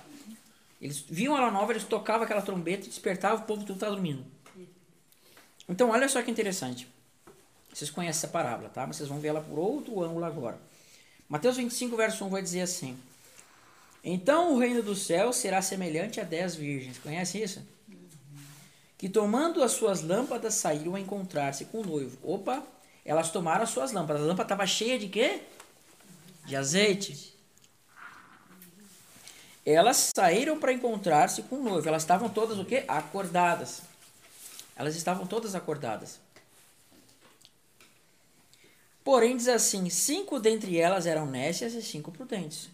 Eles 0.81 0.99
viam 1.07 1.35
a 1.35 1.39
lua 1.41 1.51
nova, 1.51 1.73
eles 1.73 1.83
tocavam 1.83 2.23
aquela 2.23 2.41
trombeta 2.41 2.85
e 2.85 2.89
despertavam, 2.89 3.43
o 3.43 3.47
povo 3.47 3.61
tudo 3.61 3.75
estava 3.75 3.93
dormindo. 3.93 4.25
Então, 5.67 5.89
olha 5.89 6.07
só 6.09 6.21
que 6.21 6.31
interessante. 6.31 6.87
Vocês 7.73 7.89
conhecem 7.89 8.17
essa 8.19 8.27
parábola, 8.27 8.69
tá? 8.69 8.85
Mas 8.85 8.97
vocês 8.97 9.07
vão 9.07 9.19
ver 9.19 9.29
ela 9.29 9.41
por 9.41 9.57
outro 9.57 10.01
ângulo 10.01 10.25
agora. 10.25 10.59
Mateus 11.29 11.55
25, 11.55 11.95
verso 11.95 12.25
1 12.25 12.29
vai 12.29 12.41
dizer 12.41 12.61
assim: 12.61 12.97
Então 14.03 14.53
o 14.53 14.59
reino 14.59 14.81
do 14.81 14.95
céu 14.95 15.31
será 15.31 15.61
semelhante 15.61 16.19
a 16.19 16.23
dez 16.23 16.55
virgens. 16.55 16.97
Conhece 16.97 17.41
isso? 17.41 17.61
Que 18.97 19.09
tomando 19.09 19.63
as 19.63 19.71
suas 19.71 20.01
lâmpadas 20.01 20.55
saíram 20.55 20.95
a 20.95 20.99
encontrar-se 20.99 21.65
com 21.65 21.81
o 21.81 21.85
noivo. 21.85 22.17
Opa, 22.23 22.63
elas 23.05 23.31
tomaram 23.31 23.63
as 23.63 23.69
suas 23.69 23.91
lâmpadas. 23.91 24.21
A 24.21 24.25
lâmpada 24.25 24.43
estava 24.43 24.65
cheia 24.67 24.97
de 24.97 25.07
quê? 25.07 25.41
De 26.45 26.55
azeite. 26.55 27.31
Elas 29.63 30.11
saíram 30.15 30.59
para 30.59 30.73
encontrar-se 30.73 31.43
com 31.43 31.57
o 31.57 31.63
noivo. 31.63 31.87
Elas 31.87 32.01
estavam 32.01 32.29
todas 32.29 32.57
o 32.57 32.65
quê? 32.65 32.83
Acordadas. 32.87 33.81
Elas 34.75 34.95
estavam 34.95 35.27
todas 35.27 35.53
acordadas. 35.53 36.19
Porém, 39.03 39.37
diz 39.37 39.47
assim: 39.47 39.89
cinco 39.89 40.39
dentre 40.39 40.77
elas 40.77 41.05
eram 41.05 41.25
nécias 41.25 41.73
e 41.73 41.81
cinco 41.81 42.11
prudentes. 42.11 42.69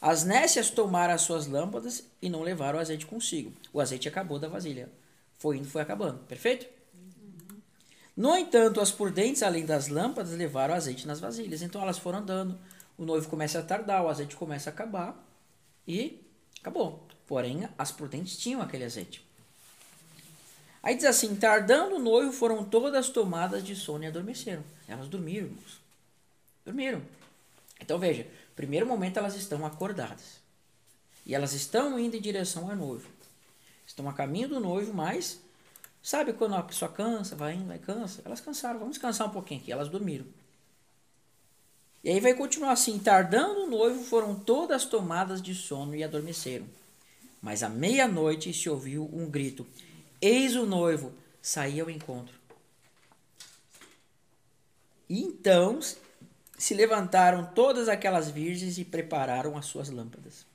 As 0.00 0.24
nécias 0.24 0.70
tomaram 0.70 1.14
as 1.14 1.22
suas 1.22 1.46
lâmpadas 1.46 2.04
e 2.20 2.28
não 2.28 2.42
levaram 2.42 2.78
o 2.78 2.82
azeite 2.82 3.06
consigo. 3.06 3.52
O 3.72 3.80
azeite 3.80 4.08
acabou 4.08 4.38
da 4.38 4.48
vasilha. 4.48 4.88
Foi 5.38 5.56
indo, 5.56 5.68
foi 5.68 5.82
acabando. 5.82 6.18
Perfeito? 6.24 6.66
No 8.16 8.36
entanto, 8.36 8.80
as 8.80 8.90
prudentes, 8.90 9.42
além 9.42 9.66
das 9.66 9.88
lâmpadas, 9.88 10.32
levaram 10.32 10.74
o 10.74 10.76
azeite 10.76 11.06
nas 11.06 11.20
vasilhas. 11.20 11.62
Então 11.62 11.82
elas 11.82 11.98
foram 11.98 12.20
andando. 12.20 12.58
O 12.96 13.04
noivo 13.04 13.28
começa 13.28 13.58
a 13.58 13.62
tardar, 13.62 14.02
o 14.02 14.08
azeite 14.08 14.36
começa 14.36 14.70
a 14.70 14.72
acabar 14.72 15.22
e 15.86 16.22
acabou. 16.60 17.06
Porém, 17.26 17.68
as 17.76 17.92
prudentes 17.92 18.38
tinham 18.38 18.62
aquele 18.62 18.84
azeite. 18.84 19.26
Aí 20.82 20.94
diz 20.94 21.04
assim: 21.04 21.34
tardando 21.36 21.96
o 21.96 21.98
noivo, 21.98 22.32
foram 22.32 22.64
todas 22.64 23.10
tomadas 23.10 23.62
de 23.62 23.74
sono 23.74 24.04
e 24.04 24.06
adormeceram. 24.06 24.64
Elas 24.88 25.08
dormiram, 25.08 25.48
irmãos. 25.48 25.80
Dormiram. 26.64 27.02
Então 27.80 27.98
veja: 27.98 28.26
primeiro 28.56 28.86
momento 28.86 29.18
elas 29.18 29.36
estão 29.36 29.64
acordadas. 29.64 30.40
E 31.24 31.34
elas 31.34 31.52
estão 31.52 31.98
indo 31.98 32.16
em 32.16 32.20
direção 32.20 32.68
ao 32.68 32.76
noivo. 32.76 33.08
Estão 33.86 34.08
a 34.08 34.12
caminho 34.12 34.48
do 34.48 34.58
noivo, 34.60 34.92
mas 34.92 35.40
sabe 36.02 36.32
quando 36.32 36.54
a 36.54 36.62
pessoa 36.62 36.90
cansa, 36.90 37.36
vai 37.36 37.54
indo, 37.54 37.66
vai 37.66 37.78
cansa? 37.78 38.22
Elas 38.24 38.40
cansaram, 38.40 38.78
vamos 38.78 38.94
descansar 38.94 39.28
um 39.28 39.32
pouquinho 39.32 39.60
aqui. 39.60 39.70
Elas 39.70 39.88
dormiram. 39.88 40.26
E 42.02 42.10
aí 42.10 42.20
vai 42.20 42.34
continuar 42.34 42.72
assim, 42.72 42.98
tardando 42.98 43.64
o 43.64 43.70
noivo, 43.70 44.02
foram 44.04 44.34
todas 44.34 44.84
tomadas 44.84 45.42
de 45.42 45.54
sono 45.54 45.94
e 45.94 46.04
adormeceram. 46.04 46.66
Mas 47.42 47.62
à 47.62 47.68
meia-noite 47.68 48.52
se 48.52 48.70
ouviu 48.70 49.10
um 49.12 49.28
grito: 49.28 49.66
Eis 50.20 50.56
o 50.56 50.64
noivo, 50.64 51.12
saía 51.42 51.82
ao 51.82 51.90
encontro. 51.90 52.34
E 55.08 55.22
então 55.22 55.80
se 56.58 56.74
levantaram 56.74 57.46
todas 57.54 57.88
aquelas 57.88 58.30
virgens 58.30 58.78
e 58.78 58.84
prepararam 58.84 59.56
as 59.56 59.66
suas 59.66 59.88
lâmpadas. 59.90 60.46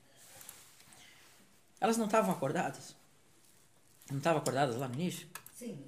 Elas 1.80 1.96
não 1.96 2.06
estavam 2.06 2.32
acordadas? 2.32 2.94
Não 4.10 4.18
estavam 4.18 4.40
acordadas 4.40 4.76
lá 4.76 4.88
no 4.88 4.94
início? 4.94 5.26
Sim. 5.56 5.78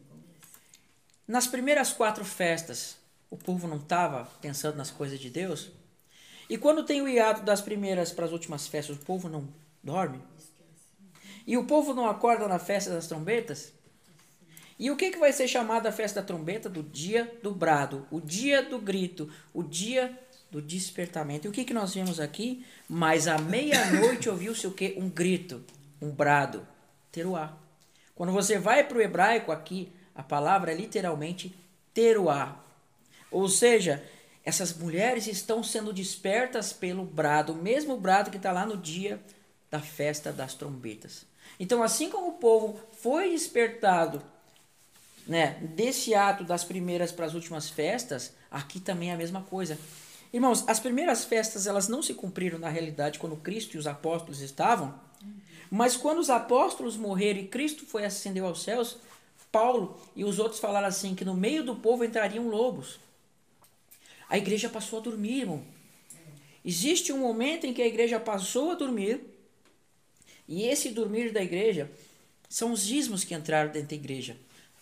Nas 1.27 1.47
primeiras 1.47 1.93
quatro 1.93 2.25
festas, 2.25 2.97
o 3.31 3.37
povo 3.37 3.67
não 3.67 3.79
estava 3.79 4.27
pensando 4.41 4.77
nas 4.77 4.91
coisas 4.91 5.19
de 5.19 5.31
Deus? 5.31 5.71
E 6.49 6.59
quando 6.59 6.85
tem 6.85 7.01
o 7.01 7.09
hiato 7.09 7.43
das 7.43 7.61
primeiras 7.61 8.13
para 8.13 8.27
as 8.27 8.33
últimas 8.33 8.67
festas, 8.67 8.97
o 8.97 9.01
povo 9.01 9.29
não 9.29 9.49
dorme? 9.83 10.21
E 11.47 11.57
o 11.57 11.65
povo 11.65 11.95
não 11.95 12.09
acorda 12.09 12.47
na 12.47 12.59
festa 12.59 12.91
das 12.91 13.07
trombetas? 13.07 13.73
E 14.79 14.91
o 14.91 14.97
que, 14.97 15.11
que 15.11 15.19
vai 15.19 15.33
ser 15.33 15.47
chamada 15.47 15.89
a 15.89 15.93
festa 15.93 16.21
da 16.21 16.27
trombeta? 16.27 16.69
Do 16.69 16.83
dia 16.83 17.33
do 17.43 17.53
brado, 17.53 18.07
o 18.11 18.21
dia 18.21 18.63
do 18.63 18.79
grito, 18.79 19.31
o 19.53 19.63
dia 19.63 20.19
do 20.51 20.61
despertamento. 20.61 21.47
E 21.47 21.51
o 21.51 21.53
que, 21.53 21.65
que 21.65 21.75
nós 21.75 21.95
vemos 21.95 22.19
aqui? 22.19 22.65
Mas 22.89 23.29
à 23.29 23.39
meia-noite 23.39 24.29
ouviu-se 24.29 24.67
o 24.67 24.73
quê? 24.73 24.95
Um 24.97 25.09
grito, 25.09 25.65
um 26.01 26.11
brado, 26.11 26.67
teruá. 27.13 27.57
Quando 28.15 28.33
você 28.33 28.59
vai 28.59 28.85
para 28.85 28.99
o 28.99 29.01
hebraico 29.01 29.53
aqui, 29.53 29.93
a 30.15 30.23
palavra 30.23 30.73
é 30.73 30.75
literalmente 30.75 31.55
teruá. 31.93 32.65
Ou 33.31 33.49
seja, 33.49 34.03
essas 34.45 34.73
mulheres 34.73 35.27
estão 35.27 35.63
sendo 35.63 35.93
despertas 35.93 36.73
pelo 36.73 37.05
brado, 37.05 37.53
o 37.53 37.57
mesmo 37.57 37.97
brado 37.97 38.31
que 38.31 38.37
está 38.37 38.53
lá 38.53 38.67
no 38.67 38.77
dia 38.77 39.21
da 39.71 39.81
festa 39.81 40.33
das 40.33 40.55
trombetas. 40.55 41.27
Então, 41.59 41.83
assim 41.83 42.11
como 42.11 42.29
o 42.29 42.39
povo 42.39 42.79
foi 42.93 43.31
despertado 43.31 44.23
né, 45.27 45.59
desse 45.75 46.15
ato 46.15 46.45
das 46.45 46.65
primeiras 46.65 47.11
para 47.11 47.27
as 47.27 47.35
últimas 47.35 47.69
festas, 47.69 48.35
aqui 48.51 48.79
também 48.79 49.11
é 49.11 49.15
a 49.15 49.19
mesma 49.19 49.43
coisa. 49.43 49.79
Irmãos, 50.33 50.65
as 50.67 50.81
primeiras 50.81 51.25
festas 51.25 51.67
elas 51.67 51.89
não 51.89 52.03
se 52.03 52.15
cumpriram 52.15 52.59
na 52.59 52.69
realidade 52.69 53.19
quando 53.19 53.37
Cristo 53.37 53.75
e 53.75 53.79
os 53.79 53.87
apóstolos 53.87 54.41
estavam, 54.41 54.95
mas 55.71 55.97
quando 55.97 56.19
os 56.19 56.31
apóstolos 56.31 56.97
morreram 56.97 57.41
e 57.41 57.47
Cristo 57.47 57.87
foi 57.87 58.05
ascendeu 58.05 58.47
aos 58.47 58.63
céus, 58.63 58.99
Paulo 59.51 60.01
e 60.17 60.25
os 60.25 60.39
outros 60.39 60.61
falaram 60.61 60.89
assim 60.89 61.15
que 61.15 61.25
no 61.25 61.35
meio 61.35 61.65
do 61.65 61.77
povo 61.77 62.05
entrariam 62.05 62.49
lobos. 62.49 62.99
A 64.29 64.37
igreja 64.37 64.69
passou 64.69 64.99
a 64.99 65.03
dormir, 65.03 65.43
irmão. 65.43 65.63
Existe 66.65 67.13
um 67.13 67.19
momento 67.19 67.67
em 67.67 67.73
que 67.73 67.83
a 67.83 67.87
igreja 67.87 68.19
passou 68.19 68.73
a 68.73 68.75
dormir, 68.75 69.21
e 70.49 70.65
esse 70.65 70.91
dormir 70.91 71.33
da 71.33 71.43
igreja 71.43 71.91
são 72.49 72.73
os 72.73 72.91
ismos 72.91 73.23
que 73.23 73.35
entraram 73.35 73.71
dentro 73.71 73.89
da 73.91 73.95
igreja. 73.95 74.37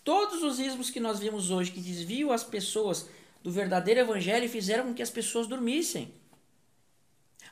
Todos 0.05 0.43
os 0.43 0.59
ismos 0.59 0.91
que 0.91 1.01
nós 1.01 1.19
vimos 1.21 1.51
hoje 1.51 1.71
que 1.71 1.81
desviam 1.81 2.33
as 2.33 2.43
pessoas 2.43 3.09
do 3.43 3.51
verdadeiro 3.51 4.01
evangelho 4.01 4.49
fizeram 4.49 4.87
com 4.87 4.95
que 4.95 5.03
as 5.03 5.11
pessoas 5.11 5.47
dormissem. 5.47 6.13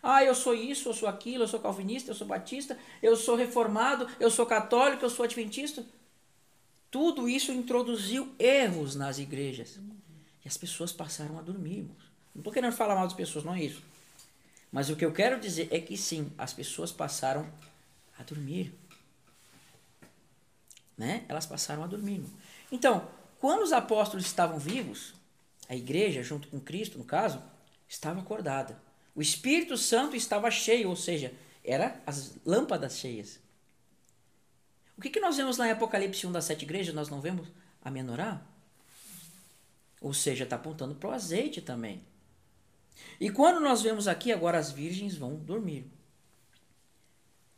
Ah, 0.03 0.25
eu 0.25 0.35
sou 0.35 0.55
isso, 0.55 0.89
eu 0.89 0.95
sou 0.95 1.09
aquilo, 1.09 1.45
eu 1.45 1.49
sou 1.49 1.61
calvinista, 1.61 2.11
eu 2.11 2.15
sou 2.15 2.27
batista, 2.27 2.79
eu 3.03 3.17
sou 3.17 3.37
reformado, 3.37 4.09
eu 4.19 4.31
sou 4.31 4.47
católico, 4.47 5.05
eu 5.05 5.11
sou 5.11 5.25
adventista. 5.25 5.85
Tudo 6.91 7.29
isso 7.29 7.53
introduziu 7.53 8.33
erros 8.39 8.97
nas 8.97 9.19
igrejas. 9.19 9.79
E 10.45 10.49
as 10.49 10.57
pessoas 10.57 10.91
passaram 10.93 11.39
a 11.39 11.43
dormir, 11.43 11.79
irmãos. 11.79 12.11
Não 12.35 12.41
estou 12.41 12.53
querendo 12.53 12.73
falar 12.73 12.95
mal 12.95 13.05
das 13.05 13.17
pessoas, 13.17 13.45
não 13.45 13.55
é 13.55 13.63
isso. 13.63 13.83
Mas 14.73 14.89
o 14.89 14.97
que 14.97 15.05
eu 15.05 15.13
quero 15.13 15.39
dizer 15.39 15.69
é 15.71 15.81
que 15.81 15.97
sim, 15.97 16.33
as 16.39 16.55
pessoas 16.55 16.91
passaram 16.91 17.47
a 18.19 18.23
dormir. 18.23 18.73
Né? 21.01 21.25
Elas 21.31 21.47
passaram 21.47 21.83
a 21.83 21.87
dormir. 21.87 22.23
Então, 22.71 23.09
quando 23.39 23.63
os 23.63 23.73
apóstolos 23.73 24.27
estavam 24.27 24.59
vivos, 24.59 25.15
a 25.67 25.75
igreja, 25.75 26.23
junto 26.23 26.47
com 26.49 26.61
Cristo, 26.61 26.99
no 26.99 27.05
caso, 27.05 27.43
estava 27.89 28.21
acordada. 28.21 28.79
O 29.15 29.23
Espírito 29.23 29.79
Santo 29.79 30.15
estava 30.15 30.51
cheio, 30.51 30.91
ou 30.91 30.97
seja, 30.97 31.33
era 31.65 31.99
as 32.07 32.35
lâmpadas 32.45 32.99
cheias. 32.99 33.41
O 34.95 35.01
que, 35.01 35.09
que 35.09 35.21
nós 35.21 35.39
vemos 35.39 35.57
lá 35.57 35.69
em 35.69 35.71
Apocalipse 35.71 36.27
1 36.27 36.33
das 36.33 36.45
sete 36.45 36.67
igrejas? 36.67 36.95
Nós 36.95 37.09
não 37.09 37.23
vemos 37.23 37.49
a 37.83 37.91
menorá? 37.91 38.43
Ou 40.03 40.13
seja, 40.13 40.45
está 40.45 40.57
apontando 40.57 40.95
para 40.95 41.09
o 41.09 41.13
azeite 41.13 41.63
também. 41.63 42.05
E 43.19 43.31
quando 43.31 43.59
nós 43.59 43.81
vemos 43.81 44.07
aqui, 44.07 44.33
agora 44.33 44.59
as 44.59 44.71
virgens 44.71 45.17
vão 45.17 45.35
dormir. 45.37 45.91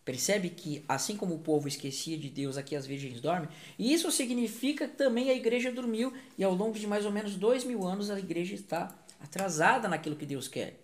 Percebe 0.05 0.51
que, 0.51 0.85
assim 0.89 1.17
como 1.17 1.37
o 1.37 1.39
povo 1.39 1.69
esquecia 1.69 2.19
de 2.19 2.29
Deus, 2.29 2.57
aqui 2.57 2.75
as 2.75 2.85
virgens 2.85 3.21
dormem. 3.21 3.49
E 3.79 3.93
isso 3.93 4.11
significa 4.11 4.89
que 4.89 4.97
também 4.97 5.31
a 5.31 5.35
igreja 5.35 5.71
dormiu. 5.71 6.13
E 6.37 6.43
ao 6.43 6.55
longo 6.55 6.77
de 6.77 6.87
mais 6.89 7.07
ou 7.07 7.13
menos 7.13 7.37
dois 7.37 7.63
mil 7.63 7.87
anos, 7.87 8.11
a 8.11 8.19
igreja 8.19 8.55
está 8.55 8.93
atrasada 9.21 9.89
naquilo 9.89 10.17
que 10.17 10.27
Deus 10.27 10.49
quer. 10.49 10.81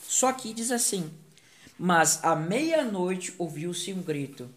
Só 0.00 0.32
que 0.32 0.54
diz 0.54 0.70
assim: 0.70 1.10
Mas 1.76 2.22
à 2.22 2.36
meia-noite 2.36 3.34
ouviu-se 3.36 3.92
um 3.92 4.00
grito. 4.00 4.48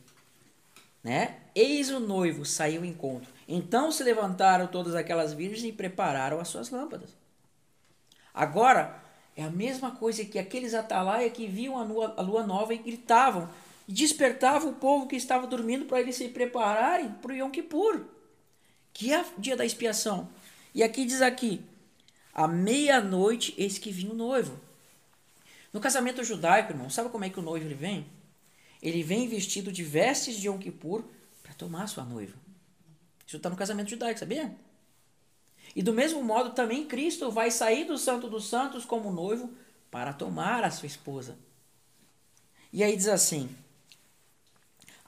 Né? 1.04 1.38
Eis 1.56 1.90
o 1.90 2.00
noivo 2.00 2.46
saiu 2.46 2.82
ao 2.82 2.86
encontro. 2.86 3.32
Então 3.48 3.92
se 3.92 4.04
levantaram 4.04 4.68
todas 4.68 4.94
aquelas 4.94 5.34
virgens 5.34 5.64
e 5.64 5.72
prepararam 5.72 6.40
as 6.40 6.50
suas 6.50 6.70
lâmpadas. 6.70 7.10
Agora, 8.32 9.02
é 9.36 9.42
a 9.42 9.50
mesma 9.50 9.92
coisa 9.92 10.24
que 10.26 10.38
aqueles 10.38 10.74
atalaia 10.76 11.30
que 11.30 11.48
viam 11.48 11.78
a 11.78 11.84
lua, 11.84 12.14
a 12.18 12.22
lua 12.22 12.46
nova 12.46 12.74
e 12.74 12.78
gritavam 12.78 13.50
despertavam 13.92 14.70
o 14.70 14.76
povo 14.76 15.08
que 15.08 15.16
estava 15.16 15.48
dormindo 15.48 15.86
para 15.86 16.00
eles 16.00 16.16
se 16.16 16.30
prepararem 16.30 17.10
para 17.14 17.32
o 17.32 17.36
Yom 17.36 17.50
Kippur, 17.50 18.06
que 18.94 19.12
é 19.12 19.20
o 19.20 19.42
dia 19.42 19.58
da 19.58 19.66
expiação. 19.66 20.30
E 20.76 20.84
aqui 20.84 21.06
diz 21.06 21.24
aqui, 21.24 21.60
à 22.32 22.48
meia-noite 22.48 23.56
eis 23.58 23.80
que 23.80 23.92
vinha 23.92 24.12
o 24.12 24.16
noivo. 24.16 24.60
No 25.74 25.80
casamento 25.80 26.24
judaico, 26.24 26.72
irmão, 26.72 26.90
sabe 26.90 27.10
como 27.10 27.26
é 27.26 27.32
que 27.32 27.40
o 27.40 27.42
noivo 27.42 27.66
ele 27.66 27.74
vem? 27.74 28.06
Ele 28.80 29.02
vem 29.02 29.28
vestido 29.28 29.72
de 29.72 29.84
vestes 29.84 30.36
de 30.36 30.48
Yom 30.48 30.60
Kippur 30.60 31.04
para 31.42 31.54
tomar 31.56 31.88
sua 31.88 32.04
noiva. 32.04 32.38
Isso 33.26 33.38
está 33.38 33.50
no 33.50 33.56
casamento 33.56 33.90
judaico, 33.90 34.20
sabia? 34.20 34.56
E 35.76 35.82
do 35.82 35.94
mesmo 35.94 36.24
modo 36.24 36.52
também 36.52 36.86
Cristo 36.86 37.32
vai 37.32 37.50
sair 37.50 37.86
do 37.86 37.98
Santo 37.98 38.30
dos 38.30 38.48
Santos 38.48 38.86
como 38.86 39.12
noivo 39.12 39.52
para 39.90 40.14
tomar 40.14 40.64
a 40.64 40.70
sua 40.70 40.86
esposa. 40.86 41.36
E 42.72 42.84
aí 42.84 42.96
diz 42.96 43.08
assim: 43.08 43.50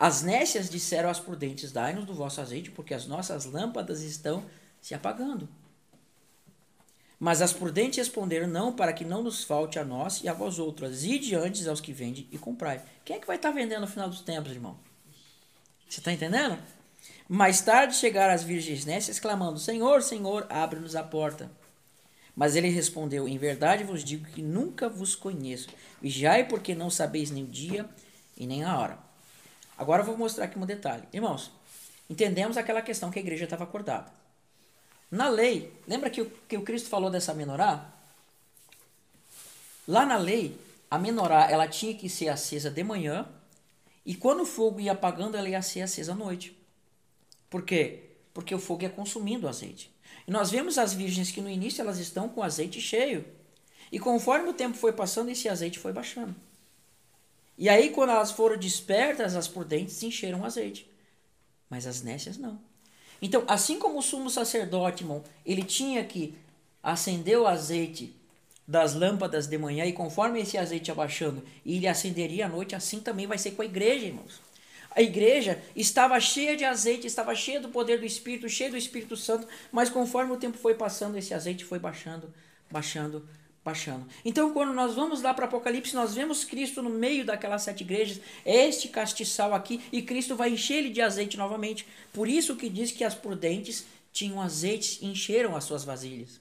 As 0.02 0.24
nécias 0.24 0.68
disseram 0.68 1.12
às 1.12 1.20
prudentes: 1.20 1.72
Dai-nos 1.72 2.06
do 2.06 2.16
vosso 2.16 2.42
azeite, 2.42 2.72
porque 2.72 2.92
as 2.92 3.06
nossas 3.06 3.46
lâmpadas 3.46 4.02
estão 4.02 4.44
se 4.82 4.96
apagando. 4.96 5.48
Mas 7.20 7.40
as 7.40 7.54
prudentes 7.54 8.00
responderam: 8.00 8.48
Não, 8.48 8.74
para 8.74 8.94
que 8.94 9.06
não 9.06 9.22
nos 9.22 9.44
falte 9.44 9.78
a 9.78 9.86
nós 9.86 10.24
e 10.24 10.28
a 10.28 10.34
vós 10.34 10.58
outras. 10.58 11.04
E 11.04 11.20
diante 11.20 11.70
aos 11.70 11.80
que 11.80 11.94
vendem 11.94 12.28
e 12.32 12.38
comprai. 12.40 12.82
Quem 13.06 13.18
é 13.18 13.20
que 13.20 13.28
vai 13.28 13.36
estar 13.36 13.52
vendendo 13.52 13.82
no 13.82 13.88
final 13.88 14.10
dos 14.10 14.22
tempos, 14.22 14.52
irmão? 14.52 14.76
Você 15.88 16.00
está 16.00 16.12
entendendo? 16.12 16.58
Mais 17.30 17.62
tarde 17.62 17.94
chegaram 17.94 18.34
as 18.34 18.42
virgens 18.42 18.86
nécias, 18.86 19.20
clamando: 19.20 19.60
Senhor, 19.60 20.02
Senhor, 20.02 20.48
abre-nos 20.50 20.96
a 20.96 21.04
porta. 21.04 21.52
Mas 22.36 22.56
ele 22.56 22.70
respondeu: 22.70 23.28
Em 23.28 23.38
verdade 23.38 23.84
vos 23.84 24.04
digo 24.04 24.26
que 24.26 24.42
nunca 24.42 24.90
vos 24.90 25.14
conheço. 25.14 25.70
Vigiai, 26.02 26.48
porque 26.48 26.74
não 26.74 26.90
sabeis 26.90 27.30
nem 27.30 27.44
o 27.44 27.48
dia 27.48 27.88
e 28.36 28.48
nem 28.48 28.64
a 28.64 28.80
hora. 28.80 29.11
Agora 29.82 30.04
eu 30.04 30.06
vou 30.06 30.16
mostrar 30.16 30.46
aqui 30.46 30.60
um 30.60 30.66
detalhe. 30.66 31.08
Irmãos, 31.12 31.50
entendemos 32.08 32.56
aquela 32.56 32.84
questão 32.84 33.10
que 33.10 33.18
a 33.18 33.22
igreja 33.22 33.46
estava 33.46 33.64
acordada. 33.64 34.12
Na 35.10 35.28
lei, 35.28 35.74
lembra 35.88 36.08
que 36.08 36.22
o, 36.22 36.30
que 36.48 36.56
o 36.56 36.62
Cristo 36.62 36.88
falou 36.88 37.10
dessa 37.10 37.34
menorá? 37.34 37.92
Lá 39.88 40.06
na 40.06 40.18
lei, 40.18 40.56
a 40.90 41.00
menorá 41.00 41.50
ela 41.50 41.68
tinha 41.68 41.96
que 41.96 42.08
ser 42.08 42.30
acesa 42.30 42.70
de 42.70 42.84
manhã 42.84 43.28
e 44.06 44.14
quando 44.14 44.42
o 44.42 44.46
fogo 44.46 44.80
ia 44.80 44.92
apagando, 44.92 45.36
ela 45.36 45.50
ia 45.50 45.64
ser 45.64 45.82
acesa 45.82 46.12
à 46.12 46.16
noite. 46.16 46.56
Por 47.50 47.64
quê? 47.64 48.04
Porque 48.36 48.54
o 48.54 48.60
fogo 48.60 48.84
ia 48.84 48.90
consumindo 48.92 49.48
o 49.48 49.50
azeite. 49.50 49.92
E 50.28 50.32
nós 50.32 50.52
vemos 50.52 50.78
as 50.78 50.94
virgens 50.94 51.32
que 51.32 51.42
no 51.42 51.50
início 51.50 51.82
elas 51.82 51.98
estão 51.98 52.30
com 52.30 52.42
o 52.42 52.44
azeite 52.44 52.80
cheio. 52.80 53.26
E 53.92 53.98
conforme 53.98 54.48
o 54.48 54.54
tempo 54.54 54.78
foi 54.78 54.94
passando, 54.94 55.32
esse 55.32 55.50
azeite 55.50 55.80
foi 55.80 55.92
baixando. 55.92 56.36
E 57.62 57.70
aí, 57.70 57.92
quando 57.92 58.10
elas 58.10 58.32
foram 58.32 58.58
despertas, 58.58 59.36
as 59.36 59.48
prudentes 59.48 60.02
encheram 60.02 60.42
o 60.42 60.46
azeite. 60.46 60.90
Mas 61.70 61.86
as 61.86 62.02
nécias 62.02 62.36
não. 62.36 62.60
Então, 63.22 63.44
assim 63.48 63.78
como 63.78 64.00
o 64.00 64.02
sumo 64.02 64.32
sacerdote, 64.32 65.04
irmão, 65.04 65.24
ele 65.46 65.62
tinha 65.62 66.04
que 66.04 66.34
acender 66.82 67.38
o 67.38 67.46
azeite 67.46 68.16
das 68.68 68.96
lâmpadas 68.96 69.46
de 69.46 69.60
manhã, 69.60 69.86
e 69.86 69.94
conforme 69.94 70.42
esse 70.42 70.58
azeite 70.58 70.90
ia 70.90 70.96
baixando, 70.96 71.44
ele 71.64 71.88
acenderia 71.88 72.48
à 72.48 72.50
noite, 72.50 72.74
assim 72.74 73.00
também 73.00 73.28
vai 73.28 73.38
ser 73.38 73.52
com 73.52 73.62
a 73.62 73.66
igreja, 73.66 74.08
irmãos. 74.08 74.42
A 74.96 75.04
igreja 75.04 75.62
estava 75.76 76.20
cheia 76.20 76.58
de 76.58 76.66
azeite, 76.66 77.06
estava 77.06 77.36
cheia 77.36 77.60
do 77.60 77.70
poder 77.70 78.00
do 78.00 78.08
Espírito, 78.08 78.50
cheia 78.50 78.72
do 78.72 78.78
Espírito 78.78 79.16
Santo, 79.16 79.48
mas 79.72 79.88
conforme 79.88 80.32
o 80.32 80.38
tempo 80.38 80.58
foi 80.58 80.74
passando, 80.74 81.16
esse 81.16 81.32
azeite 81.32 81.64
foi 81.64 81.78
baixando, 81.78 82.34
baixando, 82.72 83.24
baixando. 83.64 84.08
Então, 84.26 84.54
quando 84.54 84.74
nós 84.74 84.96
vamos 84.96 85.22
lá 85.22 85.34
para 85.34 85.46
Apocalipse, 85.46 85.94
nós 85.94 86.16
vemos 86.16 86.44
Cristo 86.44 86.82
no 86.82 86.90
meio 86.90 87.24
daquelas 87.24 87.62
sete 87.62 87.82
igrejas, 87.82 88.20
este 88.46 88.88
castiçal 88.88 89.54
aqui, 89.54 89.82
e 89.92 90.02
Cristo 90.02 90.36
vai 90.36 90.50
encher 90.50 90.78
ele 90.78 90.90
de 90.90 91.02
azeite 91.02 91.38
novamente. 91.38 91.86
Por 92.12 92.28
isso 92.28 92.56
que 92.56 92.70
diz 92.70 92.92
que 92.92 93.04
as 93.04 93.14
prudentes 93.14 93.86
tinham 94.12 94.42
azeite 94.42 95.00
e 95.02 95.08
encheram 95.08 95.56
as 95.56 95.64
suas 95.64 95.84
vasilhas. 95.84 96.40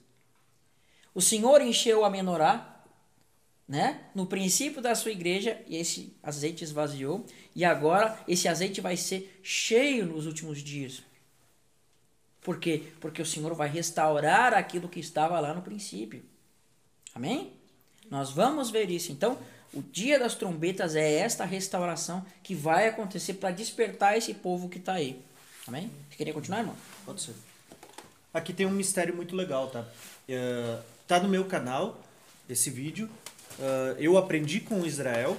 O 1.13 1.21
Senhor 1.21 1.61
encheu 1.61 2.03
a 2.03 2.09
menorá, 2.09 2.83
né? 3.67 4.01
No 4.15 4.25
princípio 4.25 4.81
da 4.81 4.95
sua 4.95 5.11
igreja, 5.11 5.61
e 5.67 5.77
esse 5.77 6.13
azeite 6.23 6.63
esvaziou, 6.63 7.25
e 7.55 7.63
agora 7.63 8.19
esse 8.27 8.47
azeite 8.47 8.81
vai 8.81 8.97
ser 8.97 9.39
cheio 9.43 10.05
nos 10.05 10.25
últimos 10.25 10.59
dias. 10.59 11.03
Por 12.41 12.59
quê? 12.59 12.83
Porque 12.99 13.21
o 13.21 13.25
Senhor 13.25 13.53
vai 13.53 13.69
restaurar 13.69 14.53
aquilo 14.53 14.89
que 14.89 14.99
estava 14.99 15.39
lá 15.39 15.53
no 15.53 15.61
princípio. 15.61 16.30
Amém? 17.13 17.53
Nós 18.09 18.31
vamos 18.31 18.69
ver 18.69 18.89
isso. 18.89 19.11
Então, 19.11 19.37
o 19.73 19.81
dia 19.81 20.19
das 20.19 20.35
trombetas 20.35 20.95
é 20.95 21.13
esta 21.13 21.45
restauração 21.45 22.25
que 22.43 22.53
vai 22.53 22.87
acontecer 22.87 23.35
para 23.35 23.51
despertar 23.51 24.17
esse 24.17 24.33
povo 24.33 24.67
que 24.67 24.77
está 24.77 24.93
aí. 24.93 25.21
Amém? 25.67 25.89
Você 26.09 26.17
queria 26.17 26.33
continuar, 26.33 26.59
irmão? 26.59 26.75
Pode 27.05 27.21
ser. 27.21 27.35
Aqui 28.33 28.53
tem 28.53 28.65
um 28.65 28.71
mistério 28.71 29.15
muito 29.15 29.35
legal, 29.35 29.69
tá? 29.69 29.81
Uh, 30.27 30.83
tá 31.07 31.19
no 31.19 31.29
meu 31.29 31.45
canal 31.45 32.01
esse 32.49 32.69
vídeo. 32.69 33.09
Uh, 33.59 33.95
eu 33.99 34.17
aprendi 34.17 34.59
com 34.59 34.85
Israel 34.85 35.37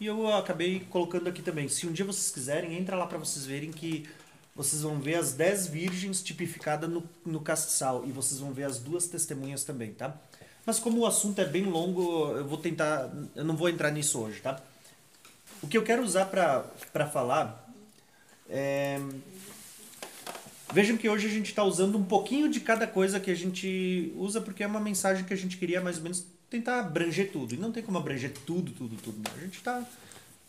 e 0.00 0.06
eu 0.06 0.32
acabei 0.34 0.80
colocando 0.90 1.28
aqui 1.28 1.42
também. 1.42 1.68
Se 1.68 1.86
um 1.86 1.92
dia 1.92 2.04
vocês 2.04 2.30
quiserem, 2.30 2.76
entra 2.76 2.96
lá 2.96 3.06
para 3.06 3.18
vocês 3.18 3.44
verem 3.44 3.70
que 3.70 4.08
vocês 4.54 4.82
vão 4.82 4.98
ver 5.00 5.14
as 5.14 5.32
10 5.32 5.68
virgens 5.68 6.22
tipificadas 6.22 6.90
no, 6.90 7.08
no 7.24 7.40
castiçal 7.40 8.04
e 8.06 8.10
vocês 8.10 8.40
vão 8.40 8.52
ver 8.52 8.64
as 8.64 8.78
duas 8.80 9.06
testemunhas 9.06 9.62
também, 9.62 9.92
tá? 9.92 10.16
Mas 10.68 10.78
como 10.78 11.00
o 11.00 11.06
assunto 11.06 11.40
é 11.40 11.46
bem 11.46 11.64
longo, 11.64 12.36
eu 12.36 12.46
vou 12.46 12.58
tentar. 12.58 13.10
Eu 13.34 13.42
não 13.42 13.56
vou 13.56 13.70
entrar 13.70 13.90
nisso 13.90 14.18
hoje, 14.18 14.38
tá? 14.42 14.60
O 15.62 15.66
que 15.66 15.78
eu 15.78 15.82
quero 15.82 16.02
usar 16.02 16.26
para 16.26 17.06
falar 17.06 17.72
é. 18.50 19.00
Vejam 20.70 20.98
que 20.98 21.08
hoje 21.08 21.26
a 21.26 21.30
gente 21.30 21.46
está 21.46 21.64
usando 21.64 21.96
um 21.96 22.04
pouquinho 22.04 22.50
de 22.50 22.60
cada 22.60 22.86
coisa 22.86 23.18
que 23.18 23.30
a 23.30 23.34
gente 23.34 24.12
usa, 24.14 24.42
porque 24.42 24.62
é 24.62 24.66
uma 24.66 24.78
mensagem 24.78 25.24
que 25.24 25.32
a 25.32 25.36
gente 25.38 25.56
queria 25.56 25.80
mais 25.80 25.96
ou 25.96 26.02
menos 26.02 26.26
tentar 26.50 26.80
abranger 26.80 27.32
tudo. 27.32 27.54
E 27.54 27.56
não 27.56 27.72
tem 27.72 27.82
como 27.82 27.96
abranger 27.96 28.34
tudo, 28.44 28.70
tudo, 28.72 28.94
tudo. 29.02 29.16
Não. 29.26 29.38
A 29.38 29.40
gente 29.40 29.56
está 29.56 29.82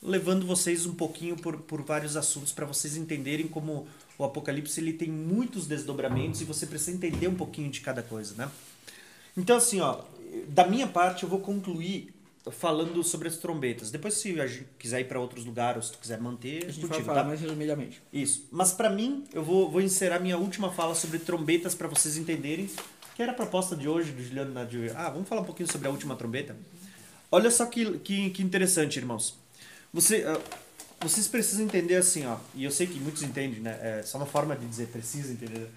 levando 0.04 0.46
vocês 0.46 0.86
um 0.86 0.96
pouquinho 0.96 1.38
por, 1.38 1.60
por 1.62 1.82
vários 1.82 2.18
assuntos 2.18 2.52
para 2.52 2.66
vocês 2.66 2.98
entenderem 2.98 3.48
como 3.48 3.88
o 4.18 4.26
Apocalipse 4.26 4.82
ele 4.82 4.92
tem 4.92 5.10
muitos 5.10 5.66
desdobramentos 5.66 6.42
e 6.42 6.44
você 6.44 6.66
precisa 6.66 6.92
entender 6.92 7.30
um 7.30 7.36
pouquinho 7.36 7.72
de 7.72 7.80
cada 7.80 8.04
coisa, 8.04 8.36
né? 8.36 8.52
Então, 9.40 9.58
assim, 9.58 9.80
ó, 9.80 10.02
da 10.50 10.68
minha 10.68 10.86
parte, 10.88 11.24
eu 11.24 11.30
vou 11.30 11.40
concluir 11.40 12.14
falando 12.52 13.04
sobre 13.04 13.28
as 13.28 13.38
trombetas. 13.38 13.92
Depois, 13.92 14.16
se 14.16 14.40
a 14.40 14.48
gente 14.48 14.68
quiser 14.78 15.02
ir 15.02 15.06
para 15.06 15.20
outros 15.20 15.46
lugares, 15.46 15.86
se 15.86 15.92
tu 15.94 15.98
quiser 16.00 16.20
manter, 16.20 16.66
A 16.66 16.72
gente 16.72 16.86
vai 16.86 17.02
falar 17.04 17.22
tá? 17.22 17.28
mais 17.28 17.40
resumidamente. 17.40 18.02
Isso. 18.12 18.48
Mas 18.52 18.72
para 18.72 18.90
mim, 18.90 19.24
eu 19.34 19.44
vou, 19.44 19.70
vou 19.70 19.82
encerrar 19.82 20.20
minha 20.20 20.38
última 20.38 20.72
fala 20.72 20.96
sobre 20.96 21.20
trombetas 21.20 21.74
para 21.76 21.88
vocês 21.88 22.18
entenderem, 22.18 22.70
que 23.16 23.22
era 23.22 23.32
a 23.32 23.36
proposta 23.36 23.76
de 23.76 23.88
hoje 23.88 24.12
do 24.12 24.24
Juliano 24.24 24.54
Nadir. 24.54 24.92
Ah, 24.96 25.10
vamos 25.10 25.28
falar 25.28 25.42
um 25.42 25.46
pouquinho 25.46 25.72
sobre 25.72 25.88
a 25.88 25.92
última 25.92 26.16
trombeta? 26.16 26.56
Olha 27.32 27.52
só 27.52 27.66
que, 27.66 28.00
que, 28.00 28.30
que 28.32 28.42
interessante, 28.42 28.98
irmãos. 28.98 29.36
Você, 29.94 30.24
ah, 30.26 30.40
vocês 31.02 31.28
precisam 31.28 31.66
entender 31.66 31.96
assim, 31.96 32.26
ó, 32.26 32.38
e 32.56 32.64
eu 32.64 32.72
sei 32.72 32.88
que 32.88 33.00
muitos 33.00 33.22
entendem, 33.24 33.60
né? 33.60 33.78
É 33.82 34.04
só 34.04 34.18
uma 34.18 34.26
forma 34.26 34.56
de 34.56 34.66
dizer, 34.66 34.88
precisa 34.88 35.32
entender. 35.32 35.70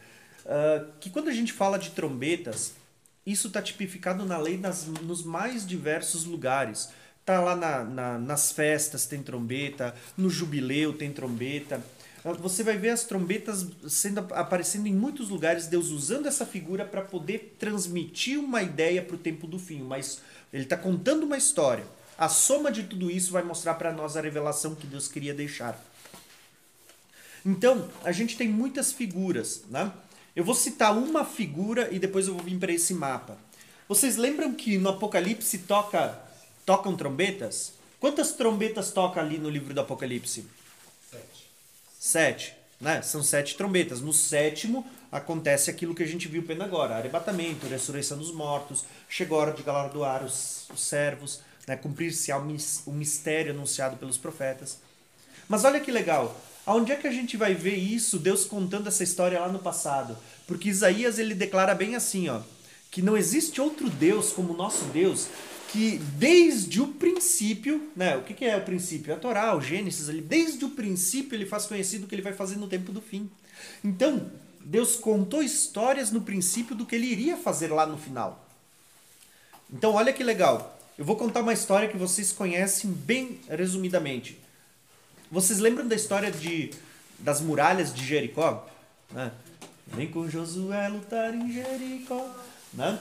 ah, 0.46 0.86
que 1.00 1.10
quando 1.10 1.28
a 1.28 1.32
gente 1.32 1.52
fala 1.52 1.78
de 1.78 1.90
trombetas, 1.90 2.74
isso 3.26 3.48
está 3.48 3.62
tipificado 3.62 4.24
na 4.24 4.38
lei 4.38 4.56
nas, 4.58 4.86
nos 4.86 5.22
mais 5.24 5.66
diversos 5.66 6.24
lugares. 6.24 6.88
Tá 7.24 7.40
lá 7.40 7.54
na, 7.54 7.84
na- 7.84 8.18
nas 8.18 8.50
festas 8.52 9.06
tem 9.06 9.22
trombeta, 9.22 9.94
no 10.16 10.28
jubileu 10.28 10.92
tem 10.92 11.12
trombeta. 11.12 11.80
Ah, 12.24 12.32
Você 12.32 12.62
vai 12.64 12.76
ver 12.76 12.90
as 12.90 13.04
trombetas 13.04 13.66
sendo 13.88 14.20
aparecendo 14.32 14.86
em 14.88 14.94
muitos 14.94 15.28
lugares, 15.28 15.66
Deus 15.68 15.90
usando 15.90 16.26
essa 16.26 16.44
figura 16.44 16.84
para 16.84 17.02
poder 17.02 17.56
transmitir 17.58 18.38
uma 18.38 18.62
ideia 18.62 19.02
para 19.02 19.14
o 19.14 19.18
tempo 19.18 19.46
do 19.46 19.58
fim. 19.58 19.82
Mas 19.82 20.20
ele 20.52 20.64
está 20.64 20.76
contando 20.76 21.22
uma 21.24 21.36
história. 21.36 21.84
A 22.18 22.28
soma 22.28 22.70
de 22.70 22.82
tudo 22.84 23.10
isso 23.10 23.32
vai 23.32 23.42
mostrar 23.42 23.74
para 23.74 23.92
nós 23.92 24.16
a 24.16 24.20
revelação 24.20 24.74
que 24.74 24.86
Deus 24.86 25.08
queria 25.08 25.32
deixar. 25.34 25.80
Então, 27.44 27.88
a 28.04 28.12
gente 28.12 28.36
tem 28.36 28.48
muitas 28.48 28.92
figuras, 28.92 29.64
né? 29.68 29.92
Eu 30.34 30.44
vou 30.44 30.54
citar 30.54 30.96
uma 30.96 31.24
figura 31.24 31.88
e 31.92 31.98
depois 31.98 32.26
eu 32.26 32.34
vou 32.34 32.42
vir 32.42 32.58
para 32.58 32.72
esse 32.72 32.94
mapa. 32.94 33.36
Vocês 33.88 34.16
lembram 34.16 34.54
que 34.54 34.78
no 34.78 34.88
Apocalipse 34.88 35.58
toca 35.58 36.18
tocam 36.64 36.96
trombetas? 36.96 37.74
Quantas 38.00 38.32
trombetas 38.32 38.90
toca 38.90 39.20
ali 39.20 39.38
no 39.38 39.50
livro 39.50 39.74
do 39.74 39.80
Apocalipse? 39.80 40.46
Sete. 41.10 41.50
Sete, 42.00 42.54
né? 42.80 43.02
São 43.02 43.22
sete 43.22 43.56
trombetas. 43.56 44.00
No 44.00 44.12
sétimo 44.12 44.86
acontece 45.10 45.70
aquilo 45.70 45.94
que 45.94 46.02
a 46.02 46.06
gente 46.06 46.28
viu 46.28 46.42
pena 46.42 46.64
agora: 46.64 46.96
arrebatamento, 46.96 47.66
ressurreição 47.66 48.16
dos 48.16 48.32
mortos, 48.32 48.84
chegou 49.08 49.38
a 49.38 49.42
hora 49.42 49.52
de 49.52 49.62
galardoar 49.62 50.24
os, 50.24 50.68
os 50.70 50.80
servos, 50.80 51.40
né? 51.66 51.76
cumprir-se 51.76 52.32
o 52.32 52.40
mis- 52.40 52.82
o 52.86 52.92
mistério 52.92 53.52
anunciado 53.52 53.96
pelos 53.98 54.16
profetas. 54.16 54.78
Mas 55.48 55.64
olha 55.64 55.80
que 55.80 55.90
legal. 55.92 56.34
Aonde 56.64 56.92
é 56.92 56.96
que 56.96 57.06
a 57.06 57.12
gente 57.12 57.36
vai 57.36 57.54
ver 57.54 57.74
isso, 57.74 58.18
Deus 58.18 58.44
contando 58.44 58.86
essa 58.86 59.02
história 59.02 59.40
lá 59.40 59.48
no 59.48 59.58
passado? 59.58 60.16
Porque 60.46 60.68
Isaías 60.68 61.18
ele 61.18 61.34
declara 61.34 61.74
bem 61.74 61.96
assim, 61.96 62.28
ó, 62.28 62.40
que 62.90 63.02
não 63.02 63.16
existe 63.16 63.60
outro 63.60 63.90
Deus 63.90 64.32
como 64.32 64.52
o 64.52 64.56
nosso 64.56 64.84
Deus, 64.86 65.26
que 65.72 65.98
desde 66.18 66.80
o 66.80 66.88
princípio, 66.88 67.90
né, 67.96 68.16
o 68.16 68.22
que, 68.22 68.34
que 68.34 68.44
é 68.44 68.56
o 68.56 68.64
princípio? 68.64 69.12
A 69.12 69.16
Torá, 69.16 69.56
o 69.56 69.60
Gênesis, 69.60 70.08
ali, 70.08 70.20
desde 70.20 70.64
o 70.64 70.70
princípio 70.70 71.34
ele 71.34 71.46
faz 71.46 71.66
conhecido 71.66 72.04
o 72.04 72.06
que 72.06 72.14
ele 72.14 72.22
vai 72.22 72.34
fazer 72.34 72.56
no 72.56 72.68
tempo 72.68 72.92
do 72.92 73.00
fim. 73.00 73.28
Então, 73.82 74.30
Deus 74.60 74.96
contou 74.96 75.42
histórias 75.42 76.10
no 76.10 76.20
princípio 76.20 76.76
do 76.76 76.86
que 76.86 76.94
ele 76.94 77.06
iria 77.06 77.36
fazer 77.36 77.68
lá 77.68 77.86
no 77.86 77.96
final. 77.96 78.46
Então, 79.72 79.94
olha 79.94 80.12
que 80.12 80.22
legal. 80.22 80.78
Eu 80.98 81.04
vou 81.04 81.16
contar 81.16 81.40
uma 81.40 81.54
história 81.54 81.88
que 81.88 81.96
vocês 81.96 82.30
conhecem 82.30 82.90
bem 82.90 83.40
resumidamente. 83.48 84.38
Vocês 85.32 85.60
lembram 85.60 85.88
da 85.88 85.96
história 85.96 86.30
de, 86.30 86.72
das 87.18 87.40
muralhas 87.40 87.94
de 87.94 88.04
Jericó? 88.04 88.68
Né? 89.10 89.32
Vem 89.86 90.06
com 90.06 90.28
Josué 90.28 90.86
lutar 90.88 91.34
em 91.34 91.50
Jericó. 91.50 92.36
Né? 92.74 92.98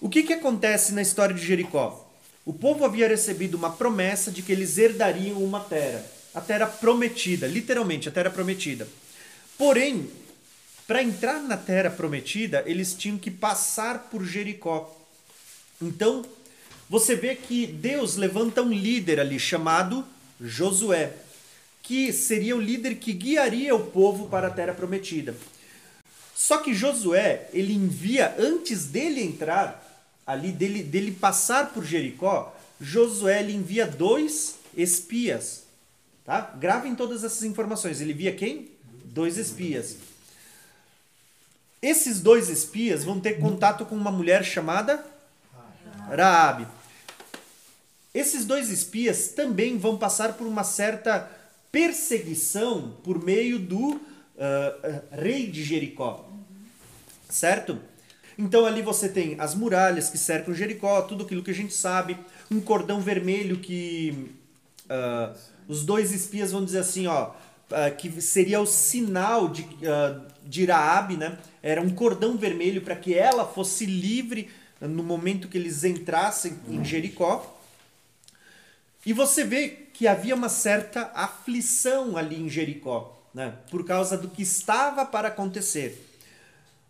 O 0.00 0.08
que, 0.08 0.22
que 0.22 0.32
acontece 0.32 0.94
na 0.94 1.02
história 1.02 1.34
de 1.34 1.44
Jericó? 1.44 2.10
O 2.46 2.52
povo 2.54 2.82
havia 2.82 3.06
recebido 3.06 3.58
uma 3.58 3.70
promessa 3.70 4.30
de 4.30 4.40
que 4.40 4.50
eles 4.50 4.78
herdariam 4.78 5.44
uma 5.44 5.60
terra. 5.60 6.02
A 6.34 6.40
terra 6.40 6.66
prometida, 6.66 7.46
literalmente, 7.46 8.08
a 8.08 8.12
terra 8.12 8.30
prometida. 8.30 8.88
Porém, 9.58 10.10
para 10.86 11.02
entrar 11.02 11.42
na 11.42 11.58
terra 11.58 11.90
prometida, 11.90 12.62
eles 12.64 12.94
tinham 12.94 13.18
que 13.18 13.30
passar 13.30 14.08
por 14.10 14.24
Jericó. 14.24 14.96
Então, 15.82 16.24
você 16.88 17.14
vê 17.14 17.34
que 17.34 17.66
Deus 17.66 18.16
levanta 18.16 18.62
um 18.62 18.72
líder 18.72 19.20
ali 19.20 19.38
chamado 19.38 20.06
Josué, 20.40 21.12
que 21.82 22.12
seria 22.12 22.56
o 22.56 22.60
líder 22.60 22.96
que 22.96 23.12
guiaria 23.12 23.74
o 23.74 23.86
povo 23.86 24.28
para 24.28 24.48
a 24.48 24.50
terra 24.50 24.74
prometida. 24.74 25.34
Só 26.34 26.58
que 26.58 26.74
Josué, 26.74 27.48
ele 27.52 27.72
envia 27.74 28.34
antes 28.38 28.84
dele 28.84 29.22
entrar 29.22 29.84
ali 30.26 30.52
dele, 30.52 30.82
dele 30.82 31.12
passar 31.12 31.72
por 31.72 31.84
Jericó, 31.84 32.54
Josué 32.80 33.40
ele 33.40 33.54
envia 33.54 33.86
dois 33.86 34.56
espias, 34.76 35.64
tá? 36.24 36.40
Gravem 36.60 36.94
todas 36.94 37.24
essas 37.24 37.42
informações. 37.42 38.00
Ele 38.00 38.12
envia 38.12 38.34
quem? 38.34 38.70
Dois 39.06 39.38
espias. 39.38 39.96
Esses 41.80 42.20
dois 42.20 42.48
espias 42.50 43.04
vão 43.04 43.18
ter 43.18 43.40
contato 43.40 43.86
com 43.86 43.94
uma 43.94 44.12
mulher 44.12 44.44
chamada 44.44 45.04
Raabe. 46.08 46.66
Esses 48.14 48.44
dois 48.44 48.70
espias 48.70 49.28
também 49.28 49.78
vão 49.78 49.96
passar 49.96 50.34
por 50.34 50.46
uma 50.46 50.64
certa 50.64 51.30
perseguição 51.70 52.96
por 53.04 53.22
meio 53.22 53.58
do 53.58 54.00
ah, 54.38 55.02
rei 55.12 55.46
de 55.46 55.62
Jericó. 55.62 56.28
Certo? 57.28 57.78
Então 58.38 58.64
ali 58.64 58.82
você 58.82 59.08
tem 59.08 59.34
as 59.38 59.54
muralhas 59.54 60.08
que 60.08 60.16
cercam 60.16 60.54
Jericó, 60.54 61.02
tudo 61.02 61.24
aquilo 61.24 61.42
que 61.42 61.50
a 61.50 61.54
gente 61.54 61.74
sabe, 61.74 62.16
um 62.50 62.60
cordão 62.60 63.00
vermelho 63.00 63.58
que 63.58 64.30
ah, 64.88 65.34
os 65.66 65.84
dois 65.84 66.12
espias 66.12 66.52
vão 66.52 66.64
dizer 66.64 66.78
assim, 66.78 67.06
ó, 67.06 67.32
ah, 67.70 67.90
que 67.90 68.20
seria 68.22 68.60
o 68.60 68.66
sinal 68.66 69.48
de, 69.48 69.66
ah, 69.86 70.20
de 70.44 70.64
Raabe, 70.64 71.16
né? 71.16 71.36
Era 71.62 71.82
um 71.82 71.90
cordão 71.90 72.36
vermelho 72.38 72.80
para 72.80 72.96
que 72.96 73.12
ela 73.12 73.44
fosse 73.44 73.84
livre 73.84 74.48
no 74.80 75.02
momento 75.02 75.48
que 75.48 75.58
eles 75.58 75.84
entrassem 75.84 76.54
em 76.68 76.84
Jericó. 76.84 77.57
E 79.04 79.12
você 79.12 79.44
vê 79.44 79.68
que 79.68 80.06
havia 80.06 80.34
uma 80.34 80.48
certa 80.48 81.10
aflição 81.14 82.16
ali 82.16 82.40
em 82.40 82.48
Jericó, 82.48 83.20
né? 83.32 83.56
por 83.70 83.84
causa 83.84 84.16
do 84.16 84.28
que 84.28 84.42
estava 84.42 85.04
para 85.06 85.28
acontecer. 85.28 86.04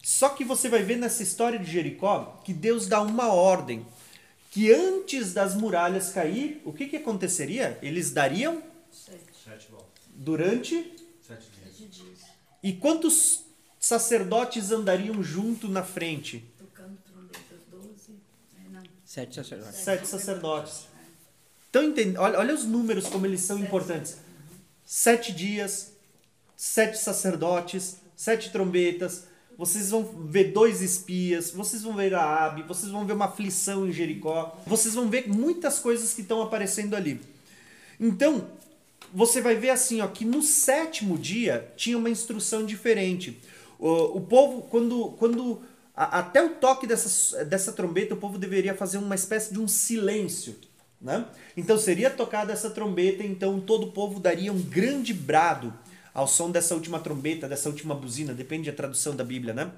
Só 0.03 0.31
que 0.31 0.45
você 0.45 0.69
vai 0.69 0.83
ver 0.83 0.97
nessa 0.97 1.23
história 1.23 1.59
de 1.59 1.71
Jericó 1.71 2.41
que 2.45 2.53
Deus 2.53 2.87
dá 2.87 3.01
uma 3.01 3.33
ordem 3.33 3.87
que 4.51 4.73
antes 4.73 5.33
das 5.33 5.55
muralhas 5.55 6.11
cair, 6.11 6.61
o 6.65 6.73
que, 6.73 6.87
que 6.87 6.97
aconteceria? 6.97 7.79
Eles 7.83 8.11
dariam 8.11 8.63
Sete. 8.91 9.69
Durante 10.15 10.95
Sete 11.23 11.51
dias. 11.87 12.19
E 12.63 12.73
quantos 12.73 13.45
sacerdotes 13.79 14.73
andariam 14.73 15.23
junto 15.23 15.69
na 15.69 15.83
frente? 15.83 16.45
Tocando 16.59 16.99
trombetas, 17.05 17.61
doze. 17.71 18.19
É, 18.57 18.69
não. 18.71 18.83
Sete 19.05 19.37
sacerdotes. 19.37 19.81
Sete 19.81 20.09
sacerdotes. 20.09 20.89
Então, 21.79 21.91
entende? 21.91 22.19
Olha, 22.19 22.39
olha 22.39 22.55
os 22.55 22.65
números 22.65 23.07
como 23.07 23.25
eles 23.25 23.41
são 23.43 23.59
importantes. 23.59 24.17
Sete 24.85 25.33
dias, 25.33 25.93
sete 26.57 26.99
sacerdotes, 26.99 27.99
sete 28.17 28.51
trombetas. 28.51 29.25
Vocês 29.57 29.91
vão 29.91 30.05
ver 30.29 30.53
dois 30.53 30.83
espias, 30.83 31.51
vocês 31.51 31.83
vão 31.83 31.95
ver 31.95 32.13
Raabe, 32.13 32.63
vocês 32.63 32.91
vão 32.91 33.05
ver 33.07 33.13
uma 33.13 33.27
aflição 33.27 33.89
em 33.89 33.93
Jericó, 33.93 34.57
vocês 34.67 34.95
vão 34.95 35.09
ver 35.09 35.29
muitas 35.29 35.79
coisas 35.81 36.15
que 36.15 36.21
estão 36.23 36.41
aparecendo 36.43 36.95
ali. 36.95 37.21
Então, 37.99 38.47
você 39.13 39.41
vai 39.41 39.57
ver 39.57 39.71
assim, 39.71 40.01
ó, 40.01 40.07
que 40.07 40.25
no 40.25 40.43
sétimo 40.43 41.19
dia 41.19 41.73
tinha 41.77 41.99
uma 41.99 42.11
instrução 42.11 42.65
diferente. 42.65 43.37
O, 43.79 44.19
o 44.19 44.21
povo, 44.21 44.63
quando, 44.63 45.11
quando 45.19 45.61
a- 45.95 46.21
até 46.21 46.41
o 46.45 46.51
toque 46.51 46.87
dessa, 46.87 47.45
dessa 47.45 47.73
trombeta, 47.73 48.15
o 48.15 48.19
povo 48.19 48.39
deveria 48.39 48.75
fazer 48.75 48.99
uma 48.99 49.15
espécie 49.17 49.53
de 49.53 49.59
um 49.61 49.67
silêncio. 49.67 50.55
Né? 51.01 51.25
Então 51.57 51.79
seria 51.79 52.11
tocada 52.11 52.53
essa 52.53 52.71
trombeta, 52.71 53.23
então 53.23 53.61
todo 53.61 53.87
o 53.87 53.93
povo 53.93 54.19
daria 54.19 54.53
um 54.53 54.61
grande 54.61 55.15
brado 55.15 55.73
ao 56.13 56.27
som 56.27 56.51
dessa 56.51 56.75
última 56.75 56.99
trombeta, 56.99 57.49
dessa 57.49 57.69
última 57.69 57.95
buzina, 57.95 58.35
depende 58.35 58.69
da 58.69 58.77
tradução 58.77 59.15
da 59.15 59.23
Bíblia, 59.23 59.55
né? 59.55 59.71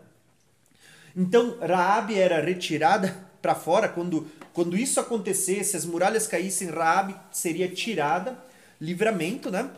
Então 1.15 1.59
Raabe 1.59 2.19
era 2.19 2.41
retirada 2.41 3.15
para 3.43 3.55
fora 3.55 3.89
quando 3.89 4.31
quando 4.53 4.77
isso 4.77 4.99
acontecesse, 4.99 5.77
as 5.77 5.85
muralhas 5.85 6.27
caíssem, 6.27 6.71
Raabe 6.71 7.15
seria 7.31 7.69
tirada, 7.69 8.37
livramento, 8.81 9.51
né? 9.51 9.71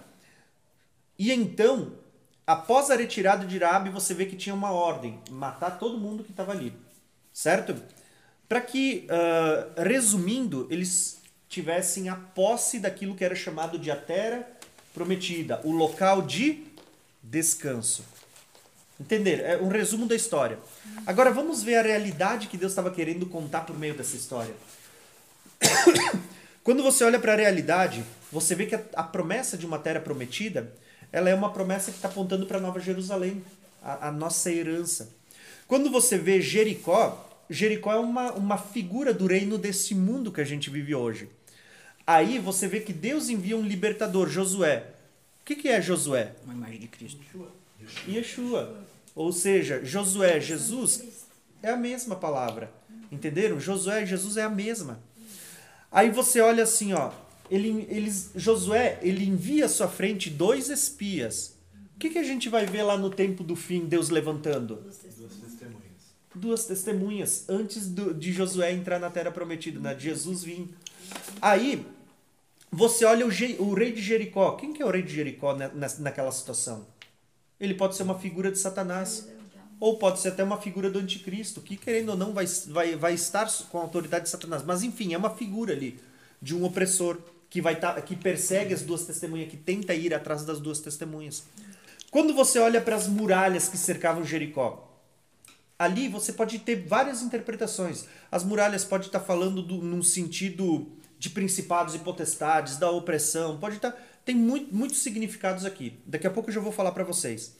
E 1.19 1.31
então, 1.31 1.93
após 2.47 2.91
a 2.91 2.97
retirada 2.97 3.47
de 3.47 3.59
Raabe, 3.59 3.91
você 3.91 4.15
vê 4.15 4.27
que 4.27 4.35
tinha 4.35 4.55
uma 4.55 4.73
ordem, 4.73 5.21
matar 5.31 5.79
todo 5.79 5.99
mundo 5.99 6.25
que 6.25 6.31
estava 6.31 6.53
ali, 6.53 6.73
certo? 7.33 7.77
Para 8.49 8.61
que, 8.61 9.07
ah, 9.11 9.83
resumindo, 9.83 10.67
eles 10.71 11.22
tivessem 11.53 12.09
a 12.09 12.17
posse 12.17 12.79
daquilo 12.79 13.15
que 13.15 13.23
era 13.23 13.35
chamado 13.35 13.79
de 13.79 13.91
a 13.91 13.97
terra 13.97 14.49
prometida, 14.95 15.61
o 15.65 15.71
local 15.71 16.23
de 16.23 16.65
descanso. 17.23 18.03
Entenderam? 18.99 19.45
É 19.45 19.59
um 19.59 19.69
resumo 19.69 20.07
da 20.07 20.15
história. 20.15 20.59
Agora 21.07 21.31
vamos 21.31 21.63
ver 21.63 21.75
a 21.77 21.83
realidade 21.83 22.47
que 22.47 22.57
Deus 22.57 22.73
estava 22.73 22.91
querendo 22.91 23.27
contar 23.27 23.67
por 23.67 23.79
meio 23.79 23.95
dessa 23.95 24.17
história. 24.17 24.55
Quando 26.65 26.83
você 26.83 27.05
olha 27.05 27.19
para 27.19 27.35
a 27.35 27.37
realidade, 27.37 28.03
você 28.31 28.55
vê 28.55 28.65
que 28.65 28.75
a, 28.75 28.83
a 28.95 29.03
promessa 29.03 29.59
de 29.59 29.67
uma 29.67 29.79
terra 29.79 30.01
prometida, 30.01 30.73
ela 31.13 31.29
é 31.29 31.35
uma 31.35 31.53
promessa 31.53 31.91
que 31.91 31.99
está 31.99 32.09
apontando 32.09 32.47
para 32.47 32.61
Nova 32.61 32.81
Jerusalém, 32.81 33.45
a, 33.83 34.09
a 34.09 34.11
nossa 34.11 34.51
herança. 34.51 35.11
Quando 35.69 35.91
você 35.91 36.17
vê 36.17 36.41
Jericó, 36.41 37.29
Jericó 37.51 37.93
é 37.93 37.99
uma, 37.99 38.33
uma 38.33 38.57
figura 38.57 39.13
do 39.13 39.27
reino 39.27 39.59
desse 39.59 39.95
mundo 39.95 40.33
que 40.33 40.41
a 40.41 40.47
gente 40.47 40.71
vive 40.71 40.95
hoje. 40.95 41.29
Aí 42.07 42.39
você 42.39 42.67
vê 42.67 42.81
que 42.81 42.93
Deus 42.93 43.29
envia 43.29 43.57
um 43.57 43.63
libertador, 43.63 44.29
Josué. 44.29 44.87
O 45.41 45.45
que, 45.45 45.57
que 45.57 45.69
é 45.69 45.81
Josué? 45.81 46.33
Uma 46.45 46.55
imagem 46.55 46.81
de 46.81 46.89
Cristo. 46.89 47.21
Yeshua. 48.09 48.77
Ou 49.15 49.33
seja, 49.33 49.85
Josué, 49.85 50.41
Jesus 50.41 51.03
é 51.63 51.71
a 51.71 51.77
mesma 51.77 52.17
palavra. 52.17 52.73
Entenderam? 53.11 53.61
Josué 53.61 54.03
e 54.03 54.07
Jesus 54.07 54.37
é 54.37 54.43
a 54.43 54.49
mesma. 54.51 55.01
Aí 55.91 56.11
você 56.11 56.41
olha 56.41 56.63
assim, 56.63 56.93
ó, 56.95 57.13
ele, 57.51 57.87
eles, 57.91 58.31
Josué, 58.35 58.99
ele 59.03 59.25
envia 59.27 59.67
à 59.67 59.69
sua 59.69 59.89
frente 59.89 60.31
dois 60.31 60.71
espias. 60.71 61.57
O 61.95 61.99
que, 61.99 62.11
que 62.11 62.19
a 62.19 62.23
gente 62.23 62.49
vai 62.49 62.65
ver 62.67 62.83
lá 62.83 62.97
no 62.97 63.11
tempo 63.11 63.45
do 63.45 63.55
fim, 63.55 63.85
Deus 63.85 64.09
levantando? 64.09 64.77
Duas 64.77 64.97
testemunhas. 65.37 65.83
Duas 66.35 66.65
testemunhas 66.65 67.45
antes 67.49 67.87
do- 67.89 68.15
de 68.15 68.33
Josué 68.33 68.73
entrar 68.73 68.99
na 68.99 69.11
terra 69.11 69.31
prometida, 69.31 69.79
né? 69.79 69.95
de 69.95 70.05
Jesus 70.05 70.43
vir. 70.43 70.69
Aí, 71.41 71.87
você 72.71 73.05
olha 73.05 73.27
o, 73.27 73.31
Je- 73.31 73.57
o 73.59 73.75
rei 73.75 73.93
de 73.93 74.01
Jericó. 74.01 74.53
Quem 74.53 74.73
que 74.73 74.83
é 74.83 74.87
o 74.87 74.91
rei 74.91 75.03
de 75.03 75.15
Jericó 75.15 75.55
na, 75.55 75.69
na- 75.69 75.95
naquela 75.99 76.33
situação? 76.33 76.87
Ele 77.61 77.75
pode 77.75 77.97
ser 77.97 78.03
uma 78.03 78.19
figura 78.19 78.51
de 78.51 78.59
Satanás. 78.59 79.29
Ou 79.79 79.99
pode 79.99 80.21
ser 80.21 80.29
até 80.29 80.45
uma 80.45 80.61
figura 80.61 80.89
do 80.89 81.01
anticristo, 81.01 81.61
que 81.61 81.77
querendo 81.77 82.11
ou 82.11 82.17
não 82.17 82.33
vai, 82.33 82.47
vai, 82.69 82.95
vai 82.95 83.15
estar 83.15 83.51
com 83.69 83.79
a 83.79 83.83
autoridade 83.83 84.25
de 84.27 84.31
Satanás. 84.31 84.63
Mas 84.65 84.85
enfim, 84.85 85.13
é 85.13 85.19
uma 85.19 85.31
figura 85.31 85.73
ali 85.73 85.99
de 86.41 86.55
um 86.55 86.65
opressor 86.65 87.19
que, 87.51 87.61
vai 87.61 87.75
tá, 87.75 88.01
que 88.01 88.15
persegue 88.15 88.73
as 88.73 88.83
duas 88.83 89.05
testemunhas, 89.05 89.51
que 89.51 89.57
tenta 89.57 89.93
ir 89.93 90.15
atrás 90.15 90.45
das 90.45 90.61
duas 90.61 90.79
testemunhas. 90.79 91.43
Quando 92.13 92.33
você 92.33 92.61
olha 92.61 92.81
para 92.81 92.95
as 92.95 93.09
muralhas 93.09 93.69
que 93.69 93.77
cercavam 93.77 94.25
Jericó, 94.25 94.89
ali 95.77 96.09
você 96.09 96.33
pode 96.33 96.61
ter 96.61 96.77
várias 96.87 97.21
interpretações. 97.21 98.05
As 98.31 98.45
muralhas 98.45 98.85
pode 98.85 99.07
estar 99.07 99.19
falando 99.21 99.63
do, 99.63 99.79
num 99.79 100.03
sentido 100.03 100.87
de 101.23 101.31
principados 101.31 101.95
e 101.95 102.01
potestades, 102.01 102.79
da 102.79 102.91
opressão, 102.91 103.57
pode 103.57 103.77
estar 103.77 103.97
tem 104.25 104.35
muito, 104.35 104.75
muitos 104.75 104.99
significados 104.99 105.65
aqui. 105.65 106.01
Daqui 106.05 106.27
a 106.27 106.31
pouco 106.31 106.51
eu 106.51 106.55
já 106.55 106.61
vou 106.61 106.73
falar 106.73 106.91
para 106.91 107.05
vocês. 107.05 107.55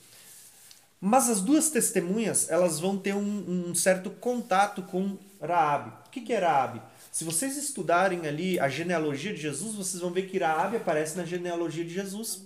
Mas 0.99 1.29
as 1.29 1.39
duas 1.39 1.69
testemunhas, 1.69 2.49
elas 2.49 2.77
vão 2.77 2.97
ter 2.97 3.13
um, 3.15 3.69
um 3.69 3.73
certo 3.73 4.09
contato 4.09 4.81
com 4.81 5.17
Raabe. 5.41 5.91
O 6.07 6.09
que, 6.09 6.19
que 6.19 6.33
é 6.33 6.39
Raabe? 6.39 6.81
Se 7.09 7.23
vocês 7.23 7.55
estudarem 7.55 8.27
ali 8.27 8.59
a 8.59 8.67
genealogia 8.67 9.33
de 9.33 9.39
Jesus, 9.39 9.75
vocês 9.75 10.01
vão 10.01 10.11
ver 10.11 10.23
que 10.23 10.37
Raabe 10.39 10.75
aparece 10.75 11.15
na 11.15 11.23
genealogia 11.23 11.85
de 11.85 11.93
Jesus. 11.93 12.43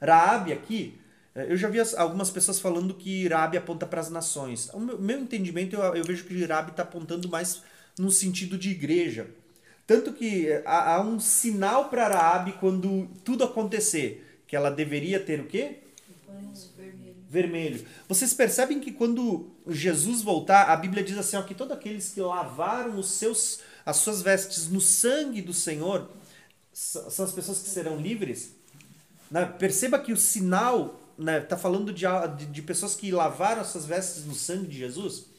Raabe 0.00 0.50
aqui, 0.54 0.98
eh, 1.34 1.46
eu 1.52 1.58
já 1.58 1.68
vi 1.68 1.78
as- 1.78 1.94
algumas 1.94 2.30
pessoas 2.30 2.58
falando 2.58 2.94
que 2.94 3.28
Raabe 3.28 3.58
aponta 3.58 3.84
para 3.86 4.00
as 4.00 4.08
nações. 4.10 4.70
O 4.72 4.80
meu, 4.80 4.98
meu 4.98 5.20
entendimento, 5.20 5.76
eu, 5.76 5.82
eu 5.94 6.04
vejo 6.04 6.24
que 6.24 6.44
Raabe 6.46 6.70
está 6.70 6.84
apontando 6.84 7.28
mais 7.28 7.62
no 7.98 8.10
sentido 8.10 8.56
de 8.56 8.70
igreja. 8.70 9.26
Tanto 9.90 10.12
que 10.12 10.46
eh, 10.46 10.62
há, 10.64 10.94
há 10.94 11.00
um 11.00 11.18
sinal 11.18 11.88
para 11.88 12.06
Raabe 12.06 12.52
quando 12.60 13.08
tudo 13.24 13.42
acontecer, 13.42 14.40
que 14.46 14.54
ela 14.54 14.70
deveria 14.70 15.18
ter 15.18 15.40
o 15.40 15.48
quê? 15.48 15.78
vermelho. 16.76 17.16
vermelho. 17.28 17.86
Vocês 18.08 18.32
percebem 18.32 18.78
que 18.78 18.92
quando 18.92 19.50
Jesus 19.66 20.22
voltar, 20.22 20.70
a 20.70 20.76
Bíblia 20.76 21.02
diz 21.02 21.18
assim, 21.18 21.36
ó, 21.36 21.42
que 21.42 21.56
todos 21.56 21.76
aqueles 21.76 22.10
que 22.10 22.20
lavaram 22.20 23.00
os 23.00 23.10
seus, 23.10 23.62
as 23.84 23.96
suas 23.96 24.22
vestes 24.22 24.68
no 24.68 24.80
sangue 24.80 25.42
do 25.42 25.52
Senhor 25.52 26.08
são 26.72 27.24
as 27.24 27.32
pessoas 27.32 27.58
que 27.58 27.68
serão 27.68 27.96
livres. 27.96 28.54
Né? 29.28 29.44
Perceba 29.44 29.98
que 29.98 30.12
o 30.12 30.16
sinal 30.16 31.00
está 31.18 31.56
falando 31.56 31.92
de, 31.92 32.04
de, 32.38 32.46
de 32.46 32.62
pessoas 32.62 32.94
que 32.94 33.10
lavaram 33.10 33.62
as 33.62 33.66
suas 33.66 33.86
vestes 33.86 34.24
no 34.24 34.36
sangue 34.36 34.68
de 34.68 34.78
Jesus. 34.78 35.29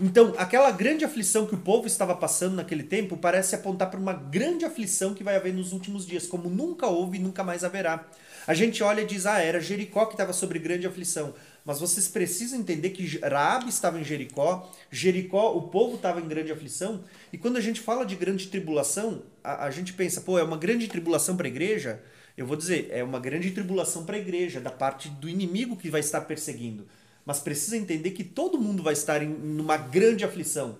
Então, 0.00 0.32
aquela 0.38 0.70
grande 0.70 1.04
aflição 1.04 1.44
que 1.44 1.56
o 1.56 1.58
povo 1.58 1.88
estava 1.88 2.14
passando 2.14 2.54
naquele 2.54 2.84
tempo 2.84 3.16
parece 3.16 3.56
apontar 3.56 3.90
para 3.90 3.98
uma 3.98 4.12
grande 4.12 4.64
aflição 4.64 5.12
que 5.12 5.24
vai 5.24 5.34
haver 5.34 5.52
nos 5.52 5.72
últimos 5.72 6.06
dias, 6.06 6.24
como 6.24 6.48
nunca 6.48 6.86
houve 6.86 7.18
e 7.18 7.20
nunca 7.20 7.42
mais 7.42 7.64
haverá. 7.64 8.06
A 8.46 8.54
gente 8.54 8.80
olha 8.82 9.00
e 9.00 9.06
diz, 9.06 9.26
ah, 9.26 9.40
era 9.40 9.60
Jericó 9.60 10.06
que 10.06 10.14
estava 10.14 10.32
sobre 10.32 10.60
grande 10.60 10.86
aflição. 10.86 11.34
Mas 11.64 11.80
vocês 11.80 12.06
precisam 12.06 12.60
entender 12.60 12.90
que 12.90 13.18
Raabe 13.18 13.68
estava 13.68 13.98
em 13.98 14.04
Jericó, 14.04 14.72
Jericó, 14.88 15.52
o 15.56 15.62
povo 15.62 15.96
estava 15.96 16.20
em 16.20 16.28
grande 16.28 16.52
aflição, 16.52 17.02
e 17.32 17.36
quando 17.36 17.56
a 17.56 17.60
gente 17.60 17.80
fala 17.80 18.06
de 18.06 18.14
grande 18.14 18.46
tribulação, 18.46 19.22
a, 19.42 19.64
a 19.64 19.70
gente 19.70 19.92
pensa, 19.92 20.20
pô, 20.20 20.38
é 20.38 20.44
uma 20.44 20.56
grande 20.56 20.86
tribulação 20.86 21.36
para 21.36 21.48
a 21.48 21.50
igreja? 21.50 22.00
Eu 22.36 22.46
vou 22.46 22.56
dizer, 22.56 22.88
é 22.92 23.02
uma 23.02 23.18
grande 23.18 23.50
tribulação 23.50 24.04
para 24.04 24.14
a 24.14 24.20
igreja, 24.20 24.60
da 24.60 24.70
parte 24.70 25.08
do 25.08 25.28
inimigo 25.28 25.76
que 25.76 25.90
vai 25.90 26.00
estar 26.00 26.20
perseguindo. 26.20 26.86
Mas 27.28 27.40
precisa 27.40 27.76
entender 27.76 28.12
que 28.12 28.24
todo 28.24 28.58
mundo 28.58 28.82
vai 28.82 28.94
estar 28.94 29.22
em 29.22 29.28
numa 29.28 29.76
grande 29.76 30.24
aflição. 30.24 30.78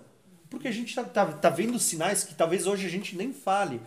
Porque 0.49 0.67
a 0.67 0.71
gente 0.71 0.89
está 0.89 1.03
tá, 1.03 1.27
tá 1.27 1.47
vendo 1.47 1.77
sinais 1.77 2.23
que 2.23 2.33
talvez 2.33 2.65
hoje 2.65 2.87
a 2.87 2.89
gente 2.89 3.15
nem 3.15 3.31
fale. 3.31 3.79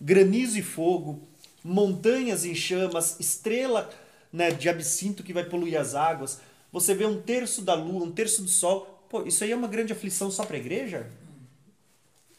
Granizo 0.00 0.58
e 0.58 0.62
fogo, 0.62 1.20
montanhas 1.62 2.46
em 2.46 2.54
chamas, 2.54 3.20
estrela 3.20 3.90
né, 4.32 4.50
de 4.50 4.66
absinto 4.66 5.22
que 5.22 5.34
vai 5.34 5.44
poluir 5.44 5.78
as 5.78 5.94
águas. 5.94 6.40
Você 6.72 6.94
vê 6.94 7.04
um 7.04 7.20
terço 7.20 7.60
da 7.60 7.74
lua, 7.74 8.06
um 8.06 8.12
terço 8.12 8.40
do 8.40 8.48
sol. 8.48 9.04
Pô, 9.10 9.24
isso 9.24 9.44
aí 9.44 9.52
é 9.52 9.56
uma 9.56 9.68
grande 9.68 9.92
aflição 9.92 10.30
só 10.30 10.42
para 10.42 10.56
a 10.56 10.58
igreja? 10.58 11.06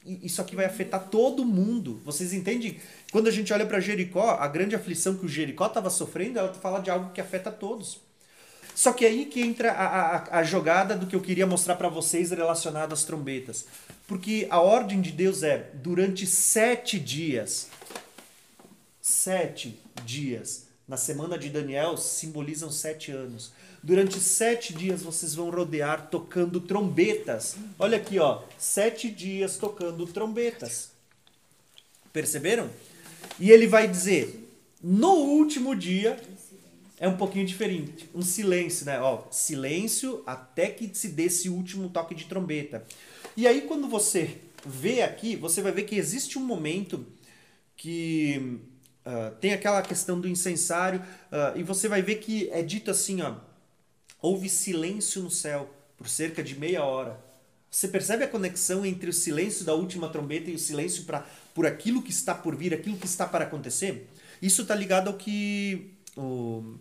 Isso 0.04 0.42
aqui 0.42 0.56
vai 0.56 0.66
afetar 0.66 1.08
todo 1.08 1.46
mundo. 1.46 2.02
Vocês 2.04 2.34
entendem? 2.34 2.80
Quando 3.12 3.28
a 3.28 3.32
gente 3.32 3.54
olha 3.54 3.68
para 3.68 3.80
Jericó, 3.80 4.38
a 4.40 4.48
grande 4.48 4.76
aflição 4.76 5.16
que 5.16 5.28
o 5.28 5.30
Jericó 5.30 5.68
estava 5.68 5.92
sofrendo, 5.92 6.40
ela 6.40 6.52
fala 6.52 6.80
de 6.80 6.90
algo 6.90 7.12
que 7.12 7.22
afeta 7.22 7.52
todos. 7.52 8.07
Só 8.78 8.94
que 8.94 9.04
aí 9.04 9.26
que 9.26 9.42
entra 9.42 9.72
a, 9.72 9.88
a, 9.88 10.40
a 10.40 10.44
jogada 10.44 10.96
do 10.96 11.08
que 11.08 11.16
eu 11.16 11.20
queria 11.20 11.48
mostrar 11.48 11.78
para 11.78 11.90
vocês 11.90 12.30
relacionado 12.30 12.94
às 12.94 13.04
trombetas. 13.04 13.66
Porque 14.06 14.46
a 14.52 14.62
ordem 14.62 15.02
de 15.02 15.12
Deus 15.12 15.42
é, 15.42 15.72
durante 15.74 16.28
sete 16.28 17.00
dias, 17.00 17.70
Sete 19.02 19.80
dias. 20.06 20.66
Na 20.88 20.98
semana 20.98 21.40
de 21.40 21.50
Daniel 21.50 21.98
simbolizam 21.98 22.70
sete 22.70 23.10
anos. 23.10 23.52
Durante 23.82 24.20
sete 24.20 24.74
dias 24.74 25.02
vocês 25.02 25.34
vão 25.34 25.50
rodear 25.50 26.10
tocando 26.12 26.60
trombetas. 26.60 27.56
Olha 27.80 27.98
aqui, 27.98 28.20
ó. 28.20 28.44
Sete 28.60 29.10
dias 29.10 29.58
tocando 29.58 30.06
trombetas. 30.06 30.92
Perceberam? 32.14 32.70
E 33.40 33.50
ele 33.50 33.66
vai 33.66 33.88
dizer: 33.88 34.52
no 34.84 35.14
último 35.14 35.74
dia 35.74 36.22
é 37.00 37.08
um 37.08 37.16
pouquinho 37.16 37.46
diferente. 37.46 38.10
Um 38.14 38.22
silêncio, 38.22 38.86
né? 38.86 39.00
Ó, 39.00 39.24
silêncio 39.30 40.24
até 40.26 40.68
que 40.68 40.90
se 40.94 41.10
dê 41.10 41.24
esse 41.24 41.50
último 41.50 41.90
toque 41.90 42.16
de 42.16 42.26
trombeta. 42.26 42.86
E 43.36 43.48
aí, 43.48 43.62
quando 43.62 43.88
você 43.88 44.38
vê 44.66 45.02
aqui, 45.02 45.36
você 45.36 45.62
vai 45.62 45.72
ver 45.72 45.84
que 45.84 45.96
existe 45.96 46.40
um 46.40 46.44
momento 46.44 47.06
que 47.76 48.60
uh, 49.06 49.36
tem 49.40 49.54
aquela 49.54 49.82
questão 49.84 50.20
do 50.20 50.28
incensário, 50.28 51.00
uh, 51.00 51.58
e 51.58 51.62
você 51.62 51.88
vai 51.88 52.02
ver 52.02 52.16
que 52.16 52.50
é 52.50 52.64
dito 52.64 52.90
assim, 52.90 53.22
ó, 53.22 53.36
houve 54.20 54.50
silêncio 54.50 55.22
no 55.22 55.30
céu 55.30 55.72
por 55.96 56.10
cerca 56.10 56.44
de 56.44 56.58
meia 56.58 56.84
hora. 56.84 57.24
Você 57.70 57.88
percebe 57.88 58.24
a 58.24 58.28
conexão 58.28 58.86
entre 58.86 59.10
o 59.10 59.14
silêncio 59.14 59.64
da 59.64 59.76
última 59.76 60.10
trombeta 60.10 60.50
e 60.50 60.56
o 60.56 60.60
silêncio 60.60 61.04
para 61.04 61.26
por 61.54 61.66
aquilo 61.66 62.02
que 62.02 62.12
está 62.12 62.34
por 62.34 62.56
vir, 62.56 62.74
aquilo 62.74 62.98
que 62.98 63.06
está 63.06 63.28
para 63.28 63.46
acontecer? 63.46 64.10
Isso 64.42 64.64
está 64.64 64.74
ligado 64.74 65.10
ao 65.10 65.18
que 65.18 65.97
o 66.18 66.80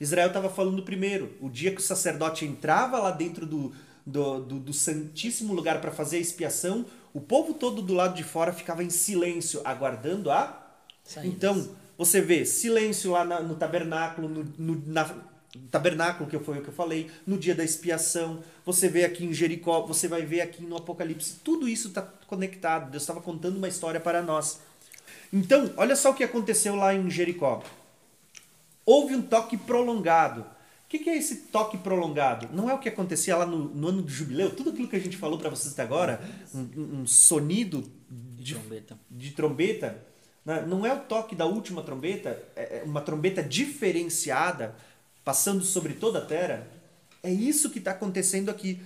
Israel 0.00 0.28
estava 0.28 0.48
falando 0.48 0.82
primeiro. 0.82 1.32
O 1.40 1.48
dia 1.48 1.70
que 1.70 1.80
o 1.80 1.84
sacerdote 1.84 2.44
entrava 2.44 2.98
lá 2.98 3.10
dentro 3.10 3.46
do, 3.46 3.72
do, 4.04 4.40
do, 4.40 4.58
do 4.58 4.72
santíssimo 4.72 5.54
lugar 5.54 5.80
para 5.80 5.90
fazer 5.90 6.16
a 6.16 6.20
expiação, 6.20 6.84
o 7.14 7.20
povo 7.20 7.54
todo 7.54 7.82
do 7.82 7.94
lado 7.94 8.14
de 8.14 8.24
fora 8.24 8.52
ficava 8.52 8.82
em 8.82 8.90
silêncio, 8.90 9.60
aguardando 9.64 10.30
a. 10.30 10.58
Então, 11.22 11.68
você 11.98 12.20
vê 12.20 12.44
silêncio 12.44 13.12
lá 13.12 13.24
na, 13.24 13.40
no 13.40 13.54
tabernáculo, 13.54 14.28
no, 14.28 14.44
no 14.58 14.82
na, 14.86 15.04
tabernáculo, 15.70 16.28
que 16.28 16.38
foi 16.38 16.58
o 16.58 16.62
que 16.62 16.68
eu 16.68 16.74
falei, 16.74 17.10
no 17.26 17.36
dia 17.36 17.54
da 17.54 17.62
expiação, 17.62 18.42
você 18.64 18.88
vê 18.88 19.04
aqui 19.04 19.24
em 19.24 19.32
Jericó, 19.32 19.82
você 19.82 20.08
vai 20.08 20.22
ver 20.22 20.40
aqui 20.40 20.62
no 20.62 20.76
Apocalipse, 20.76 21.40
tudo 21.44 21.68
isso 21.68 21.88
está 21.88 22.02
conectado. 22.26 22.90
Deus 22.90 23.02
estava 23.02 23.20
contando 23.20 23.56
uma 23.58 23.68
história 23.68 24.00
para 24.00 24.22
nós. 24.22 24.60
Então, 25.32 25.70
olha 25.76 25.94
só 25.94 26.10
o 26.10 26.14
que 26.14 26.24
aconteceu 26.24 26.74
lá 26.74 26.94
em 26.94 27.10
Jericó. 27.10 27.62
Houve 28.84 29.14
um 29.14 29.22
toque 29.22 29.56
prolongado 29.56 30.44
que, 30.92 30.98
que 30.98 31.08
é 31.08 31.16
esse 31.16 31.36
toque 31.36 31.78
prolongado? 31.78 32.50
Não 32.52 32.68
é 32.68 32.74
o 32.74 32.78
que 32.78 32.86
acontecia 32.86 33.34
lá 33.34 33.46
no, 33.46 33.64
no 33.64 33.88
ano 33.88 34.02
do 34.02 34.10
jubileu? 34.10 34.50
Tudo 34.50 34.68
aquilo 34.68 34.88
que 34.88 34.96
a 34.96 35.00
gente 35.00 35.16
falou 35.16 35.38
para 35.38 35.48
vocês 35.48 35.72
até 35.72 35.82
agora, 35.82 36.20
um, 36.54 37.00
um 37.00 37.06
sonido 37.06 37.90
de, 38.10 38.44
de 38.44 38.54
trombeta, 38.54 38.98
de 39.10 39.30
trombeta 39.30 40.06
né? 40.44 40.66
não 40.68 40.84
é 40.84 40.92
o 40.92 41.00
toque 41.00 41.34
da 41.34 41.46
última 41.46 41.82
trombeta, 41.82 42.38
é, 42.54 42.80
é 42.80 42.82
uma 42.84 43.00
trombeta 43.00 43.42
diferenciada, 43.42 44.76
passando 45.24 45.64
sobre 45.64 45.94
toda 45.94 46.18
a 46.18 46.26
terra. 46.26 46.68
É 47.22 47.32
isso 47.32 47.70
que 47.70 47.78
está 47.78 47.92
acontecendo 47.92 48.50
aqui. 48.50 48.78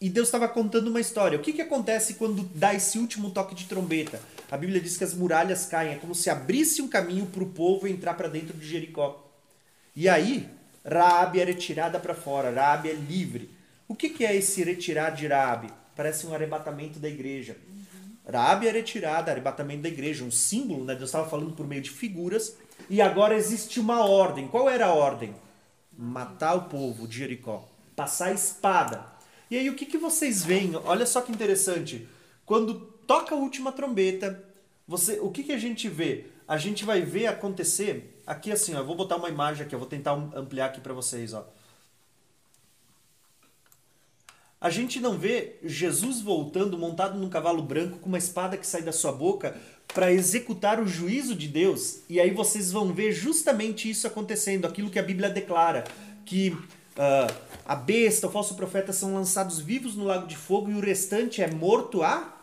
E 0.00 0.10
Deus 0.10 0.26
estava 0.26 0.48
contando 0.48 0.88
uma 0.88 1.00
história. 1.00 1.38
O 1.38 1.40
que, 1.40 1.52
que 1.52 1.62
acontece 1.62 2.14
quando 2.14 2.42
dá 2.52 2.74
esse 2.74 2.98
último 2.98 3.30
toque 3.30 3.54
de 3.54 3.66
trombeta? 3.66 4.20
A 4.50 4.56
Bíblia 4.56 4.80
diz 4.80 4.96
que 4.96 5.04
as 5.04 5.14
muralhas 5.14 5.66
caem, 5.66 5.92
é 5.92 5.96
como 5.98 6.16
se 6.16 6.28
abrisse 6.28 6.82
um 6.82 6.88
caminho 6.88 7.26
para 7.26 7.44
o 7.44 7.50
povo 7.50 7.86
entrar 7.86 8.14
para 8.14 8.26
dentro 8.26 8.58
de 8.58 8.66
Jericó. 8.66 9.23
E 9.96 10.08
aí, 10.08 10.48
Raabe 10.84 11.40
é 11.40 11.44
retirada 11.44 12.00
para 12.00 12.14
fora, 12.14 12.50
Raabe 12.50 12.90
é 12.90 12.94
livre. 12.94 13.50
O 13.86 13.94
que, 13.94 14.08
que 14.08 14.24
é 14.24 14.34
esse 14.34 14.62
retirar 14.64 15.10
de 15.10 15.26
Raabe? 15.26 15.68
Parece 15.94 16.26
um 16.26 16.34
arrebatamento 16.34 16.98
da 16.98 17.08
igreja. 17.08 17.56
Raabe 18.30 18.66
é 18.66 18.72
retirada, 18.72 19.30
arrebatamento 19.30 19.82
da 19.82 19.88
igreja, 19.88 20.24
um 20.24 20.30
símbolo, 20.30 20.84
né? 20.84 20.94
Deus 20.94 21.10
estava 21.10 21.28
falando 21.28 21.52
por 21.52 21.66
meio 21.66 21.82
de 21.82 21.90
figuras. 21.90 22.56
E 22.90 23.00
agora 23.00 23.36
existe 23.36 23.78
uma 23.78 24.04
ordem. 24.04 24.48
Qual 24.48 24.68
era 24.68 24.86
a 24.86 24.94
ordem? 24.94 25.34
Matar 25.96 26.54
o 26.54 26.62
povo 26.62 27.06
de 27.06 27.18
Jericó. 27.18 27.68
Passar 27.94 28.28
a 28.28 28.32
espada. 28.32 29.06
E 29.50 29.56
aí 29.56 29.70
o 29.70 29.74
que, 29.74 29.86
que 29.86 29.98
vocês 29.98 30.42
veem? 30.44 30.74
Olha 30.74 31.06
só 31.06 31.20
que 31.20 31.30
interessante. 31.30 32.08
Quando 32.44 32.74
toca 33.06 33.34
a 33.34 33.38
última 33.38 33.70
trombeta, 33.70 34.42
você, 34.88 35.20
o 35.20 35.30
que, 35.30 35.44
que 35.44 35.52
a 35.52 35.58
gente 35.58 35.88
vê? 35.88 36.26
A 36.48 36.56
gente 36.56 36.84
vai 36.84 37.02
ver 37.02 37.26
acontecer 37.26 38.13
Aqui 38.26 38.50
assim, 38.50 38.74
ó, 38.74 38.78
eu 38.78 38.86
vou 38.86 38.96
botar 38.96 39.16
uma 39.16 39.28
imagem 39.28 39.64
aqui, 39.64 39.74
eu 39.74 39.78
vou 39.78 39.88
tentar 39.88 40.12
ampliar 40.12 40.66
aqui 40.66 40.80
para 40.80 40.94
vocês, 40.94 41.34
ó. 41.34 41.46
A 44.60 44.70
gente 44.70 44.98
não 44.98 45.18
vê 45.18 45.56
Jesus 45.62 46.22
voltando 46.22 46.78
montado 46.78 47.18
num 47.18 47.28
cavalo 47.28 47.62
branco 47.62 47.98
com 47.98 48.08
uma 48.08 48.16
espada 48.16 48.56
que 48.56 48.66
sai 48.66 48.80
da 48.80 48.92
sua 48.92 49.12
boca 49.12 49.54
para 49.88 50.10
executar 50.10 50.80
o 50.80 50.86
juízo 50.86 51.34
de 51.34 51.48
Deus. 51.48 51.98
E 52.08 52.18
aí 52.18 52.30
vocês 52.30 52.72
vão 52.72 52.90
ver 52.90 53.12
justamente 53.12 53.90
isso 53.90 54.06
acontecendo, 54.06 54.66
aquilo 54.66 54.88
que 54.88 54.98
a 54.98 55.02
Bíblia 55.02 55.28
declara, 55.28 55.84
que 56.24 56.48
uh, 56.48 57.34
a 57.66 57.76
besta, 57.76 58.26
o 58.26 58.30
falso 58.30 58.54
profeta 58.54 58.90
são 58.90 59.14
lançados 59.14 59.60
vivos 59.60 59.94
no 59.96 60.04
lago 60.04 60.26
de 60.26 60.36
fogo 60.36 60.70
e 60.70 60.74
o 60.74 60.80
restante 60.80 61.42
é 61.42 61.50
morto 61.50 62.02
a 62.02 62.34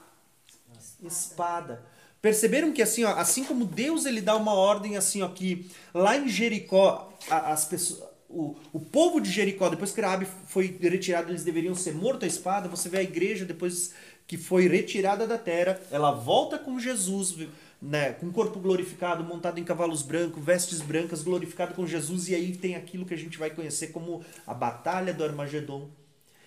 espada. 1.04 1.84
Perceberam 2.22 2.72
que 2.72 2.82
assim, 2.82 3.04
ó, 3.04 3.16
assim 3.16 3.44
como 3.44 3.66
Deus 3.66 4.06
ele 4.06 4.22
dá 4.22 4.36
uma 4.36 4.54
ordem 4.54 4.96
assim, 4.96 5.22
ó, 5.22 5.28
que 5.30 5.70
lá 5.94 6.16
em 6.16 6.30
Jericó 6.30 7.12
as 7.30 7.66
pessoas, 7.66 8.04
o, 8.30 8.56
o 8.72 8.80
povo 8.80 9.20
de 9.20 9.30
Jericó, 9.30 9.70
depois 9.70 9.92
que 9.92 10.02
Rabi 10.02 10.28
foi 10.46 10.78
retirado, 10.82 11.32
eles 11.32 11.44
deveriam 11.44 11.76
ser 11.76 11.94
mortos 11.94 12.24
à 12.24 12.28
espada. 12.28 12.70
Você 12.70 12.90
vê 12.90 13.00
a 13.00 13.04
igreja 13.04 13.44
depois 13.44 13.94
que 14.28 14.38
foi 14.38 14.68
retirada 14.68 15.28
da 15.28 15.38
terra, 15.38 15.80
ela 15.92 16.12
volta 16.12 16.58
com 16.58 16.80
Jesus, 16.80 17.36
né, 17.82 18.14
com 18.14 18.32
corpo 18.32 18.60
glorificado, 18.60 19.24
montado 19.24 19.60
em 19.60 19.64
cavalos 19.64 20.04
brancos, 20.04 20.42
vestes 20.42 20.80
brancas, 20.80 21.22
glorificado 21.22 21.74
com 21.74 21.86
Jesus, 21.86 22.30
e 22.30 22.36
aí 22.36 22.56
tem 22.56 22.76
aquilo 22.76 23.06
que 23.06 23.14
a 23.14 23.18
gente 23.18 23.38
vai 23.38 23.50
conhecer 23.50 23.88
como 23.88 24.24
a 24.48 24.54
batalha 24.54 25.14
do 25.14 25.24
Armagedon. 25.24 25.90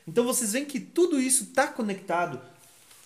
Então 0.06 0.24
vocês 0.24 0.52
veem 0.52 0.64
que 0.64 0.80
tudo 0.80 1.20
isso 1.20 1.44
está 1.44 1.66
conectado 1.66 2.40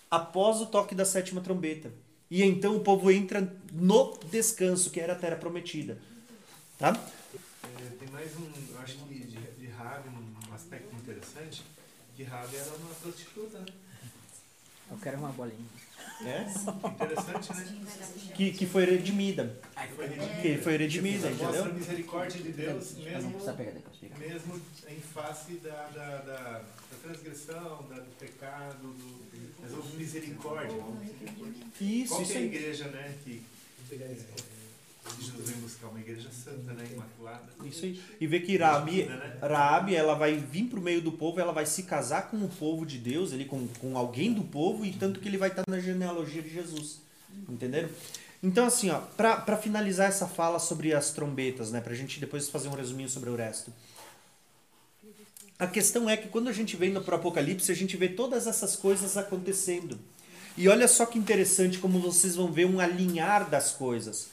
após 0.08 0.60
o 0.60 0.66
toque 0.66 0.94
da 0.94 1.04
sétima 1.04 1.40
trombeta. 1.40 1.92
E 2.30 2.42
então 2.42 2.76
o 2.76 2.80
povo 2.80 3.10
entra 3.10 3.56
no 3.72 4.18
descanso, 4.30 4.90
que 4.90 5.00
era 5.00 5.14
a 5.14 5.16
terra 5.16 5.36
prometida. 5.36 5.98
Tá? 6.78 6.90
É, 7.80 7.90
tem 7.98 8.08
mais 8.08 8.36
um, 8.36 8.50
eu 8.70 8.78
acho 8.80 8.96
que 8.98 9.14
de, 9.14 9.36
de 9.36 9.66
Rabi, 9.68 10.08
um 10.10 10.54
aspecto 10.54 10.94
interessante, 10.94 11.62
que 12.14 12.22
Rabi 12.22 12.56
era 12.56 12.70
uma 12.74 12.94
prostituta, 12.94 13.60
né? 13.60 13.66
Eu 14.90 14.96
quero 14.98 15.18
uma 15.18 15.30
bolinha. 15.30 15.66
É? 16.20 16.42
Interessante, 16.88 17.52
né? 17.54 17.86
Que, 18.34 18.50
que 18.52 18.66
foi 18.66 18.84
redimida. 18.84 19.56
Que 20.42 20.58
foi 20.58 20.76
redimida, 20.76 21.28
entendeu? 21.28 21.46
Mostra 21.46 21.70
a 21.70 21.72
misericórdia 21.72 22.42
de 22.42 22.52
Deus 22.52 22.96
mesmo, 22.96 23.38
mesmo 24.18 24.60
em 24.88 25.00
face 25.00 25.52
da, 25.62 25.86
da, 25.94 26.16
da, 26.18 26.58
da 26.58 26.96
transgressão, 27.02 27.86
da, 27.88 28.00
do 28.00 28.10
pecado, 28.18 28.82
do, 28.82 29.28
mas 29.62 29.72
houve 29.72 29.96
misericórdia. 29.96 30.76
Isso, 31.80 32.14
Qual 32.14 32.22
isso 32.22 32.32
é 32.32 32.36
a 32.36 32.40
igreja, 32.40 32.88
né? 32.88 33.14
Que, 33.24 33.42
uma 35.98 36.00
igreja 36.00 36.28
santa, 36.30 36.72
né? 36.72 36.84
Imaculada. 36.92 37.48
Isso 37.64 37.84
aí. 37.84 38.00
E 38.20 38.26
vê 38.26 38.40
que 38.40 38.56
Raabe, 38.56 39.04
Né? 39.04 39.38
Raabe, 39.40 39.94
ela 39.94 40.14
vai 40.14 40.36
vir 40.36 40.64
pro 40.64 40.80
meio 40.80 41.00
do 41.00 41.12
povo, 41.12 41.40
ela 41.40 41.52
vai 41.52 41.66
se 41.66 41.82
casar 41.82 42.30
com 42.30 42.36
o 42.38 42.48
povo 42.48 42.86
de 42.86 42.98
Deus, 42.98 43.32
ali, 43.32 43.44
com, 43.44 43.66
com 43.80 43.96
alguém 43.96 44.32
do 44.32 44.44
povo, 44.44 44.84
e 44.84 44.92
tanto 44.92 45.20
que 45.20 45.28
ele 45.28 45.38
vai 45.38 45.48
estar 45.48 45.64
na 45.66 45.80
genealogia 45.80 46.42
de 46.42 46.50
Jesus. 46.50 47.00
Entenderam? 47.48 47.88
Então, 48.42 48.66
assim, 48.66 48.90
ó, 48.90 49.00
pra, 49.16 49.36
pra 49.36 49.56
finalizar 49.56 50.08
essa 50.08 50.26
fala 50.26 50.58
sobre 50.58 50.94
as 50.94 51.10
trombetas, 51.10 51.72
né? 51.72 51.80
Pra 51.80 51.94
gente 51.94 52.20
depois 52.20 52.48
fazer 52.48 52.68
um 52.68 52.74
resuminho 52.74 53.08
sobre 53.08 53.30
o 53.30 53.36
resto. 53.36 53.72
A 55.58 55.66
questão 55.66 56.08
é 56.08 56.16
que 56.16 56.28
quando 56.28 56.48
a 56.48 56.52
gente 56.52 56.76
vem 56.76 56.92
no 56.92 57.02
pro 57.02 57.16
Apocalipse, 57.16 57.72
a 57.72 57.74
gente 57.74 57.96
vê 57.96 58.08
todas 58.08 58.46
essas 58.46 58.76
coisas 58.76 59.16
acontecendo. 59.16 59.98
E 60.56 60.68
olha 60.68 60.86
só 60.86 61.04
que 61.04 61.18
interessante 61.18 61.78
como 61.78 61.98
vocês 61.98 62.36
vão 62.36 62.52
ver 62.52 62.66
um 62.66 62.78
alinhar 62.78 63.50
das 63.50 63.72
coisas. 63.72 64.28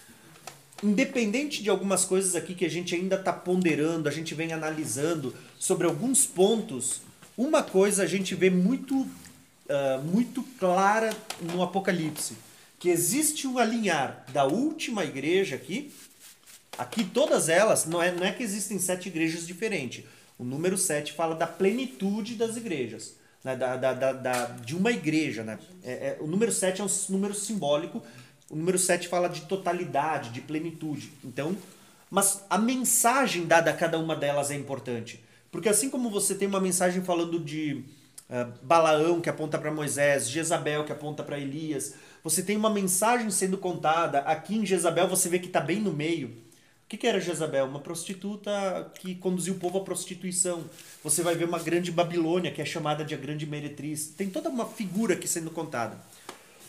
Independente 0.84 1.64
de 1.64 1.70
algumas 1.70 2.06
coisas 2.06 2.36
aqui 2.36 2.54
que 2.54 2.66
a 2.66 2.70
gente 2.70 2.94
ainda 2.94 3.16
está 3.16 3.32
ponderando, 3.32 4.10
a 4.10 4.12
gente 4.12 4.36
vem 4.36 4.52
analisando 4.52 5.34
sobre 5.58 5.88
alguns 5.88 6.26
pontos, 6.26 7.02
uma 7.38 7.64
coisa 7.64 8.04
a 8.04 8.08
gente 8.08 8.36
vê 8.36 8.50
muito, 8.50 8.96
uh, 8.96 10.02
muito 10.04 10.44
clara 10.60 11.16
no 11.42 11.64
Apocalipse, 11.64 12.36
que 12.78 12.90
existe 12.90 13.48
um 13.48 13.58
alinhar 13.58 14.26
da 14.34 14.46
última 14.46 15.04
igreja 15.04 15.56
aqui, 15.56 15.94
aqui 16.78 17.04
todas 17.04 17.50
elas, 17.50 17.86
não 17.86 18.02
é, 18.02 18.12
não 18.12 18.26
é 18.26 18.32
que 18.32 18.44
existem 18.44 18.78
sete 18.78 19.08
igrejas 19.08 19.48
diferentes, 19.48 20.04
o 20.38 20.44
número 20.44 20.78
7 20.78 21.14
fala 21.14 21.36
da 21.36 21.48
plenitude 21.48 22.36
das 22.36 22.58
igrejas, 22.58 23.16
né? 23.44 23.56
da, 23.56 23.78
da, 23.78 23.94
da, 23.94 24.12
da, 24.12 24.46
de 24.48 24.76
uma 24.76 24.92
igreja. 24.92 25.44
Né? 25.44 25.58
É, 25.84 25.92
é, 25.92 26.18
o 26.20 26.28
número 26.28 26.52
7 26.52 26.82
é 26.82 26.84
um 26.84 26.90
número 27.10 27.34
simbólico, 27.34 28.04
o 28.50 28.56
número 28.56 28.78
7 28.78 29.08
fala 29.08 29.28
de 29.28 29.42
totalidade, 29.42 30.30
de 30.30 30.42
plenitude. 30.42 31.12
Então, 31.24 31.58
mas 32.10 32.44
a 32.50 32.58
mensagem 32.58 33.46
dada 33.46 33.72
a 33.72 33.74
cada 33.74 33.98
uma 33.98 34.16
delas 34.16 34.52
é 34.52 34.56
importante. 34.56 35.24
Porque 35.52 35.70
assim 35.70 35.90
como 35.90 36.10
você 36.10 36.36
tem 36.36 36.48
uma 36.48 36.60
mensagem 36.60 37.04
falando 37.04 37.40
de 37.40 37.84
ah, 38.30 38.50
Balaão, 38.62 39.22
que 39.22 39.30
aponta 39.30 39.58
para 39.58 39.72
Moisés, 39.72 40.30
Jezabel, 40.30 40.84
que 40.84 40.92
aponta 40.92 41.24
para 41.24 41.40
Elias. 41.40 41.96
Você 42.24 42.42
tem 42.42 42.58
uma 42.58 42.70
mensagem 42.70 43.30
sendo 43.30 43.58
contada. 43.58 44.20
Aqui 44.20 44.56
em 44.58 44.66
Jezabel 44.66 45.08
você 45.08 45.30
vê 45.30 45.40
que 45.40 45.48
está 45.48 45.62
bem 45.62 45.80
no 45.80 45.94
meio. 45.94 46.30
O 46.30 46.88
que, 46.88 46.98
que 46.98 47.08
era 47.08 47.20
Jezabel? 47.20 47.66
Uma 47.66 47.80
prostituta 47.80 48.92
que 49.00 49.16
conduziu 49.16 49.56
o 49.56 49.58
povo 49.58 49.80
à 49.80 49.82
prostituição. 49.82 50.66
Você 51.04 51.24
vai 51.24 51.36
ver 51.36 51.46
uma 51.46 51.58
grande 51.58 51.92
Babilônia, 51.92 52.52
que 52.52 52.62
é 52.62 52.66
chamada 52.66 53.04
de 53.04 53.16
a 53.16 53.18
grande 53.18 53.46
meretriz. 53.48 54.08
Tem 54.08 54.30
toda 54.30 54.50
uma 54.50 54.68
figura 54.68 55.16
aqui 55.16 55.28
sendo 55.28 55.50
contada. 55.50 55.98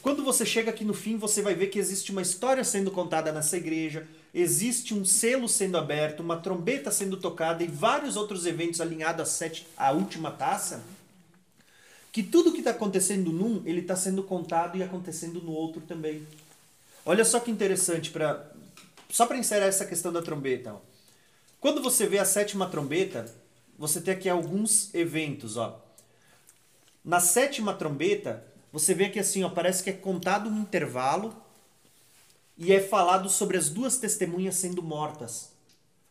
Quando 0.07 0.23
você 0.23 0.47
chega 0.47 0.71
aqui 0.71 0.85
no 0.85 0.95
fim, 0.95 1.17
você 1.17 1.43
vai 1.43 1.53
ver 1.53 1.67
que 1.67 1.81
existe 1.81 2.13
uma 2.13 2.23
história 2.23 2.63
sendo 2.63 2.93
contada 2.93 3.33
nessa 3.33 3.57
igreja, 3.57 4.07
existe 4.33 4.95
um 4.95 5.05
selo 5.05 5.49
sendo 5.49 5.77
aberto, 5.77 6.21
uma 6.21 6.37
trombeta 6.37 6.93
sendo 6.93 7.17
tocada 7.17 7.65
e 7.65 7.67
vários 7.67 8.15
outros 8.15 8.47
eventos 8.47 8.81
alinhados 8.81 9.23
à, 9.23 9.25
sete, 9.25 9.67
à 9.77 9.91
última 9.91 10.31
taça 10.31 10.85
que 12.13 12.23
tudo 12.23 12.53
que 12.53 12.61
está 12.61 12.71
acontecendo 12.71 13.33
num, 13.33 13.61
ele 13.67 13.81
está 13.81 13.97
sendo 13.97 14.23
contado 14.23 14.79
e 14.79 14.83
acontecendo 14.85 15.43
no 15.43 15.51
outro 15.51 15.81
também. 15.81 16.25
Olha 17.05 17.25
só 17.25 17.41
que 17.41 17.51
interessante, 17.51 18.11
pra, 18.11 18.49
só 19.11 19.27
para 19.27 19.39
encerrar 19.39 19.67
essa 19.67 19.85
questão 19.85 20.13
da 20.13 20.23
trombeta. 20.23 20.75
Ó. 20.75 20.79
Quando 21.59 21.83
você 21.83 22.07
vê 22.07 22.21
a 22.21 22.25
sétima 22.25 22.69
trombeta, 22.69 23.27
você 23.77 24.01
tem 24.01 24.15
aqui 24.15 24.29
alguns 24.29 24.95
eventos. 24.95 25.57
Ó. 25.57 25.77
Na 27.05 27.19
sétima 27.19 27.75
trombeta, 27.75 28.55
você 28.79 28.93
vê 28.93 29.09
que 29.09 29.19
assim, 29.19 29.43
ó, 29.43 29.49
parece 29.49 29.83
que 29.83 29.89
é 29.89 29.93
contado 29.95 30.51
um 30.51 30.61
intervalo 30.61 31.35
e 32.59 32.75
é 32.75 32.81
falado 32.81 33.31
sobre 33.31 33.57
as 33.57 33.71
duas 33.71 33.97
testemunhas 33.97 34.57
sendo 34.57 34.83
mortas. 34.83 35.51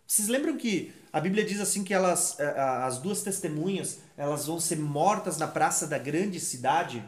Vocês 0.08 0.28
lembram 0.28 0.58
que 0.58 0.92
a 1.14 1.20
Bíblia 1.20 1.46
diz 1.46 1.60
assim 1.60 1.84
que 1.84 1.94
elas, 1.94 2.40
eh, 2.40 2.60
as 2.60 2.98
duas 2.98 3.22
testemunhas, 3.22 4.00
elas 4.18 4.48
vão 4.48 4.60
ser 4.60 4.80
mortas 4.80 5.38
na 5.38 5.48
praça 5.48 5.86
da 5.86 6.00
grande 6.00 6.40
cidade 6.40 7.04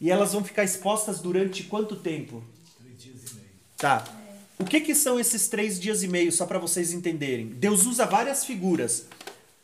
e 0.00 0.10
elas 0.10 0.32
vão 0.32 0.42
ficar 0.42 0.64
expostas 0.64 1.20
durante 1.20 1.62
quanto 1.62 1.94
tempo? 1.94 2.42
Três 2.80 3.00
dias 3.00 3.30
e 3.30 3.34
meio. 3.36 3.48
Tá. 3.76 4.04
O 4.58 4.64
que, 4.64 4.80
que 4.80 4.94
são 4.94 5.20
esses 5.20 5.46
três 5.46 5.78
dias 5.78 6.02
e 6.02 6.08
meio, 6.08 6.32
só 6.32 6.46
para 6.46 6.58
vocês 6.58 6.92
entenderem? 6.92 7.46
Deus 7.46 7.86
usa 7.86 8.06
várias 8.06 8.44
figuras. 8.44 9.06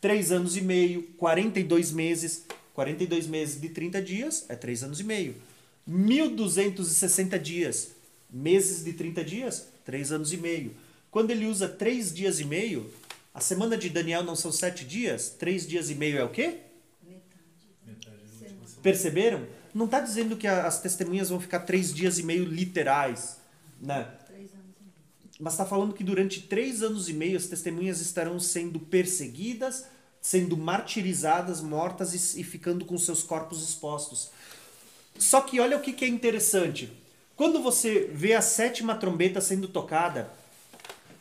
Três 0.01 0.31
anos 0.31 0.57
e 0.57 0.61
meio, 0.61 1.03
42 1.19 1.91
meses. 1.91 2.45
42 2.81 3.27
meses 3.27 3.61
de 3.61 3.69
30 3.69 4.01
dias 4.01 4.47
é 4.49 4.57
três 4.57 4.83
anos 4.83 5.01
e 5.01 5.05
meio. 5.05 5.35
1.260 5.87 7.39
dias. 7.39 7.91
Meses 8.31 8.83
de 8.83 8.95
30 8.95 9.23
dias, 9.23 9.69
três 9.85 10.11
anos 10.11 10.33
e 10.33 10.39
meio. 10.39 10.75
Quando 11.11 11.31
ele 11.31 11.45
usa 11.45 11.69
três 11.69 12.11
dias 12.15 12.41
e 12.41 12.45
meio, 12.47 12.91
a 13.35 13.41
semana 13.41 13.77
de 13.77 13.91
Daniel 13.91 14.25
não 14.25 14.35
são 14.35 14.51
sete 14.51 14.87
dias? 14.87 15.29
Três 15.29 15.67
dias 15.67 15.91
e 15.91 15.95
meio 15.95 16.17
é 16.17 16.25
o 16.25 16.31
quê? 16.31 16.61
Metade. 17.07 18.79
Perceberam? 18.83 19.47
Não 19.75 19.85
está 19.85 20.01
dizendo 20.01 20.35
que 20.35 20.47
as 20.47 20.81
testemunhas 20.81 21.29
vão 21.29 21.39
ficar 21.39 21.61
três 21.61 21.93
dias 21.93 22.19
e 22.19 22.23
meio 22.23 22.45
literais, 22.47 23.37
né? 23.79 24.11
Mas 25.39 25.53
está 25.53 25.67
falando 25.67 25.93
que 25.93 26.05
durante 26.05 26.41
três 26.41 26.83
anos 26.83 27.11
e 27.11 27.13
meio 27.13 27.37
as 27.37 27.47
testemunhas 27.47 28.01
estarão 28.01 28.41
sendo 28.41 28.81
perseguidas, 28.81 29.85
sendo 30.21 30.57
martirizadas, 30.57 31.61
mortas 31.61 32.15
e, 32.15 32.41
e 32.41 32.45
ficando 32.45 32.85
com 32.85 32.99
seus 32.99 33.23
corpos 33.23 33.63
expostos. 33.63 34.31
Só 35.19 35.41
que 35.41 35.61
olha 35.61 35.77
o 35.77 35.81
que, 35.81 35.93
que 35.93 36.05
é 36.05 36.09
interessante. 36.09 36.93
Quando 37.37 37.63
você 37.63 38.11
vê 38.13 38.35
a 38.35 38.43
sétima 38.43 38.95
trombeta 38.95 39.41
sendo 39.41 39.67
tocada, 39.67 40.31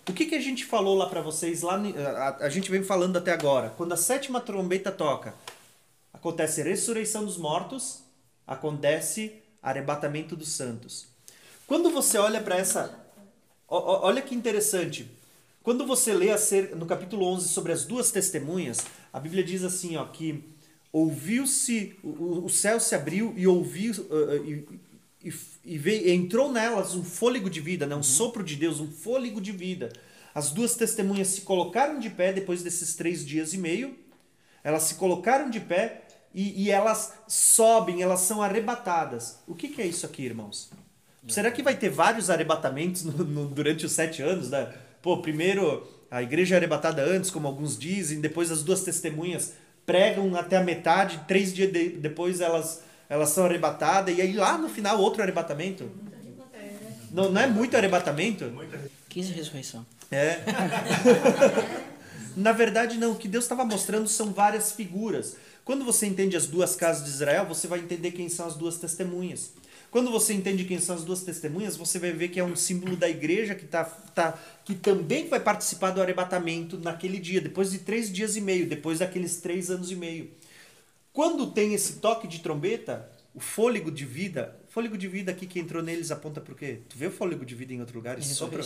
o 0.07 0.13
que, 0.13 0.25
que 0.25 0.35
a 0.35 0.41
gente 0.41 0.65
falou 0.65 0.97
lá 0.97 1.07
para 1.07 1.21
vocês? 1.21 1.61
Lá, 1.61 1.75
a, 1.75 2.45
a 2.45 2.49
gente 2.49 2.69
vem 2.71 2.83
falando 2.83 3.17
até 3.17 3.31
agora. 3.31 3.73
Quando 3.77 3.93
a 3.93 3.97
sétima 3.97 4.41
trombeta 4.41 4.91
toca, 4.91 5.33
acontece 6.11 6.63
ressurreição 6.63 7.23
dos 7.23 7.37
mortos, 7.37 7.99
acontece 8.45 9.41
arrebatamento 9.61 10.35
dos 10.35 10.49
santos. 10.49 11.07
Quando 11.67 11.91
você 11.91 12.17
olha 12.17 12.41
para 12.41 12.57
essa. 12.57 12.99
Olha 13.67 14.21
que 14.21 14.33
interessante. 14.33 15.09
Quando 15.69 15.85
você 15.85 16.11
lê 16.15 16.31
acer- 16.31 16.75
no 16.75 16.87
capítulo 16.87 17.23
11 17.27 17.47
sobre 17.49 17.71
as 17.71 17.85
duas 17.85 18.09
testemunhas, 18.09 18.79
a 19.13 19.19
Bíblia 19.19 19.43
diz 19.43 19.63
assim, 19.63 19.97
ó, 19.97 20.05
que 20.05 20.43
ouviu-se, 20.91 21.95
o, 22.03 22.45
o- 22.45 22.49
céu 22.49 22.79
se 22.79 22.95
abriu 22.95 23.35
e 23.37 23.45
ouviu, 23.45 23.93
uh, 24.09 24.43
e, 25.23 25.31
e, 25.63 25.77
veio, 25.77 26.09
entrou 26.09 26.51
nelas 26.51 26.95
um 26.95 27.03
fôlego 27.03 27.51
de 27.51 27.61
vida, 27.61 27.85
né? 27.85 27.95
um 27.95 28.01
sopro 28.01 28.43
de 28.43 28.55
Deus, 28.55 28.79
um 28.79 28.89
fôlego 28.89 29.39
de 29.39 29.51
vida. 29.51 29.93
As 30.33 30.49
duas 30.49 30.73
testemunhas 30.73 31.27
se 31.27 31.41
colocaram 31.41 31.99
de 31.99 32.09
pé 32.09 32.33
depois 32.33 32.63
desses 32.63 32.95
três 32.95 33.23
dias 33.23 33.53
e 33.53 33.57
meio, 33.59 33.95
elas 34.63 34.81
se 34.81 34.95
colocaram 34.95 35.51
de 35.51 35.59
pé 35.59 36.01
e, 36.33 36.63
e 36.63 36.71
elas 36.71 37.13
sobem, 37.27 38.01
elas 38.01 38.21
são 38.21 38.41
arrebatadas. 38.41 39.37
O 39.45 39.53
que, 39.53 39.67
que 39.67 39.83
é 39.83 39.85
isso 39.85 40.07
aqui, 40.07 40.23
irmãos? 40.23 40.71
Será 41.27 41.51
que 41.51 41.61
vai 41.61 41.77
ter 41.77 41.89
vários 41.89 42.31
arrebatamentos 42.31 43.03
no- 43.03 43.23
no- 43.23 43.47
durante 43.47 43.85
os 43.85 43.91
sete 43.91 44.23
anos? 44.23 44.49
Né? 44.49 44.73
Pô, 45.01 45.17
primeiro 45.17 45.87
a 46.11 46.21
igreja 46.23 46.55
é 46.55 46.57
arrebatada 46.57 47.03
antes, 47.03 47.29
como 47.29 47.47
alguns 47.47 47.77
dizem, 47.77 48.19
depois 48.19 48.51
as 48.51 48.63
duas 48.63 48.81
testemunhas 48.83 49.53
pregam 49.85 50.35
até 50.35 50.57
a 50.57 50.63
metade, 50.63 51.21
três 51.27 51.53
dias 51.53 51.71
de- 51.71 51.89
depois 51.89 52.41
elas, 52.41 52.81
elas 53.07 53.29
são 53.29 53.45
arrebatadas, 53.45 54.17
e 54.17 54.21
aí 54.21 54.33
lá 54.33 54.57
no 54.57 54.69
final 54.69 54.99
outro 54.99 55.21
arrebatamento? 55.21 55.89
Não, 57.11 57.31
não 57.31 57.41
é 57.41 57.47
muito 57.47 57.75
arrebatamento? 57.75 58.45
Muita 58.45 58.79
15 59.09 59.33
ressurreição. 59.33 59.85
É. 60.11 60.39
Na 62.35 62.51
verdade, 62.51 62.97
não. 62.97 63.11
O 63.11 63.15
que 63.15 63.27
Deus 63.27 63.45
estava 63.45 63.65
mostrando 63.65 64.07
são 64.07 64.31
várias 64.31 64.71
figuras. 64.71 65.35
Quando 65.65 65.83
você 65.83 66.05
entende 66.05 66.37
as 66.37 66.45
duas 66.47 66.75
casas 66.75 67.03
de 67.03 67.09
Israel, 67.09 67.45
você 67.45 67.67
vai 67.67 67.79
entender 67.79 68.11
quem 68.11 68.29
são 68.29 68.47
as 68.47 68.55
duas 68.55 68.77
testemunhas. 68.77 69.51
Quando 69.91 70.11
você 70.11 70.33
entende 70.33 70.65
quem 70.65 70.79
são 70.79 70.95
as 70.95 71.03
duas 71.03 71.23
testemunhas, 71.23 71.75
você 71.75 71.97
vai 71.97 72.11
ver 72.11 72.29
que 72.29 72.39
é 72.39 72.43
um 72.43 72.55
símbolo 72.55 72.95
da 72.95 73.09
igreja 73.09 73.55
que, 73.55 73.65
tá, 73.65 73.85
tá, 73.85 74.39
que 74.63 74.75
também 74.75 75.27
vai 75.27 75.39
participar 75.39 75.91
do 75.91 76.01
arrebatamento 76.01 76.77
naquele 76.77 77.19
dia, 77.19 77.41
depois 77.41 77.71
de 77.71 77.79
três 77.79 78.11
dias 78.11 78.35
e 78.35 78.41
meio, 78.41 78.67
depois 78.67 78.99
daqueles 78.99 79.37
três 79.37 79.71
anos 79.71 79.91
e 79.91 79.95
meio. 79.95 80.29
Quando 81.11 81.51
tem 81.51 81.73
esse 81.73 81.93
toque 81.93 82.27
de 82.27 82.39
trombeta, 82.39 83.09
o 83.33 83.39
fôlego 83.39 83.89
de 83.91 84.05
vida, 84.05 84.59
o 84.67 84.71
fôlego 84.71 84.97
de 84.97 85.07
vida 85.07 85.31
aqui 85.31 85.47
que 85.47 85.59
entrou 85.59 85.81
neles 85.81 86.11
aponta 86.11 86.39
para 86.39 86.53
o 86.53 86.55
quê? 86.55 86.81
Tu 86.87 86.97
vê 86.97 87.07
o 87.07 87.11
fôlego 87.11 87.43
de 87.43 87.55
vida 87.55 87.73
em 87.73 87.79
outro 87.79 87.95
lugar? 87.97 88.19
Isso 88.19 88.35
sopra? 88.35 88.61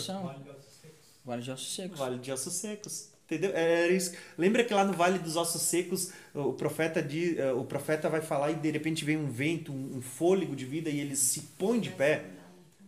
Vale 1.24 1.42
de 1.42 1.50
ossos 1.50 1.74
secos. 1.74 1.98
Vale 1.98 2.18
de 2.18 2.32
ossos 2.32 2.52
secos. 2.54 3.13
Entendeu? 3.26 3.52
Era 3.54 3.92
isso. 3.92 4.12
Lembra 4.36 4.62
que 4.64 4.74
lá 4.74 4.84
no 4.84 4.92
Vale 4.92 5.18
dos 5.18 5.34
Ossos 5.36 5.62
Secos, 5.62 6.10
o 6.34 6.52
profeta, 6.52 7.02
di- 7.02 7.38
eh, 7.38 7.52
o 7.52 7.64
profeta 7.64 8.08
vai 8.08 8.20
falar 8.20 8.50
e 8.50 8.54
de 8.54 8.70
repente 8.70 9.04
vem 9.04 9.16
um 9.16 9.30
vento, 9.30 9.72
um 9.72 10.00
fôlego 10.02 10.54
de 10.54 10.66
vida 10.66 10.90
e 10.90 11.00
eles 11.00 11.20
se 11.20 11.40
põem 11.58 11.80
de 11.80 11.90
pé. 11.90 12.24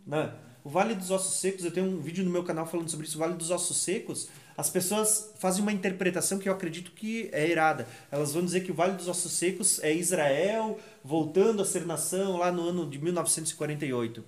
Né? 0.06 0.32
O 0.62 0.68
Vale 0.68 0.94
dos 0.94 1.10
Ossos 1.10 1.40
Secos, 1.40 1.64
eu 1.64 1.70
tenho 1.70 1.86
um 1.86 2.00
vídeo 2.00 2.22
no 2.24 2.30
meu 2.30 2.44
canal 2.44 2.66
falando 2.66 2.90
sobre 2.90 3.06
isso. 3.06 3.16
O 3.16 3.20
Vale 3.20 3.34
dos 3.34 3.50
Ossos 3.50 3.78
Secos, 3.78 4.28
as 4.58 4.68
pessoas 4.68 5.32
fazem 5.38 5.62
uma 5.62 5.72
interpretação 5.72 6.38
que 6.38 6.48
eu 6.48 6.52
acredito 6.52 6.90
que 6.90 7.30
é 7.32 7.50
errada. 7.50 7.86
Elas 8.10 8.34
vão 8.34 8.44
dizer 8.44 8.60
que 8.62 8.70
o 8.72 8.74
Vale 8.74 8.94
dos 8.94 9.08
Ossos 9.08 9.32
Secos 9.32 9.78
é 9.82 9.94
Israel 9.94 10.78
voltando 11.02 11.62
a 11.62 11.64
ser 11.64 11.86
nação 11.86 12.36
lá 12.36 12.52
no 12.52 12.68
ano 12.68 12.88
de 12.88 12.98
1948. 12.98 14.22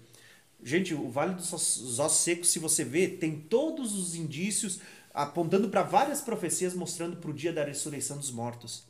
Gente, 0.62 0.92
o 0.94 1.08
Vale 1.08 1.34
dos 1.34 1.52
Ossos 1.52 2.12
Secos, 2.20 2.50
se 2.50 2.58
você 2.58 2.82
ver, 2.82 3.18
tem 3.18 3.36
todos 3.36 3.94
os 3.94 4.14
indícios 4.14 4.80
apontando 5.12 5.68
para 5.68 5.82
várias 5.82 6.20
profecias 6.20 6.74
mostrando 6.74 7.16
para 7.16 7.30
o 7.30 7.34
dia 7.34 7.52
da 7.52 7.64
ressurreição 7.64 8.16
dos 8.18 8.30
mortos. 8.30 8.84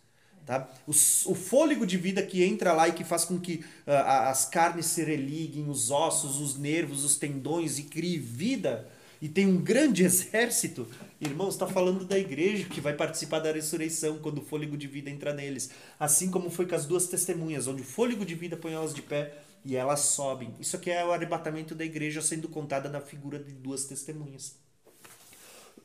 Tá? 0.46 0.66
O, 0.86 0.90
o 0.90 1.34
fôlego 1.34 1.86
de 1.86 1.98
vida 1.98 2.22
que 2.22 2.42
entra 2.42 2.72
lá 2.72 2.88
e 2.88 2.92
que 2.92 3.04
faz 3.04 3.24
com 3.24 3.38
que 3.38 3.62
a- 3.86 4.30
as 4.30 4.46
carnes 4.46 4.86
se 4.86 5.04
religuem, 5.04 5.68
os 5.68 5.90
ossos, 5.90 6.40
os 6.40 6.56
nervos, 6.56 7.04
os 7.04 7.16
tendões 7.16 7.78
e 7.78 7.82
crie 7.82 8.18
vida 8.18 8.88
e 9.20 9.28
tem 9.28 9.46
um 9.46 9.58
grande 9.58 10.04
exército. 10.04 10.86
Irmãos, 11.20 11.54
está 11.54 11.66
falando 11.66 12.04
da 12.04 12.18
igreja 12.18 12.64
que 12.68 12.80
vai 12.80 12.94
participar 12.94 13.40
da 13.40 13.52
ressurreição 13.52 14.18
quando 14.20 14.38
o 14.38 14.44
fôlego 14.44 14.76
de 14.76 14.86
vida 14.86 15.10
entra 15.10 15.34
neles. 15.34 15.70
Assim 15.98 16.30
como 16.30 16.48
foi 16.50 16.66
com 16.66 16.74
as 16.74 16.86
duas 16.86 17.06
testemunhas, 17.08 17.66
onde 17.66 17.82
o 17.82 17.84
fôlego 17.84 18.24
de 18.24 18.34
vida 18.34 18.56
põe 18.56 18.72
elas 18.72 18.94
de 18.94 19.02
pé 19.02 19.34
e 19.64 19.76
elas 19.76 20.00
sobem. 20.00 20.54
Isso 20.58 20.76
aqui 20.76 20.90
é 20.90 21.04
o 21.04 21.12
arrebatamento 21.12 21.74
da 21.74 21.84
igreja 21.84 22.22
sendo 22.22 22.48
contada 22.48 22.88
na 22.88 23.00
figura 23.00 23.38
de 23.38 23.52
duas 23.52 23.84
testemunhas. 23.84 24.56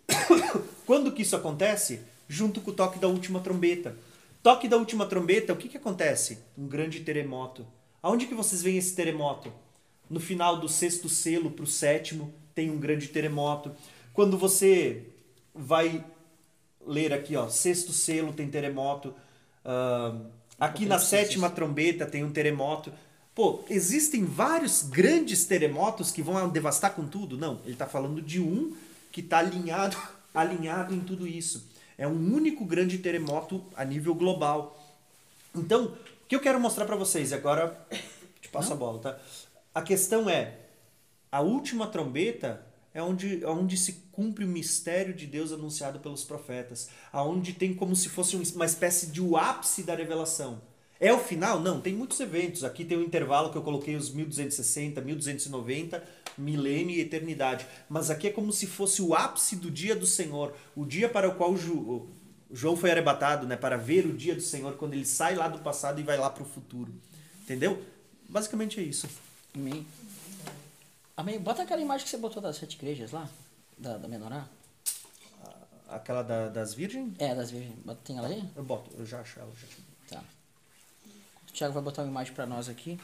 Quando 0.86 1.12
que 1.12 1.22
isso 1.22 1.36
acontece? 1.36 2.02
Junto 2.28 2.62
com 2.62 2.72
o 2.72 2.74
toque 2.74 3.00
da 3.00 3.08
última 3.08 3.40
trombeta. 3.40 3.96
Toque 4.42 4.68
da 4.68 4.78
última 4.78 5.06
trombeta, 5.06 5.54
o 5.54 5.56
que, 5.56 5.70
que 5.70 5.78
acontece? 5.78 6.40
Um 6.58 6.68
grande 6.68 7.00
terremoto. 7.00 7.66
Aonde 8.02 8.26
que 8.26 8.34
vocês 8.34 8.62
veem 8.62 8.78
esse 8.78 8.94
terremoto? 8.94 9.52
No 10.10 10.20
final 10.20 10.60
do 10.60 10.68
sexto 10.68 11.08
selo 11.08 11.50
para 11.50 11.64
o 11.64 11.68
sétimo 11.68 12.34
tem 12.54 12.70
um 12.70 12.78
grande 12.78 13.08
terremoto. 13.08 13.72
Quando 14.14 14.38
você 14.38 15.04
vai 15.56 16.04
ler 16.86 17.14
aqui, 17.14 17.36
ó, 17.36 17.48
sexto 17.48 17.94
selo 17.94 18.34
tem 18.34 18.50
terremoto. 18.50 19.14
Ah, 19.64 20.16
aqui 20.60 20.86
na 20.86 21.00
sétima 21.00 21.50
trombeta 21.50 22.06
tem 22.06 22.24
um 22.24 22.32
terremoto. 22.32 22.92
Pô, 23.34 23.64
existem 23.70 24.26
vários 24.26 24.84
grandes 24.84 25.46
terremotos 25.46 26.12
que 26.12 26.22
vão 26.22 26.50
devastar 26.50 26.94
com 26.94 27.08
tudo? 27.08 27.38
Não, 27.38 27.62
ele 27.64 27.74
está 27.74 27.88
falando 27.88 28.22
de 28.22 28.40
um 28.40 28.76
que 29.14 29.22
está 29.22 29.38
alinhado, 29.38 29.96
alinhado 30.36 30.94
em 30.94 31.00
tudo 31.00 31.26
isso. 31.26 31.70
É 31.98 32.06
um 32.08 32.34
único 32.34 32.66
grande 32.66 32.98
terremoto 32.98 33.64
a 33.78 33.86
nível 33.86 34.14
global. 34.16 34.78
Então, 35.56 35.86
o 35.86 36.28
que 36.28 36.36
eu 36.36 36.40
quero 36.42 36.60
mostrar 36.60 36.86
para 36.86 36.96
vocês, 36.98 37.32
e 37.32 37.36
agora 37.36 37.80
te 38.42 38.50
passo 38.50 38.74
a 38.74 38.76
bola, 38.76 39.00
tá? 39.00 39.20
A 39.74 39.82
questão 39.82 40.30
é, 40.30 40.58
a 41.32 41.40
última 41.42 41.88
trombeta 41.88 42.66
é 42.94 43.02
onde, 43.02 43.46
onde 43.46 43.78
se 43.78 43.94
cumpre 44.12 44.44
o 44.44 44.48
mistério 44.48 45.14
de 45.14 45.26
Deus 45.26 45.52
anunciado 45.52 46.00
pelos 46.00 46.24
profetas, 46.24 46.90
aonde 47.12 47.54
tem 47.54 47.74
como 47.74 47.96
se 47.96 48.10
fosse 48.10 48.36
um- 48.36 48.44
uma 48.56 48.66
espécie 48.66 49.08
de 49.08 49.22
ápice 49.36 49.84
da 49.84 49.96
revelação. 49.96 50.62
É 51.06 51.12
o 51.14 51.20
final? 51.20 51.60
Não, 51.60 51.82
tem 51.82 51.94
muitos 51.94 52.20
eventos. 52.20 52.64
Aqui 52.64 52.86
tem 52.86 52.98
um 52.98 53.02
intervalo 53.04 53.52
que 53.52 53.58
eu 53.58 53.62
coloquei 53.62 53.96
os 53.96 54.10
1260, 54.10 55.02
1290, 55.02 56.04
milênio 56.38 56.96
e 56.96 57.02
eternidade. 57.02 57.66
Mas 57.90 58.10
aqui 58.10 58.28
é 58.28 58.32
como 58.32 58.54
se 58.54 58.66
fosse 58.68 59.02
o 59.02 59.14
ápice 59.14 59.56
do 59.58 59.70
dia 59.70 59.96
do 59.96 60.06
Senhor, 60.06 60.56
o 60.76 60.86
dia 60.86 61.10
para 61.10 61.28
o 61.28 61.36
qual 61.36 61.58
Ju- 61.58 62.08
João 62.52 62.78
foi 62.78 62.92
arrebatado, 62.92 63.46
né, 63.48 63.58
para 63.58 63.76
ver 63.76 64.06
o 64.06 64.14
dia 64.16 64.34
do 64.36 64.42
Senhor 64.42 64.78
quando 64.78 64.94
ele 64.94 65.06
sai 65.06 65.36
lá 65.36 65.48
do 65.48 65.60
passado 65.60 66.00
e 66.00 66.04
vai 66.04 66.18
lá 66.18 66.30
para 66.30 66.44
o 66.44 66.46
futuro. 66.46 66.94
Entendeu? 67.42 67.84
Basicamente 68.30 68.80
é 68.80 68.84
isso. 68.84 69.08
Amém. 69.54 69.86
Amém. 71.18 71.40
Bota 71.40 71.64
aquela 71.64 71.82
imagem 71.82 72.06
que 72.06 72.10
você 72.12 72.18
botou 72.18 72.42
das 72.42 72.56
sete 72.56 72.76
igrejas 72.76 73.12
lá, 73.12 73.28
da, 73.78 73.98
da 73.98 74.08
menorá. 74.08 74.48
Aquela 75.90 76.24
da- 76.24 76.48
das 76.50 76.74
virgens? 76.74 77.14
É, 77.20 77.36
das 77.36 77.52
virgens. 77.52 77.76
Tem 78.04 78.18
ela 78.18 78.28
aí? 78.28 78.44
Eu 78.56 78.64
boto, 78.64 78.90
eu 78.98 79.06
já 79.06 79.20
acho 79.20 79.40
ela. 79.40 79.52
Já 80.10 80.18
Tá. 80.18 80.24
O 81.54 81.56
Thiago 81.56 81.72
vai 81.74 81.84
botar 81.84 82.02
uma 82.02 82.10
imagem 82.10 82.34
pra 82.34 82.48
nós 82.48 82.68
aqui. 82.68 83.00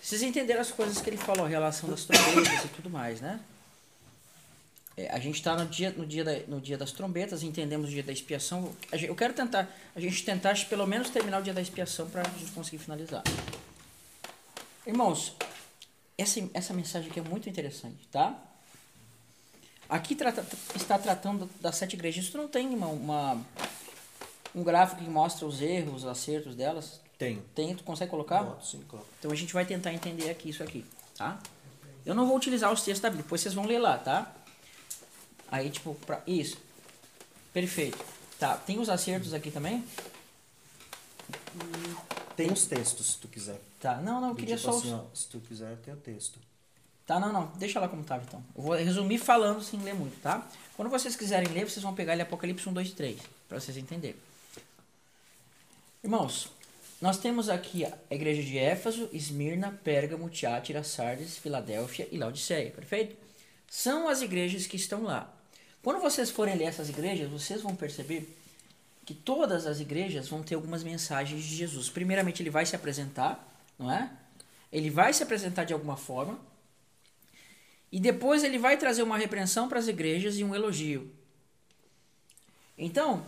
Vocês 0.00 0.22
entenderam 0.22 0.60
as 0.60 0.70
coisas 0.70 1.00
que 1.00 1.08
ele 1.08 1.16
falou, 1.16 1.46
a 1.46 1.48
relação 1.48 1.88
das 1.88 2.04
trombetas 2.04 2.64
e 2.64 2.68
tudo 2.68 2.90
mais, 2.90 3.20
né? 3.22 3.40
É, 4.94 5.08
a 5.10 5.18
gente 5.18 5.36
está 5.36 5.56
no 5.56 5.64
dia, 5.66 5.90
no, 5.96 6.04
dia 6.06 6.44
no 6.46 6.60
dia 6.60 6.76
das 6.76 6.92
trombetas, 6.92 7.42
entendemos 7.42 7.88
o 7.88 7.90
dia 7.90 8.02
da 8.02 8.12
expiação. 8.12 8.74
Eu 8.92 9.14
quero 9.14 9.32
tentar, 9.32 9.66
a 9.96 10.00
gente 10.00 10.22
tentar 10.22 10.54
pelo 10.66 10.86
menos 10.86 11.08
terminar 11.08 11.40
o 11.40 11.42
dia 11.42 11.54
da 11.54 11.62
expiação 11.62 12.10
para 12.10 12.20
a 12.22 12.24
gente 12.38 12.50
conseguir 12.52 12.78
finalizar. 12.78 13.22
Irmãos, 14.86 15.34
essa, 16.18 16.40
essa 16.52 16.74
mensagem 16.74 17.10
aqui 17.10 17.20
é 17.20 17.22
muito 17.22 17.48
interessante, 17.48 18.06
tá? 18.12 18.38
Aqui 19.88 20.14
trata- 20.14 20.44
está 20.76 20.98
tratando 20.98 21.48
das 21.60 21.76
sete 21.76 21.94
igrejas. 21.94 22.24
Isso 22.26 22.36
não 22.36 22.48
tem 22.48 22.68
uma, 22.68 22.88
uma- 22.88 23.46
um 24.54 24.62
gráfico 24.62 25.02
que 25.02 25.10
mostra 25.10 25.46
os 25.46 25.60
erros, 25.60 26.02
os 26.02 26.06
acertos 26.06 26.54
delas? 26.54 27.00
Tem. 27.18 27.42
Tem, 27.54 27.74
tu 27.74 27.82
consegue 27.82 28.10
colocar? 28.10 28.42
Boto, 28.42 28.64
sim, 28.64 28.82
claro. 28.88 29.04
Então 29.18 29.30
a 29.30 29.34
gente 29.34 29.52
vai 29.52 29.64
tentar 29.64 29.92
entender 29.92 30.30
aqui 30.30 30.50
isso 30.50 30.62
aqui, 30.62 30.84
tá? 31.16 31.38
Eu 32.06 32.14
não 32.14 32.26
vou 32.26 32.36
utilizar 32.36 32.72
os 32.72 32.82
textos 32.82 33.00
da 33.00 33.10
Bíblia, 33.10 33.24
depois 33.24 33.40
vocês 33.40 33.54
vão 33.54 33.66
ler 33.66 33.78
lá, 33.78 33.98
tá? 33.98 34.32
Aí, 35.50 35.68
tipo, 35.68 35.94
pra... 36.06 36.22
isso. 36.26 36.58
Perfeito. 37.52 37.98
Tá, 38.38 38.56
tem 38.56 38.78
os 38.78 38.88
acertos 38.88 39.34
aqui 39.34 39.50
também? 39.50 39.84
Tem 42.36 42.52
os 42.52 42.66
textos, 42.66 43.12
se 43.12 43.18
tu 43.18 43.26
quiser. 43.26 43.60
Tá, 43.80 43.96
não, 43.96 44.20
não, 44.20 44.28
eu 44.28 44.34
queria 44.36 44.56
tipo 44.56 44.70
só 44.70 44.78
os... 44.78 44.84
assim, 44.84 44.94
ó, 44.94 45.02
se 45.12 45.26
tu 45.26 45.40
quiser, 45.40 45.76
tem 45.78 45.92
o 45.92 45.96
texto. 45.96 46.38
Tá, 47.04 47.18
não, 47.18 47.32
não, 47.32 47.46
deixa 47.56 47.80
lá 47.80 47.88
como 47.88 48.04
tava 48.04 48.22
então. 48.22 48.44
Eu 48.54 48.62
vou 48.62 48.74
resumir 48.76 49.18
falando 49.18 49.62
sem 49.62 49.80
ler 49.80 49.94
muito, 49.94 50.20
tá? 50.20 50.46
Quando 50.76 50.90
vocês 50.90 51.16
quiserem 51.16 51.48
ler, 51.48 51.68
vocês 51.68 51.82
vão 51.82 51.94
pegar 51.94 52.12
ele 52.12 52.22
Apocalipse 52.22 52.68
1, 52.68 52.72
2 52.72 52.88
e 52.88 52.92
3, 52.92 53.20
para 53.48 53.58
vocês 53.58 53.76
entenderem. 53.76 54.27
Irmãos, 56.08 56.50
nós 57.02 57.18
temos 57.18 57.50
aqui 57.50 57.84
a 57.84 57.92
igreja 58.10 58.42
de 58.42 58.56
Éfeso, 58.56 59.10
Esmirna, 59.12 59.78
Pérgamo, 59.84 60.30
Tiátira, 60.30 60.82
Sardes, 60.82 61.36
Filadélfia 61.36 62.08
e 62.10 62.16
Laodiceia, 62.16 62.70
perfeito? 62.70 63.14
São 63.68 64.08
as 64.08 64.22
igrejas 64.22 64.66
que 64.66 64.76
estão 64.76 65.02
lá. 65.02 65.30
Quando 65.82 66.00
vocês 66.00 66.30
forem 66.30 66.56
ler 66.56 66.64
essas 66.64 66.88
igrejas, 66.88 67.28
vocês 67.28 67.60
vão 67.60 67.76
perceber 67.76 68.26
que 69.04 69.12
todas 69.12 69.66
as 69.66 69.80
igrejas 69.80 70.26
vão 70.28 70.42
ter 70.42 70.54
algumas 70.54 70.82
mensagens 70.82 71.44
de 71.44 71.54
Jesus. 71.54 71.90
Primeiramente, 71.90 72.42
ele 72.42 72.48
vai 72.48 72.64
se 72.64 72.74
apresentar, 72.74 73.46
não 73.78 73.92
é? 73.92 74.10
Ele 74.72 74.88
vai 74.88 75.12
se 75.12 75.22
apresentar 75.22 75.64
de 75.64 75.74
alguma 75.74 75.98
forma. 75.98 76.40
E 77.92 78.00
depois 78.00 78.44
ele 78.44 78.56
vai 78.56 78.78
trazer 78.78 79.02
uma 79.02 79.18
repreensão 79.18 79.68
para 79.68 79.78
as 79.78 79.88
igrejas 79.88 80.38
e 80.38 80.42
um 80.42 80.54
elogio. 80.54 81.12
Então, 82.78 83.22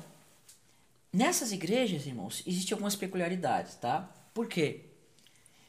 nessas 1.13 1.53
igrejas, 1.53 2.07
irmãos, 2.07 2.43
existem 2.47 2.75
algumas 2.75 2.97
peculiaridades, 2.97 3.75
tá? 3.77 4.09
Por 4.33 4.47
quê? 4.47 4.83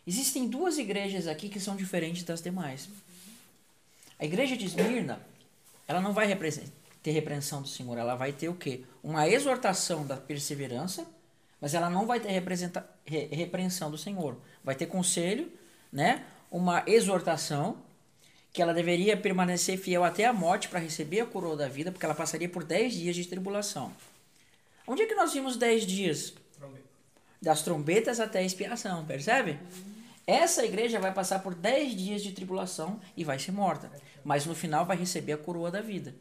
Existem 0.05 0.47
duas 0.47 0.77
igrejas 0.77 1.27
aqui 1.27 1.49
que 1.49 1.59
são 1.59 1.75
diferentes 1.75 2.23
das 2.23 2.41
demais. 2.41 2.89
A 4.17 4.25
igreja 4.25 4.55
de 4.57 4.65
Esmirna, 4.65 5.21
ela 5.87 6.01
não 6.01 6.13
vai 6.13 6.27
ter 7.01 7.11
repreensão 7.11 7.61
do 7.61 7.67
Senhor, 7.67 7.97
ela 7.97 8.15
vai 8.15 8.31
ter 8.31 8.49
o 8.49 8.55
quê? 8.55 8.83
Uma 9.03 9.27
exortação 9.27 10.05
da 10.05 10.17
perseverança, 10.17 11.07
mas 11.59 11.73
ela 11.73 11.89
não 11.89 12.05
vai 12.05 12.19
ter 12.19 12.29
repreensão 13.09 13.91
do 13.91 13.97
Senhor. 13.97 14.37
Vai 14.63 14.75
ter 14.75 14.85
conselho, 14.87 15.51
né? 15.91 16.23
Uma 16.49 16.83
exortação 16.87 17.77
que 18.53 18.61
ela 18.61 18.73
deveria 18.73 19.15
permanecer 19.15 19.77
fiel 19.77 20.03
até 20.03 20.25
a 20.25 20.33
morte 20.33 20.67
para 20.67 20.79
receber 20.79 21.21
a 21.21 21.25
coroa 21.25 21.55
da 21.55 21.67
vida, 21.67 21.91
porque 21.91 22.05
ela 22.05 22.15
passaria 22.15 22.49
por 22.49 22.63
10 22.63 22.93
dias 22.93 23.15
de 23.15 23.25
tribulação. 23.25 23.93
Onde 24.87 25.03
é 25.03 25.05
que 25.05 25.15
nós 25.15 25.33
vimos 25.33 25.57
10 25.57 25.85
dias? 25.85 26.33
Das 27.41 27.61
trombetas 27.61 28.19
até 28.19 28.39
a 28.39 28.43
expiação, 28.43 29.05
percebe? 29.05 29.59
Essa 30.27 30.63
igreja 30.63 30.99
vai 30.99 31.13
passar 31.13 31.39
por 31.39 31.55
10 31.55 31.95
dias 31.95 32.21
de 32.21 32.31
tribulação 32.31 32.99
e 33.17 33.23
vai 33.23 33.39
ser 33.39 33.51
morta, 33.51 33.91
mas 34.23 34.45
no 34.45 34.53
final 34.53 34.85
vai 34.85 34.95
receber 34.95 35.33
a 35.33 35.37
coroa 35.37 35.71
da 35.71 35.81
vida. 35.81 36.13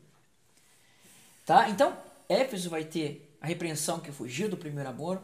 Tá? 1.45 1.69
Então, 1.69 1.97
Éfeso 2.29 2.71
vai 2.71 2.85
ter 2.85 3.37
a 3.41 3.47
repreensão 3.47 4.01
que 4.01 4.13
fugiu 4.13 4.49
do 4.49 4.57
primeiro 4.57 4.89
amor. 4.89 5.21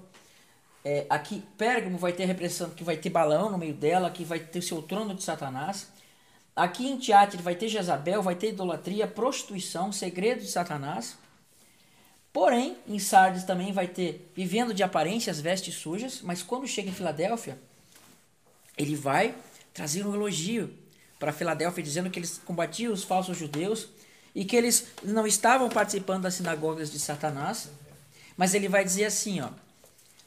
É, 0.85 1.07
aqui, 1.09 1.43
Pérgamo 1.57 1.99
vai 1.99 2.13
ter 2.13 2.25
a 2.25 2.27
repreensão 2.27 2.71
que 2.71 2.85
vai 2.85 2.97
ter 2.97 3.11
Balaão 3.11 3.51
no 3.51 3.59
meio 3.59 3.75
dela, 3.75 4.11
que 4.11 4.25
vai 4.25 4.39
ter 4.39 4.63
seu 4.63 4.83
trono 4.83 5.15
de 5.15 5.23
Satanás. 5.23 5.89
Aqui 6.55 6.87
em 6.87 6.97
Tiátira 6.97 7.43
vai 7.43 7.55
ter 7.55 7.69
Jezabel, 7.69 8.23
vai 8.23 8.35
ter 8.35 8.51
idolatria, 8.51 9.07
prostituição, 9.07 9.93
segredo 9.93 10.41
de 10.41 10.51
Satanás. 10.51 11.19
Porém, 12.37 12.77
em 12.87 12.99
Sardes 12.99 13.45
também 13.45 13.73
vai 13.73 13.87
ter 13.87 14.31
vivendo 14.35 14.75
de 14.75 14.83
aparências, 14.83 15.41
vestes 15.41 15.75
sujas, 15.75 16.21
mas 16.21 16.43
quando 16.43 16.69
chega 16.69 16.91
em 16.91 16.93
Filadélfia, 16.93 17.59
ele 18.77 18.95
vai 18.95 19.35
trazer 19.73 20.07
um 20.07 20.15
elogio 20.15 20.71
para 21.19 21.33
Filadélfia, 21.33 21.83
dizendo 21.83 22.11
que 22.11 22.19
eles 22.19 22.37
combatiam 22.45 22.93
os 22.93 23.03
falsos 23.03 23.39
judeus 23.39 23.89
e 24.35 24.45
que 24.45 24.55
eles 24.55 24.89
não 25.03 25.27
estavam 25.27 25.71
participando 25.71 26.25
das 26.25 26.35
sinagogas 26.35 26.93
de 26.93 26.99
Satanás, 26.99 27.71
mas 28.37 28.53
ele 28.53 28.69
vai 28.69 28.85
dizer 28.85 29.07
assim, 29.07 29.41
ó, 29.41 29.49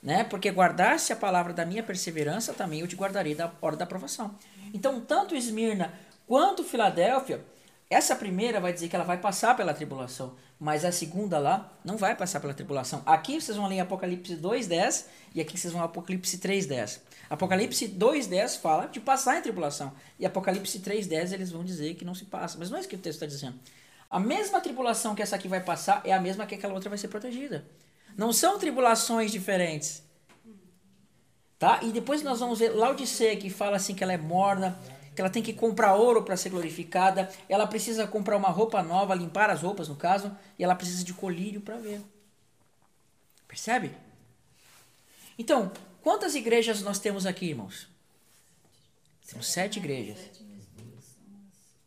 né? 0.02 0.24
Porque 0.24 0.50
guardaste 0.50 1.14
a 1.14 1.16
palavra 1.16 1.54
da 1.54 1.64
minha 1.64 1.84
perseverança, 1.84 2.56
também 2.56 2.80
eu 2.80 2.88
te 2.88 2.96
guardarei 2.96 3.36
da 3.36 3.52
hora 3.62 3.76
da 3.76 3.84
aprovação. 3.84 4.34
Então, 4.74 5.00
tanto 5.00 5.36
Esmirna 5.36 5.94
quanto 6.26 6.64
Filadélfia, 6.64 7.46
essa 7.90 8.16
primeira 8.16 8.60
vai 8.60 8.72
dizer 8.72 8.88
que 8.88 8.96
ela 8.96 9.04
vai 9.04 9.18
passar 9.18 9.58
pela 9.58 9.74
tribulação, 9.74 10.36
mas 10.60 10.86
a 10.86 10.92
segunda 10.92 11.40
lá 11.40 11.74
não 11.84 11.98
vai 11.98 12.16
passar 12.16 12.40
pela 12.40 12.54
tribulação. 12.54 13.02
Aqui 13.04 13.42
vocês 13.42 13.58
vão 13.58 13.68
ler 13.68 13.80
Apocalipse 13.80 14.36
2:10 14.36 15.06
e 15.34 15.42
aqui 15.42 15.58
vocês 15.58 15.74
vão 15.74 15.82
Apocalipse 15.82 16.38
3:10. 16.38 17.02
Apocalipse 17.30 17.88
2:10 17.88 18.58
fala 18.58 18.86
de 18.86 19.00
passar 19.00 19.40
em 19.40 19.42
tribulação 19.42 19.92
e 20.20 20.26
Apocalipse 20.26 20.80
3:10 20.80 21.34
eles 21.34 21.50
vão 21.50 21.64
dizer 21.64 21.96
que 21.96 22.06
não 22.06 22.14
se 22.14 22.26
passa, 22.26 22.58
mas 22.60 22.70
não 22.70 22.78
é 22.78 22.82
isso 22.82 22.90
que 22.90 22.96
o 22.96 23.00
texto 23.00 23.24
está 23.24 23.26
dizendo. 23.26 23.60
A 24.08 24.20
mesma 24.20 24.62
tribulação 24.62 25.16
que 25.16 25.22
essa 25.22 25.36
aqui 25.36 25.48
vai 25.48 25.62
passar 25.62 26.02
é 26.04 26.12
a 26.12 26.20
mesma 26.20 26.46
que 26.46 26.56
aquela 26.56 26.74
outra 26.74 26.90
vai 26.90 26.98
ser 26.98 27.08
protegida. 27.08 27.66
Não 28.16 28.32
são 28.32 28.60
tribulações 28.60 29.32
diferentes. 29.32 30.04
Tá? 31.58 31.80
E 31.84 31.92
depois 31.92 32.24
nós 32.24 32.40
vamos 32.40 32.60
ver 32.60 32.70
Laodiceia 32.70 33.36
que 33.36 33.50
fala 33.50 33.78
assim 33.78 33.94
que 33.94 34.04
ela 34.04 34.14
é 34.14 34.18
morna, 34.18 34.80
que 35.20 35.22
ela 35.22 35.30
tem 35.30 35.44
que 35.44 35.52
comprar 35.52 35.96
ouro 35.96 36.24
para 36.24 36.38
ser 36.38 36.50
glorificada, 36.50 37.30
ela 37.50 37.68
precisa 37.68 38.08
comprar 38.08 38.38
uma 38.38 38.48
roupa 38.48 38.82
nova, 38.82 39.14
limpar 39.14 39.50
as 39.50 39.62
roupas 39.62 39.90
no 39.90 39.96
caso, 39.98 40.34
e 40.58 40.64
ela 40.64 40.74
precisa 40.74 41.04
de 41.04 41.14
colírio 41.14 41.60
para 41.60 41.76
ver. 41.76 42.02
Percebe? 43.46 43.92
Então, 45.38 45.74
quantas 46.02 46.36
igrejas 46.36 46.82
nós 46.84 47.00
temos 47.00 47.26
aqui, 47.26 47.48
irmãos? 47.48 47.90
Temos 49.28 49.48
sete 49.48 49.78
igrejas. 49.78 50.18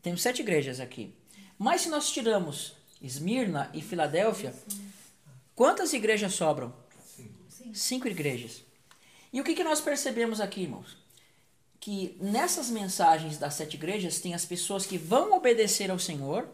Temos 0.03 0.21
sete 0.21 0.43
igrejas 0.43 0.79
aqui. 0.79 1.15
Mas 1.59 1.81
se 1.81 1.89
nós 1.89 2.11
tiramos 2.13 2.75
Esmirna 3.01 3.71
e 3.73 3.81
Filadélfia, 3.81 4.55
quantas 5.57 5.95
igrejas 5.95 6.35
sobram? 6.35 6.71
Cinco 7.73 8.07
igrejas. 8.07 8.63
E 9.33 9.41
o 9.41 9.45
que, 9.45 9.55
que 9.55 9.65
nós 9.65 9.81
percebemos 9.81 10.39
aqui, 10.39 10.65
irmãos? 10.65 11.02
Que 11.83 12.17
nessas 12.21 12.71
mensagens 12.71 13.39
das 13.39 13.55
sete 13.55 13.75
igrejas 13.75 14.21
tem 14.21 14.35
as 14.35 14.45
pessoas 14.45 14.87
que 14.87 14.97
vão 14.97 15.33
obedecer 15.33 15.91
ao 15.91 15.99
Senhor, 15.99 16.47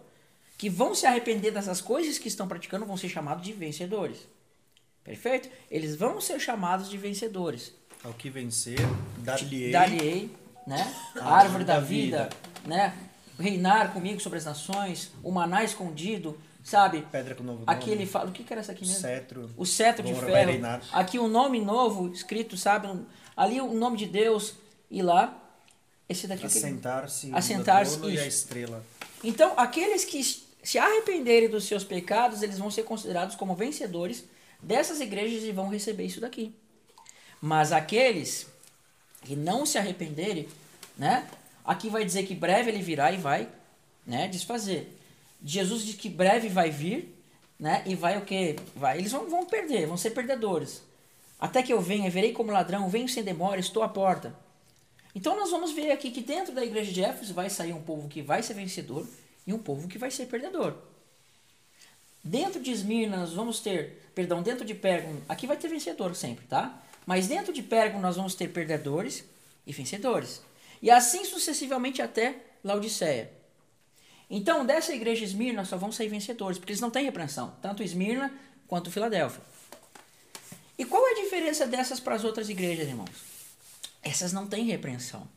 que 0.57 0.71
vão 0.71 0.95
se 0.95 1.05
arrepender 1.05 1.51
dessas 1.51 1.83
coisas 1.83 2.19
que 2.19 2.29
estão 2.29 2.49
praticando, 2.49 2.87
vão 2.87 2.97
ser 2.97 3.11
chamados 3.11 3.45
de 3.45 3.53
vencedores. 3.53 4.27
Perfeito? 5.05 5.51
Eles 5.71 5.97
vão 5.97 6.19
ser 6.19 6.41
chamados 6.41 6.89
de 6.89 6.97
vencedores. 6.97 7.75
Ao 8.03 8.15
que 8.15 8.31
vencer, 8.31 8.79
dar-lhe 9.19 9.71
Dar-lhe-ei, 9.71 10.31
né? 10.67 10.95
A 11.21 11.35
árvore 11.35 11.65
da 11.65 11.79
vida, 11.79 12.31
né? 12.65 12.97
Reinar 13.39 13.93
comigo 13.93 14.23
sobre 14.23 14.39
as 14.39 14.47
nações, 14.47 15.13
o 15.23 15.31
maná 15.31 15.63
escondido, 15.63 16.41
sabe? 16.65 17.07
Pedra 17.13 17.35
com 17.35 17.45
novo 17.45 17.67
nome. 17.67 17.71
Aqui 17.71 17.91
ele 17.91 18.07
fala, 18.07 18.31
o 18.31 18.33
que 18.33 18.43
que 18.43 18.51
era 18.51 18.61
essa 18.61 18.73
aqui 18.73 18.87
mesmo? 18.87 19.03
Cetro. 19.03 19.51
O 19.59 19.67
cetro 19.67 20.07
de 20.07 20.15
ferro. 20.15 20.81
Aqui 20.91 21.19
o 21.19 21.29
nome 21.29 21.61
novo 21.61 22.11
escrito, 22.15 22.57
sabe? 22.57 22.89
Ali 23.37 23.61
o 23.61 23.75
nome 23.75 23.99
de 23.99 24.07
Deus 24.07 24.55
e 24.91 25.03
lá 25.03 25.37
esse 26.09 26.27
daqui 26.27 26.43
que- 26.43 26.47
Assentar-se. 26.47 27.31
Assentar-se, 27.35 27.99
e 28.07 28.19
a 28.19 28.27
estrela. 28.27 28.85
Então, 29.23 29.55
aqueles 29.57 30.05
que 30.05 30.23
se 30.63 30.79
arrependerem 30.79 31.49
dos 31.49 31.65
seus 31.65 31.85
pecados, 31.85 32.43
eles 32.43 32.59
vão 32.59 32.71
ser 32.71 32.83
considerados 32.85 33.37
como 33.37 33.55
vencedores 33.55 34.25
dessas 34.63 35.01
igrejas 35.01 35.43
e 35.45 35.53
vão 35.53 35.69
receber 35.69 36.05
isso 36.05 36.21
daqui. 36.21 36.55
Mas 37.41 37.73
aqueles 37.73 38.47
que 39.23 39.37
não 39.37 39.67
se 39.67 39.79
arrependerem, 39.79 40.49
né? 40.97 41.29
Aqui 41.65 41.89
vai 41.91 42.05
dizer 42.05 42.25
que 42.27 42.35
breve 42.35 42.71
ele 42.71 42.83
virá 42.83 43.13
e 43.13 43.17
vai, 43.19 43.49
né, 44.07 44.27
desfazer. 44.29 44.97
Jesus 45.45 45.85
diz 45.85 45.95
que 45.97 46.09
breve 46.09 46.49
vai 46.49 46.71
vir, 46.71 47.15
né? 47.59 47.83
E 47.87 47.95
vai 47.95 48.17
o 48.19 48.23
quê? 48.25 48.57
Vai, 48.75 48.99
eles 48.99 49.13
vão, 49.13 49.29
vão 49.29 49.45
perder, 49.45 49.87
vão 49.87 49.97
ser 49.97 50.11
perdedores. 50.11 50.83
Até 51.39 51.63
que 51.63 51.73
eu 51.73 51.81
venha, 51.81 52.11
verei 52.11 52.33
como 52.33 52.51
ladrão, 52.51 52.89
venho 52.89 53.09
sem 53.09 53.23
demora, 53.23 53.61
estou 53.61 53.83
à 53.83 53.89
porta. 53.89 54.35
Então 55.15 55.37
nós 55.37 55.51
vamos 55.51 55.73
ver 55.73 55.91
aqui 55.91 56.11
que 56.11 56.21
dentro 56.21 56.55
da 56.55 56.65
igreja 56.65 56.93
de 56.93 57.03
Éfeso 57.03 57.35
vai 57.35 57.51
sair 57.51 57.73
um 57.73 57.83
povo 57.83 58.09
que 58.09 58.23
vai 58.23 58.43
ser 58.43 58.55
vencedor 58.55 59.07
e 59.47 59.53
um 59.53 59.59
povo 59.59 59.89
que 59.89 59.99
vai 59.99 60.11
ser 60.11 60.27
perdedor. 60.27 60.75
Dentro 62.23 62.61
de 62.61 62.71
Esmirna 62.71 63.17
nós 63.17 63.33
vamos 63.33 63.61
ter, 63.61 64.11
perdão, 64.15 64.43
dentro 64.43 64.65
de 64.65 64.75
Pérgamo, 64.75 65.23
aqui 65.29 65.47
vai 65.47 65.57
ter 65.57 65.69
vencedor 65.69 66.15
sempre, 66.15 66.47
tá? 66.47 66.83
Mas 67.07 67.27
dentro 67.27 67.53
de 67.53 67.63
Pérgamo 67.63 68.03
nós 68.03 68.17
vamos 68.17 68.35
ter 68.35 68.49
perdedores 68.49 69.25
e 69.67 69.73
vencedores. 69.73 70.43
E 70.83 70.91
assim 70.91 71.25
sucessivamente 71.25 72.03
até 72.03 72.37
Laodiceia. 72.63 73.31
Então, 74.31 74.67
dessa 74.67 74.93
igreja 74.93 75.21
de 75.21 75.27
Esmirna 75.27 75.65
só 75.65 75.77
vão 75.77 75.91
sair 75.91 76.09
vencedores, 76.09 76.59
porque 76.59 76.73
eles 76.73 76.83
não 76.83 76.91
têm 76.91 77.05
repreensão, 77.05 77.57
tanto 77.63 77.83
Esmirna 77.83 78.33
quanto 78.67 78.91
Filadélfia. 78.91 79.41
E 80.79 80.85
qual 80.85 81.07
é 81.09 81.13
a 81.13 81.23
diferença 81.23 81.67
dessas 81.67 81.99
para 81.99 82.15
as 82.15 82.25
outras 82.25 82.49
igrejas, 82.51 82.87
irmãos? 82.87 83.38
Essas 84.03 84.33
não 84.33 84.47
têm 84.47 84.65
repreensão. 84.65 85.29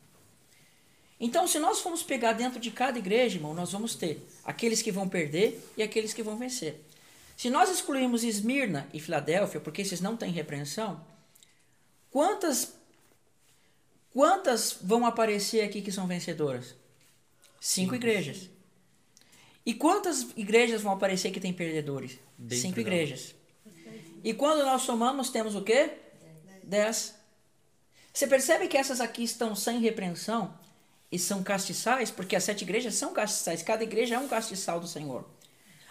Então, 1.18 1.46
se 1.46 1.58
nós 1.58 1.80
formos 1.80 2.02
pegar 2.02 2.32
dentro 2.32 2.58
de 2.58 2.70
cada 2.70 2.98
igreja, 2.98 3.36
irmão, 3.36 3.54
nós 3.54 3.70
vamos 3.70 3.94
ter 3.94 4.26
aqueles 4.44 4.82
que 4.82 4.90
vão 4.90 5.08
perder 5.08 5.64
e 5.76 5.82
aqueles 5.82 6.12
que 6.12 6.22
vão 6.22 6.36
vencer. 6.36 6.84
Se 7.36 7.48
nós 7.48 7.70
excluirmos 7.70 8.24
Esmirna 8.24 8.88
e 8.92 9.00
Filadélfia, 9.00 9.60
porque 9.60 9.82
esses 9.82 10.00
não 10.00 10.16
têm 10.16 10.32
repreensão, 10.32 11.04
quantas 12.10 12.74
quantas 14.12 14.76
vão 14.82 15.06
aparecer 15.06 15.62
aqui 15.62 15.80
que 15.80 15.92
são 15.92 16.06
vencedoras? 16.06 16.74
Cinco 17.60 17.94
igrejas. 17.94 18.50
E 19.64 19.72
quantas 19.72 20.26
igrejas 20.36 20.82
vão 20.82 20.92
aparecer 20.92 21.30
que 21.30 21.38
têm 21.40 21.52
perdedores? 21.52 22.18
Dentro 22.36 22.58
Cinco 22.58 22.80
igrejas. 22.80 23.34
E 24.24 24.34
quando 24.34 24.64
nós 24.64 24.82
somamos, 24.82 25.30
temos 25.30 25.54
o 25.54 25.62
quê? 25.62 25.90
Dez. 26.64 27.14
Você 28.12 28.26
percebe 28.26 28.68
que 28.68 28.76
essas 28.76 29.00
aqui 29.00 29.24
estão 29.24 29.54
sem 29.56 29.80
repreensão 29.80 30.54
e 31.10 31.18
são 31.18 31.42
castiçais? 31.42 32.10
Porque 32.10 32.36
as 32.36 32.44
sete 32.44 32.62
igrejas 32.62 32.94
são 32.94 33.12
castiçais. 33.14 33.62
Cada 33.62 33.82
igreja 33.82 34.16
é 34.16 34.18
um 34.18 34.28
castiçal 34.28 34.78
do 34.78 34.86
Senhor. 34.86 35.24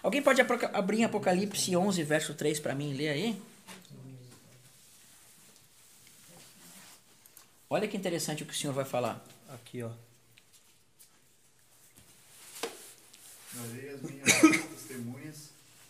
Alguém 0.03 0.22
pode 0.22 0.41
abrir 0.41 0.99
em 0.99 1.03
Apocalipse 1.03 1.76
11, 1.76 2.03
verso 2.03 2.34
3 2.34 2.60
para 2.60 2.76
mim 2.76 2.91
e 2.91 2.93
ler 2.93 3.10
aí? 3.10 3.41
Olha 7.69 7.88
que 7.88 7.98
interessante 7.98 8.43
o 8.43 8.45
que 8.45 8.53
o 8.53 8.56
Senhor 8.56 8.73
vai 8.73 8.85
falar. 8.85 9.26
Aqui, 9.49 9.81
ó. 9.81 9.91
Darei 13.53 13.89
as 13.89 14.02
minhas 14.02 14.27
testemunhas 14.69 15.49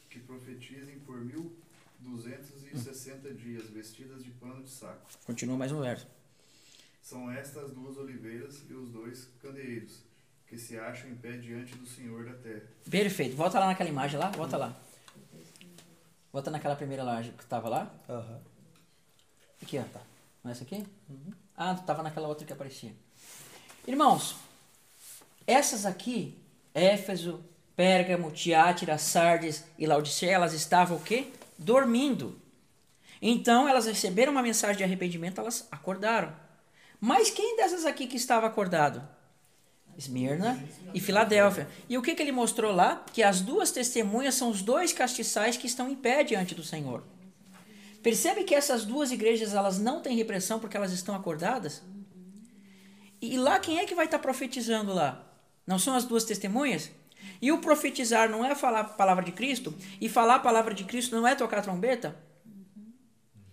que 0.10 0.20
profetizem 0.20 1.00
por 1.00 1.18
mil 1.18 1.56
duzentos 2.00 2.50
e 2.72 2.78
sessenta 2.80 3.34
dias, 3.34 3.70
vestidas 3.70 4.24
de 4.24 4.30
pano 4.32 4.64
de 4.64 4.70
saco. 4.70 5.10
Continua 5.26 5.58
mais 5.58 5.72
um 5.72 5.82
verso. 5.82 6.08
São 7.12 7.30
estas 7.30 7.72
duas 7.72 7.98
oliveiras 7.98 8.64
e 8.70 8.74
os 8.74 8.90
dois 8.90 9.28
candeeiros, 9.42 10.00
que 10.48 10.58
se 10.58 10.80
acham 10.80 11.10
em 11.10 11.16
pé 11.16 11.34
diante 11.34 11.76
do 11.76 11.86
Senhor 11.86 12.24
da 12.24 12.32
terra. 12.36 12.64
Perfeito. 12.90 13.36
Volta 13.36 13.60
lá 13.60 13.68
naquela 13.68 13.90
imagem 13.90 14.18
lá. 14.18 14.30
Volta 14.30 14.56
lá. 14.56 14.74
Volta 16.32 16.50
naquela 16.50 16.74
primeira 16.74 17.04
laje 17.04 17.34
que 17.34 17.44
estava 17.44 17.68
lá. 17.68 17.94
Aham. 18.08 18.40
Aqui, 19.62 19.78
ó. 19.78 19.84
Tá. 19.84 20.00
Não 20.42 20.52
é 20.52 20.54
essa 20.54 20.64
aqui? 20.64 20.88
Ah, 21.58 21.76
tava 21.76 22.02
naquela 22.02 22.30
outra 22.30 22.48
que 22.48 22.54
aparecia. 22.54 22.94
Irmãos, 23.86 24.38
essas 25.46 25.86
aqui, 25.86 26.42
Éfeso, 26.74 27.44
Pérgamo, 27.76 28.32
Tiátira, 28.32 28.98
Sardes 28.98 29.66
e 29.78 29.86
Laodiceia, 29.86 30.36
elas 30.36 30.54
estavam 30.54 30.96
o 30.96 31.02
quê? 31.02 31.30
Dormindo. 31.58 32.40
Então, 33.22 33.68
elas 33.68 33.86
receberam 33.86 34.32
uma 34.32 34.42
mensagem 34.42 34.78
de 34.78 34.84
arrependimento, 34.86 35.42
elas 35.42 35.68
acordaram. 35.70 36.41
Mas 37.04 37.32
quem 37.32 37.58
dessas 37.58 37.84
aqui 37.84 38.06
que 38.06 38.16
estava 38.16 38.46
acordado? 38.46 39.02
Esmirna 39.98 40.64
e 40.94 41.00
Filadélfia. 41.00 41.68
E 41.90 41.98
o 41.98 42.02
que, 42.02 42.14
que 42.14 42.22
ele 42.22 42.32
mostrou 42.32 42.72
lá? 42.72 43.04
Que 43.12 43.24
as 43.24 43.42
duas 43.42 43.72
testemunhas 43.72 44.36
são 44.36 44.52
os 44.52 44.62
dois 44.62 44.94
castiçais 44.94 45.58
que 45.58 45.66
estão 45.66 45.90
em 45.90 45.96
pé 45.96 46.24
diante 46.24 46.54
do 46.54 46.64
Senhor. 46.64 47.04
Percebe 48.04 48.44
que 48.44 48.54
essas 48.54 48.86
duas 48.86 49.12
igrejas 49.12 49.56
elas 49.56 49.80
não 49.80 50.00
têm 50.00 50.16
repressão 50.16 50.60
porque 50.60 50.78
elas 50.78 50.92
estão 50.92 51.16
acordadas? 51.16 51.82
E 53.20 53.36
lá 53.36 53.60
quem 53.60 53.80
é 53.80 53.86
que 53.86 53.96
vai 53.96 54.06
estar 54.06 54.20
profetizando 54.20 54.94
lá? 54.94 55.28
Não 55.66 55.80
são 55.80 55.96
as 55.96 56.06
duas 56.06 56.24
testemunhas? 56.24 56.92
E 57.42 57.52
o 57.52 57.58
profetizar 57.58 58.30
não 58.30 58.46
é 58.46 58.54
falar 58.54 58.82
a 58.82 58.84
palavra 58.84 59.24
de 59.24 59.32
Cristo? 59.32 59.74
E 60.00 60.08
falar 60.08 60.36
a 60.36 60.40
palavra 60.40 60.74
de 60.76 60.84
Cristo 60.84 61.16
não 61.16 61.28
é 61.28 61.34
tocar 61.34 61.60
a 61.60 61.64
trombeta? 61.64 62.16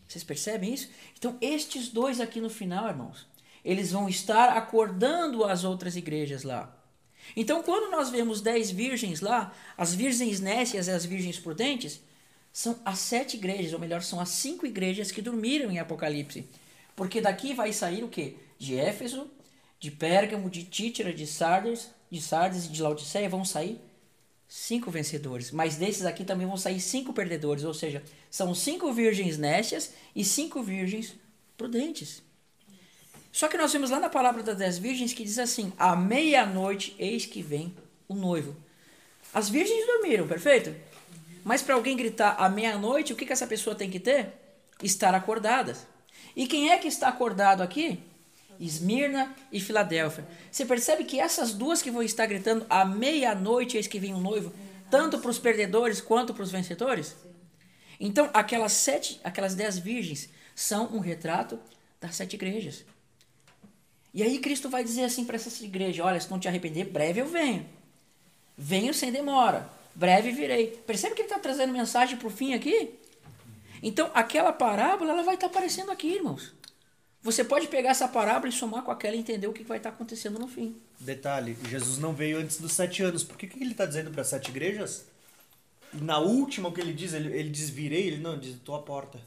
Vocês 0.06 0.24
percebem 0.24 0.72
isso? 0.72 0.90
Então, 1.16 1.36
estes 1.40 1.88
dois 1.88 2.20
aqui 2.20 2.40
no 2.40 2.48
final, 2.48 2.88
irmãos, 2.88 3.26
eles 3.68 3.92
vão 3.92 4.08
estar 4.08 4.56
acordando 4.56 5.44
as 5.44 5.62
outras 5.62 5.94
igrejas 5.94 6.42
lá. 6.42 6.74
Então, 7.36 7.62
quando 7.62 7.90
nós 7.90 8.08
vemos 8.08 8.40
dez 8.40 8.70
virgens 8.70 9.20
lá, 9.20 9.54
as 9.76 9.94
virgens 9.94 10.40
nécias 10.40 10.86
e 10.86 10.90
as 10.90 11.04
virgens 11.04 11.38
prudentes, 11.38 12.00
são 12.50 12.80
as 12.82 12.98
sete 12.98 13.36
igrejas, 13.36 13.74
ou 13.74 13.78
melhor, 13.78 14.00
são 14.00 14.18
as 14.20 14.30
cinco 14.30 14.64
igrejas 14.64 15.10
que 15.10 15.20
dormiram 15.20 15.70
em 15.70 15.78
Apocalipse. 15.78 16.48
Porque 16.96 17.20
daqui 17.20 17.52
vai 17.52 17.70
sair 17.74 18.02
o 18.02 18.08
quê? 18.08 18.36
De 18.58 18.74
Éfeso, 18.74 19.30
de 19.78 19.90
Pérgamo, 19.90 20.48
de 20.48 20.64
Títira, 20.64 21.12
de 21.12 21.26
Sardes, 21.26 21.90
de 22.10 22.22
Sardes 22.22 22.64
e 22.64 22.68
de 22.70 22.82
Laodiceia 22.82 23.28
vão 23.28 23.44
sair 23.44 23.78
cinco 24.48 24.90
vencedores. 24.90 25.50
Mas 25.50 25.76
desses 25.76 26.06
aqui 26.06 26.24
também 26.24 26.46
vão 26.46 26.56
sair 26.56 26.80
cinco 26.80 27.12
perdedores, 27.12 27.64
ou 27.64 27.74
seja, 27.74 28.02
são 28.30 28.54
cinco 28.54 28.94
virgens 28.94 29.36
nécias 29.36 29.92
e 30.16 30.24
cinco 30.24 30.62
virgens 30.62 31.14
prudentes. 31.54 32.22
Só 33.38 33.46
que 33.46 33.56
nós 33.56 33.72
vemos 33.72 33.90
lá 33.90 34.00
na 34.00 34.08
palavra 34.08 34.42
das 34.42 34.56
dez 34.56 34.78
virgens 34.78 35.12
que 35.12 35.22
diz 35.22 35.38
assim: 35.38 35.72
à 35.78 35.94
meia-noite, 35.94 36.96
eis 36.98 37.24
que 37.24 37.40
vem 37.40 37.72
o 38.08 38.14
noivo. 38.16 38.56
As 39.32 39.48
virgens 39.48 39.86
dormiram, 39.86 40.26
perfeito? 40.26 40.74
Mas 41.44 41.62
para 41.62 41.76
alguém 41.76 41.96
gritar 41.96 42.34
à 42.36 42.48
meia-noite, 42.48 43.12
o 43.12 43.16
que, 43.16 43.24
que 43.24 43.32
essa 43.32 43.46
pessoa 43.46 43.76
tem 43.76 43.88
que 43.88 44.00
ter? 44.00 44.32
Estar 44.82 45.14
acordadas. 45.14 45.86
E 46.34 46.48
quem 46.48 46.70
é 46.70 46.78
que 46.78 46.88
está 46.88 47.06
acordado 47.06 47.62
aqui? 47.62 48.00
Esmirna 48.58 49.32
e 49.52 49.60
Filadélfia. 49.60 50.26
Você 50.50 50.66
percebe 50.66 51.04
que 51.04 51.20
essas 51.20 51.54
duas 51.54 51.80
que 51.80 51.92
vão 51.92 52.02
estar 52.02 52.26
gritando 52.26 52.66
à 52.68 52.84
meia-noite, 52.84 53.76
eis 53.76 53.86
que 53.86 54.00
vem 54.00 54.14
o 54.14 54.18
noivo, 54.18 54.52
tanto 54.90 55.16
para 55.20 55.30
os 55.30 55.38
perdedores 55.38 56.00
quanto 56.00 56.34
para 56.34 56.42
os 56.42 56.50
vencedores? 56.50 57.14
Então, 58.00 58.30
aquelas 58.34 58.72
sete, 58.72 59.20
aquelas 59.22 59.54
dez 59.54 59.78
virgens 59.78 60.28
são 60.56 60.88
um 60.92 60.98
retrato 60.98 61.56
das 62.00 62.16
sete 62.16 62.34
igrejas. 62.34 62.84
E 64.12 64.22
aí 64.22 64.38
Cristo 64.38 64.68
vai 64.68 64.82
dizer 64.82 65.04
assim 65.04 65.24
para 65.24 65.36
essas 65.36 65.60
igrejas: 65.60 66.04
olha, 66.04 66.20
se 66.20 66.30
não 66.30 66.38
te 66.38 66.48
arrepender, 66.48 66.84
breve 66.84 67.20
eu 67.20 67.26
venho. 67.26 67.66
Venho 68.56 68.92
sem 68.92 69.12
demora. 69.12 69.68
Breve 69.94 70.32
virei. 70.32 70.68
Percebe 70.86 71.14
que 71.14 71.22
ele 71.22 71.28
está 71.28 71.38
trazendo 71.38 71.72
mensagem 71.72 72.16
para 72.16 72.26
o 72.26 72.30
fim 72.30 72.54
aqui? 72.54 72.94
Então, 73.82 74.10
aquela 74.14 74.52
parábola 74.52 75.12
ela 75.12 75.22
vai 75.22 75.34
estar 75.34 75.46
aparecendo 75.46 75.90
aqui, 75.90 76.14
irmãos. 76.14 76.52
Você 77.22 77.44
pode 77.44 77.68
pegar 77.68 77.90
essa 77.90 78.08
parábola 78.08 78.48
e 78.48 78.52
somar 78.52 78.82
com 78.82 78.90
aquela 78.90 79.16
e 79.16 79.18
entender 79.18 79.46
o 79.46 79.52
que 79.52 79.64
vai 79.64 79.78
estar 79.78 79.90
acontecendo 79.90 80.38
no 80.38 80.48
fim. 80.48 80.76
Detalhe, 81.00 81.56
Jesus 81.68 81.98
não 81.98 82.12
veio 82.12 82.38
antes 82.38 82.60
dos 82.60 82.72
sete 82.72 83.02
anos. 83.02 83.24
Por 83.24 83.36
que, 83.36 83.46
que 83.46 83.62
ele 83.62 83.72
está 83.72 83.86
dizendo 83.86 84.10
para 84.10 84.24
sete 84.24 84.50
igrejas? 84.50 85.04
Na 85.92 86.18
última 86.18 86.68
o 86.68 86.72
que 86.72 86.80
ele 86.80 86.92
diz, 86.92 87.12
ele, 87.12 87.32
ele 87.36 87.50
diz 87.50 87.70
virei, 87.70 88.06
ele 88.06 88.18
não, 88.18 88.38
diz 88.38 88.56
à 88.68 88.78
porta. 88.78 89.20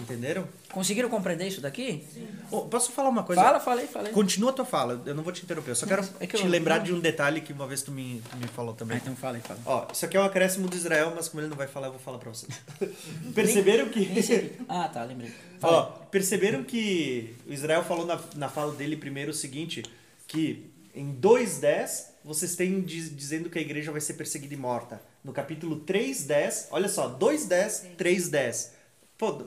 Entenderam? 0.00 0.46
Conseguiram 0.70 1.08
compreender 1.08 1.48
isso 1.48 1.60
daqui? 1.60 2.04
Ô, 2.50 2.62
posso 2.62 2.92
falar 2.92 3.08
uma 3.08 3.22
coisa? 3.22 3.40
Fala, 3.42 3.58
falei, 3.58 3.86
falei. 3.86 4.12
Continua 4.12 4.50
a 4.50 4.52
tua 4.52 4.64
fala, 4.64 5.02
eu 5.06 5.14
não 5.14 5.22
vou 5.22 5.32
te 5.32 5.42
interromper. 5.42 5.70
Eu 5.70 5.74
só 5.74 5.86
quero 5.86 6.06
é 6.20 6.26
que 6.26 6.36
te 6.36 6.44
eu- 6.44 6.50
lembrar 6.50 6.78
de 6.78 6.92
um 6.92 7.00
detalhe 7.00 7.40
que 7.40 7.52
uma 7.52 7.66
vez 7.66 7.80
tu 7.82 7.90
me, 7.90 8.22
tu 8.30 8.36
me 8.36 8.46
falou 8.46 8.72
Ah, 8.74 8.76
também. 8.76 8.98
então 8.98 9.16
fala 9.16 9.38
fala. 9.40 9.58
Ó, 9.64 9.86
isso 9.92 10.04
aqui 10.04 10.16
é 10.16 10.20
um 10.20 10.24
acréscimo 10.24 10.68
do 10.68 10.76
Israel, 10.76 11.12
mas 11.16 11.28
como 11.28 11.40
ele 11.40 11.48
não 11.48 11.56
vai 11.56 11.66
falar, 11.66 11.86
eu 11.86 11.92
vou 11.92 12.00
falar 12.00 12.18
pra 12.18 12.28
vocês. 12.30 12.52
Perceberam 13.34 13.88
que. 13.88 14.52
Ah, 14.68 14.88
tá, 14.88 15.02
lembrei. 15.04 15.32
Ó, 15.56 15.68
Fala. 15.68 16.06
perceberam 16.10 16.62
que 16.62 17.34
o 17.46 17.52
Israel 17.52 17.82
falou 17.82 18.04
na, 18.04 18.20
na 18.34 18.48
fala 18.48 18.72
dele 18.74 18.96
primeiro 18.96 19.30
o 19.30 19.34
seguinte: 19.34 19.82
que 20.26 20.70
em 20.94 21.14
2.10 21.14 22.04
vocês 22.22 22.54
têm 22.54 22.82
diz- 22.82 23.14
dizendo 23.16 23.48
que 23.48 23.58
a 23.58 23.62
igreja 23.62 23.90
vai 23.90 24.00
ser 24.00 24.12
perseguida 24.14 24.52
e 24.52 24.56
morta. 24.58 25.00
no 25.24 25.32
capítulo 25.32 25.80
3:10, 25.80 26.68
olha 26.70 26.88
só, 26.88 27.08
2:10, 27.08 27.96
3:10. 27.96 28.75
Pô, 29.18 29.42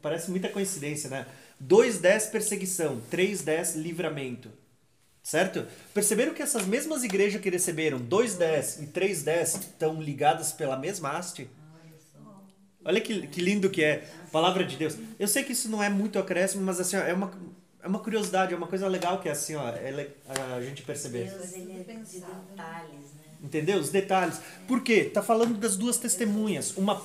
parece 0.00 0.30
muita 0.30 0.48
coincidência, 0.48 1.10
né? 1.10 1.26
2:10 1.60 2.30
perseguição, 2.30 3.00
3:10 3.10 3.76
livramento. 3.76 4.50
Certo? 5.22 5.66
Perceberam 5.92 6.32
que 6.32 6.42
essas 6.42 6.64
mesmas 6.66 7.04
igrejas 7.04 7.40
que 7.40 7.50
receberam 7.50 7.98
2:10 7.98 8.82
e 8.82 8.86
3:10 8.86 9.60
estão 9.60 10.00
ligadas 10.00 10.52
pela 10.52 10.76
mesma 10.76 11.10
haste? 11.10 11.48
Olha 12.84 13.00
que, 13.00 13.26
que 13.26 13.40
lindo 13.40 13.68
que 13.68 13.84
é. 13.84 14.08
Palavra 14.32 14.64
de 14.64 14.76
Deus. 14.76 14.96
Eu 15.18 15.28
sei 15.28 15.44
que 15.44 15.52
isso 15.52 15.68
não 15.68 15.82
é 15.82 15.90
muito 15.90 16.18
acréscimo, 16.18 16.64
mas 16.64 16.80
assim, 16.80 16.96
ó, 16.96 17.00
é 17.00 17.12
uma, 17.12 17.30
é 17.82 17.86
uma 17.86 17.98
curiosidade, 17.98 18.54
é 18.54 18.56
uma 18.56 18.66
coisa 18.66 18.88
legal 18.88 19.20
que 19.20 19.28
é 19.28 19.32
assim, 19.32 19.54
ó, 19.54 19.68
é 19.68 20.08
a 20.56 20.60
gente 20.62 20.82
perceber. 20.82 21.28
Deus, 21.28 21.52
ele 21.52 21.72
é 21.72 21.94
de 21.94 22.20
detalhes, 22.20 23.12
né? 23.14 23.24
Entendeu? 23.42 23.78
Os 23.78 23.90
detalhes. 23.90 24.40
Por 24.66 24.82
quê? 24.82 25.04
Tá 25.04 25.22
falando 25.22 25.58
das 25.58 25.76
duas 25.76 25.98
testemunhas. 25.98 26.74
Uma, 26.76 27.02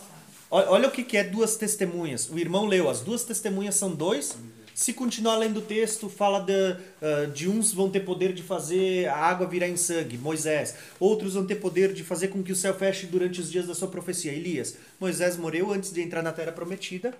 olha 0.49 0.87
o 0.87 0.91
que, 0.91 1.03
que 1.03 1.17
é 1.17 1.23
duas 1.23 1.55
testemunhas. 1.55 2.29
O 2.29 2.37
irmão 2.37 2.65
leu, 2.65 2.89
as 2.89 3.01
duas 3.01 3.23
testemunhas 3.23 3.75
são 3.75 3.93
dois. 3.93 4.35
Se 4.75 4.91
continuar 4.91 5.37
lendo 5.37 5.59
o 5.59 5.61
texto, 5.61 6.09
fala 6.09 6.41
de, 6.41 6.75
ah, 7.01 7.25
de 7.33 7.47
uns 7.47 7.73
vão 7.73 7.89
ter 7.89 8.01
poder 8.01 8.33
de 8.33 8.43
fazer 8.43 9.07
a 9.07 9.15
água 9.15 9.47
virar 9.47 9.69
em 9.69 9.77
sangue, 9.77 10.17
Moisés. 10.17 10.75
Outros 10.99 11.33
vão 11.35 11.45
ter 11.45 11.55
poder 11.55 11.93
de 11.93 12.03
fazer 12.03 12.27
com 12.27 12.43
que 12.43 12.51
o 12.51 12.55
céu 12.55 12.73
feche 12.73 13.05
durante 13.05 13.39
os 13.39 13.49
dias 13.49 13.67
da 13.67 13.73
sua 13.73 13.87
profecia, 13.87 14.33
Elias. 14.33 14.75
Moisés 14.99 15.37
morreu 15.37 15.71
antes 15.71 15.93
de 15.93 16.01
entrar 16.01 16.21
na 16.21 16.33
terra 16.33 16.51
prometida, 16.51 17.13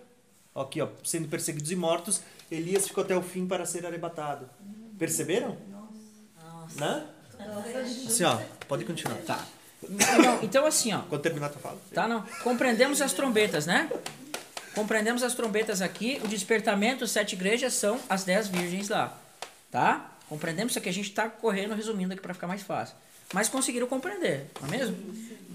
aqui 0.54 0.82
ó, 0.82 0.90
sendo 1.02 1.30
perseguidos 1.30 1.72
e 1.72 1.78
mortos. 1.78 2.20
Elias 2.52 2.90
ficou 2.90 3.06
até 3.06 3.16
o 3.16 3.22
fim 3.22 3.48
para 3.48 3.66
ser 3.66 3.86
arrebatado. 3.86 4.50
Perceberam? 5.00 5.58
Nossa. 5.72 6.78
Né? 6.78 7.06
Assim, 8.06 8.26
ó, 8.26 8.38
pode 8.68 8.84
continuar. 8.84 9.18
Tá. 9.20 9.48
Então, 9.84 10.40
então 10.44 10.66
assim, 10.66 10.94
ó. 10.94 11.02
Quando 11.02 11.22
terminar, 11.22 11.50
tu 11.50 11.60
fala. 11.60 11.78
Tá, 11.94 12.08
não? 12.08 12.24
Compreendemos 12.44 13.02
as 13.02 13.14
trombetas, 13.14 13.66
né? 13.66 13.90
Compreendemos 14.74 15.24
as 15.24 15.34
trombetas 15.34 15.82
aqui. 15.82 16.20
O 16.24 16.28
despertamento, 16.28 17.08
sete 17.08 17.34
igrejas, 17.34 17.74
são 17.74 18.00
as 18.10 18.24
dez 18.24 18.48
virgens 18.48 18.90
lá. 18.90 19.18
Tá? 19.72 20.12
Compreendemos 20.28 20.72
isso 20.72 20.80
aqui. 20.80 20.90
A 20.90 20.94
gente 20.94 21.10
está 21.10 21.30
correndo, 21.30 21.76
resumindo 21.76 22.14
aqui 22.14 22.22
para 22.22 22.34
ficar 22.34 22.48
mais 22.48 22.62
fácil. 22.62 22.96
Mas 23.34 23.50
conseguiram 23.50 23.88
compreender, 23.88 24.46
não 24.62 24.68
é 24.68 24.72
mesmo? 24.78 24.96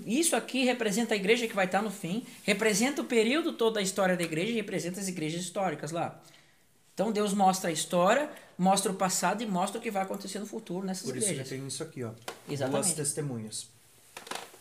Isso 0.05 0.35
aqui 0.35 0.65
representa 0.65 1.15
a 1.15 1.17
igreja 1.17 1.47
que 1.47 1.55
vai 1.55 1.67
estar 1.67 1.81
no 1.81 1.91
fim, 1.91 2.27
representa 2.43 3.01
o 3.01 3.05
período 3.05 3.53
todo 3.53 3.75
da 3.75 3.83
história 3.83 4.17
da 4.17 4.25
igreja 4.25 4.51
e 4.51 4.55
representa 4.57 4.99
as 4.99 5.09
igrejas 5.09 5.43
históricas 5.43 5.93
lá. 5.93 6.21
Então 6.95 7.13
Deus 7.13 7.33
mostra 7.33 7.71
a 7.71 7.73
história, 7.73 8.29
mostra 8.59 8.91
o 8.91 8.95
passado 8.95 9.43
e 9.43 9.47
mostra 9.47 9.79
o 9.79 9.83
que 9.83 9.91
vai 9.91 10.03
acontecer 10.03 10.39
no 10.39 10.47
futuro 10.47 10.85
nessas 10.85 11.05
Por 11.05 11.17
isso 11.17 11.27
que 11.27 11.33
igrejas. 11.33 11.49
tem 11.49 11.67
isso 11.67 11.83
aqui, 11.83 12.03
ó. 12.03 12.11
Exatamente. 12.49 12.85
Duas 12.85 12.95
testemunhas. 12.95 13.69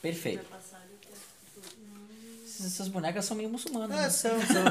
Perfeito. 0.01 0.45
Texto 0.45 0.80
Essas 2.65 2.88
bonecas 2.88 3.26
são 3.26 3.38
meio 3.38 3.49
muçulmanas. 3.49 3.97
né? 3.97 4.05
É, 4.05 4.09
são, 4.13 4.39
são, 4.39 4.47
são. 4.47 4.63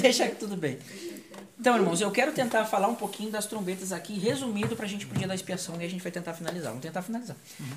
Deixa 0.00 0.28
que 0.28 0.36
tudo 0.36 0.56
bem. 0.56 0.78
Então, 1.58 1.76
irmãos, 1.76 2.00
eu 2.00 2.10
quero 2.10 2.32
tentar 2.32 2.64
falar 2.64 2.88
um 2.88 2.94
pouquinho 2.94 3.30
das 3.30 3.44
trombetas 3.46 3.92
aqui, 3.92 4.18
resumido, 4.18 4.74
para 4.74 4.86
a 4.86 4.88
gente 4.88 5.06
podia 5.06 5.28
dar 5.28 5.34
expiação 5.34 5.78
e 5.80 5.84
a 5.84 5.88
gente 5.88 6.02
vai 6.02 6.10
tentar 6.10 6.32
finalizar. 6.32 6.70
Vamos 6.70 6.82
tentar 6.82 7.02
finalizar. 7.02 7.36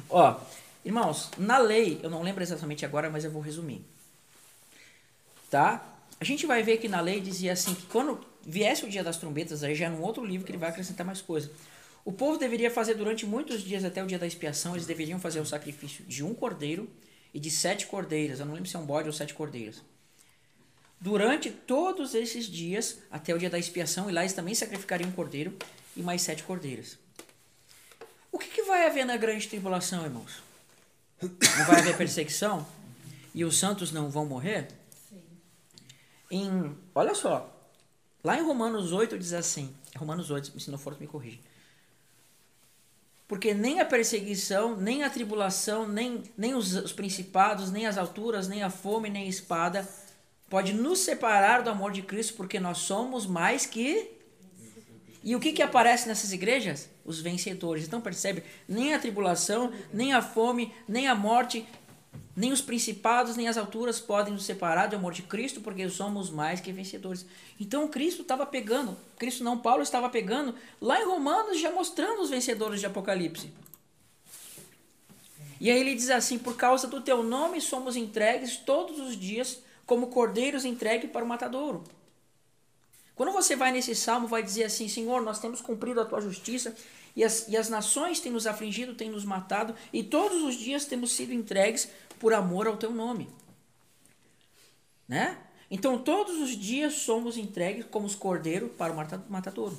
Ó, 0.10 0.40
irmãos, 0.86 1.30
na 1.38 1.58
lei, 1.58 2.00
eu 2.02 2.10
não 2.10 2.22
lembro 2.22 2.42
exatamente 2.42 2.86
agora, 2.86 3.10
mas 3.10 3.26
eu 3.26 3.32
vou 3.32 3.42
resumir. 3.42 3.84
Tá? 5.50 5.84
A 6.20 6.24
gente 6.24 6.46
vai 6.46 6.64
ver 6.64 6.78
que 6.78 6.88
na 6.88 7.02
lei 7.02 7.20
dizia 7.20 7.52
assim 7.52 7.74
que 7.74 7.86
quando 7.88 8.20
viesse 8.42 8.86
o 8.86 8.90
dia 8.90 9.04
das 9.04 9.18
trombetas, 9.18 9.64
aí 9.64 9.76
já 9.76 9.88
é 9.88 9.90
num 9.90 10.02
outro 10.02 10.26
livro 10.26 10.46
que 10.46 10.52
ele 10.52 10.58
vai 10.58 10.70
acrescentar 10.70 11.06
mais 11.06 11.22
coisa. 11.22 11.52
O 12.06 12.12
povo 12.12 12.38
deveria 12.38 12.70
fazer 12.70 12.96
durante 12.96 13.26
muitos 13.26 13.62
dias 13.62 13.84
até 13.84 14.04
o 14.04 14.08
dia 14.08 14.20
da 14.20 14.28
expiação, 14.28 14.76
eles 14.76 14.86
deveriam 14.86 15.20
fazer 15.20 15.40
o 15.40 15.46
sacrifício 15.46 16.04
de 16.06 16.24
um 16.24 16.34
cordeiro 16.34 16.90
e 17.34 17.40
de 17.40 17.50
sete 17.50 17.88
cordeiras. 17.88 18.40
Eu 18.40 18.46
não 18.46 18.54
lembro 18.54 18.70
se 18.70 18.76
é 18.76 18.80
um 18.80 18.86
bode 18.86 19.08
ou 19.08 19.14
sete 19.14 19.34
cordeiras 19.34 19.82
durante 21.04 21.52
todos 21.52 22.16
esses 22.16 22.46
dias, 22.46 23.00
até 23.12 23.36
o 23.36 23.38
dia 23.38 23.50
da 23.50 23.60
expiação, 23.60 24.10
e 24.10 24.14
lá 24.14 24.22
eles 24.22 24.32
também 24.32 24.56
sacrificariam 24.56 25.10
um 25.10 25.12
cordeiro 25.12 25.54
e 25.98 26.02
mais 26.02 26.22
sete 26.22 26.44
cordeiras. 26.44 26.98
O 28.32 28.40
que, 28.40 28.48
que 28.48 28.64
vai 28.64 28.88
haver 28.88 29.06
na 29.06 29.18
grande 29.18 29.46
tribulação, 29.50 30.06
irmãos? 30.06 30.42
Não 31.22 31.66
vai 31.66 31.80
haver 31.80 31.98
perseguição? 31.98 32.66
E 33.36 33.44
os 33.44 33.60
santos 33.60 33.92
não 33.92 34.10
vão 34.10 34.26
morrer? 34.26 34.70
Em, 36.32 36.74
olha 36.96 37.14
só, 37.14 37.54
lá 38.24 38.40
em 38.40 38.42
Romanos 38.42 38.94
8 38.94 39.20
diz 39.20 39.34
assim, 39.34 39.76
Romanos 39.98 40.32
8, 40.32 40.58
se 40.58 40.72
não 40.72 40.78
for, 40.78 40.98
me 40.98 41.06
corrige. 41.06 41.42
Porque 43.34 43.52
nem 43.52 43.80
a 43.80 43.86
perseguição, 43.86 44.78
nem 44.78 45.02
a 45.02 45.10
tribulação, 45.10 45.88
nem, 45.88 46.22
nem 46.38 46.54
os, 46.54 46.76
os 46.76 46.94
principados, 46.94 47.72
nem 47.72 47.88
as 47.88 47.98
alturas, 47.98 48.48
nem 48.48 48.62
a 48.62 48.70
fome, 48.70 49.10
nem 49.10 49.24
a 49.24 49.28
espada 49.28 49.90
pode 50.48 50.72
nos 50.72 51.00
separar 51.00 51.64
do 51.64 51.72
amor 51.72 51.92
de 51.92 52.04
Cristo, 52.04 52.36
porque 52.36 52.60
nós 52.60 52.78
somos 52.78 53.26
mais 53.26 53.66
que. 53.66 54.12
E 55.24 55.36
o 55.36 55.40
que, 55.40 55.52
que 55.52 55.64
aparece 55.64 56.08
nessas 56.08 56.32
igrejas? 56.32 56.88
Os 57.04 57.22
vencedores. 57.22 57.88
Então 57.88 58.00
percebe? 58.00 58.44
Nem 58.70 58.94
a 58.94 59.00
tribulação, 59.00 59.74
nem 59.92 60.14
a 60.14 60.22
fome, 60.22 60.72
nem 60.88 61.08
a 61.08 61.16
morte, 61.16 61.66
nem 62.36 62.52
os 62.52 62.62
principados, 62.62 63.36
nem 63.36 63.48
as 63.48 63.58
alturas 63.58 64.00
podem 64.00 64.34
nos 64.34 64.46
separar 64.46 64.88
do 64.88 64.96
amor 64.96 65.14
de 65.14 65.22
Cristo, 65.22 65.62
porque 65.62 65.88
somos 65.90 66.30
mais 66.30 66.60
que 66.60 66.72
vencedores. 66.72 67.26
Então 67.60 67.88
Cristo 67.88 68.24
estava 68.24 68.46
pegando, 68.46 68.98
Cristo 69.18 69.44
não, 69.44 69.58
Paulo 69.58 69.84
estava 69.84 70.10
pegando, 70.10 70.56
lá 70.82 71.00
em 71.00 71.06
Romanos, 71.06 71.60
já 71.60 71.72
mostrando 71.72 72.22
os 72.22 72.32
vencedores 72.32 72.80
de 72.80 72.86
Apocalipse. 72.88 73.52
E 75.62 75.70
aí 75.70 75.80
ele 75.80 75.96
diz 75.96 76.10
assim: 76.10 76.40
Por 76.40 76.58
causa 76.58 76.88
do 76.88 77.02
teu 77.02 77.24
nome 77.24 77.62
somos 77.62 77.96
entregues 77.96 78.58
todos 78.58 79.00
os 79.00 79.16
dias 79.16 79.60
como 79.86 80.08
cordeiros 80.08 80.66
entregues 80.66 81.12
para 81.12 81.24
o 81.24 81.28
matadouro. 81.28 81.84
Quando 83.16 83.32
você 83.32 83.56
vai 83.56 83.72
nesse 83.72 83.96
salmo, 83.96 84.28
vai 84.28 84.42
dizer 84.42 84.64
assim: 84.64 84.90
Senhor, 84.90 85.22
nós 85.22 85.40
temos 85.40 85.62
cumprido 85.62 86.02
a 86.02 86.06
tua 86.06 86.20
justiça 86.20 86.76
e 87.16 87.24
as, 87.24 87.48
e 87.48 87.56
as 87.56 87.70
nações 87.70 88.20
têm 88.20 88.32
nos 88.32 88.48
afligido, 88.48 88.96
têm 88.96 89.10
nos 89.10 89.24
matado, 89.24 89.76
e 89.92 90.04
todos 90.04 90.42
os 90.42 90.56
dias 90.56 90.86
temos 90.86 91.12
sido 91.12 91.32
entregues 91.32 91.90
por 92.24 92.34
amor 92.34 92.68
ao 92.68 92.78
teu 92.78 92.90
nome. 92.90 93.28
Né? 95.06 95.38
Então, 95.70 95.98
todos 96.00 96.40
os 96.40 96.52
dias 96.58 96.94
somos 96.94 97.36
entregues 97.36 97.86
como 97.92 98.06
os 98.06 98.16
cordeiros 98.16 98.72
para 98.78 98.94
o 98.94 98.96
mata- 98.96 99.22
matadouro. 99.28 99.78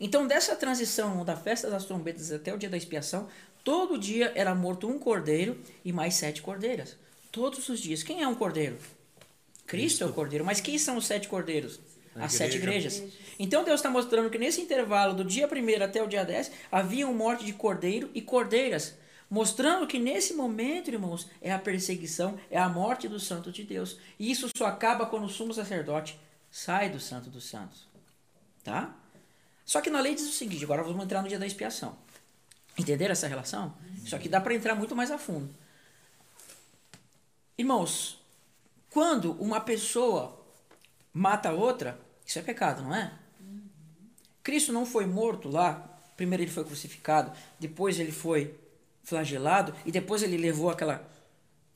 Então, 0.00 0.26
dessa 0.26 0.56
transição 0.56 1.24
da 1.24 1.36
festa 1.36 1.70
das 1.70 1.84
trombetas 1.84 2.32
até 2.32 2.52
o 2.52 2.58
dia 2.58 2.68
da 2.68 2.76
expiação, 2.76 3.28
todo 3.62 3.96
dia 3.96 4.32
era 4.34 4.52
morto 4.56 4.88
um 4.88 4.98
cordeiro 4.98 5.56
e 5.84 5.92
mais 5.92 6.14
sete 6.14 6.42
cordeiras. 6.42 6.96
Todos 7.30 7.68
os 7.68 7.78
dias. 7.78 8.02
Quem 8.02 8.22
é 8.22 8.26
um 8.26 8.34
cordeiro? 8.34 8.76
Cristo 9.68 10.02
é 10.02 10.06
o 10.08 10.12
cordeiro. 10.12 10.44
Mas 10.44 10.60
quem 10.60 10.76
são 10.78 10.96
os 10.96 11.06
sete 11.06 11.28
cordeiros? 11.28 11.78
A 12.16 12.24
As 12.24 12.32
sete 12.32 12.56
igreja. 12.56 12.88
igrejas. 12.88 13.14
Então 13.38 13.62
Deus 13.62 13.78
está 13.78 13.88
mostrando 13.88 14.28
que 14.30 14.38
nesse 14.38 14.60
intervalo 14.60 15.14
do 15.14 15.24
dia 15.24 15.46
1 15.46 15.84
até 15.84 16.02
o 16.02 16.08
dia 16.08 16.24
10, 16.24 16.50
havia 16.72 17.06
um 17.06 17.14
morte 17.14 17.44
de 17.44 17.52
cordeiro 17.52 18.10
e 18.12 18.20
cordeiras. 18.20 18.94
Mostrando 19.30 19.86
que 19.86 19.96
nesse 19.96 20.34
momento, 20.34 20.90
irmãos, 20.90 21.28
é 21.40 21.52
a 21.52 21.58
perseguição, 21.58 22.36
é 22.50 22.58
a 22.58 22.68
morte 22.68 23.06
do 23.06 23.20
santo 23.20 23.52
de 23.52 23.62
Deus. 23.62 23.96
E 24.18 24.28
isso 24.28 24.50
só 24.56 24.66
acaba 24.66 25.06
quando 25.06 25.24
o 25.24 25.28
sumo 25.28 25.54
sacerdote 25.54 26.18
sai 26.50 26.90
do 26.90 26.98
santo 26.98 27.30
dos 27.30 27.48
santos. 27.48 27.86
Tá? 28.64 28.92
Só 29.64 29.80
que 29.80 29.88
na 29.88 30.00
lei 30.00 30.16
diz 30.16 30.28
o 30.28 30.32
seguinte, 30.32 30.64
agora 30.64 30.82
vamos 30.82 31.04
entrar 31.04 31.22
no 31.22 31.28
dia 31.28 31.38
da 31.38 31.46
expiação. 31.46 31.96
Entenderam 32.76 33.12
essa 33.12 33.28
relação? 33.28 33.72
Isso 34.04 34.16
aqui 34.16 34.28
dá 34.28 34.40
para 34.40 34.52
entrar 34.52 34.74
muito 34.74 34.96
mais 34.96 35.12
a 35.12 35.18
fundo. 35.18 35.54
Irmãos, 37.56 38.18
quando 38.90 39.32
uma 39.40 39.60
pessoa 39.60 40.44
mata 41.12 41.52
outra, 41.52 42.00
isso 42.26 42.38
é 42.38 42.42
pecado, 42.42 42.82
não 42.82 42.94
é? 42.94 43.12
Cristo 44.42 44.72
não 44.72 44.84
foi 44.84 45.06
morto 45.06 45.48
lá. 45.48 45.86
Primeiro 46.16 46.42
ele 46.42 46.50
foi 46.50 46.64
crucificado, 46.64 47.32
depois 47.58 48.00
ele 48.00 48.12
foi 48.12 48.58
flagelado 49.10 49.74
e 49.84 49.90
depois 49.90 50.22
ele 50.22 50.36
levou 50.36 50.70
aquela 50.70 51.04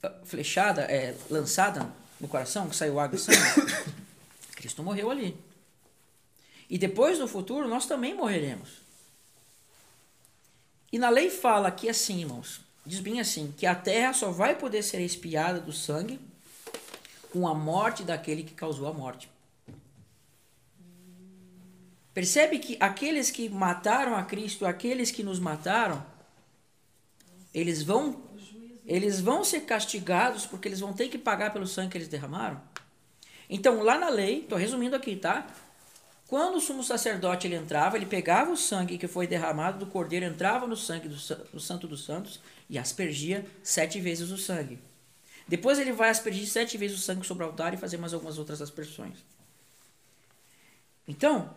ah, 0.03 0.13
flechada, 0.25 0.83
é, 0.83 1.17
lançada 1.29 1.93
no 2.21 2.29
coração, 2.29 2.69
que 2.69 2.77
saiu 2.77 3.01
água 3.01 3.17
e 3.17 3.19
sangue. 3.19 3.39
Cristo 4.55 4.83
morreu 4.83 5.11
ali. 5.11 5.37
E 6.71 6.79
depois 6.79 7.19
no 7.19 7.27
futuro 7.27 7.69
nós 7.69 7.87
também 7.87 8.15
morreremos. 8.15 8.85
E 10.93 10.99
na 10.99 11.11
lei 11.11 11.29
fala 11.29 11.73
que 11.73 11.89
assim, 11.89 12.21
irmãos, 12.21 12.61
diz 12.87 13.01
bem 13.01 13.21
assim, 13.21 13.53
que 13.59 13.67
a 13.67 13.75
terra 13.75 14.13
só 14.13 14.31
vai 14.31 14.55
poder 14.55 14.85
ser 14.85 15.01
espiada 15.01 15.61
do 15.61 15.73
sangue 15.73 16.21
com 17.33 17.49
a 17.49 17.55
morte 17.55 18.05
daquele 18.05 18.45
que 18.45 18.55
causou 18.55 18.87
a 18.87 18.93
morte. 18.93 19.29
Percebe 22.15 22.61
que 22.61 22.77
aqueles 22.79 23.29
que 23.33 23.49
mataram 23.49 24.15
a 24.15 24.23
Cristo, 24.23 24.65
aqueles 24.65 25.11
que 25.11 25.25
nos 25.25 25.41
mataram, 25.41 26.14
eles 27.55 27.83
vão 27.83 28.23
eles 28.87 29.19
vão 29.19 29.43
ser 29.43 29.61
castigados 29.61 30.45
porque 30.45 30.69
eles 30.69 30.81
vão 30.81 30.93
ter 30.93 31.09
que 31.09 31.17
pagar 31.17 31.53
pelo 31.53 31.67
sangue 31.67 31.93
que 31.93 31.97
eles 31.97 32.09
derramaram. 32.09 32.61
Então, 33.49 33.83
lá 33.83 33.97
na 33.97 34.11
lei, 34.11 34.41
estou 34.41 34.59
resumindo 34.59 34.95
aqui, 34.95 35.17
tá? 35.17 35.47
Quando 36.27 36.57
o 36.57 36.61
sumo 36.61 36.83
sacerdote 36.83 37.47
ele 37.47 37.55
entrava, 37.55 37.97
ele 37.97 38.05
pegava 38.05 38.51
o 38.51 38.57
sangue 38.57 38.99
que 38.99 39.07
foi 39.07 39.27
derramado 39.27 39.79
do 39.79 39.87
cordeiro, 39.87 40.27
entrava 40.27 40.67
no 40.67 40.77
sangue 40.77 41.09
do, 41.09 41.17
do 41.53 41.61
Santo 41.61 41.87
dos 41.87 42.05
Santos 42.05 42.41
e 42.69 42.79
aspergia 42.79 43.47
sete 43.63 44.01
vezes 44.01 44.31
o 44.31 44.37
sangue. 44.37 44.79
Depois 45.47 45.79
ele 45.79 45.93
vai 45.93 46.11
aspergir 46.11 46.47
sete 46.47 46.77
vezes 46.77 46.99
o 46.99 47.03
sangue 47.03 47.27
sobre 47.27 47.45
o 47.45 47.47
altar 47.47 47.73
e 47.73 47.79
fazer 47.79 47.99
mais 47.99 48.13
algumas 48.13 48.39
outras 48.39 48.61
aspersões. 48.61 49.19
Então, 51.07 51.55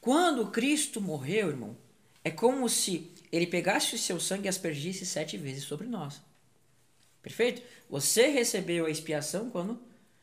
quando 0.00 0.50
Cristo 0.50 1.00
morreu, 1.00 1.48
irmão, 1.48 1.76
é 2.24 2.30
como 2.30 2.68
se 2.68 3.12
ele 3.30 3.46
pegasse 3.46 3.94
o 3.94 3.98
seu 3.98 4.18
sangue 4.18 4.46
e 4.46 4.48
aspergisse 4.48 5.04
sete 5.04 5.36
vezes 5.36 5.64
sobre 5.64 5.86
nós. 5.86 6.20
Perfeito? 7.22 7.62
Você 7.90 8.28
recebeu 8.28 8.86
a 8.86 8.90
expiação 8.90 9.50
quando, 9.50 9.80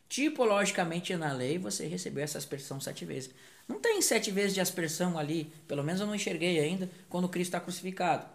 tipologicamente 0.09 1.15
na 1.15 1.31
lei, 1.33 1.57
você 1.57 1.87
recebeu 1.87 2.23
essa 2.23 2.37
aspersão 2.37 2.79
sete 2.79 3.05
vezes. 3.05 3.31
Não 3.67 3.79
tem 3.79 4.01
sete 4.01 4.31
vezes 4.31 4.53
de 4.53 4.61
aspersão 4.61 5.17
ali, 5.17 5.51
pelo 5.67 5.83
menos 5.83 6.01
eu 6.01 6.07
não 6.07 6.15
enxerguei 6.15 6.59
ainda, 6.59 6.89
quando 7.09 7.29
Cristo 7.29 7.49
está 7.49 7.59
crucificado. 7.59 8.25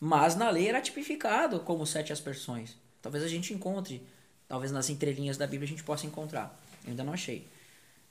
Mas 0.00 0.36
na 0.36 0.48
lei 0.50 0.68
era 0.68 0.80
tipificado 0.80 1.60
como 1.60 1.86
sete 1.86 2.12
aspersões. 2.12 2.76
Talvez 3.02 3.24
a 3.24 3.28
gente 3.28 3.52
encontre, 3.52 4.02
talvez 4.46 4.70
nas 4.70 4.88
entrelinhas 4.88 5.36
da 5.36 5.46
Bíblia 5.46 5.66
a 5.66 5.70
gente 5.70 5.82
possa 5.82 6.06
encontrar. 6.06 6.60
Eu 6.84 6.90
ainda 6.90 7.04
não 7.04 7.12
achei. 7.12 7.46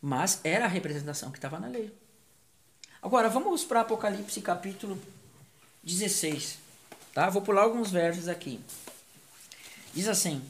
Mas 0.01 0.41
era 0.43 0.65
a 0.65 0.69
representação 0.69 1.31
que 1.31 1.37
estava 1.37 1.59
na 1.59 1.67
lei. 1.67 1.93
Agora, 3.01 3.29
vamos 3.29 3.63
para 3.63 3.81
Apocalipse 3.81 4.41
capítulo 4.41 4.99
16. 5.87 6.59
Tá? 7.13 7.29
Vou 7.29 7.41
pular 7.41 7.63
alguns 7.63 7.89
versos 7.89 8.27
aqui. 8.27 8.59
Diz 9.93 10.09
assim: 10.09 10.41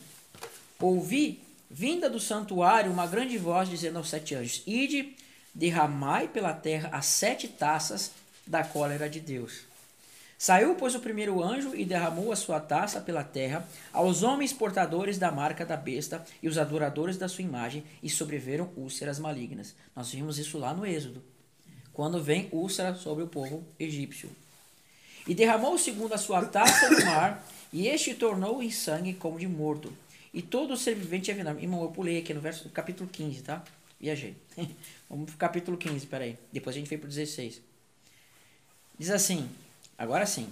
Ouvi, 0.82 1.40
vinda 1.70 2.10
do 2.10 2.20
santuário, 2.20 2.92
uma 2.92 3.06
grande 3.06 3.38
voz 3.38 3.70
dizendo 3.70 3.98
aos 3.98 4.10
sete 4.10 4.34
anjos: 4.34 4.64
Ide, 4.66 5.16
derramai 5.54 6.28
pela 6.28 6.54
terra 6.54 6.90
as 6.92 7.06
sete 7.06 7.48
taças 7.48 8.12
da 8.48 8.64
cólera 8.64 9.08
de 9.08 9.20
Deus. 9.20 9.62
Saiu, 10.40 10.76
pois, 10.76 10.96
o 10.96 11.00
primeiro 11.00 11.42
anjo 11.44 11.76
e 11.76 11.86
derramou 11.86 12.32
a 12.32 12.36
sua 12.36 12.60
taça 12.60 13.00
pela 13.00 13.24
terra 13.24 13.68
aos 13.94 14.24
homens 14.24 14.54
portadores 14.54 15.18
da 15.18 15.32
marca 15.32 15.66
da 15.66 15.78
besta 15.78 16.24
e 16.42 16.48
os 16.48 16.58
adoradores 16.58 17.18
da 17.18 17.28
sua 17.28 17.44
imagem, 17.44 17.84
e 18.02 18.10
sobreveram 18.10 18.72
úlceras 18.76 19.18
malignas. 19.20 19.76
Nós 19.96 20.12
vimos 20.12 20.38
isso 20.38 20.58
lá 20.60 20.74
no 20.74 20.86
Êxodo, 20.86 21.24
quando 21.94 22.22
vem 22.22 22.50
úlcera 22.52 22.94
sobre 22.96 23.24
o 23.24 23.28
povo 23.28 23.64
egípcio. 23.80 24.30
E 25.28 25.36
derramou 25.36 25.78
segundo 25.78 26.14
a 26.14 26.18
sua 26.18 26.46
taça 26.46 26.90
no 26.90 27.06
mar, 27.06 27.46
e 27.74 27.88
este 27.88 28.14
tornou 28.14 28.64
em 28.64 28.72
sangue 28.72 29.14
como 29.14 29.38
de 29.38 29.48
morto. 29.48 29.92
E 30.34 30.42
todo 30.42 30.74
o 30.74 30.78
ser 30.78 30.96
vivente 30.96 31.32
havia. 31.32 31.44
Irmão, 31.60 31.82
eu 31.82 31.90
pulei 31.90 32.20
aqui 32.20 32.34
no 32.34 32.40
verso, 32.40 32.70
capítulo 32.70 33.10
15, 33.10 33.42
tá? 33.44 33.64
Viajei. 34.00 34.36
Vamos 35.10 35.32
pro 35.32 35.38
capítulo 35.38 35.78
15, 35.78 36.06
peraí. 36.08 36.38
Depois 36.52 36.76
a 36.76 36.80
gente 36.80 36.88
veio 36.88 37.02
pro 37.02 37.10
16. 37.10 37.62
Diz 38.98 39.10
assim, 39.10 39.50
agora 39.98 40.26
sim. 40.26 40.50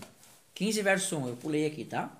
15 0.56 0.81
verso 0.81 1.18
1, 1.18 1.27
eu 1.30 1.35
pulei 1.35 1.65
aqui, 1.65 1.85
tá? 1.85 2.11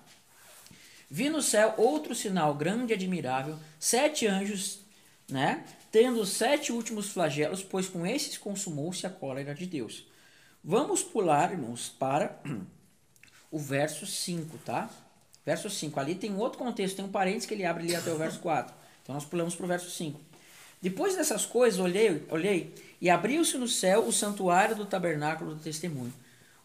Vi 1.10 1.28
no 1.28 1.40
céu 1.40 1.74
outro 1.76 2.14
sinal 2.14 2.54
grande 2.54 2.92
e 2.92 2.94
admirável, 2.94 3.56
sete 3.78 4.26
anjos, 4.26 4.80
né? 5.28 5.64
Tendo 5.92 6.20
os 6.20 6.30
sete 6.30 6.72
últimos 6.72 7.08
flagelos, 7.08 7.62
pois 7.62 7.88
com 7.88 8.06
esses 8.06 8.36
consumou-se 8.36 9.06
a 9.06 9.10
cólera 9.10 9.54
de 9.54 9.66
Deus. 9.66 10.04
Vamos 10.68 11.00
pular, 11.00 11.52
irmãos, 11.52 11.88
para 11.96 12.40
o 13.52 13.56
verso 13.56 14.04
5, 14.04 14.58
tá? 14.64 14.90
Verso 15.44 15.70
5. 15.70 16.00
Ali 16.00 16.16
tem 16.16 16.34
outro 16.36 16.58
contexto, 16.58 16.96
tem 16.96 17.04
um 17.04 17.08
parênteses 17.08 17.46
que 17.46 17.54
ele 17.54 17.64
abre 17.64 17.84
ali 17.84 17.94
até 17.94 18.12
o 18.12 18.18
verso 18.18 18.40
4. 18.40 18.74
Então 19.00 19.14
nós 19.14 19.24
pulamos 19.24 19.54
para 19.54 19.64
o 19.64 19.68
verso 19.68 19.88
5. 19.88 20.20
Depois 20.82 21.14
dessas 21.14 21.46
coisas, 21.46 21.78
olhei, 21.78 22.26
olhei 22.28 22.74
e 23.00 23.08
abriu-se 23.08 23.56
no 23.56 23.68
céu 23.68 24.08
o 24.08 24.12
santuário 24.12 24.74
do 24.74 24.84
tabernáculo 24.84 25.54
do 25.54 25.60
testemunho. 25.60 26.12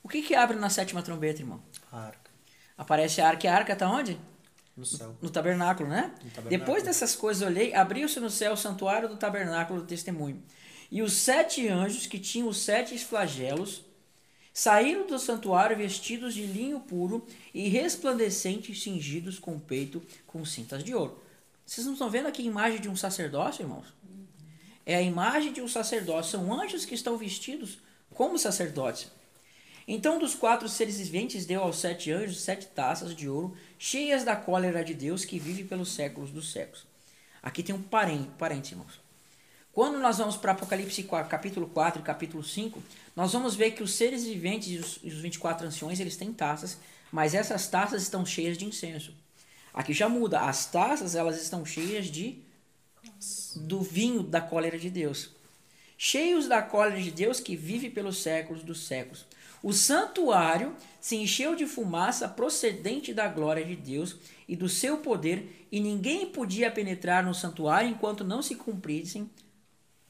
O 0.02 0.10
que 0.10 0.24
que 0.24 0.34
abre 0.34 0.58
na 0.58 0.72
sétima 0.72 1.04
trombeta, 1.04 1.44
irmão? 1.44 1.62
A 1.92 2.06
arca. 2.06 2.32
Aparece 2.76 3.22
a 3.22 3.28
arca 3.28 3.46
e 3.46 3.50
a 3.52 3.56
arca 3.56 3.74
está 3.74 3.88
onde? 3.88 4.20
No 4.76 4.84
céu. 4.84 5.16
No 5.22 5.30
tabernáculo, 5.30 5.88
né? 5.88 6.12
No 6.24 6.32
tabernáculo. 6.32 6.50
Depois 6.50 6.82
dessas 6.82 7.16
coisas 7.16 7.48
olhei, 7.48 7.76
abriu-se 7.76 8.20
no 8.20 8.32
céu 8.32 8.54
o 8.54 8.58
santuário 8.58 9.08
do 9.08 9.16
tabernáculo 9.16 9.82
do 9.82 9.86
testemunho. 9.86 10.42
E 10.90 11.04
os 11.04 11.14
sete 11.14 11.68
anjos 11.68 12.08
que 12.08 12.18
tinham 12.18 12.48
os 12.48 12.58
sete 12.58 12.98
flagelos 12.98 13.91
saíram 14.54 15.08
do 15.08 15.18
santuário 15.18 15.78
vestidos 15.78 16.34
de 16.34 16.46
linho 16.46 16.80
puro 16.80 17.26
e 17.54 17.70
resplandecentes, 17.70 18.84
cingidos 18.84 19.40
com 19.40 19.60
peito 19.60 20.02
com 20.28 20.44
cintas 20.46 20.84
de 20.84 20.94
ouro. 20.94 21.22
Vocês 21.66 21.86
não 21.86 21.94
estão 21.94 22.10
vendo 22.10 22.28
aqui 22.28 22.42
a 22.42 22.46
imagem 22.46 22.82
de 22.82 22.90
um 22.90 22.96
sacerdócio, 22.96 23.64
irmãos? 23.64 23.86
É 24.86 24.96
a 24.96 25.02
imagem 25.02 25.54
de 25.54 25.62
um 25.62 25.68
sacerdócio. 25.68 26.32
São 26.32 26.54
anjos 26.54 26.86
que 26.86 26.96
estão 26.96 27.18
vestidos 27.18 27.78
como 28.14 28.38
sacerdotes. 28.38 29.10
Então, 29.88 30.20
dos 30.20 30.36
quatro 30.36 30.68
seres 30.70 30.98
viventes, 30.98 31.46
deu 31.46 31.62
aos 31.62 31.80
sete 31.80 32.12
anjos 32.12 32.42
sete 32.42 32.68
taças 32.68 33.16
de 33.16 33.28
ouro, 33.28 33.56
cheias 33.80 34.24
da 34.24 34.36
cólera 34.36 34.84
de 34.84 34.94
Deus 34.94 35.26
que 35.26 35.40
vive 35.40 35.64
pelos 35.64 35.94
séculos 35.94 36.30
dos 36.30 36.52
séculos. 36.52 36.86
Aqui 37.42 37.64
tem 37.64 37.74
um 37.74 37.82
parênteses 37.82 38.72
irmãos. 38.72 39.00
Quando 39.74 40.00
nós 40.00 40.18
vamos 40.18 40.36
para 40.36 40.52
Apocalipse 40.52 41.04
4, 41.04 41.30
capítulo 41.30 41.68
4 41.68 42.02
e 42.02 42.04
capítulo 42.04 42.44
5, 42.44 42.84
nós 43.16 43.32
vamos 43.32 43.56
ver 43.56 43.72
que 43.72 43.82
os 43.82 43.94
seres 43.94 44.26
viventes 44.26 44.68
e 44.70 44.78
os, 44.78 44.98
os 44.98 45.22
24 45.22 45.66
anciões, 45.66 46.00
eles 46.02 46.18
têm 46.18 46.34
taças, 46.34 46.78
mas 47.10 47.34
essas 47.34 47.68
taças 47.68 48.04
estão 48.04 48.26
cheias 48.26 48.58
de 48.58 48.66
incenso. 48.66 49.14
Aqui 49.74 49.94
já 49.94 50.10
muda, 50.10 50.42
as 50.42 50.66
taças 50.66 51.16
elas 51.16 51.42
estão 51.42 51.66
cheias 51.66 52.08
de 52.08 52.40
do 53.56 53.82
vinho 53.82 54.22
da 54.22 54.42
cólera 54.42 54.78
de 54.78 54.90
Deus. 54.90 55.30
Cheios 55.98 56.48
da 56.48 56.62
cólera 56.62 57.02
de 57.02 57.12
Deus 57.12 57.40
que 57.40 57.56
vive 57.56 57.90
pelos 57.90 58.22
séculos 58.22 58.64
dos 58.64 58.86
séculos. 58.86 59.26
O 59.64 59.72
santuário 59.72 60.76
se 61.00 61.16
encheu 61.16 61.56
de 61.56 61.66
fumaça 61.66 62.28
procedente 62.28 63.14
da 63.14 63.28
glória 63.28 63.64
de 63.64 63.76
Deus 63.76 64.18
e 64.48 64.56
do 64.56 64.68
seu 64.68 64.98
poder, 64.98 65.68
e 65.72 65.80
ninguém 65.80 66.26
podia 66.26 66.70
penetrar 66.70 67.24
no 67.24 67.34
santuário 67.34 67.90
enquanto 67.90 68.24
não 68.24 68.42
se 68.42 68.56
cumprissem 68.56 69.30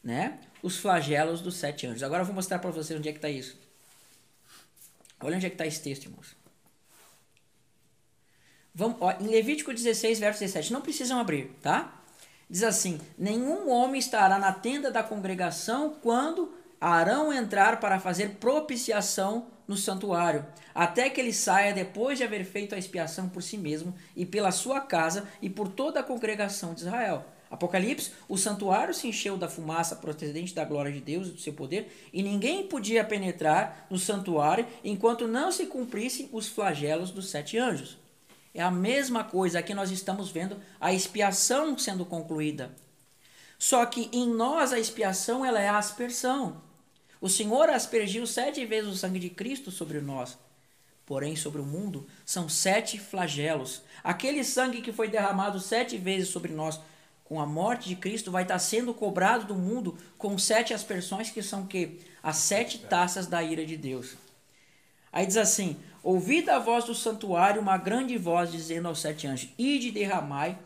né, 0.04 0.40
os 0.62 0.78
flagelos 0.78 1.42
dos 1.42 1.56
sete 1.56 1.88
anjos. 1.88 2.04
Agora 2.04 2.22
eu 2.22 2.26
vou 2.26 2.36
mostrar 2.36 2.60
para 2.60 2.72
vocês 2.72 2.98
onde 2.98 3.10
é 3.10 3.12
que 3.12 3.18
está 3.18 3.30
isso. 3.30 3.58
Olha 5.20 5.36
onde 5.36 5.46
é 5.46 5.50
que 5.50 5.56
está 5.56 5.68
esse 5.68 5.82
texto, 5.82 6.06
irmãos. 6.06 6.36
Vamos, 8.74 8.98
ó, 9.02 9.12
em 9.20 9.28
Levítico 9.28 9.74
16, 9.74 10.20
verso 10.20 10.40
17. 10.40 10.74
Não 10.74 10.82
precisam 10.82 11.20
abrir, 11.20 11.52
tá? 11.62 12.02
Diz 12.50 12.64
assim: 12.64 13.00
Nenhum 13.18 13.70
homem 13.70 14.00
estará 14.00 14.40
na 14.40 14.52
tenda 14.52 14.90
da 14.90 15.04
congregação 15.04 15.98
quando 16.02 16.54
Arão 16.80 17.32
entrar 17.32 17.80
para 17.80 18.00
fazer 18.00 18.38
propiciação 18.40 19.48
no 19.68 19.78
santuário, 19.78 20.46
até 20.74 21.10
que 21.10 21.22
ele 21.22 21.32
saia 21.32 21.74
depois 21.74 22.18
de 22.18 22.24
haver 22.24 22.44
feito 22.44 22.74
a 22.74 22.78
expiação 22.78 23.30
por 23.30 23.44
si 23.44 23.58
mesmo 23.58 23.96
e 24.16 24.26
pela 24.26 24.52
sua 24.52 24.82
casa 24.82 25.28
e 25.42 25.50
por 25.50 25.70
toda 25.70 26.00
a 26.00 26.04
congregação 26.04 26.74
de 26.74 26.82
Israel. 26.82 27.26
Apocalipse, 27.52 28.14
o 28.30 28.38
santuário 28.38 28.94
se 28.94 29.10
encheu 29.10 29.36
da 29.36 29.50
fumaça 29.50 29.98
procedente 29.98 30.56
da 30.56 30.64
glória 30.64 30.90
de 30.90 31.02
Deus 31.02 31.28
e 31.28 31.32
do 31.32 31.40
seu 31.40 31.52
poder, 31.52 32.10
e 32.14 32.24
ninguém 32.24 32.66
podia 32.66 33.04
penetrar 33.04 33.88
no 33.90 34.00
santuário 34.00 34.66
enquanto 34.86 35.28
não 35.28 35.52
se 35.52 35.66
cumprissem 35.66 36.30
os 36.32 36.48
flagelos 36.48 37.12
dos 37.12 37.30
sete 37.30 37.58
anjos. 37.58 37.98
É 38.54 38.62
a 38.62 38.72
mesma 38.72 39.26
coisa, 39.26 39.60
aqui 39.60 39.74
nós 39.74 39.92
estamos 39.92 40.30
vendo 40.30 40.58
a 40.80 40.94
expiação 40.94 41.78
sendo 41.78 42.06
concluída. 42.06 42.74
Só 43.60 43.86
que 43.86 44.10
em 44.14 44.30
nós 44.30 44.72
a 44.72 44.80
expiação 44.80 45.46
ela 45.46 45.60
é 45.60 45.68
a 45.68 45.78
aspersão. 45.78 46.62
O 47.20 47.28
Senhor 47.28 47.70
aspergiu 47.70 48.26
sete 48.26 48.66
vezes 48.66 48.90
o 48.90 48.98
sangue 48.98 49.20
de 49.20 49.30
Cristo 49.30 49.72
sobre 49.72 50.00
nós. 50.00 50.38
Porém, 51.06 51.36
sobre 51.36 51.62
o 51.62 51.66
mundo 51.66 52.08
são 52.26 52.48
sete 52.48 52.98
flagelos. 52.98 53.82
Aquele 54.02 54.44
sangue 54.44 54.82
que 54.82 54.94
foi 54.94 55.10
derramado 55.10 55.60
sete 55.60 55.98
vezes 55.98 56.30
sobre 56.30 56.54
nós 56.54 56.80
com 57.32 57.40
a 57.40 57.46
morte 57.46 57.88
de 57.88 57.96
Cristo 57.96 58.30
vai 58.30 58.44
estar 58.44 58.60
sendo 58.60 58.94
cobrado 58.94 59.46
do 59.46 59.56
mundo 59.56 59.98
com 60.18 60.38
sete 60.38 60.74
aspersões 60.74 61.30
que 61.30 61.42
são 61.42 61.66
que 61.66 62.02
as 62.22 62.36
sete 62.36 62.80
taças 62.80 63.26
da 63.26 63.42
ira 63.42 63.66
de 63.66 63.78
Deus. 63.78 64.18
Aí 65.14 65.26
diz 65.26 65.38
assim: 65.38 65.78
Ouvi 66.04 66.42
da 66.42 66.60
voz 66.60 66.84
do 66.84 66.94
santuário 66.94 67.62
uma 67.62 67.78
grande 67.78 68.18
voz 68.18 68.52
dizendo 68.52 68.90
aos 68.90 69.00
sete 69.00 69.28
anjos: 69.28 69.50
Ide 69.58 69.92
derramai 69.92 70.60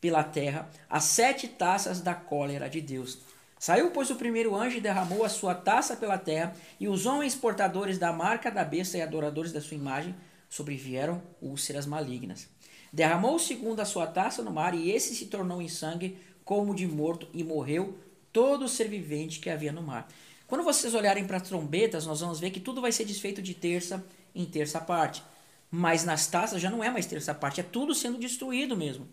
pela 0.00 0.22
terra 0.22 0.70
as 0.88 1.02
sete 1.02 1.48
taças 1.48 2.00
da 2.00 2.14
cólera 2.14 2.70
de 2.70 2.80
Deus. 2.80 3.18
Saiu, 3.58 3.90
pois, 3.90 4.08
o 4.08 4.14
primeiro 4.14 4.54
anjo 4.54 4.76
e 4.76 4.80
derramou 4.80 5.24
a 5.24 5.28
sua 5.28 5.56
taça 5.56 5.96
pela 5.96 6.18
terra, 6.18 6.54
e 6.78 6.86
os 6.86 7.04
homens 7.04 7.34
portadores 7.34 7.98
da 7.98 8.12
marca 8.12 8.48
da 8.48 8.64
besta 8.64 8.96
e 8.96 9.02
adoradores 9.02 9.50
da 9.50 9.60
sua 9.60 9.76
imagem 9.76 10.14
sobrevieram 10.48 11.20
úlceras 11.40 11.84
malignas. 11.84 12.48
Derramou 12.92 13.36
o 13.36 13.40
segundo 13.40 13.80
a 13.80 13.84
sua 13.84 14.06
taça 14.06 14.42
no 14.42 14.52
mar, 14.52 14.74
e 14.74 14.90
esse 14.90 15.14
se 15.14 15.26
tornou 15.26 15.62
em 15.62 15.68
sangue 15.68 16.18
como 16.44 16.74
de 16.74 16.86
morto, 16.86 17.26
e 17.32 17.42
morreu 17.42 17.96
todo 18.32 18.68
ser 18.68 18.88
vivente 18.88 19.40
que 19.40 19.48
havia 19.48 19.72
no 19.72 19.82
mar. 19.82 20.08
Quando 20.46 20.64
vocês 20.64 20.94
olharem 20.94 21.24
para 21.24 21.38
as 21.38 21.48
trombetas, 21.48 22.04
nós 22.04 22.20
vamos 22.20 22.38
ver 22.38 22.50
que 22.50 22.60
tudo 22.60 22.82
vai 22.82 22.92
ser 22.92 23.04
desfeito 23.04 23.40
de 23.40 23.54
terça 23.54 24.04
em 24.34 24.44
terça 24.44 24.80
parte. 24.80 25.22
Mas 25.70 26.04
nas 26.04 26.26
taças 26.26 26.60
já 26.60 26.68
não 26.68 26.84
é 26.84 26.90
mais 26.90 27.06
terça 27.06 27.34
parte, 27.34 27.60
é 27.60 27.64
tudo 27.64 27.94
sendo 27.94 28.18
destruído 28.18 28.76
mesmo. 28.76 29.08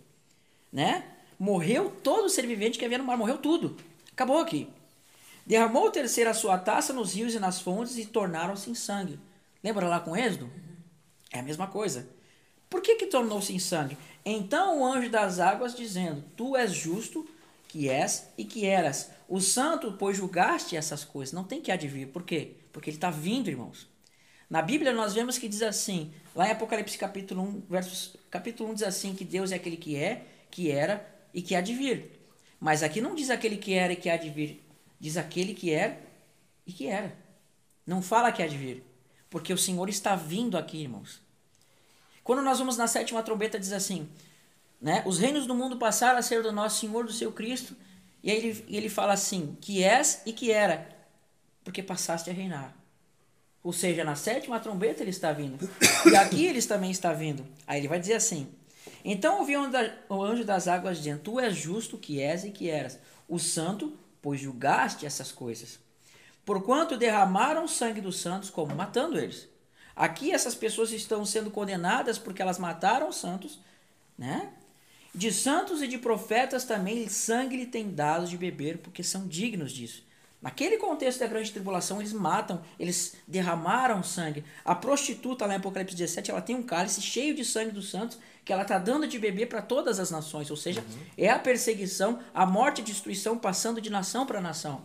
Né? 0.72 1.06
Morreu 1.39 1.89
todo 2.03 2.30
ser 2.30 2.45
vivente 2.45 2.77
que 2.77 2.84
havia 2.84 2.97
no 2.97 3.06
mar, 3.06 3.18
morreu 3.18 3.38
tudo. 3.38 3.77
Acabou 4.11 4.39
aqui. 4.39 4.68
Derramou 5.45 5.88
o 5.88 5.91
terceiro 5.91 6.30
a 6.30 6.34
sua 6.34 6.57
taça 6.57 6.91
nos 6.91 7.14
rios 7.15 7.34
e 7.34 7.39
nas 7.39 7.61
fontes 7.61 7.97
e 7.97 8.06
tornaram-se 8.06 8.69
em 8.69 8.76
sangue. 8.76 9.18
Lembra 9.64 9.88
lá 9.88 10.01
com 10.01 10.15
Êxodo? 10.15 10.51
É 11.31 11.39
a 11.39 11.43
mesma 11.43 11.68
coisa. 11.68 12.06
Por 12.70 12.82
que 12.82 12.96
que 12.96 13.08
tornou-se 13.08 13.54
em 13.54 13.60
sangue? 13.60 13.98
Então 14.24 14.80
o 14.80 14.86
anjo 14.86 15.10
das 15.10 15.40
águas 15.40 15.76
dizendo, 15.76 16.24
tu 16.36 16.56
és 16.56 16.72
justo, 16.72 17.28
que 17.68 17.90
és 17.90 18.30
e 18.38 18.46
que 18.46 18.66
eras. 18.66 19.12
O 19.28 19.40
santo, 19.40 19.94
pois 19.94 20.18
julgaste 20.18 20.76
essas 20.76 21.04
coisas. 21.04 21.34
Não 21.34 21.44
tem 21.44 21.62
que 21.62 21.72
advir. 21.72 22.08
Por 22.08 22.24
quê? 22.24 22.56
Porque 22.72 22.90
ele 22.90 22.98
está 22.98 23.10
vindo, 23.10 23.50
irmãos. 23.50 23.88
Na 24.50 24.62
Bíblia 24.62 24.91
nós 24.91 25.14
vemos 25.14 25.38
que 25.38 25.48
diz 25.48 25.62
assim, 25.62 26.12
lá 26.36 26.48
em 26.48 26.52
Apocalipse 26.52 26.98
capítulo 26.98 27.44
1, 27.44 27.62
versos, 27.70 28.16
capítulo 28.32 28.72
1 28.72 28.74
diz 28.74 28.84
assim, 28.84 29.14
que 29.14 29.24
Deus 29.24 29.52
é 29.52 29.56
aquele 29.56 29.78
que 29.78 29.96
é, 29.96 30.26
que 30.50 30.72
era 30.72 31.08
e 31.32 31.41
que 31.41 31.54
há 31.54 31.62
de 31.62 31.74
vir. 31.76 32.20
Mas 32.60 32.82
aqui 32.82 33.00
não 33.00 33.14
diz 33.14 33.30
aquele 33.30 33.58
que 33.58 33.74
era 33.74 33.94
e 33.94 33.96
que 33.96 34.10
há 34.10 34.18
de 34.18 34.30
vir, 34.30 34.64
diz 35.00 35.18
aquele 35.18 35.54
que 35.54 35.72
é 35.72 36.02
e 36.66 36.74
que 36.74 36.88
era. 36.88 37.16
Não 37.86 38.02
fala 38.02 38.32
que 38.32 38.41
há 38.41 38.48
de 38.48 38.58
vir, 38.58 38.84
porque 39.30 39.54
o 39.54 39.58
Senhor 39.58 39.88
está 39.88 40.16
vindo 40.16 40.58
aqui, 40.58 40.82
irmãos. 40.82 41.22
Quando 42.30 42.43
nós 42.43 42.60
vamos 42.60 42.77
na 42.77 42.85
sétima 42.85 43.23
trombeta 43.23 43.57
diz 43.57 43.72
assim, 43.72 44.07
né? 44.80 45.01
Os 45.03 45.18
reinos 45.18 45.47
do 45.47 45.56
mundo 45.56 45.77
passaram 45.77 46.19
a 46.19 46.22
ser 46.22 46.43
do 46.43 46.51
nosso 46.51 46.80
Senhor, 46.80 47.03
do 47.03 47.11
seu 47.11 47.31
Cristo. 47.31 47.76
E 48.22 48.30
aí 48.30 48.38
ele, 48.38 48.65
ele 48.69 48.88
fala 48.88 49.14
assim, 49.14 49.57
que 49.60 49.84
és 49.84 50.22
e 50.27 50.31
que 50.31 50.51
era, 50.51 50.88
porque 51.64 51.81
passaste 51.81 52.30
a 52.30 52.34
reinar. 52.34 52.77
Ou 53.64 53.73
seja, 53.73 54.03
na 54.03 54.15
sétima 54.15 54.60
trombeta 54.60 55.01
ele 55.01 55.10
está 55.10 55.31
vindo. 55.31 55.68
E 56.06 56.15
aqui 56.15 56.45
ele 56.45 56.61
também 56.61 56.91
está 56.91 57.14
vindo. 57.14 57.43
Aí 57.65 57.80
ele 57.80 57.88
vai 57.88 57.99
dizer 57.99 58.14
assim: 58.14 58.47
Então 59.03 59.39
ouvi 59.39 59.56
o 59.57 60.23
anjo 60.23 60.45
das 60.45 60.68
águas 60.68 60.99
dizendo: 60.99 61.22
Tu 61.22 61.39
és 61.39 61.56
justo 61.56 61.97
que 61.97 62.22
és 62.22 62.43
e 62.43 62.51
que 62.51 62.69
eras, 62.69 62.99
o 63.27 63.39
santo, 63.39 63.97
pois 64.22 64.39
julgaste 64.39 65.03
essas 65.03 65.31
coisas. 65.31 65.80
Porquanto 66.45 66.95
derramaram 66.95 67.68
sangue 67.68 68.01
dos 68.01 68.19
santos, 68.19 68.51
como 68.51 68.76
matando 68.76 69.18
eles. 69.18 69.49
Aqui 70.00 70.32
essas 70.32 70.56
pessoas 70.56 70.94
estão 70.94 71.26
sendo 71.26 71.52
condenadas 71.52 72.18
porque 72.18 72.42
elas 72.42 72.58
mataram 72.58 73.10
os 73.10 73.18
santos, 73.18 73.60
né? 74.18 74.50
De 75.14 75.30
santos 75.30 75.82
e 75.82 75.88
de 75.90 75.98
profetas 75.98 76.64
também 76.64 77.10
sangue 77.10 77.58
lhe 77.58 77.66
tem 77.66 77.92
dado 77.92 78.26
de 78.26 78.38
beber, 78.38 78.78
porque 78.78 79.04
são 79.04 79.28
dignos 79.28 79.74
disso. 79.74 80.08
Naquele 80.42 80.78
contexto 80.78 81.20
da 81.20 81.28
grande 81.28 81.52
tribulação, 81.52 82.00
eles 82.00 82.14
matam, 82.14 82.62
eles 82.80 83.18
derramaram 83.28 84.02
sangue. 84.02 84.46
A 84.64 84.74
prostituta 84.74 85.46
lá 85.46 85.56
em 85.56 85.58
Apocalipse 85.58 85.98
17, 85.98 86.32
ela 86.32 86.42
tem 86.42 86.56
um 86.56 86.64
cálice 86.64 87.02
cheio 87.02 87.36
de 87.36 87.44
sangue 87.44 87.72
dos 87.72 87.90
santos 87.90 88.18
que 88.46 88.54
ela 88.54 88.62
está 88.62 88.78
dando 88.78 89.06
de 89.06 89.20
beber 89.20 89.50
para 89.50 89.62
todas 89.62 90.00
as 90.00 90.10
nações. 90.10 90.50
Ou 90.50 90.56
seja, 90.56 90.80
uhum. 90.80 91.00
é 91.18 91.30
a 91.30 91.38
perseguição, 91.38 92.22
a 92.34 92.46
morte 92.46 92.80
e 92.80 92.86
destruição 92.86 93.38
passando 93.38 93.82
de 93.82 93.90
nação 93.90 94.26
para 94.26 94.40
nação. 94.40 94.82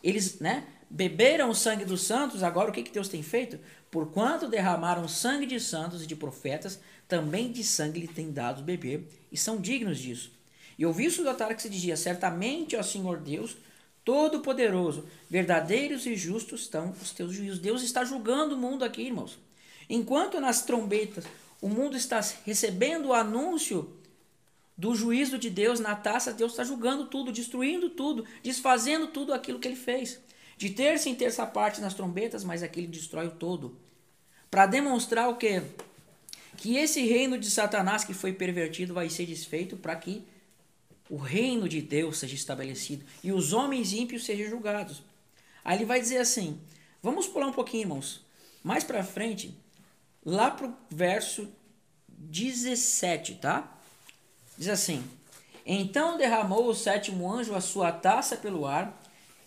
Eles 0.00 0.38
né, 0.38 0.64
beberam 0.90 1.50
o 1.50 1.54
sangue 1.54 1.84
dos 1.84 2.02
santos, 2.02 2.42
agora 2.42 2.70
o 2.70 2.72
que, 2.72 2.82
que 2.82 2.92
Deus 2.92 3.08
tem 3.08 3.22
feito? 3.22 3.58
Porquanto 3.90 4.48
derramaram 4.48 5.08
sangue 5.08 5.46
de 5.46 5.60
santos 5.60 6.02
e 6.02 6.06
de 6.06 6.16
profetas, 6.16 6.80
também 7.08 7.52
de 7.52 7.62
sangue 7.62 8.00
lhe 8.00 8.08
tem 8.08 8.32
dado 8.32 8.62
beber, 8.62 9.06
e 9.30 9.36
são 9.36 9.60
dignos 9.60 9.98
disso. 9.98 10.32
E 10.78 10.84
ouvi 10.84 11.04
isso 11.06 11.22
do 11.22 11.54
que 11.54 11.62
se 11.62 11.68
dizia, 11.68 11.96
certamente, 11.96 12.76
ó 12.76 12.82
Senhor 12.82 13.18
Deus, 13.18 13.56
Todo-Poderoso, 14.04 15.06
verdadeiros 15.30 16.04
e 16.04 16.14
justos 16.14 16.62
estão 16.62 16.90
os 16.90 17.10
teus 17.10 17.32
juízos. 17.32 17.58
Deus 17.58 17.82
está 17.82 18.04
julgando 18.04 18.54
o 18.54 18.58
mundo 18.58 18.84
aqui, 18.84 19.02
irmãos. 19.02 19.38
Enquanto 19.88 20.40
nas 20.40 20.62
trombetas 20.62 21.24
o 21.60 21.68
mundo 21.68 21.96
está 21.96 22.20
recebendo 22.44 23.06
o 23.06 23.14
anúncio 23.14 23.96
do 24.76 24.94
juízo 24.94 25.38
de 25.38 25.48
Deus 25.48 25.80
na 25.80 25.94
taça, 25.94 26.32
Deus 26.32 26.52
está 26.52 26.64
julgando 26.64 27.06
tudo, 27.06 27.32
destruindo 27.32 27.90
tudo, 27.90 28.26
desfazendo 28.42 29.06
tudo 29.06 29.32
aquilo 29.32 29.58
que 29.58 29.68
ele 29.68 29.76
fez. 29.76 30.20
De 30.56 30.70
terça 30.70 31.08
em 31.08 31.14
terça 31.14 31.46
parte 31.46 31.80
nas 31.80 31.94
trombetas, 31.94 32.44
mas 32.44 32.62
aqui 32.62 32.80
ele 32.80 32.86
destrói 32.86 33.26
o 33.26 33.32
todo. 33.32 33.76
Para 34.50 34.66
demonstrar 34.66 35.28
o 35.28 35.36
que? 35.36 35.62
Que 36.56 36.76
esse 36.76 37.04
reino 37.04 37.38
de 37.38 37.50
Satanás 37.50 38.04
que 38.04 38.14
foi 38.14 38.32
pervertido 38.32 38.94
vai 38.94 39.08
ser 39.08 39.26
desfeito 39.26 39.76
para 39.76 39.96
que 39.96 40.24
o 41.10 41.16
reino 41.16 41.68
de 41.68 41.82
Deus 41.82 42.18
seja 42.18 42.34
estabelecido 42.34 43.04
e 43.22 43.32
os 43.32 43.52
homens 43.52 43.92
ímpios 43.92 44.24
sejam 44.24 44.48
julgados. 44.48 45.02
Aí 45.64 45.78
ele 45.78 45.84
vai 45.84 46.00
dizer 46.00 46.18
assim: 46.18 46.60
vamos 47.02 47.26
pular 47.26 47.46
um 47.46 47.52
pouquinho, 47.52 47.82
irmãos. 47.82 48.24
Mais 48.62 48.84
para 48.84 49.04
frente, 49.04 49.56
lá 50.24 50.50
para 50.50 50.68
o 50.68 50.74
verso 50.88 51.48
17, 52.08 53.36
tá? 53.36 53.76
Diz 54.56 54.68
assim: 54.68 55.04
Então 55.66 56.16
derramou 56.16 56.68
o 56.68 56.74
sétimo 56.74 57.30
anjo 57.30 57.54
a 57.54 57.60
sua 57.60 57.92
taça 57.92 58.36
pelo 58.36 58.66
ar, 58.66 59.02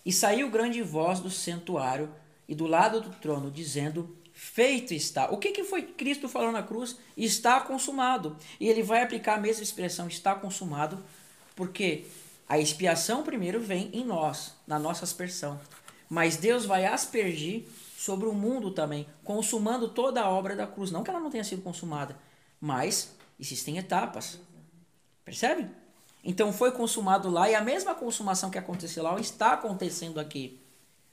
e 0.08 0.12
saiu 0.12 0.48
grande 0.48 0.80
voz 0.80 1.20
do 1.20 1.30
santuário 1.30 2.10
e 2.48 2.54
do 2.54 2.66
lado 2.66 2.98
do 2.98 3.10
trono, 3.10 3.50
dizendo: 3.50 4.16
Feito 4.32 4.94
está. 4.94 5.30
O 5.30 5.36
que, 5.36 5.52
que 5.52 5.64
foi 5.64 5.82
Cristo 5.82 6.30
falando 6.30 6.54
na 6.54 6.62
cruz? 6.62 6.96
Está 7.14 7.60
consumado. 7.60 8.34
E 8.58 8.70
ele 8.70 8.82
vai 8.82 9.02
aplicar 9.02 9.34
a 9.34 9.40
mesma 9.40 9.62
expressão, 9.62 10.08
está 10.08 10.34
consumado, 10.34 11.04
porque 11.54 12.06
a 12.48 12.58
expiação 12.58 13.22
primeiro 13.22 13.60
vem 13.60 13.90
em 13.92 14.02
nós, 14.02 14.54
na 14.66 14.78
nossa 14.78 15.04
aspersão. 15.04 15.60
Mas 16.08 16.38
Deus 16.38 16.64
vai 16.64 16.86
aspergir 16.86 17.66
sobre 17.94 18.28
o 18.28 18.32
mundo 18.32 18.70
também, 18.70 19.06
consumando 19.22 19.88
toda 19.88 20.22
a 20.22 20.30
obra 20.30 20.56
da 20.56 20.66
cruz. 20.66 20.90
Não 20.90 21.04
que 21.04 21.10
ela 21.10 21.20
não 21.20 21.30
tenha 21.30 21.44
sido 21.44 21.60
consumada, 21.60 22.16
mas 22.58 23.14
existem 23.38 23.76
etapas. 23.76 24.40
Percebe? 25.22 25.68
Então 26.22 26.52
foi 26.52 26.72
consumado 26.72 27.30
lá 27.30 27.48
e 27.48 27.54
a 27.54 27.60
mesma 27.60 27.94
consumação 27.94 28.50
que 28.50 28.58
aconteceu 28.58 29.02
lá 29.02 29.18
está 29.20 29.52
acontecendo 29.52 30.18
aqui, 30.18 30.60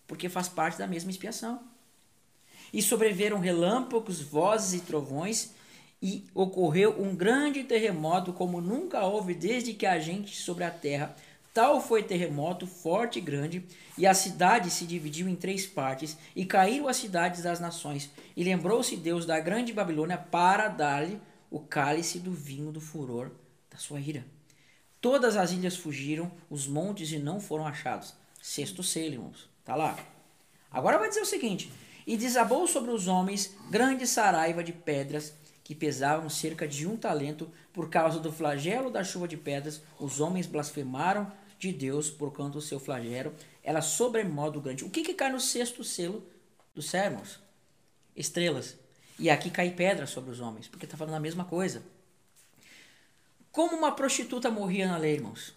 porque 0.08 0.30
faz 0.30 0.50
parte 0.50 0.78
da 0.78 0.88
mesma 0.88 1.12
expiação. 1.12 1.62
E 2.74 2.82
sobreveram 2.82 3.40
relâmpagos, 3.40 4.22
vozes 4.22 4.82
e 4.82 4.84
trovões, 4.84 5.52
e 6.02 6.26
ocorreu 6.34 7.02
um 7.02 7.16
grande 7.16 7.64
terremoto 7.64 8.34
como 8.34 8.60
nunca 8.60 9.04
houve 9.06 9.34
desde 9.34 9.74
que 9.74 9.86
a 9.86 10.00
gente 10.00 10.36
sobre 10.36 10.64
a 10.64 10.72
terra. 10.72 11.16
Tal 11.54 11.80
foi 11.80 12.04
terremoto 12.04 12.68
forte 12.68 13.20
e 13.20 13.22
grande, 13.22 13.64
e 13.98 14.06
a 14.06 14.14
cidade 14.14 14.70
se 14.70 14.86
dividiu 14.86 15.30
em 15.30 15.36
três 15.36 15.66
partes, 15.66 16.18
e 16.36 16.46
caíram 16.46 16.88
as 16.90 16.98
cidades 16.98 17.44
das 17.44 17.62
nações. 17.62 18.10
E 18.36 18.44
lembrou-se 18.44 18.98
Deus 18.98 19.26
da 19.26 19.40
grande 19.40 19.72
Babilônia 19.72 20.18
para 20.18 20.68
dar-lhe 20.68 21.20
o 21.50 21.60
cálice 21.60 22.20
do 22.20 22.34
vinho 22.34 22.72
do 22.72 22.82
furor 22.82 23.32
da 23.72 23.78
sua 23.78 24.02
ira. 24.02 24.26
Todas 25.06 25.38
as 25.38 25.52
ilhas 25.52 25.78
fugiram, 25.78 26.32
os 26.50 26.66
montes 26.66 27.12
e 27.12 27.20
não 27.20 27.40
foram 27.40 27.68
achados. 27.68 28.16
Sexto 28.42 28.82
selo, 28.82 29.14
irmãos. 29.14 29.48
Tá 29.64 29.76
lá. 29.76 29.96
Agora 30.72 30.98
vai 30.98 31.10
dizer 31.10 31.22
o 31.22 31.28
seguinte: 31.28 31.72
E 32.08 32.18
desabou 32.18 32.68
sobre 32.68 32.90
os 32.90 33.08
homens 33.08 33.56
grande 33.70 34.08
saraiva 34.08 34.64
de 34.64 34.74
pedras, 34.74 35.32
que 35.64 35.76
pesavam 35.76 36.28
cerca 36.28 36.68
de 36.68 36.88
um 36.88 36.98
talento, 36.98 37.48
por 37.72 37.88
causa 37.88 38.20
do 38.20 38.32
flagelo 38.32 38.90
da 38.90 39.04
chuva 39.04 39.28
de 39.28 39.38
pedras, 39.38 39.80
os 40.00 40.20
homens 40.20 40.48
blasfemaram 40.48 41.32
de 41.60 41.72
Deus 41.72 42.10
por 42.10 42.34
conta 42.34 42.54
do 42.54 42.62
seu 42.62 42.80
flagelo, 42.80 43.32
era 43.62 43.84
sobremodo 43.84 44.60
grande. 44.60 44.86
O 44.86 44.90
que, 44.90 45.04
que 45.04 45.14
cai 45.14 45.32
no 45.32 45.40
sexto 45.40 45.84
selo 45.84 46.26
dos 46.74 46.90
sermos? 46.90 47.40
Estrelas. 48.16 48.76
E 49.20 49.30
aqui 49.30 49.52
cai 49.52 49.70
pedra 49.70 50.08
sobre 50.08 50.32
os 50.32 50.40
homens, 50.40 50.68
porque 50.68 50.86
está 50.86 50.98
falando 50.98 51.14
a 51.14 51.20
mesma 51.20 51.46
coisa. 51.46 51.84
Como 53.56 53.74
uma 53.74 53.94
prostituta 53.94 54.52
morria 54.52 54.86
na 54.86 54.98
lei, 54.98 55.14
irmãos? 55.14 55.54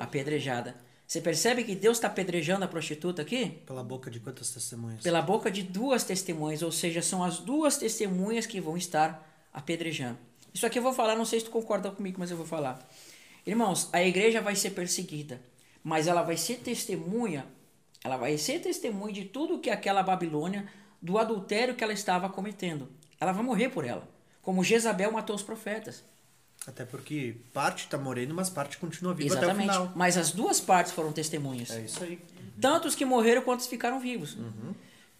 Apedrejada. 0.00 0.74
Você 1.06 1.20
percebe 1.20 1.62
que 1.62 1.76
Deus 1.76 1.98
está 1.98 2.08
apedrejando 2.08 2.64
a 2.64 2.68
prostituta 2.68 3.22
aqui? 3.22 3.62
Pela 3.64 3.84
boca 3.84 4.10
de 4.10 4.18
quantas 4.18 4.50
testemunhas? 4.50 5.00
Pela 5.00 5.22
boca 5.22 5.48
de 5.48 5.62
duas 5.62 6.02
testemunhas, 6.02 6.60
ou 6.60 6.72
seja, 6.72 7.00
são 7.00 7.22
as 7.22 7.38
duas 7.38 7.76
testemunhas 7.76 8.46
que 8.46 8.60
vão 8.60 8.76
estar 8.76 9.48
apedrejando. 9.52 10.18
Isso 10.52 10.66
aqui 10.66 10.76
eu 10.76 10.82
vou 10.82 10.92
falar, 10.92 11.14
não 11.14 11.24
sei 11.24 11.38
se 11.38 11.44
tu 11.44 11.52
concorda 11.52 11.88
comigo, 11.88 12.18
mas 12.18 12.32
eu 12.32 12.36
vou 12.36 12.46
falar. 12.46 12.84
Irmãos, 13.46 13.88
a 13.92 14.02
igreja 14.02 14.40
vai 14.40 14.56
ser 14.56 14.70
perseguida, 14.70 15.40
mas 15.84 16.08
ela 16.08 16.22
vai 16.22 16.36
ser 16.36 16.56
testemunha, 16.64 17.46
ela 18.02 18.16
vai 18.16 18.36
ser 18.36 18.58
testemunha 18.58 19.12
de 19.12 19.24
tudo 19.26 19.60
que 19.60 19.70
aquela 19.70 20.02
Babilônia, 20.02 20.66
do 21.00 21.16
adultério 21.16 21.76
que 21.76 21.84
ela 21.84 21.92
estava 21.92 22.28
cometendo. 22.28 22.88
Ela 23.20 23.30
vai 23.30 23.44
morrer 23.44 23.68
por 23.68 23.84
ela, 23.84 24.08
como 24.42 24.64
Jezabel 24.64 25.12
matou 25.12 25.36
os 25.36 25.44
profetas. 25.44 26.02
Até 26.66 26.84
porque 26.84 27.36
parte 27.52 27.84
está 27.84 27.98
morrendo, 27.98 28.34
mas 28.34 28.48
parte 28.48 28.78
continua 28.78 29.12
viva 29.12 29.34
Exatamente. 29.34 29.68
até 29.68 29.78
o 29.78 29.82
final. 29.82 29.92
Mas 29.94 30.16
as 30.16 30.30
duas 30.30 30.60
partes 30.60 30.92
foram 30.92 31.12
testemunhas. 31.12 31.70
É 31.70 31.80
isso 31.82 32.02
aí. 32.02 32.18
Tanto 32.60 32.88
os 32.88 32.94
que 32.94 33.04
morreram 33.04 33.42
quanto 33.42 33.60
os 33.60 33.66
que 33.66 33.70
ficaram 33.70 34.00
vivos. 34.00 34.34
Uhum. 34.34 34.74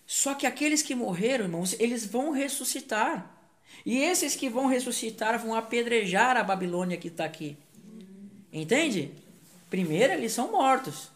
Só 0.06 0.34
que 0.34 0.46
aqueles 0.46 0.82
que 0.82 0.94
morreram, 0.94 1.44
irmãos, 1.44 1.74
eles 1.78 2.06
vão 2.06 2.30
ressuscitar. 2.30 3.30
E 3.84 3.98
esses 3.98 4.34
que 4.34 4.48
vão 4.48 4.66
ressuscitar 4.66 5.38
vão 5.38 5.54
apedrejar 5.54 6.36
a 6.36 6.44
Babilônia 6.44 6.96
que 6.96 7.08
está 7.08 7.24
aqui. 7.24 7.56
Entende? 8.52 9.12
Primeiro, 9.68 10.12
eles 10.12 10.32
são 10.32 10.50
mortos. 10.50 11.10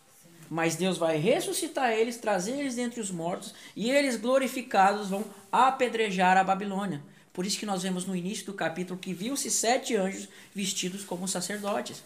Mas 0.51 0.77
Deus 0.77 0.99
vai 0.99 1.17
ressuscitar 1.17 1.93
eles, 1.93 2.17
trazer 2.17 2.53
eles 2.53 2.75
dentre 2.75 3.01
os 3.01 3.11
mortos, 3.11 3.55
e 3.77 3.91
eles 3.91 4.17
glorificados 4.17 5.09
vão 5.09 5.25
apedrejar 5.53 6.37
a 6.37 6.45
Babilônia. 6.45 7.03
Por 7.39 7.47
isso 7.47 7.57
que 7.57 7.67
nós 7.67 7.85
vemos 7.85 8.05
no 8.05 8.17
início 8.17 8.47
do 8.47 8.53
capítulo 8.53 8.99
que 8.99 9.15
viu-se 9.15 9.49
sete 9.49 9.95
anjos 9.95 10.29
vestidos 10.53 11.05
como 11.05 11.29
sacerdotes. 11.29 12.03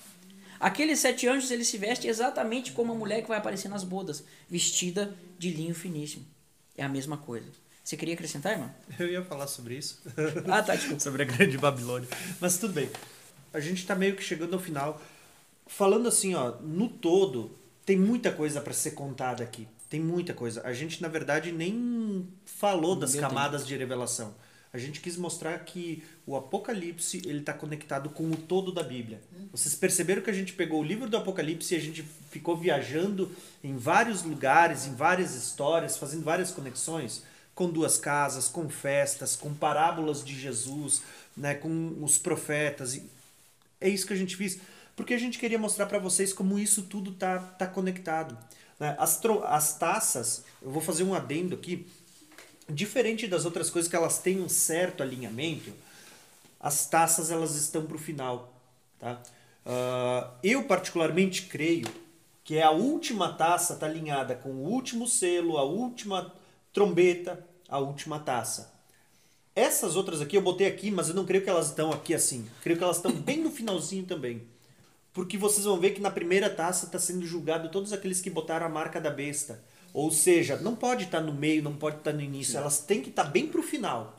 Aqueles 0.61 0.99
sete 0.99 1.27
anjos, 1.27 1.51
eles 1.51 1.69
se 1.69 1.79
vestem 1.79 2.11
exatamente 2.11 2.73
como 2.73 2.93
a 2.93 2.95
mulher 2.95 3.23
que 3.23 3.29
vai 3.29 3.39
aparecer 3.39 3.71
nas 3.71 3.83
bodas, 3.83 4.23
vestida 4.47 5.17
de 5.39 5.49
linho 5.49 5.75
finíssimo. 5.75 6.27
É 6.77 6.85
a 6.85 6.89
mesma 6.91 7.17
coisa. 7.17 7.47
Você 7.83 7.97
queria 7.97 8.13
acrescentar, 8.13 8.53
irmão? 8.53 8.71
Eu 8.99 9.09
ia 9.09 9.25
falar 9.25 9.47
sobre 9.47 9.79
isso. 9.79 10.03
Ah, 10.47 10.63
tá, 10.63 10.75
desculpa. 10.77 11.01
sobre 11.01 11.23
a 11.23 11.25
grande 11.25 11.57
Babilônia. 11.57 12.11
Mas 12.39 12.59
tudo 12.59 12.75
bem. 12.75 12.91
A 13.55 13.59
gente 13.59 13.79
está 13.79 13.95
meio 13.95 14.15
que 14.15 14.23
chegando 14.23 14.53
ao 14.53 14.61
final. 14.61 15.01
Falando 15.67 16.09
assim, 16.09 16.35
ó, 16.35 16.57
no 16.61 16.91
todo, 16.91 17.57
tem 17.87 17.99
muita 17.99 18.31
coisa 18.31 18.61
para 18.61 18.75
ser 18.75 18.91
contada 18.91 19.43
aqui. 19.43 19.67
Tem 19.89 19.99
muita 19.99 20.35
coisa. 20.35 20.61
A 20.63 20.75
gente, 20.75 21.01
na 21.01 21.09
verdade, 21.09 21.53
nem 21.53 22.29
falou 22.45 22.95
das 22.95 23.15
Meu 23.15 23.23
camadas 23.23 23.67
de 23.67 23.75
revelação. 23.75 24.35
A 24.73 24.79
gente 24.79 25.01
quis 25.01 25.19
mostrar 25.19 25.59
que 25.59 26.03
o 26.27 26.35
Apocalipse 26.35 27.21
ele 27.27 27.41
está 27.41 27.53
conectado 27.53 28.09
com 28.09 28.31
o 28.31 28.37
todo 28.37 28.73
da 28.73 28.83
Bíblia. 28.83 29.21
Vocês 29.51 29.75
perceberam 29.75 30.23
que 30.23 30.31
a 30.31 30.33
gente 30.33 30.55
pegou 30.55 30.81
o 30.81 30.85
livro 30.85 31.11
do 31.11 31.17
Apocalipse 31.17 31.75
e 31.75 31.77
a 31.77 31.81
gente 31.81 32.03
ficou 32.31 32.57
viajando 32.57 33.31
em 33.63 33.77
vários 33.77 34.23
lugares, 34.23 34.87
em 34.87 34.95
várias 34.95 35.35
histórias, 35.35 35.99
fazendo 35.99 36.25
várias 36.25 36.51
conexões 36.51 37.23
com 37.55 37.71
duas 37.71 37.99
casas, 37.99 38.49
com 38.49 38.69
festas, 38.69 39.37
com 39.37 39.53
parábolas 39.53 40.25
de 40.25 40.39
Jesus, 40.39 41.03
né, 41.37 41.55
com 41.55 41.99
os 42.01 42.19
profetas. 42.19 42.99
É 43.81 43.89
isso 43.89 44.07
que 44.07 44.15
a 44.15 44.17
gente 44.17 44.37
fez, 44.37 44.59
porque 44.97 45.13
a 45.13 45.19
gente 45.19 45.39
queria 45.39 45.59
mostrar 45.59 45.87
para 45.87 45.99
vocês 45.99 46.33
como 46.33 46.59
isso 46.59 46.85
tudo 46.85 47.13
tá, 47.13 47.39
tá 47.39 47.67
conectado. 47.67 48.39
né? 48.81 48.97
As, 48.99 49.21
as 49.45 49.79
taças, 49.79 50.45
eu 50.63 50.71
vou 50.71 50.81
fazer 50.81 51.03
um 51.05 51.15
adendo 51.15 51.55
aqui, 51.55 51.87
diferente 52.73 53.27
das 53.27 53.45
outras 53.45 53.71
coisas 53.71 53.91
que 53.91 53.97
elas 53.97 54.19
têm 54.19 54.41
um 54.41 54.49
certo 54.49 55.03
alinhamento, 55.03 55.73
as 56.59 56.87
taças 56.87 57.31
elas 57.31 57.55
estão 57.57 57.85
para 57.85 57.97
o 57.97 57.99
final. 57.99 58.53
Tá? 58.99 59.21
Ah, 59.65 60.31
eu 60.43 60.65
particularmente 60.65 61.43
creio 61.43 61.87
que 62.45 62.61
a 62.61 62.71
última 62.71 63.33
taça 63.33 63.75
está 63.75 63.87
alinhada 63.87 64.35
com 64.35 64.51
o 64.51 64.69
último 64.69 65.07
selo, 65.07 65.59
a 65.59 65.63
última 65.63 66.33
trombeta, 66.73 67.45
a 67.69 67.79
última 67.79 68.19
taça. 68.19 68.73
Essas 69.55 69.97
outras 69.97 70.21
aqui 70.21 70.37
eu 70.37 70.43
botei 70.43 70.67
aqui, 70.67 70.91
mas 70.91 71.09
eu 71.09 71.15
não 71.15 71.27
creio 71.27 71.45
que 71.45 71.51
elas 71.51 71.69
estão 71.69 71.93
aqui 71.93 72.15
assim. 72.15 72.49
Creio 72.63 72.79
que 72.79 72.85
elas 72.85 72.97
estão 72.97 73.13
bem 73.13 73.39
no 73.39 73.51
finalzinho 73.51 74.05
também. 74.05 74.43
Porque 75.13 75.37
vocês 75.37 75.67
vão 75.67 75.79
ver 75.79 75.91
que 75.91 76.01
na 76.01 76.11
primeira 76.11 76.49
taça 76.49 76.87
está 76.87 76.99
sendo 76.99 77.27
julgado 77.27 77.69
todos 77.69 77.93
aqueles 77.93 78.21
que 78.21 78.31
botaram 78.31 78.67
a 78.67 78.71
marca 78.71 79.01
da 79.01 79.11
besta. 79.11 79.63
Ou 79.93 80.11
seja, 80.11 80.57
não 80.57 80.75
pode 80.75 81.05
estar 81.05 81.21
no 81.21 81.33
meio, 81.33 81.63
não 81.63 81.75
pode 81.75 81.99
estar 81.99 82.13
no 82.13 82.21
início. 82.21 82.57
Elas 82.57 82.81
têm 82.81 83.03
que 83.03 83.11
estar 83.11 83.25
bem 83.25 83.47
pro 83.47 83.63
final. 83.63 84.19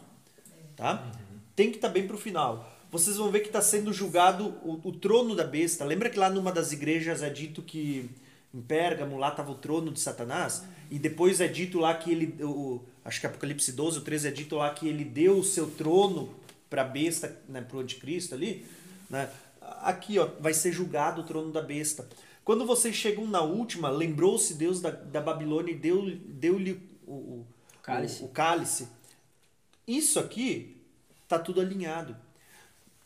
Tá? 0.76 1.12
Tem 1.56 1.70
que 1.70 1.78
estar 1.78 1.90
bem 1.90 2.08
pro 2.08 2.18
final. 2.18 2.72
Vocês 2.92 3.18
vão 3.18 3.32
ver 3.32 3.40
que 3.40 3.48
está 3.48 3.62
sendo 3.62 3.92
julgado 3.92 4.50
o, 4.64 4.80
o 4.84 4.92
trono 4.92 5.36
da 5.36 5.44
besta. 5.44 5.84
Lembra 5.84 6.12
que 6.12 6.20
lá 6.20 6.30
numa 6.30 6.52
das 6.52 6.72
igrejas 6.72 7.24
é 7.24 7.30
dito 7.30 7.64
que 7.64 8.10
em 8.54 8.62
Pérgamo 8.62 9.18
lá 9.18 9.30
estava 9.30 9.52
o 9.52 9.56
trono 9.56 9.92
de 9.92 10.00
Satanás? 10.00 10.64
E 10.92 11.00
depois 11.00 11.42
é 11.42 11.48
dito 11.48 11.80
lá 11.80 11.96
que 11.96 12.12
ele. 12.12 12.44
O, 12.44 12.84
acho 13.04 13.20
que 13.20 13.26
Apocalipse 13.26 13.72
12 13.72 13.98
ou 13.98 14.04
13 14.04 14.28
é 14.28 14.32
dito 14.32 14.56
lá 14.56 14.70
que 14.70 14.88
ele 14.88 15.04
deu 15.04 15.40
o 15.40 15.44
seu 15.44 15.72
trono 15.72 16.30
para 16.70 16.84
a 16.84 16.86
besta, 16.86 17.36
né, 17.50 17.62
para 17.62 17.78
o 17.78 17.80
anticristo 17.80 18.36
ali. 18.36 18.64
Né? 19.10 19.28
Aqui 19.82 20.20
ó, 20.20 20.28
vai 20.40 20.54
ser 20.54 20.72
julgado 20.72 21.22
o 21.22 21.24
trono 21.24 21.52
da 21.52 21.62
besta. 21.62 22.08
Quando 22.44 22.66
vocês 22.66 22.96
chegam 22.96 23.26
na 23.28 23.42
última, 23.42 23.90
lembrou-se 23.90 24.54
Deus 24.56 24.82
da, 24.82 24.92
da 24.92 25.22
Babilônia 25.22 25.72
e 25.72 25.76
deu- 25.76 26.18
deu-lhe 26.26 26.74
o, 27.08 27.14
o, 27.14 27.48
Cálice. 27.82 28.22
o, 28.24 28.26
o 28.26 28.30
cálice. 28.30 28.88
Isso 29.88 30.20
aqui 30.20 30.78
tá 31.28 31.40
tudo 31.40 31.62
alinhado. 31.62 32.16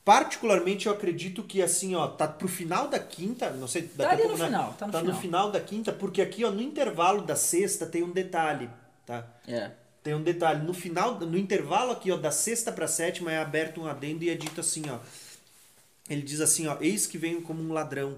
Particularmente 0.03 0.87
eu 0.87 0.93
acredito 0.93 1.43
que 1.43 1.61
assim, 1.61 1.93
ó, 1.93 2.07
tá 2.07 2.27
pro 2.27 2.47
final 2.47 2.87
da 2.87 2.97
quinta, 2.97 3.49
não 3.51 3.67
sei, 3.67 3.81
daqui 3.83 3.97
Tá 3.97 4.09
a 4.09 4.11
ali 4.13 4.21
pouco, 4.21 4.37
no 4.37 4.43
né? 4.43 4.45
final, 4.47 4.73
tá 4.73 4.87
no 4.87 4.93
no 4.93 4.99
final. 4.99 5.21
final 5.21 5.51
da 5.51 5.59
quinta, 5.59 5.91
porque 5.91 6.21
aqui, 6.21 6.45
ó, 6.45 6.51
no 6.51 6.61
intervalo 6.61 7.21
da 7.23 7.35
sexta 7.35 7.85
tem 7.85 8.03
um 8.03 8.11
detalhe, 8.11 8.69
tá? 9.05 9.27
É. 9.45 9.71
Tem 10.01 10.15
um 10.15 10.23
detalhe, 10.23 10.65
no 10.65 10.73
final, 10.73 11.19
no 11.19 11.37
intervalo 11.37 11.91
aqui, 11.91 12.09
ó, 12.09 12.15
da 12.15 12.31
sexta 12.31 12.71
para 12.71 12.87
sétima 12.87 13.33
é 13.33 13.37
aberto 13.39 13.81
um 13.81 13.85
adendo 13.87 14.23
e 14.23 14.29
é 14.29 14.35
dito 14.35 14.61
assim, 14.61 14.83
ó. 14.89 14.97
Ele 16.09 16.21
diz 16.21 16.39
assim, 16.39 16.67
ó, 16.67 16.77
eis 16.79 17.05
que 17.05 17.17
venho 17.17 17.41
como 17.41 17.61
um 17.61 17.73
ladrão. 17.73 18.17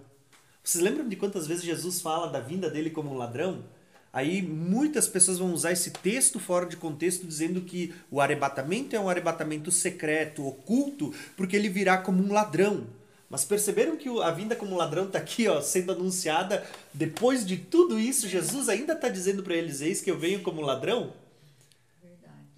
Vocês 0.64 0.84
lembram 0.84 1.08
de 1.08 1.16
quantas 1.16 1.48
vezes 1.48 1.64
Jesus 1.64 2.02
fala 2.02 2.28
da 2.28 2.40
vinda 2.40 2.70
dele 2.70 2.90
como 2.90 3.12
um 3.12 3.18
ladrão? 3.18 3.64
Aí 4.12 4.42
muitas 4.42 5.08
pessoas 5.08 5.38
vão 5.38 5.54
usar 5.54 5.72
esse 5.72 5.92
texto 5.92 6.40
fora 6.40 6.66
de 6.66 6.76
contexto 6.76 7.28
dizendo 7.28 7.62
que 7.62 7.94
o 8.10 8.20
arrebatamento 8.20 8.96
é 8.96 9.00
um 9.00 9.10
arrebatamento 9.10 9.72
secreto, 9.72 10.46
oculto, 10.46 11.14
porque 11.38 11.56
ele 11.56 11.70
virá 11.70 11.98
como 12.00 12.24
um 12.24 12.34
ladrão. 12.34 12.88
Mas 13.30 13.46
perceberam 13.46 13.96
que 13.96 14.10
a 14.24 14.32
vinda 14.32 14.56
como 14.56 14.74
um 14.74 14.78
ladrão 14.78 15.06
está 15.06 15.20
aqui, 15.20 15.48
ó, 15.48 15.62
sendo 15.62 15.92
anunciada 15.92 16.66
depois 16.92 17.46
de 17.46 17.58
tudo 17.58 18.00
isso, 18.00 18.28
Jesus 18.28 18.68
ainda 18.68 18.94
está 18.94 19.08
dizendo 19.08 19.44
para 19.44 19.54
eles, 19.54 19.82
eis 19.82 20.02
que 20.02 20.10
eu 20.10 20.18
venho 20.18 20.42
como 20.42 20.62
ladrão? 20.62 21.14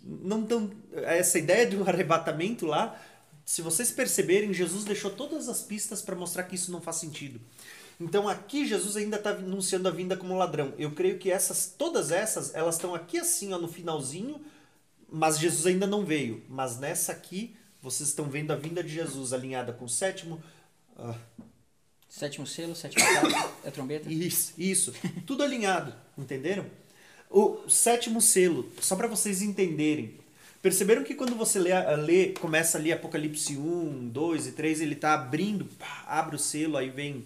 não 0.03 0.43
tão 0.43 0.71
essa 0.93 1.37
ideia 1.37 1.65
de 1.65 1.77
um 1.77 1.87
arrebatamento 1.87 2.65
lá 2.65 2.99
se 3.45 3.61
vocês 3.61 3.91
perceberem 3.91 4.53
Jesus 4.53 4.83
deixou 4.83 5.11
todas 5.11 5.47
as 5.47 5.61
pistas 5.61 6.01
para 6.01 6.15
mostrar 6.15 6.43
que 6.43 6.55
isso 6.55 6.71
não 6.71 6.81
faz 6.81 6.97
sentido 6.97 7.39
então 8.01 8.27
aqui 8.27 8.65
Jesus 8.67 8.97
ainda 8.97 9.17
está 9.17 9.31
anunciando 9.31 9.87
a 9.87 9.91
vinda 9.91 10.17
como 10.17 10.37
ladrão 10.37 10.73
eu 10.77 10.91
creio 10.91 11.17
que 11.17 11.31
essas 11.31 11.73
todas 11.77 12.11
essas 12.11 12.53
elas 12.53 12.75
estão 12.75 12.93
aqui 12.93 13.17
assim 13.17 13.53
ó, 13.53 13.57
no 13.57 13.67
finalzinho 13.67 14.41
mas 15.09 15.39
Jesus 15.39 15.65
ainda 15.67 15.87
não 15.87 16.05
veio 16.05 16.43
mas 16.49 16.79
nessa 16.79 17.11
aqui 17.11 17.55
vocês 17.81 18.09
estão 18.09 18.25
vendo 18.25 18.51
a 18.51 18.55
vinda 18.55 18.83
de 18.83 18.89
Jesus 18.89 19.33
alinhada 19.33 19.73
com 19.73 19.85
o 19.85 19.89
sétimo 19.89 20.41
ah, 20.97 21.15
Sétimo 22.11 22.45
selo, 22.45 22.75
sétima 22.75 23.05
taça, 23.05 23.53
é 23.63 23.69
a 23.69 23.71
trombeta. 23.71 24.11
isso, 24.11 24.53
isso. 24.57 24.93
Tudo 25.25 25.43
alinhado, 25.43 25.95
entenderam? 26.17 26.65
O 27.29 27.69
sétimo 27.69 28.19
selo, 28.19 28.69
só 28.81 28.97
para 28.97 29.07
vocês 29.07 29.41
entenderem. 29.41 30.19
Perceberam 30.61 31.05
que 31.05 31.15
quando 31.15 31.35
você 31.35 31.57
lê, 31.57 31.71
lê, 31.95 32.33
começa 32.33 32.77
ali 32.77 32.91
Apocalipse 32.91 33.55
1, 33.55 34.09
2 34.09 34.47
e 34.47 34.51
3, 34.51 34.81
ele 34.81 34.95
tá 34.95 35.13
abrindo, 35.13 35.63
pá, 35.79 36.03
abre 36.05 36.35
o 36.35 36.39
selo, 36.39 36.75
aí 36.75 36.89
vem, 36.89 37.25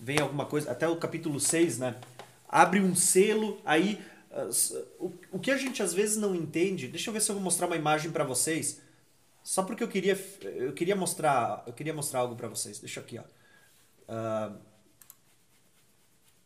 vem 0.00 0.18
alguma 0.18 0.46
coisa, 0.46 0.70
até 0.70 0.88
o 0.88 0.96
capítulo 0.96 1.38
6, 1.38 1.78
né? 1.78 2.00
Abre 2.48 2.80
um 2.80 2.94
selo, 2.94 3.60
aí 3.64 4.02
ah, 4.30 4.48
o, 4.98 5.12
o 5.32 5.38
que 5.38 5.50
a 5.50 5.56
gente 5.56 5.82
às 5.82 5.92
vezes 5.92 6.16
não 6.16 6.34
entende, 6.34 6.88
deixa 6.88 7.10
eu 7.10 7.14
ver 7.14 7.20
se 7.20 7.30
eu 7.30 7.34
vou 7.34 7.44
mostrar 7.44 7.66
uma 7.66 7.76
imagem 7.76 8.10
para 8.10 8.24
vocês. 8.24 8.80
Só 9.42 9.62
porque 9.62 9.82
eu 9.82 9.88
queria 9.88 10.18
eu 10.42 10.72
queria 10.72 10.96
mostrar, 10.96 11.62
eu 11.66 11.72
queria 11.72 11.94
mostrar 11.94 12.20
algo 12.20 12.36
para 12.36 12.48
vocês. 12.48 12.78
Deixa 12.78 13.00
aqui, 13.00 13.18
ó. 13.18 13.24
Ah, 14.08 14.56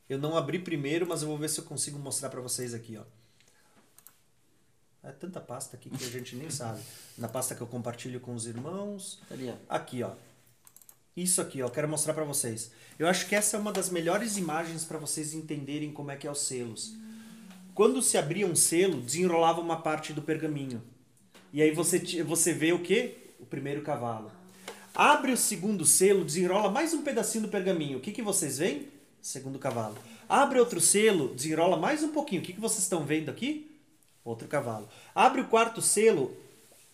eu 0.08 0.18
não 0.18 0.36
abri 0.36 0.58
primeiro, 0.58 1.06
mas 1.06 1.22
eu 1.22 1.28
vou 1.28 1.38
ver 1.38 1.48
se 1.48 1.60
eu 1.60 1.64
consigo 1.64 1.98
mostrar 1.98 2.28
para 2.28 2.40
vocês 2.40 2.74
aqui, 2.74 2.96
ó. 2.96 3.04
É 5.02 5.12
tanta 5.12 5.38
pasta 5.40 5.76
aqui 5.76 5.90
que 5.90 6.04
a 6.04 6.08
gente 6.08 6.34
nem 6.34 6.48
sabe. 6.48 6.80
Na 7.18 7.28
pasta 7.28 7.54
que 7.54 7.60
eu 7.60 7.66
compartilho 7.66 8.20
com 8.20 8.34
os 8.34 8.46
irmãos. 8.46 9.20
Aqui, 9.68 10.02
ó. 10.02 10.12
Isso 11.16 11.40
aqui, 11.40 11.62
ó, 11.62 11.68
quero 11.68 11.88
mostrar 11.88 12.12
para 12.12 12.24
vocês. 12.24 12.72
Eu 12.98 13.06
acho 13.06 13.28
que 13.28 13.36
essa 13.36 13.56
é 13.56 13.60
uma 13.60 13.72
das 13.72 13.88
melhores 13.88 14.36
imagens 14.36 14.84
para 14.84 14.98
vocês 14.98 15.32
entenderem 15.32 15.92
como 15.92 16.10
é 16.10 16.16
que 16.16 16.26
é 16.26 16.30
os 16.30 16.40
selos. 16.40 16.94
Quando 17.72 18.02
se 18.02 18.18
abria 18.18 18.46
um 18.46 18.56
selo, 18.56 19.00
desenrolava 19.00 19.60
uma 19.60 19.80
parte 19.80 20.12
do 20.12 20.22
pergaminho. 20.22 20.82
E 21.52 21.62
aí 21.62 21.70
você, 21.70 22.00
você 22.24 22.52
vê 22.52 22.72
o 22.72 22.80
quê? 22.80 23.16
O 23.38 23.46
primeiro 23.46 23.82
cavalo. 23.82 24.30
Abre 24.92 25.32
o 25.32 25.36
segundo 25.36 25.84
selo, 25.84 26.24
desenrola 26.24 26.70
mais 26.70 26.92
um 26.92 27.02
pedacinho 27.02 27.44
do 27.44 27.50
pergaminho. 27.50 27.98
O 27.98 28.00
que, 28.00 28.12
que 28.12 28.22
vocês 28.22 28.58
veem? 28.58 28.88
Segundo 29.20 29.58
cavalo. 29.58 29.96
Abre 30.28 30.58
outro 30.58 30.80
selo, 30.80 31.34
desenrola 31.34 31.76
mais 31.76 32.02
um 32.02 32.10
pouquinho. 32.10 32.42
O 32.42 32.44
que, 32.44 32.52
que 32.52 32.60
vocês 32.60 32.82
estão 32.82 33.04
vendo 33.04 33.28
aqui? 33.28 33.70
Outro 34.24 34.48
cavalo. 34.48 34.88
Abre 35.14 35.40
o 35.42 35.46
quarto 35.46 35.80
selo, 35.80 36.36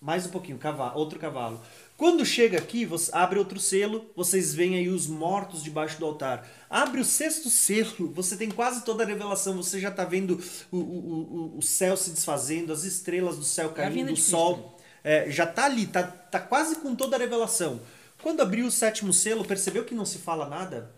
mais 0.01 0.27
um 0.27 0.31
pouquinho, 0.31 0.59
cavalo, 0.59 0.99
outro 0.99 1.19
cavalo. 1.19 1.61
Quando 2.01 2.25
chega 2.25 2.57
aqui, 2.57 2.87
você 2.87 3.11
abre 3.15 3.39
outro 3.39 3.61
selo, 3.61 4.11
vocês 4.17 4.55
veem 4.55 4.75
aí 4.75 4.89
os 4.89 5.07
mortos 5.07 5.63
debaixo 5.63 6.01
do 6.01 6.07
altar. 6.07 6.49
Abre 6.71 6.99
o 6.99 7.05
sexto 7.05 7.51
selo, 7.51 8.11
você 8.15 8.39
tem 8.39 8.51
quase 8.51 8.87
toda 8.87 9.05
a 9.05 9.07
revelação. 9.07 9.55
Você 9.59 9.79
já 9.79 9.91
está 9.91 10.03
vendo 10.07 10.43
o, 10.73 10.79
o, 10.79 10.81
o, 10.81 11.59
o 11.59 11.63
céu 11.63 11.99
se 11.99 12.09
desfazendo, 12.09 12.73
as 12.73 12.85
estrelas 12.85 13.37
do 13.37 13.45
céu 13.45 13.69
caindo, 13.73 14.15
o 14.15 14.17
sol. 14.17 14.81
É, 15.05 15.31
já 15.31 15.47
tá 15.47 15.67
ali, 15.67 15.89
tá, 15.89 16.03
tá 16.03 16.41
quase 16.41 16.77
com 16.77 16.95
toda 16.95 17.17
a 17.17 17.19
revelação. 17.19 17.79
Quando 18.23 18.41
abriu 18.41 18.65
o 18.65 18.71
sétimo 18.71 19.13
selo, 19.13 19.45
percebeu 19.45 19.85
que 19.85 19.95
não 19.95 20.07
se 20.07 20.17
fala 20.17 20.49
nada? 20.49 20.91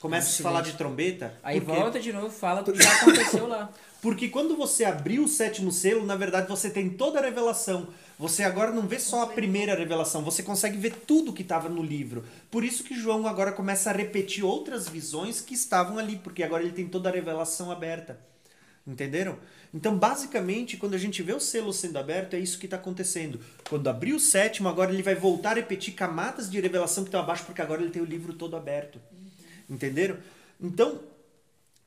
Começa 0.00 0.28
a 0.28 0.30
se 0.30 0.42
falar 0.42 0.62
de 0.62 0.72
trombeta. 0.72 1.34
Aí 1.42 1.60
volta 1.60 2.00
de 2.00 2.10
novo, 2.10 2.30
fala 2.30 2.62
do 2.62 2.72
que 2.72 2.82
já 2.82 2.90
aconteceu 2.90 3.46
lá. 3.46 3.68
Porque 4.00 4.28
quando 4.28 4.56
você 4.56 4.84
abriu 4.84 5.24
o 5.24 5.28
sétimo 5.28 5.72
selo, 5.72 6.06
na 6.06 6.14
verdade 6.14 6.48
você 6.48 6.70
tem 6.70 6.88
toda 6.88 7.18
a 7.18 7.22
revelação. 7.22 7.88
Você 8.18 8.42
agora 8.42 8.70
não 8.70 8.86
vê 8.86 8.98
só 8.98 9.22
a 9.22 9.26
primeira 9.26 9.74
revelação, 9.74 10.22
você 10.22 10.42
consegue 10.42 10.76
ver 10.76 10.92
tudo 11.06 11.32
que 11.32 11.42
estava 11.42 11.68
no 11.68 11.82
livro. 11.82 12.24
Por 12.50 12.64
isso 12.64 12.84
que 12.84 12.94
João 12.94 13.26
agora 13.26 13.52
começa 13.52 13.90
a 13.90 13.92
repetir 13.92 14.44
outras 14.44 14.88
visões 14.88 15.40
que 15.40 15.54
estavam 15.54 15.98
ali, 15.98 16.16
porque 16.16 16.42
agora 16.42 16.62
ele 16.62 16.72
tem 16.72 16.86
toda 16.86 17.08
a 17.08 17.12
revelação 17.12 17.70
aberta. 17.70 18.18
Entenderam? 18.86 19.38
Então, 19.74 19.98
basicamente, 19.98 20.76
quando 20.78 20.94
a 20.94 20.98
gente 20.98 21.22
vê 21.22 21.34
o 21.34 21.40
selo 21.40 21.72
sendo 21.72 21.98
aberto, 21.98 22.34
é 22.34 22.38
isso 22.38 22.58
que 22.58 22.66
está 22.66 22.76
acontecendo. 22.76 23.38
Quando 23.68 23.86
abrir 23.88 24.14
o 24.14 24.20
sétimo, 24.20 24.68
agora 24.68 24.92
ele 24.92 25.02
vai 25.02 25.14
voltar 25.14 25.50
a 25.50 25.54
repetir 25.54 25.92
camadas 25.92 26.50
de 26.50 26.58
revelação 26.58 27.04
que 27.04 27.08
estão 27.08 27.20
abaixo, 27.20 27.44
porque 27.44 27.60
agora 27.60 27.82
ele 27.82 27.90
tem 27.90 28.00
o 28.00 28.06
livro 28.06 28.32
todo 28.32 28.56
aberto. 28.56 28.98
Entenderam? 29.68 30.16
Então, 30.58 31.00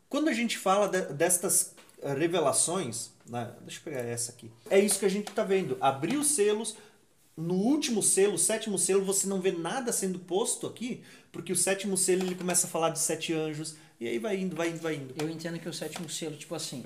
quando 0.07 0.27
a 0.29 0.33
gente 0.33 0.57
fala 0.59 0.87
de- 0.87 1.13
destas 1.13 1.73
revelações, 2.03 3.11
né? 3.27 3.51
deixa 3.61 3.79
eu 3.79 3.83
pegar 3.83 3.99
essa 4.01 4.31
aqui. 4.31 4.51
É 4.69 4.79
isso 4.79 4.99
que 4.99 5.05
a 5.05 5.09
gente 5.09 5.29
está 5.29 5.43
vendo. 5.43 5.77
Abrir 5.79 6.17
os 6.17 6.27
selos. 6.27 6.75
No 7.37 7.55
último 7.55 8.03
selo, 8.03 8.37
sétimo 8.37 8.77
selo, 8.77 9.03
você 9.03 9.25
não 9.25 9.39
vê 9.39 9.51
nada 9.51 9.91
sendo 9.93 10.19
posto 10.19 10.67
aqui, 10.67 11.01
porque 11.31 11.51
o 11.51 11.55
sétimo 11.55 11.97
selo 11.97 12.23
ele 12.23 12.35
começa 12.35 12.67
a 12.67 12.69
falar 12.69 12.89
de 12.89 12.99
sete 12.99 13.33
anjos, 13.33 13.75
e 13.99 14.07
aí 14.07 14.19
vai 14.19 14.37
indo, 14.37 14.55
vai 14.55 14.69
indo, 14.69 14.79
vai 14.79 14.95
indo. 14.95 15.13
Eu 15.19 15.29
entendo 15.29 15.57
que 15.57 15.69
o 15.69 15.73
sétimo 15.73 16.09
selo, 16.09 16.35
tipo 16.35 16.53
assim, 16.53 16.83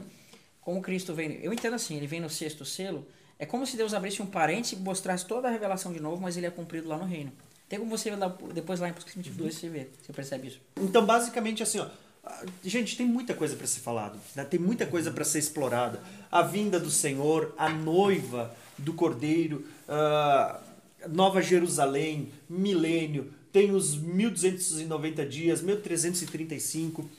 como 0.61 0.81
Cristo 0.81 1.13
vem. 1.13 1.39
Eu 1.41 1.51
entendo 1.51 1.73
assim, 1.73 1.97
ele 1.97 2.07
vem 2.07 2.19
no 2.19 2.29
sexto 2.29 2.63
selo. 2.63 3.05
É 3.37 3.45
como 3.45 3.65
se 3.65 3.75
Deus 3.75 3.93
abrisse 3.93 4.21
um 4.21 4.25
parênteses 4.25 4.73
e 4.73 4.81
mostrasse 4.81 5.25
toda 5.25 5.47
a 5.47 5.51
revelação 5.51 5.91
de 5.91 5.99
novo, 5.99 6.21
mas 6.21 6.37
ele 6.37 6.45
é 6.45 6.51
cumprido 6.51 6.87
lá 6.87 6.97
no 6.97 7.05
reino. 7.05 7.31
Tem 7.67 7.79
como 7.79 7.89
você 7.89 8.11
ver 8.11 8.17
lá, 8.17 8.27
depois 8.53 8.79
lá 8.79 8.87
em 8.87 8.91
Apocalipse 8.91 9.29
22 9.29 9.55
você 9.55 9.69
vê, 9.69 9.87
você 10.01 10.13
percebe 10.13 10.47
isso. 10.47 10.61
Então, 10.79 11.05
basicamente, 11.05 11.63
assim, 11.63 11.79
ó. 11.79 11.87
Ah, 12.25 12.43
Gente, 12.63 12.97
tem 12.97 13.05
muita 13.05 13.33
coisa 13.33 13.55
para 13.55 13.67
ser 13.67 13.81
falado, 13.81 14.19
né? 14.35 14.43
tem 14.43 14.59
muita 14.59 14.85
coisa 14.85 15.11
para 15.11 15.23
ser 15.23 15.39
explorada. 15.39 16.01
A 16.31 16.41
vinda 16.41 16.79
do 16.79 16.89
Senhor, 16.89 17.53
a 17.57 17.69
noiva 17.69 18.55
do 18.77 18.93
Cordeiro, 18.93 19.65
ah, 19.87 20.59
Nova 21.07 21.41
Jerusalém, 21.41 22.31
milênio, 22.49 23.31
tem 23.51 23.71
os 23.71 23.95
1290 23.95 25.25
dias, 25.25 25.61
1335. 25.61 27.09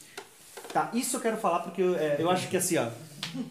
Tá, 0.72 0.90
isso 0.92 1.16
eu 1.16 1.20
quero 1.20 1.38
falar 1.38 1.60
porque 1.60 1.80
eu, 1.80 1.96
é, 1.96 2.16
eu 2.18 2.30
acho 2.30 2.48
que 2.48 2.56
assim, 2.56 2.76
ó, 2.76 2.90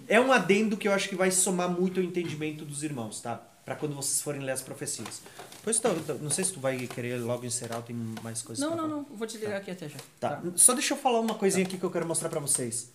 é 0.07 0.19
um 0.19 0.31
adendo 0.31 0.77
que 0.77 0.87
eu 0.87 0.91
acho 0.91 1.09
que 1.09 1.15
vai 1.15 1.31
somar 1.31 1.69
muito 1.69 1.99
o 1.99 2.03
entendimento 2.03 2.63
dos 2.63 2.83
irmãos, 2.83 3.21
tá? 3.21 3.41
Para 3.65 3.75
quando 3.75 3.95
vocês 3.95 4.21
forem 4.21 4.41
ler 4.41 4.51
as 4.51 4.61
profecias. 4.61 5.23
Depois, 5.57 5.79
tá, 5.79 5.89
tá, 6.05 6.13
não 6.13 6.29
sei 6.29 6.45
se 6.45 6.53
tu 6.53 6.59
vai 6.59 6.77
querer 6.85 7.17
logo 7.17 7.43
encerrar, 7.45 7.81
tem 7.81 7.95
mais 8.21 8.43
coisas 8.43 8.63
Não, 8.63 8.75
não, 8.75 8.83
falar. 8.83 8.87
não, 8.89 9.03
vou 9.05 9.25
desligar 9.25 9.57
aqui 9.57 9.71
até 9.71 9.89
já. 9.89 9.97
Tá. 10.19 10.41
Só 10.55 10.73
deixa 10.73 10.93
eu 10.93 10.97
falar 10.97 11.19
uma 11.19 11.33
coisinha 11.33 11.65
aqui 11.65 11.75
que 11.77 11.83
eu 11.83 11.89
quero 11.89 12.05
mostrar 12.05 12.29
pra 12.29 12.39
vocês. 12.39 12.93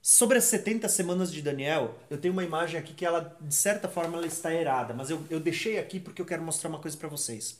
Sobre 0.00 0.38
as 0.38 0.44
70 0.44 0.88
semanas 0.88 1.32
de 1.32 1.42
Daniel, 1.42 1.98
eu 2.08 2.16
tenho 2.16 2.32
uma 2.32 2.44
imagem 2.44 2.78
aqui 2.78 2.94
que 2.94 3.04
ela, 3.04 3.36
de 3.40 3.54
certa 3.54 3.88
forma, 3.88 4.16
ela 4.16 4.26
está 4.26 4.54
errada, 4.54 4.94
mas 4.94 5.10
eu, 5.10 5.22
eu 5.28 5.40
deixei 5.40 5.78
aqui 5.80 5.98
porque 5.98 6.22
eu 6.22 6.26
quero 6.26 6.42
mostrar 6.42 6.70
uma 6.70 6.78
coisa 6.78 6.96
pra 6.96 7.08
vocês. 7.08 7.58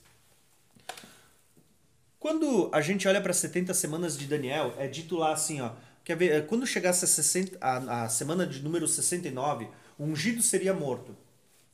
Quando 2.20 2.68
a 2.72 2.80
gente 2.80 3.06
olha 3.06 3.20
para 3.20 3.32
70 3.32 3.74
semanas 3.74 4.16
de 4.16 4.26
Daniel, 4.26 4.74
é 4.78 4.86
dito 4.86 5.16
lá 5.16 5.32
assim, 5.32 5.60
ó, 5.60 5.72
quer 6.04 6.16
ver, 6.16 6.46
quando 6.46 6.66
chegasse 6.66 7.04
a, 7.04 7.08
60, 7.08 7.58
a, 7.60 8.04
a 8.04 8.08
semana 8.08 8.46
de 8.46 8.62
número 8.62 8.86
69, 8.86 9.68
o 9.98 10.04
ungido 10.04 10.40
seria 10.40 10.72
morto. 10.72 11.16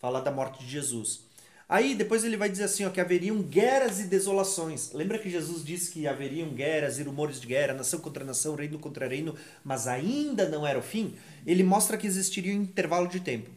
Fala 0.05 0.20
da 0.20 0.31
morte 0.31 0.62
de 0.62 0.70
Jesus. 0.70 1.20
Aí 1.66 1.94
depois 1.94 2.24
ele 2.24 2.36
vai 2.36 2.51
dizer 2.51 2.64
assim, 2.64 2.85
ó, 2.85 2.90
que 2.90 3.01
haveriam 3.01 3.40
guerras 3.40 4.01
e 4.01 4.05
desolações. 4.05 4.93
Lembra 4.93 5.18
que 5.18 5.31
Jesus 5.31 5.64
disse 5.64 5.90
que 5.90 6.06
haveriam 6.06 6.51
guerras 6.51 6.98
e 6.98 7.02
rumores 7.02 7.40
de 7.40 7.47
guerra, 7.47 7.72
nação 7.72 7.98
contra 8.01 8.22
nação, 8.22 8.55
reino 8.55 8.78
contra 8.78 9.09
reino, 9.09 9.35
mas 9.64 9.86
ainda 9.86 10.47
não 10.47 10.66
era 10.66 10.78
o 10.78 10.82
fim? 10.82 11.14
Ele 11.47 11.62
mostra 11.62 11.97
que 11.97 12.06
existiria 12.06 12.52
um 12.52 12.64
intervalo 12.64 13.09
de 13.09 13.18
tempo. 13.18 13.48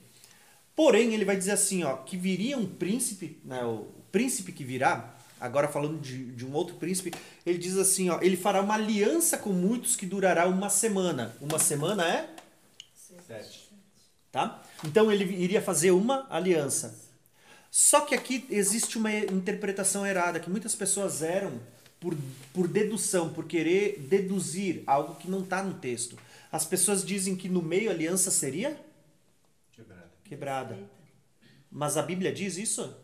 Porém, 0.74 1.14
ele 1.14 1.26
vai 1.26 1.36
dizer 1.36 1.52
assim, 1.52 1.84
ó, 1.84 1.98
que 1.98 2.15
viria 2.15 2.57
um 2.57 2.65
príncipe, 2.65 3.41
né, 3.44 3.65
o 3.65 3.86
príncipe 4.10 4.53
que 4.53 4.64
virá, 4.64 5.18
agora 5.41 5.68
falando 5.68 5.99
de, 5.99 6.32
de 6.32 6.45
um 6.45 6.53
outro 6.53 6.78
príncipe, 6.78 7.14
ele 7.45 7.57
diz 7.57 7.76
assim, 7.76 8.10
ó, 8.10 8.22
ele 8.22 8.38
fará 8.38 8.61
uma 8.61 8.76
aliança 8.76 9.38
com 9.38 9.49
muitos 9.49 9.98
que 9.98 10.06
durará 10.06 10.48
uma 10.48 10.69
semana. 10.69 11.36
Uma 11.41 11.60
semana 11.60 12.07
é? 12.07 12.30
Sete. 13.28 13.68
Tá? 14.32 14.64
Então 14.84 15.12
ele 15.12 15.24
iria 15.24 15.62
fazer 15.62 15.91
uma 15.91 16.28
aliança. 16.30 16.99
Só 17.70 18.02
que 18.02 18.16
aqui 18.16 18.45
existe 18.49 18.98
uma 18.98 19.14
interpretação 19.14 20.06
errada, 20.06 20.40
que 20.40 20.49
muitas 20.49 20.76
pessoas 20.76 21.22
eram 21.22 21.60
por, 21.99 22.16
por 22.54 22.68
dedução, 22.68 23.30
por 23.30 23.45
querer 23.45 23.99
deduzir 23.99 24.84
algo 24.88 25.16
que 25.16 25.30
não 25.30 25.41
está 25.41 25.64
no 25.64 25.74
texto. 25.76 26.18
As 26.52 26.66
pessoas 26.66 27.04
dizem 27.04 27.36
que 27.36 27.49
no 27.49 27.62
meio 27.62 27.90
a 27.90 27.94
aliança 27.94 28.32
seria 28.32 28.80
Quebrada. 29.74 30.10
quebrada. 30.24 30.80
Mas 31.72 31.98
a 31.98 32.02
Bíblia 32.02 32.32
diz 32.32 32.58
isso? 32.58 32.95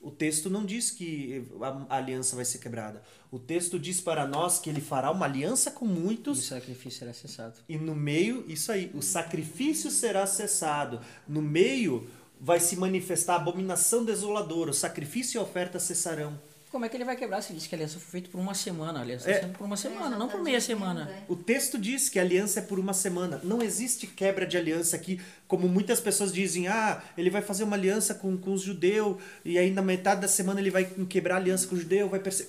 O 0.00 0.10
texto 0.10 0.48
não 0.48 0.64
diz 0.64 0.90
que 0.90 1.44
a 1.88 1.96
aliança 1.96 2.36
vai 2.36 2.44
ser 2.44 2.58
quebrada. 2.58 3.02
O 3.30 3.38
texto 3.38 3.78
diz 3.78 4.00
para 4.00 4.26
nós 4.26 4.58
que 4.58 4.70
ele 4.70 4.80
fará 4.80 5.10
uma 5.10 5.26
aliança 5.26 5.70
com 5.70 5.86
E 5.86 5.88
o 5.88 5.92
muitos 5.92 6.44
sacrifício 6.46 6.98
será 7.00 7.12
cessado. 7.12 7.58
e 7.68 7.76
no 7.76 7.94
meio, 7.94 8.44
isso 8.48 8.70
aí, 8.70 8.90
o 8.94 9.02
sacrifício 9.02 9.90
será 9.90 10.26
cessado. 10.26 11.00
No 11.26 11.42
meio 11.42 12.08
vai 12.40 12.60
se 12.60 12.76
manifestar 12.76 13.34
a 13.34 13.36
abominação 13.36 14.04
desoladora. 14.04 14.70
O 14.70 14.74
sacrifício 14.74 15.36
e 15.36 15.38
a 15.38 15.42
oferta 15.42 15.80
cessarão. 15.80 16.38
Como 16.70 16.84
é 16.84 16.88
que 16.88 16.96
ele 16.96 17.04
vai 17.04 17.16
quebrar 17.16 17.40
se 17.42 17.52
diz 17.54 17.66
que 17.66 17.74
a 17.74 17.78
aliança 17.78 17.98
foi 17.98 18.10
feita 18.10 18.28
por 18.30 18.38
uma 18.38 18.54
semana? 18.54 18.98
A 18.98 19.02
aliança 19.02 19.28
É. 19.30 19.34
está 19.34 19.46
sendo 19.46 19.56
por 19.56 19.64
uma 19.64 19.76
semana, 19.76 20.18
não 20.18 20.28
por 20.28 20.42
meia 20.42 20.60
semana. 20.60 21.10
O 21.26 21.34
texto 21.34 21.78
diz 21.78 22.08
que 22.10 22.18
a 22.18 22.22
aliança 22.22 22.60
é 22.60 22.62
por 22.62 22.78
uma 22.78 22.92
semana. 22.92 23.40
Não 23.42 23.62
existe 23.62 24.06
quebra 24.06 24.46
de 24.46 24.56
aliança 24.56 24.94
aqui, 24.94 25.20
como 25.46 25.66
muitas 25.66 25.98
pessoas 26.00 26.32
dizem. 26.32 26.68
Ah, 26.68 27.02
ele 27.16 27.30
vai 27.30 27.40
fazer 27.40 27.64
uma 27.64 27.74
aliança 27.76 28.14
com, 28.14 28.36
com 28.36 28.52
os 28.52 28.60
judeus 28.62 29.16
e 29.44 29.56
aí 29.58 29.70
na 29.70 29.80
metade 29.82 30.20
da 30.20 30.28
semana 30.28 30.60
ele 30.60 30.70
vai 30.70 30.84
quebrar 31.08 31.36
a 31.36 31.38
aliança 31.38 31.66
com 31.66 31.74
o 31.74 31.78
judeu, 31.78 32.08
vai 32.08 32.20
perce... 32.20 32.48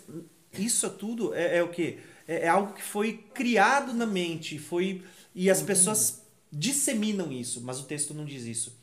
Isso 0.58 0.90
tudo 0.90 1.34
é, 1.34 1.58
é 1.58 1.64
o 1.64 1.70
quê? 1.70 2.00
É, 2.28 2.46
é 2.46 2.48
algo 2.48 2.74
que 2.74 2.82
foi 2.82 3.24
criado 3.34 3.94
na 3.94 4.06
mente, 4.06 4.60
foi 4.60 5.02
e 5.34 5.50
as 5.50 5.62
pessoas 5.62 6.22
disseminam 6.52 7.32
isso, 7.32 7.62
mas 7.62 7.80
o 7.80 7.84
texto 7.84 8.14
não 8.14 8.26
diz 8.26 8.44
isso. 8.46 8.78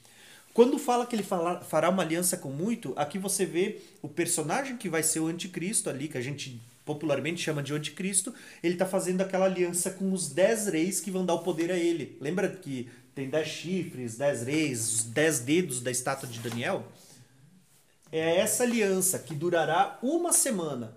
Quando 0.57 0.79
fala 0.79 1.05
que 1.05 1.15
ele 1.15 1.23
fala- 1.23 1.61
fará 1.61 1.91
uma 1.91 2.03
aliança 2.03 2.35
com 2.35 2.49
muito, 2.49 2.95
aqui 2.97 3.19
você 3.19 3.45
vê 3.45 3.83
o 4.01 4.09
personagem 4.09 4.79
que 4.79 4.89
vai 4.89 5.03
ser 5.03 5.21
o 5.21 5.27
anticristo 5.27 5.91
ali, 5.91 6.09
que 6.09 6.17
a 6.17 6.23
gente 6.23 6.59
popularmente 6.83 7.43
chama 7.43 7.63
de 7.63 7.75
anticristo, 7.75 8.33
ele 8.63 8.73
está 8.73 8.87
fazendo 8.87 9.21
aquela 9.21 9.45
aliança 9.45 9.91
com 9.91 10.11
os 10.15 10.31
dez 10.31 10.67
reis 10.67 10.99
que 10.99 11.11
vão 11.11 11.27
dar 11.27 11.35
o 11.35 11.41
poder 11.41 11.71
a 11.71 11.77
ele. 11.77 12.17
Lembra 12.23 12.49
que 12.49 12.89
tem 13.15 13.29
dez 13.29 13.49
chifres, 13.49 14.17
dez 14.17 14.45
reis, 14.45 14.95
os 14.95 15.03
dez 15.05 15.41
dedos 15.41 15.83
da 15.83 15.91
estátua 15.91 16.27
de 16.27 16.39
Daniel? 16.39 16.87
É 18.11 18.37
essa 18.39 18.63
aliança 18.63 19.19
que 19.19 19.35
durará 19.35 19.99
uma 20.03 20.33
semana. 20.33 20.97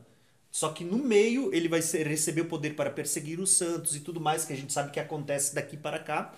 Só 0.50 0.70
que 0.70 0.86
no 0.86 0.98
meio 1.00 1.54
ele 1.54 1.68
vai 1.68 1.82
receber 1.82 2.42
o 2.42 2.46
poder 2.46 2.78
para 2.78 2.90
perseguir 2.90 3.42
os 3.42 3.52
santos 3.52 3.94
e 3.94 4.00
tudo 4.00 4.22
mais 4.22 4.46
que 4.46 4.54
a 4.54 4.56
gente 4.56 4.72
sabe 4.72 4.92
que 4.92 5.02
acontece 5.02 5.54
daqui 5.54 5.76
para 5.76 6.00
cá. 6.00 6.34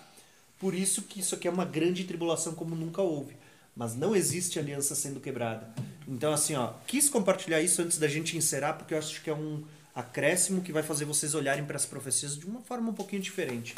Por 0.62 0.76
isso 0.76 1.02
que 1.02 1.18
isso 1.18 1.34
aqui 1.34 1.48
é 1.48 1.50
uma 1.50 1.64
grande 1.64 2.04
tribulação 2.04 2.54
como 2.54 2.76
nunca 2.76 3.02
houve. 3.02 3.36
Mas 3.74 3.96
não 3.96 4.14
existe 4.14 4.60
aliança 4.60 4.94
sendo 4.94 5.18
quebrada. 5.18 5.68
Então, 6.06 6.32
assim, 6.32 6.54
ó, 6.54 6.74
quis 6.86 7.08
compartilhar 7.08 7.60
isso 7.60 7.82
antes 7.82 7.98
da 7.98 8.06
gente 8.06 8.36
encerrar, 8.36 8.74
porque 8.74 8.94
eu 8.94 8.98
acho 8.98 9.20
que 9.24 9.28
é 9.28 9.34
um 9.34 9.64
acréscimo 9.92 10.62
que 10.62 10.70
vai 10.70 10.84
fazer 10.84 11.04
vocês 11.04 11.34
olharem 11.34 11.64
para 11.64 11.74
as 11.74 11.84
profecias 11.84 12.36
de 12.36 12.46
uma 12.46 12.60
forma 12.60 12.90
um 12.90 12.94
pouquinho 12.94 13.20
diferente. 13.20 13.74